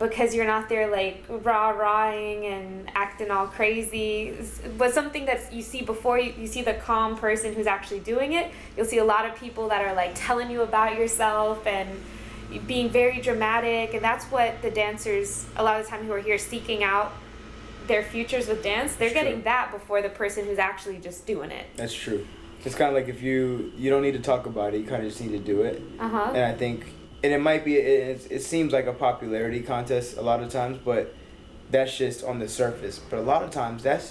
because 0.00 0.34
you're 0.34 0.46
not 0.46 0.68
there 0.68 0.90
like 0.90 1.22
rah 1.28 1.70
rahing 1.70 2.46
and 2.46 2.90
acting 2.94 3.30
all 3.30 3.46
crazy. 3.46 4.34
But 4.78 4.94
something 4.94 5.26
that 5.26 5.52
you 5.52 5.62
see 5.62 5.82
before 5.82 6.18
you, 6.18 6.32
you 6.38 6.46
see 6.46 6.62
the 6.62 6.74
calm 6.74 7.16
person 7.16 7.54
who's 7.54 7.66
actually 7.76 8.00
doing 8.00 8.32
it. 8.32 8.50
You'll 8.76 8.86
see 8.86 8.98
a 8.98 9.04
lot 9.04 9.24
of 9.28 9.36
people 9.36 9.68
that 9.68 9.82
are 9.86 9.94
like 9.94 10.12
telling 10.14 10.50
you 10.50 10.62
about 10.62 10.96
yourself 10.98 11.66
and 11.66 11.88
being 12.66 12.88
very 12.88 13.20
dramatic. 13.20 13.92
And 13.94 14.02
that's 14.02 14.24
what 14.34 14.62
the 14.62 14.70
dancers 14.70 15.46
a 15.54 15.62
lot 15.62 15.78
of 15.78 15.84
the 15.84 15.90
time 15.90 16.06
who 16.06 16.12
are 16.12 16.24
here 16.30 16.38
seeking 16.38 16.82
out 16.82 17.12
their 17.90 18.02
futures 18.14 18.46
with 18.50 18.62
dance 18.62 18.90
they're 18.96 19.08
It's 19.08 19.14
getting 19.20 19.38
true. 19.40 19.50
that 19.52 19.66
before 19.76 20.00
the 20.06 20.08
person 20.22 20.40
who's 20.46 20.58
actually 20.70 20.98
just 21.08 21.26
doing 21.26 21.50
it 21.50 21.66
That's 21.76 21.94
true. 22.04 22.26
It's 22.64 22.74
kind 22.74 22.88
of 22.90 22.94
like 22.94 23.08
if 23.08 23.20
you 23.22 23.72
you 23.82 23.88
don't 23.92 24.02
need 24.06 24.16
to 24.20 24.24
talk 24.32 24.44
about 24.52 24.68
it, 24.74 24.78
you 24.82 24.86
kind 24.86 25.02
of 25.02 25.08
just 25.10 25.20
need 25.24 25.34
to 25.40 25.44
do 25.54 25.62
it. 25.62 25.76
uh-huh 25.98 26.32
And 26.36 26.44
I 26.44 26.54
think, 26.62 26.78
and 27.24 27.32
it 27.32 27.40
might 27.48 27.64
be, 27.64 27.74
it, 27.76 28.26
it 28.36 28.42
seems 28.52 28.70
like 28.76 28.86
a 28.86 28.92
popularity 28.92 29.60
contest 29.62 30.16
a 30.18 30.22
lot 30.30 30.42
of 30.44 30.48
times, 30.50 30.76
but 30.90 31.14
that's 31.70 31.94
just 32.04 32.18
on 32.30 32.38
the 32.38 32.48
surface. 32.48 32.96
But 32.98 33.18
a 33.18 33.26
lot 33.32 33.42
of 33.46 33.50
times, 33.50 33.82
that's 33.82 34.08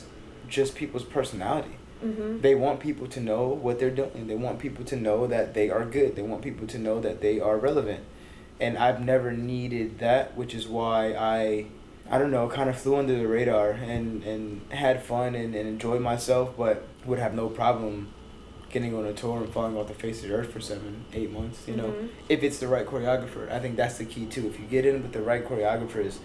just 0.47 0.73
people's 0.81 1.03
personality. 1.17 1.75
mm-hmm. 2.03 2.41
They 2.41 2.55
want 2.55 2.79
people 2.79 3.07
to 3.15 3.19
know 3.29 3.43
what 3.65 3.75
they're 3.79 3.97
doing. 4.03 4.25
They 4.31 4.39
want 4.47 4.57
people 4.65 4.83
to 4.85 4.95
know 4.95 5.27
that 5.27 5.53
they 5.53 5.69
are 5.69 5.85
good. 5.85 6.15
They 6.17 6.23
want 6.31 6.41
people 6.41 6.65
to 6.73 6.77
know 6.85 6.99
that 7.01 7.21
they 7.21 7.39
are 7.39 7.57
relevant. 7.69 8.03
And 8.59 8.77
I've 8.85 8.99
never 9.13 9.31
needed 9.31 9.99
that, 9.99 10.35
which 10.39 10.53
is 10.59 10.67
why 10.67 11.13
I, 11.13 11.65
I 12.09 12.17
don't 12.17 12.31
know, 12.31 12.47
kind 12.49 12.69
of 12.69 12.77
flew 12.79 12.95
under 12.95 13.15
the 13.17 13.27
radar 13.27 13.71
and, 13.71 14.23
and 14.23 14.61
had 14.71 15.03
fun 15.03 15.35
and, 15.35 15.53
and 15.53 15.67
enjoyed 15.67 16.01
myself, 16.01 16.55
but 16.57 16.87
would 17.05 17.19
have 17.19 17.33
no 17.35 17.49
problem 17.49 18.11
getting 18.71 18.95
on 18.95 19.05
a 19.05 19.13
tour 19.13 19.37
and 19.37 19.51
falling 19.51 19.75
off 19.77 19.87
the 19.87 19.93
face 19.93 20.21
of 20.23 20.29
the 20.29 20.35
earth 20.35 20.51
for 20.51 20.59
seven, 20.59 21.05
eight 21.13 21.31
months, 21.31 21.67
you 21.67 21.75
know, 21.75 21.89
Mhm. 21.89 22.09
if 22.29 22.43
it's 22.43 22.59
the 22.59 22.67
right 22.67 22.85
choreographer. 22.85 23.51
I 23.51 23.59
think 23.59 23.75
that's 23.75 23.97
the 23.97 24.05
key 24.05 24.25
too. 24.25 24.47
If 24.47 24.59
you 24.59 24.65
get 24.65 24.85
in 24.85 25.01
with 25.01 25.11
the 25.11 25.21
right 25.21 25.43
choreographers 25.47 26.17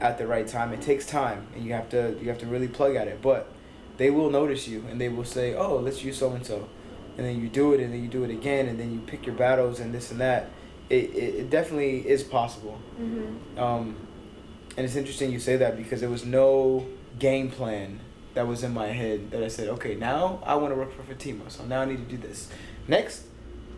at 0.00 0.16
the 0.18 0.26
right 0.26 0.46
time, 0.46 0.72
it 0.72 0.80
takes 0.80 1.06
time 1.06 1.46
and 1.54 1.64
you 1.64 1.72
have 1.72 1.88
to 1.90 2.16
you 2.22 2.28
have 2.28 2.38
to 2.38 2.46
really 2.46 2.68
plug 2.68 2.94
at 2.94 3.08
it. 3.08 3.20
But 3.20 3.48
they 3.96 4.10
will 4.10 4.30
notice 4.30 4.68
you 4.68 4.84
and 4.90 5.00
they 5.00 5.08
will 5.08 5.24
say, 5.24 5.54
Oh, 5.54 5.76
let's 5.76 6.04
use 6.04 6.18
so 6.18 6.30
and 6.32 6.46
so 6.46 6.68
and 7.16 7.26
then 7.26 7.40
you 7.40 7.48
do 7.48 7.72
it 7.72 7.80
and 7.80 7.92
then 7.92 8.00
you 8.00 8.08
do 8.08 8.22
it 8.22 8.30
again 8.30 8.68
and 8.68 8.78
then 8.78 8.92
you 8.92 9.00
pick 9.00 9.26
your 9.26 9.34
battles 9.34 9.80
and 9.80 9.92
this 9.92 10.12
and 10.12 10.20
that. 10.20 10.50
It, 10.88 11.10
it, 11.14 11.34
it 11.34 11.50
definitely 11.50 12.08
is 12.08 12.22
possible. 12.22 12.78
Mm-hmm. 13.00 13.58
Um, 13.58 13.96
and 14.78 14.86
it's 14.86 14.94
interesting 14.94 15.32
you 15.32 15.40
say 15.40 15.56
that 15.56 15.76
because 15.76 16.00
there 16.00 16.08
was 16.08 16.24
no 16.24 16.86
game 17.18 17.50
plan 17.50 17.98
that 18.34 18.46
was 18.46 18.62
in 18.62 18.72
my 18.72 18.86
head 18.86 19.32
that 19.32 19.42
I 19.42 19.48
said, 19.48 19.66
okay, 19.70 19.96
now 19.96 20.40
I 20.46 20.54
want 20.54 20.72
to 20.72 20.78
work 20.78 20.94
for 20.94 21.02
Fatima, 21.02 21.50
so 21.50 21.64
now 21.64 21.80
I 21.82 21.84
need 21.86 21.96
to 22.08 22.16
do 22.16 22.16
this. 22.16 22.48
Next, 22.86 23.24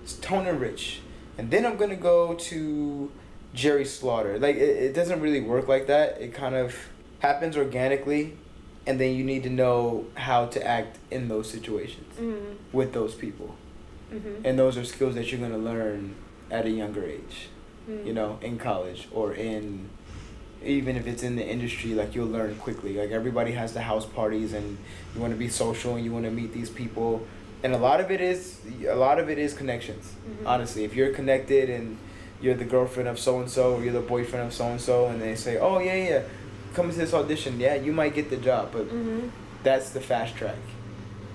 it's 0.03 0.14
Tone 0.14 0.46
and 0.46 0.61
Rich, 0.61 1.01
and 1.38 1.51
then 1.51 1.64
I'm 1.64 1.76
gonna 1.78 1.96
go 1.96 2.34
to 2.34 3.11
Jerry 3.55 3.86
Slaughter. 3.86 4.38
Like 4.38 4.57
it, 4.57 4.76
it 4.88 4.92
doesn't 4.94 5.20
really 5.20 5.40
work 5.40 5.66
like 5.68 5.86
that. 5.86 6.20
It 6.20 6.34
kind 6.34 6.55
of 6.55 6.76
happens 7.20 7.57
organically, 7.57 8.36
and 8.86 9.01
then 9.01 9.14
you 9.14 9.24
need 9.24 9.42
to 9.44 9.51
know 9.51 10.07
how 10.14 10.46
to 10.46 10.66
act 10.66 10.98
in 11.11 11.28
those 11.28 11.48
situations 11.51 12.14
Mm-hmm. 12.20 12.76
with 12.76 12.92
those 12.92 13.14
people, 13.14 13.57
Mm-hmm. 14.12 14.44
and 14.44 14.59
those 14.59 14.76
are 14.76 14.84
skills 14.84 15.14
that 15.14 15.32
you're 15.32 15.40
gonna 15.40 15.57
learn 15.72 16.14
at 16.51 16.66
a 16.66 16.70
younger 16.70 17.05
age 17.05 17.48
Mm-hmm. 17.88 18.07
you 18.09 18.12
know, 18.12 18.38
in 18.42 18.59
college 18.59 19.09
or 19.11 19.32
in 19.32 19.88
even 20.65 20.97
if 20.97 21.07
it's 21.07 21.23
in 21.23 21.37
the 21.37 21.47
industry, 21.47 21.95
like 21.95 22.15
you'll 22.15 22.27
learn 22.29 22.55
quickly. 22.57 22.95
Like 22.95 23.11
everybody 23.11 23.53
has 23.53 23.73
the 23.73 23.81
house 23.81 24.05
parties 24.07 24.53
and 24.53 24.77
you 25.15 25.21
want 25.21 25.33
to 25.33 25.39
be 25.39 25.49
social 25.49 25.97
and 25.97 26.05
you 26.05 26.13
want 26.13 26.25
to 26.27 26.31
meet 26.31 26.53
these 26.53 26.69
people. 26.71 27.27
And 27.63 27.75
a 27.75 27.79
lot 27.79 28.01
of 28.01 28.11
it 28.11 28.21
is 28.21 28.59
a 28.89 28.95
lot 28.95 29.19
of 29.19 29.29
it 29.31 29.39
is 29.39 29.55
connections. 29.55 30.13
Mhm. 30.29 30.47
Honestly, 30.47 30.85
if 30.85 30.95
you're 30.95 31.13
connected 31.13 31.69
and 31.71 31.97
you're 32.43 32.55
the 32.55 32.65
girlfriend 32.65 33.09
of 33.09 33.19
so 33.19 33.39
and 33.41 33.51
so 33.51 33.75
or 33.75 33.83
you're 33.85 33.93
the 33.93 34.01
boyfriend 34.01 34.47
of 34.47 34.53
so 34.55 34.65
and 34.67 34.81
so 34.81 35.07
and 35.07 35.21
they 35.21 35.35
say, 35.35 35.59
"Oh, 35.59 35.79
yeah, 35.79 35.95
yeah, 35.95 36.23
come 36.75 36.91
to 36.91 36.97
this 36.97 37.13
audition." 37.13 37.61
Yeah, 37.61 37.75
you 37.75 37.93
might 37.93 38.15
get 38.15 38.31
the 38.31 38.39
job, 38.39 38.71
but 38.73 38.87
Mm-hmm. 38.89 39.29
that's 39.63 39.91
the 39.91 40.01
fast 40.01 40.37
track. 40.37 40.57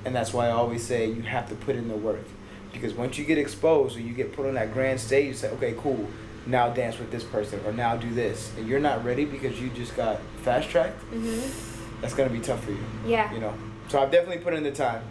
And 0.03 0.15
that's 0.15 0.33
why 0.33 0.47
I 0.47 0.51
always 0.51 0.83
say 0.83 1.07
you 1.07 1.21
have 1.23 1.47
to 1.49 1.55
put 1.55 1.75
in 1.75 1.87
the 1.87 1.95
work. 1.95 2.25
Because 2.73 2.93
once 2.93 3.17
you 3.17 3.25
get 3.25 3.37
exposed 3.37 3.95
or 3.97 4.01
you 4.01 4.13
get 4.13 4.33
put 4.35 4.45
on 4.47 4.55
that 4.55 4.73
grand 4.73 4.99
stage, 4.99 5.27
you 5.27 5.33
say, 5.33 5.49
okay, 5.51 5.73
cool, 5.77 6.07
now 6.45 6.69
dance 6.69 6.99
with 6.99 7.11
this 7.11 7.23
person 7.23 7.59
or 7.65 7.71
now 7.71 7.95
do 7.95 8.13
this. 8.13 8.51
And 8.57 8.67
you're 8.67 8.79
not 8.79 9.03
ready 9.03 9.25
because 9.25 9.59
you 9.59 9.69
just 9.69 9.95
got 9.95 10.19
fast 10.43 10.69
tracked, 10.69 10.99
Mm-hmm. 11.11 12.01
that's 12.01 12.13
to 12.13 12.29
be 12.29 12.39
tough 12.39 12.63
for 12.63 12.71
you. 12.71 12.83
Yeah. 13.05 13.33
You 13.33 13.39
know? 13.39 13.53
So 13.87 13.99
I've 14.01 14.11
definitely 14.11 14.43
put 14.43 14.53
in 14.53 14.63
the 14.63 14.71
time 14.71 15.01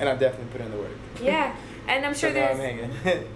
and 0.00 0.08
I've 0.08 0.18
definitely 0.20 0.50
put 0.52 0.60
in 0.60 0.70
the 0.70 0.78
work. 0.78 0.90
Yeah. 1.20 1.54
And 1.88 2.04
I'm 2.04 2.14
sure 2.14 2.30
so 2.32 2.40
now 2.40 2.48
I'm 2.48 2.58
hanging. 2.58 2.90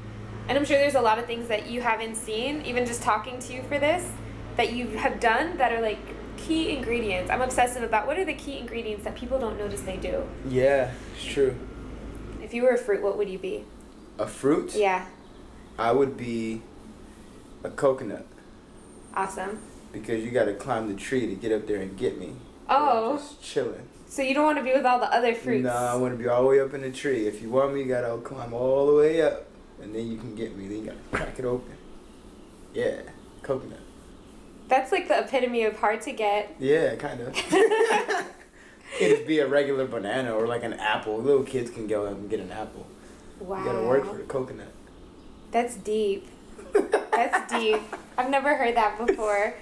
and 0.49 0.59
I'm 0.59 0.65
sure 0.65 0.79
there's 0.79 0.95
a 0.97 1.01
lot 1.01 1.19
of 1.19 1.27
things 1.27 1.49
that 1.49 1.71
you 1.71 1.81
haven't 1.81 2.17
seen, 2.17 2.63
even 2.63 2.87
just 2.87 3.03
talking 3.03 3.39
to 3.41 3.53
you 3.53 3.63
for 3.65 3.79
this, 3.79 4.09
that 4.57 4.73
you 4.73 4.89
have 4.89 5.21
done 5.21 5.57
that 5.59 5.73
are 5.73 5.81
like 5.81 5.99
key 6.37 6.71
ingredients. 6.77 7.31
I'm 7.31 7.43
obsessive 7.43 7.83
about 7.83 8.07
what 8.07 8.19
are 8.19 8.25
the 8.25 8.35
key 8.35 8.59
ingredients 8.59 9.05
that 9.05 9.15
people 9.15 9.39
don't 9.39 9.59
notice 9.59 9.83
they 9.83 9.97
do. 9.97 10.25
yeah, 10.49 10.91
it's 11.15 11.25
true. 11.25 11.55
If 12.43 12.55
you 12.55 12.63
were 12.63 12.71
a 12.71 12.79
fruit, 12.79 13.03
what 13.03 13.17
would 13.19 13.29
you 13.29 13.39
be? 13.39 13.65
A 14.19 14.27
fruit? 14.27 14.75
Yeah. 14.75 15.07
I 15.79 15.93
would 15.93 16.17
be 16.17 16.63
a 17.65 17.71
coconut 17.71 18.27
Awesome. 19.15 19.59
because 19.93 20.25
you 20.25 20.31
got 20.31 20.45
to 20.47 20.55
climb 20.55 20.89
the 20.89 20.95
tree 20.95 21.27
to 21.27 21.35
get 21.35 21.53
up 21.53 21.67
there 21.67 21.81
and 21.81 21.97
get 21.99 22.19
me. 22.19 22.33
Oh. 22.69 23.17
Just 23.17 23.43
chilling. 23.43 23.87
So 24.07 24.23
you 24.23 24.35
don't 24.35 24.45
want 24.45 24.59
to 24.59 24.65
be 24.65 24.73
with 24.73 24.85
all 24.87 24.99
the 24.99 25.13
other 25.13 25.35
fruits. 25.35 25.65
Nah, 25.65 25.93
I 25.93 25.97
want 25.97 26.13
to 26.15 26.19
be 26.23 26.29
all 26.29 26.43
the 26.43 26.49
way 26.49 26.61
up 26.61 26.75
in 26.75 26.81
the 26.83 26.91
tree. 26.91 27.27
If 27.27 27.43
you 27.43 27.51
want 27.51 27.75
me, 27.75 27.81
you 27.83 27.87
gotta 27.89 28.17
climb 28.23 28.53
all 28.53 28.87
the 28.87 28.95
way 28.95 29.23
up. 29.23 29.47
and 29.83 29.95
then 29.95 30.07
you 30.11 30.19
can 30.19 30.35
get 30.35 30.57
me. 30.57 30.67
Then 30.69 30.79
you 30.79 30.85
gotta 30.87 30.99
crack 31.13 31.39
it 31.39 31.45
open. 31.45 31.75
Yeah, 32.75 33.03
coconut. 33.43 33.79
That's 34.69 34.93
like 34.93 35.09
the 35.09 35.19
epitome 35.21 35.65
of 35.65 35.77
hard 35.79 36.01
to 36.03 36.13
get. 36.13 36.55
Yeah, 36.61 36.95
kind 36.97 37.21
of. 37.21 37.37
It'd 39.01 39.27
be 39.27 39.39
a 39.39 39.47
regular 39.49 39.87
banana 39.87 40.33
or 40.35 40.47
like 40.47 40.63
an 40.65 40.75
apple. 40.75 41.19
Little 41.19 41.43
kids 41.45 41.71
can 41.71 41.87
go 41.87 42.07
up 42.07 42.13
and 42.13 42.29
get 42.29 42.41
an 42.41 42.51
apple. 42.53 42.87
Wow. 43.39 43.59
You 43.61 43.65
gotta 43.65 43.83
work 43.87 44.07
for 44.07 44.17
the 44.17 44.25
coconut. 44.25 44.73
That's 45.53 45.77
deep. 45.77 46.27
That's 46.73 47.53
deep. 47.53 47.81
I've 48.17 48.31
never 48.31 48.55
heard 48.57 48.77
that 48.77 49.05
before. 49.07 49.55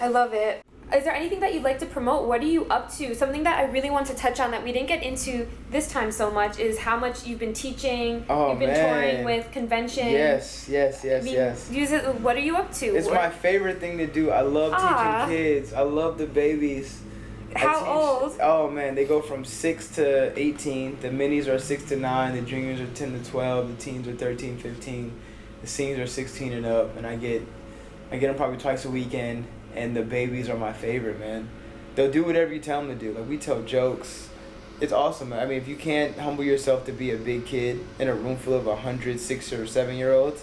I 0.00 0.08
love 0.08 0.32
it. 0.34 0.62
Is 0.94 1.04
there 1.04 1.14
anything 1.14 1.40
that 1.40 1.54
you'd 1.54 1.62
like 1.62 1.78
to 1.78 1.86
promote? 1.86 2.28
What 2.28 2.42
are 2.42 2.46
you 2.46 2.66
up 2.66 2.92
to? 2.96 3.14
Something 3.14 3.44
that 3.44 3.58
I 3.58 3.64
really 3.70 3.88
want 3.88 4.08
to 4.08 4.14
touch 4.14 4.40
on 4.40 4.50
that 4.50 4.62
we 4.62 4.72
didn't 4.72 4.88
get 4.88 5.02
into 5.02 5.48
this 5.70 5.88
time 5.90 6.12
so 6.12 6.30
much 6.30 6.58
is 6.58 6.78
how 6.78 6.98
much 6.98 7.26
you've 7.26 7.38
been 7.38 7.54
teaching. 7.54 8.26
Oh, 8.28 8.50
you've 8.50 8.58
been 8.58 8.68
man. 8.70 8.90
touring 8.92 9.24
with 9.24 9.50
conventions. 9.52 10.10
Yes, 10.10 10.68
yes, 10.68 11.00
yes, 11.02 11.22
I 11.22 11.24
mean, 11.24 11.34
yes. 11.34 11.70
Use 11.70 11.92
it. 11.92 12.20
What 12.20 12.36
are 12.36 12.40
you 12.40 12.56
up 12.56 12.72
to? 12.74 12.86
It's 12.94 13.06
What- 13.06 13.14
my 13.14 13.30
favorite 13.30 13.80
thing 13.80 13.96
to 13.98 14.06
do. 14.06 14.30
I 14.30 14.42
love 14.42 14.74
Aw. 14.74 15.24
teaching 15.26 15.38
kids. 15.38 15.72
I 15.72 15.80
love 15.80 16.18
the 16.18 16.26
babies. 16.26 17.00
How 17.56 17.78
teach- 17.78 17.88
old? 17.88 18.38
Oh 18.42 18.68
man, 18.68 18.94
they 18.94 19.04
go 19.06 19.22
from 19.22 19.44
six 19.46 19.88
to 19.96 20.38
eighteen. 20.38 20.98
The 21.00 21.08
minis 21.08 21.48
are 21.48 21.58
six 21.58 21.84
to 21.84 21.96
nine. 21.96 22.34
The 22.34 22.42
juniors 22.42 22.80
are 22.80 22.86
ten 22.94 23.12
to 23.18 23.30
twelve. 23.30 23.68
The 23.68 23.82
teens 23.82 24.08
are 24.08 24.12
13, 24.14 24.58
15. 24.58 25.12
The 25.62 25.66
seniors 25.66 25.98
are 25.98 26.06
sixteen 26.06 26.52
and 26.52 26.66
up. 26.66 26.96
And 26.96 27.06
I 27.06 27.16
get, 27.16 27.42
I 28.10 28.18
get 28.18 28.26
them 28.26 28.36
probably 28.36 28.58
twice 28.58 28.84
a 28.84 28.90
weekend. 28.90 29.46
And 29.74 29.96
the 29.96 30.02
babies 30.02 30.50
are 30.50 30.56
my 30.58 30.74
favorite, 30.74 31.18
man. 31.18 31.48
They'll 31.94 32.10
do 32.10 32.24
whatever 32.24 32.52
you 32.52 32.60
tell 32.60 32.80
them 32.82 32.90
to 32.90 32.94
do. 32.94 33.18
Like 33.18 33.28
we 33.28 33.38
tell 33.38 33.62
jokes. 33.62 34.28
It's 34.80 34.92
awesome. 34.92 35.32
I 35.32 35.46
mean, 35.46 35.58
if 35.58 35.68
you 35.68 35.76
can't 35.76 36.18
humble 36.18 36.42
yourself 36.44 36.84
to 36.86 36.92
be 36.92 37.12
a 37.12 37.16
big 37.16 37.46
kid 37.46 37.80
in 37.98 38.08
a 38.08 38.14
room 38.14 38.36
full 38.36 38.54
of 38.54 38.66
a 38.66 38.76
hundred 38.76 39.20
six 39.20 39.52
or 39.52 39.66
seven 39.66 39.96
year 39.96 40.12
olds, 40.12 40.42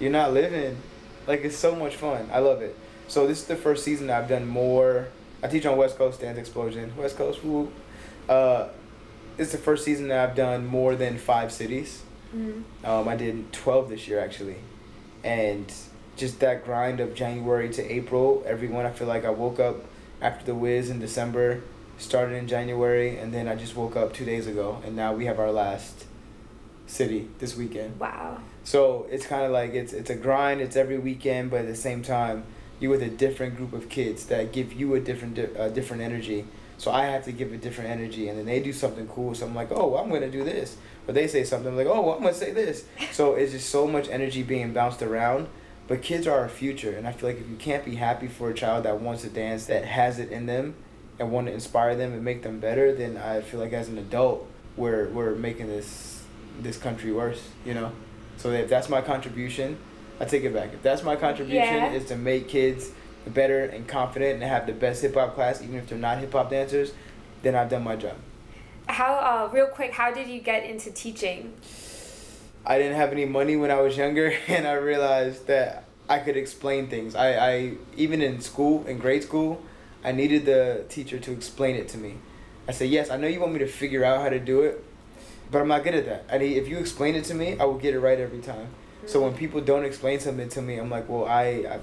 you're 0.00 0.10
not 0.10 0.32
living. 0.32 0.78
Like 1.26 1.44
it's 1.44 1.56
so 1.56 1.76
much 1.76 1.96
fun. 1.96 2.28
I 2.32 2.38
love 2.38 2.62
it. 2.62 2.76
So 3.06 3.26
this 3.26 3.42
is 3.42 3.46
the 3.46 3.56
first 3.56 3.84
season 3.84 4.08
I've 4.08 4.28
done 4.28 4.46
more. 4.46 5.08
I 5.42 5.48
teach 5.48 5.66
on 5.66 5.76
West 5.76 5.98
Coast 5.98 6.22
Dance 6.22 6.38
Explosion. 6.38 6.96
West 6.96 7.18
Coast, 7.18 7.44
woo. 7.44 7.70
Uh, 8.28 8.68
is 9.36 9.52
the 9.52 9.58
first 9.58 9.84
season 9.84 10.08
that 10.08 10.26
I've 10.26 10.34
done 10.34 10.64
more 10.64 10.96
than 10.96 11.18
five 11.18 11.52
cities. 11.52 12.02
Mhm. 12.34 12.62
Um, 12.84 13.08
I 13.08 13.16
did 13.16 13.52
twelve 13.52 13.88
this 13.88 14.08
year 14.08 14.18
actually, 14.20 14.56
and 15.22 15.72
just 16.16 16.40
that 16.40 16.64
grind 16.64 17.00
of 17.00 17.14
January 17.14 17.68
to 17.70 17.92
April. 17.92 18.42
Everyone, 18.46 18.86
I 18.86 18.90
feel 18.90 19.08
like 19.08 19.24
I 19.24 19.30
woke 19.30 19.60
up 19.60 19.84
after 20.20 20.44
the 20.44 20.54
Wiz 20.54 20.90
in 20.90 21.00
December, 21.00 21.60
started 21.98 22.34
in 22.36 22.46
January, 22.48 23.16
and 23.18 23.32
then 23.32 23.48
I 23.48 23.54
just 23.54 23.76
woke 23.76 23.96
up 23.96 24.12
two 24.12 24.24
days 24.24 24.46
ago, 24.46 24.80
and 24.84 24.96
now 24.96 25.12
we 25.12 25.26
have 25.26 25.38
our 25.38 25.50
last 25.52 26.06
city 26.86 27.28
this 27.38 27.56
weekend. 27.56 27.98
Wow. 27.98 28.38
So 28.62 29.06
it's 29.10 29.26
kind 29.26 29.44
of 29.44 29.50
like 29.52 29.74
it's 29.74 29.92
it's 29.92 30.10
a 30.10 30.14
grind. 30.16 30.60
It's 30.60 30.76
every 30.76 30.98
weekend, 30.98 31.50
but 31.50 31.60
at 31.60 31.66
the 31.66 31.76
same 31.76 32.02
time, 32.02 32.44
you're 32.80 32.90
with 32.90 33.02
a 33.02 33.10
different 33.10 33.56
group 33.56 33.72
of 33.72 33.88
kids 33.88 34.26
that 34.26 34.52
give 34.52 34.72
you 34.72 34.94
a 34.94 35.00
different 35.00 35.34
di- 35.34 35.54
uh, 35.56 35.68
different 35.68 36.02
energy. 36.02 36.46
So 36.78 36.90
I 36.90 37.06
have 37.06 37.24
to 37.24 37.32
give 37.32 37.52
a 37.52 37.56
different 37.56 37.90
energy, 37.90 38.28
and 38.28 38.38
then 38.38 38.46
they 38.46 38.60
do 38.60 38.72
something 38.72 39.06
cool. 39.08 39.34
So 39.34 39.46
I'm 39.46 39.54
like, 39.54 39.68
oh, 39.70 39.96
I'm 39.96 40.10
gonna 40.10 40.30
do 40.30 40.44
this, 40.44 40.76
but 41.06 41.14
they 41.14 41.26
say 41.26 41.44
something 41.44 41.68
I'm 41.68 41.76
like, 41.76 41.86
oh, 41.86 42.12
I'm 42.14 42.22
gonna 42.22 42.34
say 42.34 42.52
this. 42.52 42.84
So 43.12 43.34
it's 43.34 43.52
just 43.52 43.70
so 43.70 43.86
much 43.86 44.08
energy 44.08 44.42
being 44.42 44.72
bounced 44.72 45.02
around. 45.02 45.46
But 45.86 46.00
kids 46.02 46.26
are 46.26 46.38
our 46.38 46.48
future, 46.48 46.96
and 46.96 47.06
I 47.06 47.12
feel 47.12 47.28
like 47.28 47.38
if 47.40 47.48
you 47.48 47.56
can't 47.56 47.84
be 47.84 47.94
happy 47.96 48.26
for 48.26 48.48
a 48.50 48.54
child 48.54 48.84
that 48.86 49.00
wants 49.00 49.22
to 49.22 49.28
dance, 49.28 49.66
that 49.66 49.84
has 49.84 50.18
it 50.18 50.30
in 50.32 50.46
them, 50.46 50.74
and 51.18 51.30
want 51.30 51.46
to 51.46 51.52
inspire 51.52 51.94
them 51.94 52.12
and 52.14 52.24
make 52.24 52.42
them 52.42 52.58
better, 52.58 52.94
then 52.94 53.16
I 53.18 53.42
feel 53.42 53.60
like 53.60 53.72
as 53.74 53.88
an 53.88 53.98
adult, 53.98 54.48
we're 54.76 55.08
we're 55.10 55.34
making 55.34 55.66
this 55.68 56.22
this 56.60 56.76
country 56.78 57.12
worse. 57.12 57.42
You 57.66 57.74
know. 57.74 57.92
So 58.38 58.50
if 58.50 58.68
that's 58.68 58.88
my 58.88 59.00
contribution, 59.00 59.76
I 60.18 60.24
take 60.24 60.42
it 60.44 60.52
back. 60.54 60.72
If 60.72 60.82
that's 60.82 61.02
my 61.02 61.16
contribution 61.16 61.74
Yeah. 61.76 61.92
is 61.92 62.06
to 62.06 62.16
make 62.16 62.48
kids 62.48 62.90
better 63.30 63.64
and 63.64 63.86
confident 63.86 64.34
and 64.34 64.42
have 64.42 64.66
the 64.66 64.72
best 64.72 65.02
hip 65.02 65.14
hop 65.14 65.34
class, 65.34 65.62
even 65.62 65.76
if 65.76 65.88
they're 65.88 65.98
not 65.98 66.18
hip 66.18 66.32
hop 66.32 66.50
dancers, 66.50 66.92
then 67.42 67.54
I've 67.54 67.68
done 67.68 67.84
my 67.84 67.96
job. 67.96 68.16
How? 68.86 69.14
Uh, 69.14 69.50
real 69.52 69.66
quick. 69.66 69.92
How 69.92 70.12
did 70.12 70.28
you 70.28 70.40
get 70.40 70.64
into 70.64 70.90
teaching? 70.90 71.54
I 72.66 72.78
didn't 72.78 72.96
have 72.96 73.12
any 73.12 73.24
money 73.24 73.56
when 73.56 73.70
I 73.70 73.80
was 73.80 73.96
younger, 73.96 74.32
and 74.48 74.66
I 74.66 74.74
realized 74.74 75.46
that 75.46 75.84
I 76.08 76.18
could 76.18 76.36
explain 76.36 76.88
things. 76.88 77.14
I, 77.14 77.34
I 77.34 77.72
even 77.96 78.20
in 78.22 78.40
school, 78.40 78.86
in 78.86 78.98
grade 78.98 79.22
school, 79.22 79.62
I 80.02 80.12
needed 80.12 80.44
the 80.44 80.84
teacher 80.88 81.18
to 81.18 81.32
explain 81.32 81.76
it 81.76 81.88
to 81.88 81.98
me. 81.98 82.16
I 82.68 82.72
said, 82.72 82.88
yes, 82.88 83.10
I 83.10 83.16
know 83.16 83.26
you 83.26 83.40
want 83.40 83.52
me 83.52 83.58
to 83.60 83.66
figure 83.66 84.04
out 84.04 84.20
how 84.20 84.28
to 84.28 84.38
do 84.38 84.62
it, 84.62 84.82
but 85.50 85.60
I'm 85.60 85.68
not 85.68 85.84
good 85.84 85.94
at 85.94 86.06
that. 86.06 86.24
I 86.30 86.38
need, 86.38 86.56
if 86.56 86.68
you 86.68 86.78
explain 86.78 87.14
it 87.14 87.24
to 87.26 87.34
me, 87.34 87.58
I 87.58 87.64
will 87.64 87.78
get 87.78 87.94
it 87.94 88.00
right 88.00 88.18
every 88.18 88.40
time. 88.40 88.68
So 89.06 89.20
when 89.20 89.34
people 89.34 89.60
don't 89.60 89.84
explain 89.84 90.18
something 90.20 90.48
to 90.48 90.62
me, 90.62 90.78
I'm 90.78 90.88
like, 90.88 91.08
well, 91.08 91.26
I, 91.26 91.44
I, 91.44 91.80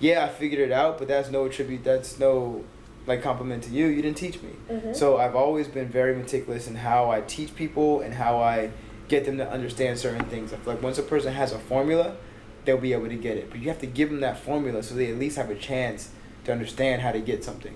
yeah, 0.00 0.24
I 0.24 0.28
figured 0.28 0.60
it 0.60 0.72
out, 0.72 0.98
but 0.98 1.08
that's 1.08 1.30
no 1.30 1.46
attribute. 1.46 1.84
That's 1.84 2.18
no, 2.18 2.64
like 3.06 3.22
compliment 3.22 3.64
to 3.64 3.70
you. 3.70 3.86
You 3.86 4.02
didn't 4.02 4.16
teach 4.16 4.42
me. 4.42 4.50
Mhm. 4.70 4.94
So 4.94 5.16
I've 5.16 5.36
always 5.36 5.68
been 5.68 5.88
very 5.88 6.14
meticulous 6.14 6.66
in 6.68 6.74
how 6.76 7.10
I 7.10 7.20
teach 7.22 7.54
people 7.54 8.00
and 8.00 8.14
how 8.14 8.38
I 8.38 8.70
get 9.08 9.24
them 9.24 9.38
to 9.38 9.48
understand 9.48 9.98
certain 9.98 10.24
things. 10.26 10.52
I 10.52 10.56
feel 10.56 10.74
like 10.74 10.82
once 10.82 10.98
a 10.98 11.02
person 11.02 11.32
has 11.32 11.52
a 11.52 11.58
formula, 11.58 12.16
they'll 12.64 12.76
be 12.76 12.92
able 12.92 13.08
to 13.08 13.14
get 13.16 13.36
it. 13.36 13.50
But 13.50 13.60
you 13.60 13.68
have 13.68 13.80
to 13.80 13.86
give 13.86 14.10
them 14.10 14.20
that 14.20 14.38
formula 14.38 14.82
so 14.82 14.94
they 14.94 15.10
at 15.10 15.18
least 15.18 15.36
have 15.36 15.50
a 15.50 15.54
chance 15.54 16.10
to 16.44 16.52
understand 16.52 17.02
how 17.02 17.12
to 17.12 17.20
get 17.20 17.44
something. 17.44 17.74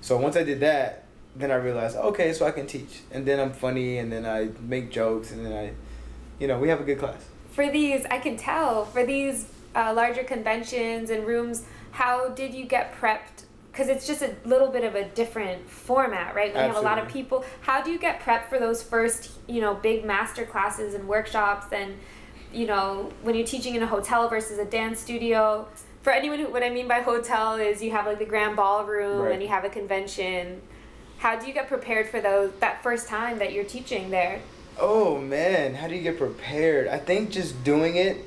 So 0.00 0.16
once 0.16 0.36
I 0.36 0.42
did 0.42 0.60
that, 0.60 1.04
then 1.34 1.50
I 1.50 1.56
realized, 1.56 1.96
okay, 1.96 2.32
so 2.32 2.46
I 2.46 2.50
can 2.50 2.66
teach. 2.66 3.00
And 3.12 3.26
then 3.26 3.38
I'm 3.38 3.52
funny 3.52 3.98
and 3.98 4.10
then 4.10 4.24
I 4.24 4.48
make 4.60 4.90
jokes 4.90 5.32
and 5.32 5.44
then 5.44 5.52
I, 5.52 5.72
you 6.40 6.46
know, 6.48 6.58
we 6.58 6.68
have 6.68 6.80
a 6.80 6.84
good 6.84 6.98
class. 6.98 7.22
For 7.50 7.70
these, 7.70 8.06
I 8.10 8.18
can 8.18 8.36
tell. 8.38 8.86
For 8.86 9.04
these 9.04 9.46
uh, 9.76 9.92
larger 9.94 10.24
conventions 10.24 11.10
and 11.10 11.26
rooms, 11.26 11.64
how 11.92 12.30
did 12.30 12.54
you 12.54 12.64
get 12.64 12.98
prepped? 12.98 13.44
Because 13.70 13.88
it's 13.88 14.06
just 14.06 14.22
a 14.22 14.34
little 14.46 14.68
bit 14.68 14.84
of 14.84 14.94
a 14.94 15.04
different 15.10 15.68
format, 15.68 16.34
right? 16.34 16.52
When 16.54 16.64
you 16.64 16.72
have 16.72 16.82
a 16.82 16.84
lot 16.84 16.98
of 16.98 17.08
people, 17.08 17.44
how 17.60 17.82
do 17.82 17.90
you 17.90 17.98
get 17.98 18.20
prepped 18.20 18.48
for 18.48 18.58
those 18.58 18.82
first, 18.82 19.32
you 19.46 19.60
know, 19.60 19.74
big 19.74 20.04
master 20.04 20.46
classes 20.46 20.94
and 20.94 21.06
workshops 21.06 21.66
and, 21.72 21.94
you 22.54 22.66
know, 22.66 23.12
when 23.22 23.34
you're 23.34 23.46
teaching 23.46 23.74
in 23.74 23.82
a 23.82 23.86
hotel 23.86 24.30
versus 24.30 24.58
a 24.58 24.64
dance 24.64 24.98
studio? 24.98 25.68
For 26.02 26.10
anyone 26.10 26.38
who, 26.38 26.46
what 26.50 26.62
I 26.62 26.70
mean 26.70 26.88
by 26.88 27.00
hotel 27.00 27.56
is 27.56 27.82
you 27.82 27.90
have 27.90 28.06
like 28.06 28.18
the 28.18 28.24
grand 28.24 28.56
ballroom 28.56 29.20
Right. 29.20 29.32
and 29.32 29.42
you 29.42 29.48
have 29.48 29.64
a 29.64 29.68
convention. 29.68 30.62
How 31.18 31.38
do 31.38 31.46
you 31.46 31.52
get 31.52 31.68
prepared 31.68 32.08
for 32.08 32.22
those 32.22 32.52
that 32.60 32.82
first 32.82 33.08
time 33.08 33.38
that 33.40 33.52
you're 33.52 33.64
teaching 33.64 34.08
there? 34.08 34.40
Oh 34.80 35.18
man, 35.18 35.74
how 35.74 35.86
do 35.88 35.94
you 35.94 36.02
get 36.02 36.16
prepared? 36.18 36.88
I 36.88 36.96
think 36.98 37.30
just 37.30 37.62
doing 37.62 37.96
it 37.96 38.26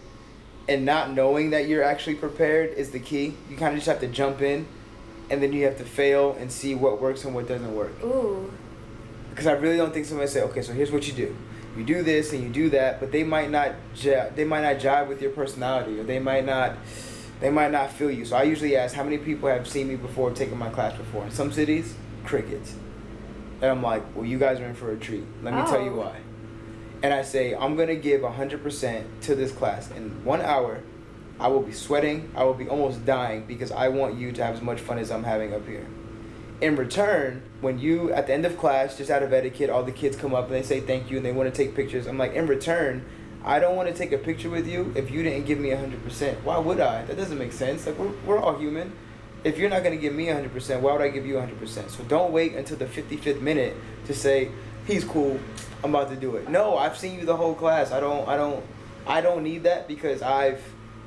and 0.70 0.86
not 0.86 1.12
knowing 1.12 1.50
that 1.50 1.68
you're 1.68 1.84
actually 1.84 2.16
prepared 2.16 2.74
is 2.76 2.92
the 2.92 3.00
key. 3.00 3.34
You 3.50 3.58
kind 3.58 3.74
of 3.74 3.76
just 3.76 3.88
have 3.88 4.00
to 4.00 4.08
jump 4.08 4.42
in 4.42 4.68
and 5.30 5.44
then 5.44 5.52
you 5.52 5.66
have 5.66 5.78
to 5.80 5.84
fail 5.84 6.38
and 6.40 6.52
see 6.52 6.76
what 6.76 7.02
works 7.02 7.26
and 7.26 7.36
what 7.36 7.48
doesn't 7.48 7.76
work. 7.76 7.92
Ooh. 8.04 8.52
Because 9.32 9.48
I 9.48 9.54
really 9.54 9.78
don't 9.78 9.94
think 9.94 10.06
somebody 10.06 10.30
say, 10.30 10.42
okay, 10.44 10.62
so 10.62 10.72
here's 10.74 10.92
what 10.92 11.08
you 11.08 11.14
do. 11.14 11.36
You 11.78 11.84
do 11.84 12.04
this 12.04 12.34
and 12.34 12.42
you 12.44 12.50
do 12.50 12.70
that, 12.72 13.00
but 13.00 13.12
they 13.12 13.24
might 13.24 13.50
not 13.52 13.74
j- 13.94 14.30
they 14.36 14.44
might 14.44 14.62
not 14.62 14.78
jive 14.82 15.08
with 15.08 15.22
your 15.22 15.32
personality 15.32 16.00
or 16.00 16.04
they 16.04 16.20
might 16.20 16.46
not 16.46 16.76
they 17.40 17.50
might 17.50 17.72
not 17.72 17.92
feel 17.92 18.12
you. 18.12 18.26
So 18.26 18.36
I 18.36 18.44
usually 18.44 18.76
ask 18.76 18.94
how 18.96 19.04
many 19.04 19.18
people 19.18 19.48
have 19.50 19.68
seen 19.68 19.88
me 19.88 19.96
before, 19.96 20.32
taken 20.32 20.58
my 20.58 20.70
class 20.70 20.98
before. 20.98 21.24
In 21.26 21.32
some 21.32 21.52
cities, 21.52 21.96
crickets. 22.26 22.76
And 23.62 23.72
I'm 23.72 23.82
like, 23.84 24.04
well, 24.16 24.26
you 24.26 24.38
guys 24.40 24.60
are 24.60 24.66
in 24.66 24.74
for 24.76 24.92
a 24.92 24.98
treat. 24.98 25.24
Let 25.44 25.54
me 25.54 25.62
tell 25.64 25.82
you 25.84 25.92
Oh. 25.92 25.98
why. 26.02 26.18
And 27.02 27.14
I 27.14 27.22
say, 27.22 27.56
I'm 27.56 27.76
gonna 27.76 27.96
give 27.96 28.22
100% 28.22 29.06
to 29.22 29.36
this 29.36 29.52
class. 29.52 29.90
In 29.92 30.24
one 30.26 30.42
hour, 30.42 30.82
I 31.40 31.48
will 31.48 31.62
be 31.62 31.72
sweating. 31.72 32.32
I 32.36 32.44
will 32.44 32.54
be 32.54 32.68
almost 32.68 33.06
dying 33.06 33.46
because 33.46 33.72
I 33.72 33.88
want 33.88 34.16
you 34.16 34.32
to 34.34 34.44
have 34.44 34.56
as 34.56 34.62
much 34.62 34.80
fun 34.80 35.00
as 35.00 35.10
I'm 35.10 35.24
having 35.24 35.54
up 35.54 35.66
here. 35.66 35.88
In 36.60 36.76
return, 36.76 37.42
when 37.62 37.80
you 37.80 38.12
at 38.12 38.28
the 38.28 38.34
end 38.34 38.46
of 38.46 38.58
class, 38.58 38.98
just 38.98 39.10
out 39.10 39.24
of 39.24 39.32
etiquette, 39.32 39.70
all 39.70 39.84
the 39.84 39.94
kids 39.94 40.18
come 40.18 40.36
up 40.36 40.48
and 40.48 40.56
they 40.56 40.64
say 40.64 40.82
thank 40.82 41.10
you 41.10 41.16
and 41.16 41.26
they 41.26 41.32
want 41.32 41.54
to 41.54 41.56
take 41.56 41.76
pictures. 41.76 42.06
I'm 42.06 42.18
like, 42.18 42.34
in 42.34 42.48
return, 42.48 43.06
I 43.46 43.60
don't 43.60 43.78
want 43.78 43.88
to 43.88 43.96
take 43.96 44.12
a 44.12 44.18
picture 44.18 44.50
with 44.50 44.68
you 44.68 44.92
if 44.98 45.10
you 45.10 45.24
didn't 45.24 45.46
give 45.46 45.60
me 45.60 45.70
100%. 45.70 46.44
Why 46.44 46.58
would 46.58 46.82
I? 46.82 47.06
That 47.06 47.16
doesn't 47.16 47.38
make 47.38 47.54
sense. 47.54 47.86
Like 47.86 47.98
we're, 47.98 48.12
we're 48.26 48.40
all 48.40 48.58
human. 48.58 48.92
If 49.46 49.58
you're 49.58 49.70
not 49.70 49.84
going 49.84 49.96
to 49.96 50.02
give 50.02 50.14
me 50.14 50.26
100%, 50.26 50.82
why 50.82 50.92
would 50.92 51.02
I 51.02 51.08
give 51.08 51.26
you 51.26 51.36
100%? 51.36 51.90
So 51.90 52.04
don't 52.04 52.34
wait 52.34 52.56
until 52.56 52.76
the 52.76 52.86
55th 52.86 53.40
minute 53.40 53.78
to 54.08 54.14
say, 54.14 54.52
"He's 54.90 55.04
cool. 55.04 55.40
I'm 55.84 55.96
about 55.96 56.10
to 56.10 56.16
do 56.16 56.36
it." 56.36 56.50
No, 56.50 56.78
I've 56.78 56.98
seen 56.98 57.20
you 57.20 57.26
the 57.26 57.38
whole 57.38 57.54
class. 57.54 57.92
I 57.92 58.00
don't 58.00 58.28
I 58.28 58.36
don't 58.38 58.64
I 59.08 59.22
don't 59.22 59.44
need 59.44 59.64
that 59.64 59.88
because 59.88 60.22
I've 60.22 60.62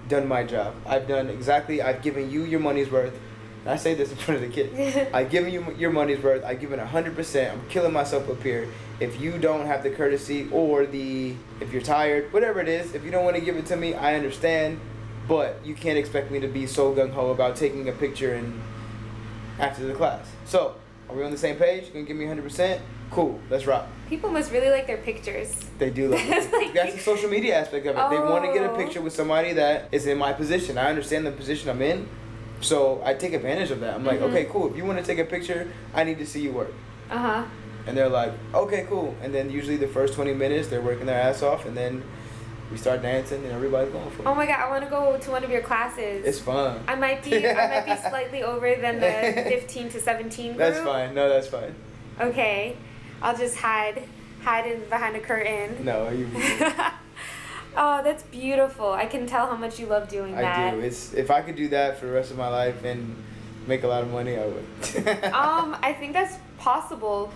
done 0.09 0.26
my 0.26 0.44
job. 0.44 0.74
I've 0.86 1.06
done 1.06 1.28
exactly 1.28 1.82
I've 1.82 2.02
given 2.02 2.30
you 2.30 2.44
your 2.44 2.60
money's 2.60 2.90
worth. 2.90 3.18
And 3.62 3.70
I 3.70 3.76
say 3.76 3.94
this 3.94 4.10
in 4.10 4.16
front 4.16 4.42
of 4.42 4.48
the 4.48 4.54
kids. 4.54 5.10
I've 5.14 5.30
given 5.30 5.52
you 5.52 5.74
your 5.78 5.90
money's 5.90 6.22
worth. 6.22 6.44
I've 6.44 6.60
given 6.60 6.80
100%. 6.80 7.52
I'm 7.52 7.68
killing 7.68 7.92
myself 7.92 8.28
up 8.28 8.42
here. 8.42 8.68
If 8.98 9.20
you 9.20 9.38
don't 9.38 9.66
have 9.66 9.82
the 9.82 9.90
courtesy 9.90 10.48
or 10.50 10.84
the, 10.84 11.34
if 11.60 11.72
you're 11.72 11.82
tired, 11.82 12.32
whatever 12.32 12.60
it 12.60 12.68
is, 12.68 12.94
if 12.94 13.04
you 13.04 13.10
don't 13.10 13.24
want 13.24 13.36
to 13.36 13.42
give 13.42 13.56
it 13.56 13.66
to 13.66 13.76
me, 13.76 13.94
I 13.94 14.16
understand. 14.16 14.80
But 15.28 15.64
you 15.64 15.74
can't 15.74 15.96
expect 15.96 16.32
me 16.32 16.40
to 16.40 16.48
be 16.48 16.66
so 16.66 16.92
gung 16.92 17.12
ho 17.12 17.30
about 17.30 17.54
taking 17.54 17.88
a 17.88 17.92
picture 17.92 18.34
and 18.34 18.60
after 19.60 19.86
the 19.86 19.94
class. 19.94 20.28
So 20.44 20.74
Are 21.12 21.14
we 21.16 21.24
on 21.24 21.30
the 21.30 21.36
same 21.36 21.56
page? 21.56 21.84
You 21.89 21.93
gonna 21.93 22.06
give 22.06 22.16
me 22.16 22.24
100%? 22.24 22.80
Cool, 23.10 23.39
let's 23.51 23.66
rock. 23.66 23.86
People 24.09 24.30
must 24.30 24.51
really 24.51 24.70
like 24.70 24.86
their 24.86 24.97
pictures. 24.97 25.55
They 25.78 25.90
do 25.90 26.09
love 26.09 26.20
it. 26.22 26.51
Like- 26.52 26.72
That's 26.74 26.94
the 26.94 27.01
social 27.01 27.28
media 27.28 27.55
aspect 27.60 27.84
of 27.86 27.94
it. 27.98 28.09
They 28.10 28.18
want 28.18 28.47
to 28.47 28.52
get 28.55 28.62
a 28.62 28.70
Oh. 28.72 28.76
picture 28.76 29.02
with 29.02 29.12
somebody 29.12 29.52
that 29.52 29.90
is 29.93 30.06
in 30.06 30.16
my 30.16 30.32
position. 30.32 30.78
I 30.78 30.89
understand 30.89 31.26
the 31.26 31.32
position 31.32 31.68
I'm 31.68 31.82
in, 31.82 32.09
so 32.62 33.02
I 33.05 33.12
take 33.12 33.34
advantage 33.34 33.70
of 33.70 33.80
that. 33.80 33.93
I'm 33.94 34.06
like, 34.06 34.20
Mhm. 34.20 34.30
okay, 34.30 34.47
cool. 34.51 34.70
If 34.70 34.76
you 34.78 34.86
want 34.86 34.98
to 35.01 35.05
take 35.05 35.18
a 35.18 35.24
picture, 35.26 35.68
I 35.93 36.02
need 36.05 36.16
to 36.18 36.24
see 36.26 36.40
you 36.40 36.52
work. 36.52 36.72
Uh 37.10 37.18
huh. 37.18 37.43
And 37.86 37.94
they're 37.94 38.09
like, 38.09 38.32
okay, 38.55 38.86
cool. 38.89 39.14
And 39.22 39.34
then 39.34 39.51
usually 39.51 39.76
the 39.76 39.89
first 39.89 40.14
20 40.14 40.32
minutes, 40.32 40.68
they're 40.68 40.80
working 40.80 41.05
their 41.05 41.20
ass 41.20 41.43
off, 41.43 41.66
and 41.66 41.76
then 41.76 42.02
we 42.73 42.78
start 42.78 43.03
dancing, 43.03 43.44
and 43.44 43.53
everybody's 43.53 43.93
going 43.93 44.11
for 44.11 44.23
it. 44.23 44.27
Oh 44.27 44.35
my 44.35 44.47
god, 44.47 44.61
I 44.61 44.70
want 44.70 44.82
to 44.82 44.90
go 44.90 45.19
to 45.19 45.31
one 45.31 45.44
of 45.44 45.51
your 45.51 45.61
classes. 45.61 46.24
It's 46.24 46.40
fun. 46.40 46.82
I 46.89 46.94
might 46.94 47.23
be 47.23 47.47
I 47.47 47.85
might 47.85 47.85
be 47.85 48.03
slightly 48.09 48.43
over 48.43 48.74
than 48.74 48.99
the 48.99 49.43
15 49.49 49.90
to 49.90 50.01
17 50.01 50.47
group. 50.47 50.59
That's 50.59 50.81
fine. 50.81 51.15
No, 51.15 51.28
that's 51.28 51.49
fine. 51.49 51.74
Okay. 52.19 52.77
I'll 53.20 53.36
just 53.36 53.57
hide 53.57 54.03
hide 54.43 54.66
in 54.66 54.81
behind 54.89 55.16
a 55.16 55.20
curtain. 55.20 55.85
No, 55.85 56.09
you. 56.09 56.28
oh, 57.77 58.01
that's 58.03 58.23
beautiful. 58.24 58.90
I 58.90 59.07
can 59.07 59.27
tell 59.27 59.47
how 59.47 59.57
much 59.57 59.78
you 59.78 59.86
love 59.86 60.09
doing 60.09 60.35
that. 60.35 60.73
I 60.73 60.77
do. 60.77 60.81
It's 60.81 61.12
if 61.12 61.31
I 61.31 61.43
could 61.43 61.57
do 61.57 61.69
that 61.69 61.99
for 61.99 62.07
the 62.07 62.12
rest 62.12 62.31
of 62.31 62.39
my 62.39 62.49
life 62.49 62.82
and 62.85 63.23
make 63.66 63.85
a 63.85 63.89
lot 63.89 64.03
of 64.03 64.11
money, 64.11 64.39
I 64.39 64.47
would. 64.47 65.09
um, 65.32 65.77
I 65.82 65.94
think 65.99 66.15
that's 66.15 66.36
possible. 66.59 67.31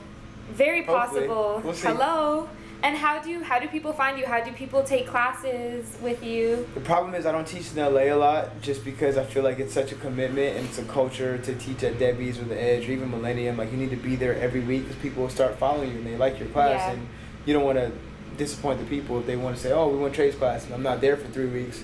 Very 0.51 0.85
Hopefully. 0.85 1.27
possible. 1.29 1.61
We'll. 1.63 1.75
Hello. 1.75 2.49
And 2.83 2.97
how 2.97 3.21
do 3.21 3.43
how 3.43 3.59
do 3.59 3.67
people 3.69 3.93
find 3.93 4.19
you? 4.19 4.27
How 4.27 4.41
do 4.45 4.53
people 4.53 4.83
take 4.83 5.07
classes 5.09 5.97
with 6.01 6.23
you? 6.23 6.69
The 6.75 6.81
problem 6.81 7.15
is 7.15 7.27
I 7.27 7.33
don't 7.33 7.47
teach 7.47 7.73
in 7.73 7.79
LA 7.79 8.03
a 8.03 8.15
lot 8.15 8.61
just 8.61 8.85
because 8.85 9.17
I 9.17 9.25
feel 9.25 9.43
like 9.43 9.59
it's 9.59 9.73
such 9.75 9.93
a 9.93 9.97
commitment 9.97 10.57
and 10.57 10.67
it's 10.67 10.79
a 10.79 10.85
culture 10.85 11.39
to 11.39 11.55
teach 11.57 11.83
at 11.83 11.99
Debbie's 11.99 12.39
or 12.39 12.45
the 12.45 12.61
Edge 12.61 12.89
or 12.89 12.93
even 12.93 13.11
Millennium. 13.11 13.57
Like 13.57 13.73
you 13.73 13.79
need 13.79 13.91
to 13.91 13.97
be 13.97 14.15
there 14.15 14.35
every 14.37 14.61
week 14.61 14.85
because 14.87 15.03
people 15.03 15.23
will 15.23 15.31
start 15.31 15.57
following 15.59 15.91
you 15.91 15.99
and 15.99 16.07
they 16.07 16.17
like 16.17 16.39
your 16.39 16.49
class 16.49 16.81
Yeah. 16.81 16.93
and 16.93 17.09
you 17.45 17.55
don't 17.55 17.65
want 17.65 17.79
to 17.79 17.91
disappoint 18.37 18.79
the 18.79 18.85
people 18.87 19.19
if 19.19 19.27
they 19.27 19.37
want 19.37 19.57
to 19.57 19.63
say, 19.63 19.73
oh, 19.73 19.89
we 19.89 19.97
want 19.99 20.15
Tre's 20.15 20.35
class 20.35 20.65
and 20.67 20.75
I'm 20.75 20.83
not 20.83 21.01
there 21.01 21.17
for 21.17 21.27
three 21.29 21.47
weeks. 21.47 21.83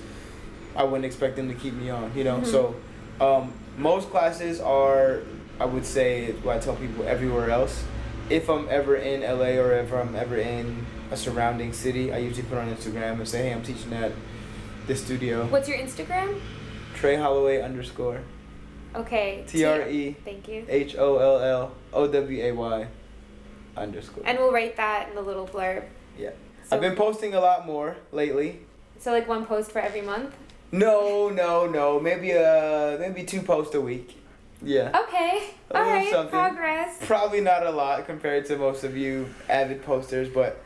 I 0.75 0.83
wouldn't 0.83 1.05
expect 1.05 1.35
them 1.35 1.47
to 1.49 1.55
keep 1.55 1.73
me 1.73 1.89
on, 1.89 2.11
you 2.15 2.23
know. 2.23 2.37
Mhm. 2.39 2.45
So 2.45 2.75
um, 3.19 3.51
most 3.77 4.09
classes 4.09 4.61
are, 4.61 5.21
I 5.59 5.65
would 5.65 5.85
say, 5.85 6.31
what 6.43 6.57
I 6.57 6.59
tell 6.59 6.75
people 6.75 7.05
everywhere 7.07 7.49
else. 7.49 7.83
If 8.29 8.49
I'm 8.49 8.67
ever 8.69 8.95
in 8.95 9.21
LA 9.21 9.59
or 9.61 9.73
if 9.73 9.91
I'm 9.93 10.15
ever 10.15 10.37
in 10.37 10.85
a 11.11 11.17
surrounding 11.17 11.73
city, 11.73 12.11
I 12.11 12.17
usually 12.19 12.43
put 12.47 12.57
on 12.57 12.73
Instagram 12.73 13.13
and 13.19 13.27
say, 13.27 13.43
hey, 13.49 13.53
I'm 13.53 13.61
teaching 13.63 13.93
at 13.93 14.11
this 14.87 15.03
studio. 15.03 15.45
What's 15.47 15.67
your 15.67 15.77
Instagram? 15.77 16.39
Tre 16.95 17.15
Holloway 17.15 17.61
underscore 17.61 18.21
Okay. 18.95 19.43
T 19.47 19.65
R 19.65 19.81
E 19.89 20.15
Thank 20.23 20.47
you. 20.47 20.65
H 20.69 20.95
O 20.95 21.17
L 21.17 21.39
L 21.39 21.71
O 21.93 22.07
W 22.07 22.43
A 22.43 22.51
Y 22.51 22.87
underscore. 23.75 24.23
And 24.25 24.37
we'll 24.37 24.51
write 24.51 24.77
that 24.77 25.09
in 25.09 25.15
the 25.15 25.21
little 25.21 25.47
blurb. 25.47 25.83
Yeah. 26.17 26.29
So, 26.63 26.75
I've 26.75 26.81
been 26.81 26.95
posting 26.95 27.33
a 27.33 27.39
lot 27.39 27.65
more 27.65 27.97
lately. 28.11 28.59
so 28.99 29.11
like 29.11 29.27
one 29.27 29.45
post 29.45 29.71
for 29.71 29.79
every 29.79 30.01
month. 30.01 30.35
No, 30.71 31.29
no, 31.29 31.67
no. 31.67 31.99
Maybe 31.99 32.33
uh 32.33 32.97
maybe 32.99 33.23
two 33.23 33.41
posts 33.41 33.73
a 33.75 33.81
week. 33.81 34.15
Yeah. 34.63 34.97
Okay. 35.07 35.49
A 35.71 35.77
All 35.77 35.83
right. 35.83 36.09
something. 36.11 36.29
Progress. 36.31 36.97
Probably 37.01 37.41
not 37.41 37.65
a 37.65 37.71
lot 37.71 38.05
compared 38.05 38.45
to 38.47 38.57
most 38.57 38.83
of 38.83 38.95
you 38.97 39.27
avid 39.49 39.83
posters, 39.83 40.29
but 40.29 40.61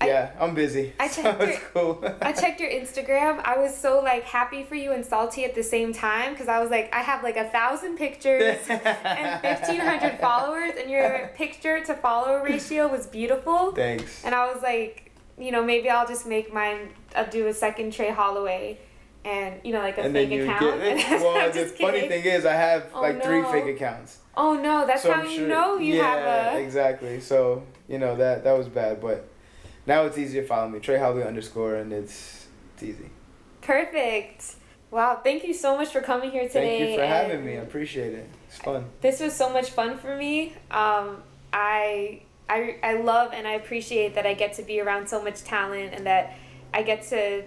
I- 0.00 0.06
yeah, 0.06 0.30
I'm 0.40 0.54
busy. 0.54 0.92
I 0.98 1.08
so 1.14 1.22
checked 1.22 1.42
it's 1.42 1.62
cool. 1.74 2.02
I 2.22 2.32
checked 2.32 2.60
your 2.60 2.70
Instagram. 2.70 3.40
I 3.44 3.58
was 3.58 3.76
so 3.76 4.00
like 4.00 4.22
happy 4.24 4.62
for 4.64 4.74
you 4.74 4.92
and 4.92 5.04
salty 5.04 5.44
at 5.44 5.54
the 5.54 5.62
same 5.62 5.92
time 5.92 6.32
because 6.32 6.48
I 6.48 6.58
was 6.60 6.70
like, 6.70 6.94
I 6.94 7.00
have 7.00 7.22
like 7.22 7.36
a 7.36 7.48
thousand 7.50 7.98
pictures 7.98 8.56
and 8.68 9.40
fifteen 9.42 9.80
hundred 9.80 10.18
followers, 10.18 10.72
and 10.80 10.90
your 10.90 11.30
picture 11.34 11.84
to 11.84 11.94
follower 11.94 12.42
ratio 12.42 12.88
was 12.88 13.06
beautiful. 13.06 13.72
Thanks. 13.72 14.24
And 14.24 14.34
I 14.34 14.50
was 14.52 14.62
like, 14.62 15.12
you 15.38 15.50
know, 15.52 15.62
maybe 15.62 15.90
I'll 15.90 16.06
just 16.08 16.26
make 16.26 16.52
mine. 16.52 16.90
I'll 17.14 17.28
do 17.28 17.48
a 17.48 17.52
second 17.52 17.92
Tre 17.92 18.08
Holloway, 18.10 18.78
and 19.24 19.60
you 19.64 19.72
know, 19.72 19.80
like 19.80 19.98
a 19.98 20.02
and 20.02 20.12
fake 20.14 20.32
account. 20.42 20.60
get 20.80 21.08
well. 21.20 21.50
The 21.52 21.64
funny 21.66 22.00
kidding. 22.02 22.08
thing 22.08 22.24
is, 22.24 22.44
I 22.46 22.54
have 22.54 22.86
Oh, 22.94 23.00
like 23.02 23.22
three 23.22 23.42
fake 23.44 23.76
accounts. 23.76 24.18
Oh 24.36 24.54
no, 24.54 24.86
that's 24.86 25.02
So 25.02 25.12
how 25.12 25.20
I'm 25.22 25.28
you 25.28 25.36
sure- 25.38 25.48
know 25.48 25.78
you 25.78 25.96
yeah, 25.96 26.46
have 26.46 26.54
a. 26.56 26.60
exactly. 26.60 27.20
So 27.20 27.64
you 27.88 27.98
know 27.98 28.16
that 28.16 28.44
that 28.44 28.56
was 28.56 28.68
bad, 28.68 29.00
but 29.00 29.26
now 29.86 30.04
it's 30.04 30.16
easy 30.18 30.40
to 30.40 30.46
follow 30.46 30.68
me. 30.68 30.78
Tre 30.80 30.98
Holloway 30.98 31.24
underscore, 31.26 31.74
and 31.76 31.92
it's 31.92 32.46
it's 32.74 32.82
easy. 32.82 33.10
Perfect. 33.60 34.56
Wow, 34.90 35.20
thank 35.22 35.44
you 35.44 35.54
so 35.54 35.76
much 35.76 35.88
for 35.90 36.00
coming 36.00 36.30
here 36.32 36.48
today. 36.48 36.78
Thank 36.80 36.90
you 36.90 36.96
for 36.98 37.06
having 37.06 37.44
me. 37.44 37.52
I 37.52 37.60
appreciate 37.60 38.12
it. 38.12 38.28
It's 38.48 38.58
fun. 38.58 38.86
This 39.00 39.20
was 39.20 39.32
so 39.36 39.48
much 39.52 39.70
fun 39.70 39.98
for 39.98 40.16
me. 40.16 40.54
Um, 40.72 41.22
I, 41.52 42.22
I, 42.48 42.76
I 42.82 42.94
love 42.94 43.32
and 43.32 43.46
I 43.46 43.52
appreciate 43.52 44.16
that 44.16 44.26
I 44.26 44.34
get 44.34 44.54
to 44.54 44.62
be 44.64 44.80
around 44.80 45.06
so 45.08 45.22
much 45.22 45.44
talent 45.44 45.94
and 45.94 46.06
that 46.06 46.34
I 46.74 46.82
get 46.82 47.02
to 47.10 47.44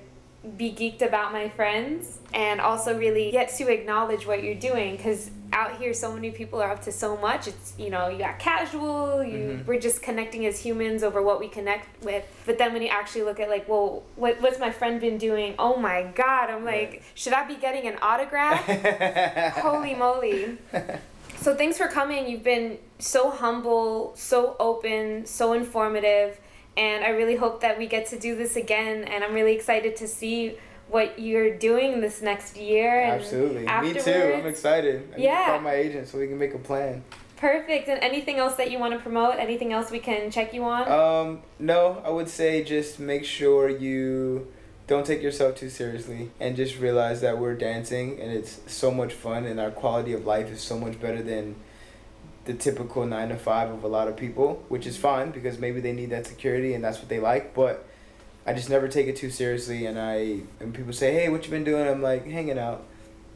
be 0.57 0.71
geeked 0.71 1.01
about 1.01 1.31
my 1.31 1.47
friends 1.49 2.19
and 2.33 2.59
also 2.59 2.97
really 2.97 3.31
get 3.31 3.49
to 3.55 3.71
acknowledge 3.71 4.27
what 4.27 4.43
you're 4.43 4.53
doing 4.55 4.97
because 4.97 5.31
out 5.53 5.77
here 5.77 5.93
so 5.93 6.11
many 6.13 6.31
people 6.31 6.61
are 6.61 6.69
up 6.71 6.81
to 6.81 6.91
so 6.91 7.15
much 7.15 7.47
it's 7.47 7.73
you 7.77 7.89
know 7.89 8.09
you 8.09 8.17
got 8.17 8.37
casual 8.39 9.23
you 9.23 9.37
Mhm. 9.61 9.65
we're 9.65 9.79
just 9.79 10.01
connecting 10.01 10.45
as 10.45 10.59
humans 10.59 11.01
over 11.01 11.21
what 11.21 11.39
we 11.39 11.47
connect 11.47 11.87
with 12.03 12.25
but 12.45 12.57
then 12.57 12.73
when 12.73 12.81
you 12.81 12.89
actually 12.89 13.21
look 13.23 13.39
at 13.39 13.49
like 13.49 13.69
well 13.69 14.03
what, 14.17 14.41
what's 14.41 14.59
my 14.59 14.69
friend 14.71 14.99
been 14.99 15.17
doing 15.17 15.55
oh 15.59 15.77
my 15.77 16.03
god 16.15 16.49
i'm 16.49 16.65
like 16.65 16.89
Right. 16.91 17.01
should 17.13 17.33
i 17.33 17.47
be 17.47 17.55
getting 17.55 17.87
an 17.87 17.97
autograph 18.01 18.65
holy 19.61 19.95
moly 19.95 20.57
so 21.37 21.53
thanks 21.55 21.77
for 21.77 21.87
coming. 21.87 22.29
You've 22.29 22.43
been 22.43 22.77
so 22.99 23.29
humble, 23.29 24.13
so 24.15 24.55
open, 24.61 25.25
so 25.25 25.51
informative, 25.51 26.39
and 26.77 27.03
I 27.03 27.09
really 27.09 27.35
hope 27.35 27.61
that 27.61 27.77
we 27.77 27.87
get 27.87 28.07
to 28.07 28.19
do 28.19 28.35
this 28.35 28.55
again. 28.55 29.03
And 29.03 29.23
I'm 29.23 29.33
really 29.33 29.53
excited 29.53 29.95
to 29.97 30.07
see 30.07 30.57
what 30.89 31.17
you're 31.19 31.55
doing 31.57 32.01
this 32.01 32.21
next 32.21 32.57
year. 32.57 32.99
And 33.01 33.13
Absolutely. 33.13 33.65
Me 33.65 33.93
too. 33.93 34.33
I'm 34.37 34.45
excited. 34.45 35.13
I 35.15 35.19
Yeah. 35.19 35.45
call 35.47 35.59
my 35.61 35.73
agent 35.73 36.07
so 36.07 36.17
we 36.19 36.27
can 36.27 36.37
make 36.37 36.53
a 36.53 36.59
plan. 36.59 37.03
Perfect. 37.37 37.89
And 37.89 38.01
anything 38.01 38.37
else 38.37 38.55
that 38.55 38.71
you 38.71 38.79
want 38.79 38.93
to 38.93 38.99
promote? 38.99 39.35
Anything 39.37 39.73
else 39.73 39.91
we 39.91 39.99
can 39.99 40.31
check 40.31 40.53
you 40.53 40.63
on? 40.63 40.89
Um, 40.89 41.41
no, 41.59 42.01
I 42.05 42.09
would 42.09 42.29
say 42.29 42.63
just 42.63 42.99
make 42.99 43.25
sure 43.25 43.69
you 43.69 44.47
don't 44.87 45.05
take 45.05 45.21
yourself 45.21 45.55
too 45.55 45.69
seriously 45.69 46.31
and 46.39 46.55
just 46.55 46.77
realize 46.79 47.21
that 47.21 47.37
we're 47.37 47.55
dancing 47.55 48.19
and 48.19 48.31
it's 48.31 48.59
so 48.67 48.91
much 48.91 49.13
fun 49.13 49.45
and 49.45 49.59
our 49.59 49.71
quality 49.71 50.13
of 50.13 50.25
life 50.25 50.49
is 50.51 50.61
so 50.61 50.77
much 50.77 50.99
better 50.99 51.21
than 51.23 51.55
the 52.45 52.53
typical 52.53 53.05
nine 53.05 53.29
to 53.29 53.37
five 53.37 53.69
of 53.69 53.83
a 53.83 53.87
lot 53.87 54.07
of 54.07 54.17
people, 54.17 54.63
which 54.67 54.85
is 54.85 54.97
fine 54.97 55.31
because 55.31 55.57
maybe 55.59 55.79
they 55.79 55.93
need 55.93 56.09
that 56.09 56.27
security 56.27 56.73
and 56.73 56.83
that's 56.83 56.99
what 56.99 57.09
they 57.09 57.19
like. 57.19 57.53
But 57.53 57.85
I 58.45 58.53
just 58.53 58.69
never 58.69 58.87
take 58.87 59.07
it 59.07 59.15
too 59.15 59.29
seriously 59.29 59.85
and 59.85 59.99
I 59.99 60.41
and 60.59 60.73
people 60.73 60.93
say, 60.93 61.13
Hey, 61.13 61.29
what 61.29 61.45
you 61.45 61.51
been 61.51 61.63
doing? 61.63 61.87
I'm 61.87 62.01
like, 62.01 62.25
hanging 62.27 62.59
out. 62.59 62.85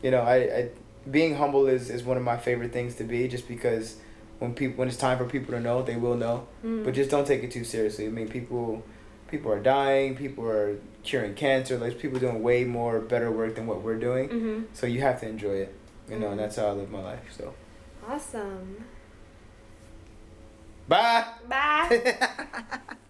You 0.02 0.12
know, 0.12 0.22
I, 0.22 0.36
I 0.36 0.70
being 1.10 1.36
humble 1.36 1.68
is, 1.68 1.90
is 1.90 2.04
one 2.04 2.18
of 2.18 2.24
my 2.24 2.38
favorite 2.38 2.74
things 2.74 2.96
to 2.96 3.04
be 3.04 3.28
just 3.28 3.48
because 3.48 3.96
when 4.40 4.54
people 4.54 4.78
when 4.78 4.88
it's 4.88 4.98
time 4.98 5.18
for 5.18 5.26
people 5.26 5.54
to 5.54 5.60
know, 5.60 5.82
they 5.82 5.96
will 5.96 6.16
know. 6.16 6.48
Mm. 6.64 6.84
But 6.84 6.94
just 6.94 7.10
don't 7.10 7.26
take 7.26 7.44
it 7.44 7.52
too 7.52 7.64
seriously. 7.64 8.08
I 8.08 8.10
mean, 8.10 8.28
people, 8.28 8.84
people 9.30 9.52
are 9.52 9.62
dying. 9.62 10.16
People 10.18 10.46
are 10.46 10.78
curing 11.04 11.34
cancer. 11.34 11.78
Like 11.78 11.98
people 11.98 12.20
doing 12.20 12.44
way 12.44 12.66
more 12.66 13.00
better 13.00 13.32
work 13.32 13.56
than 13.56 13.68
what 13.68 13.82
we're 13.82 13.98
doing. 13.98 14.30
mm-hmm. 14.30 14.62
So 14.74 14.86
you 14.86 15.00
have 15.02 15.22
to 15.22 15.30
enjoy 15.30 15.54
it. 15.54 15.74
You 16.10 16.20
know, 16.20 16.32
and 16.32 16.40
that's 16.40 16.58
how 16.58 16.68
I 16.68 16.72
live 16.72 16.92
my 16.92 17.02
life. 17.02 17.24
So 17.38 17.54
Awesome. 18.08 18.86
Bye. 20.88 21.26
Bye. 21.48 22.18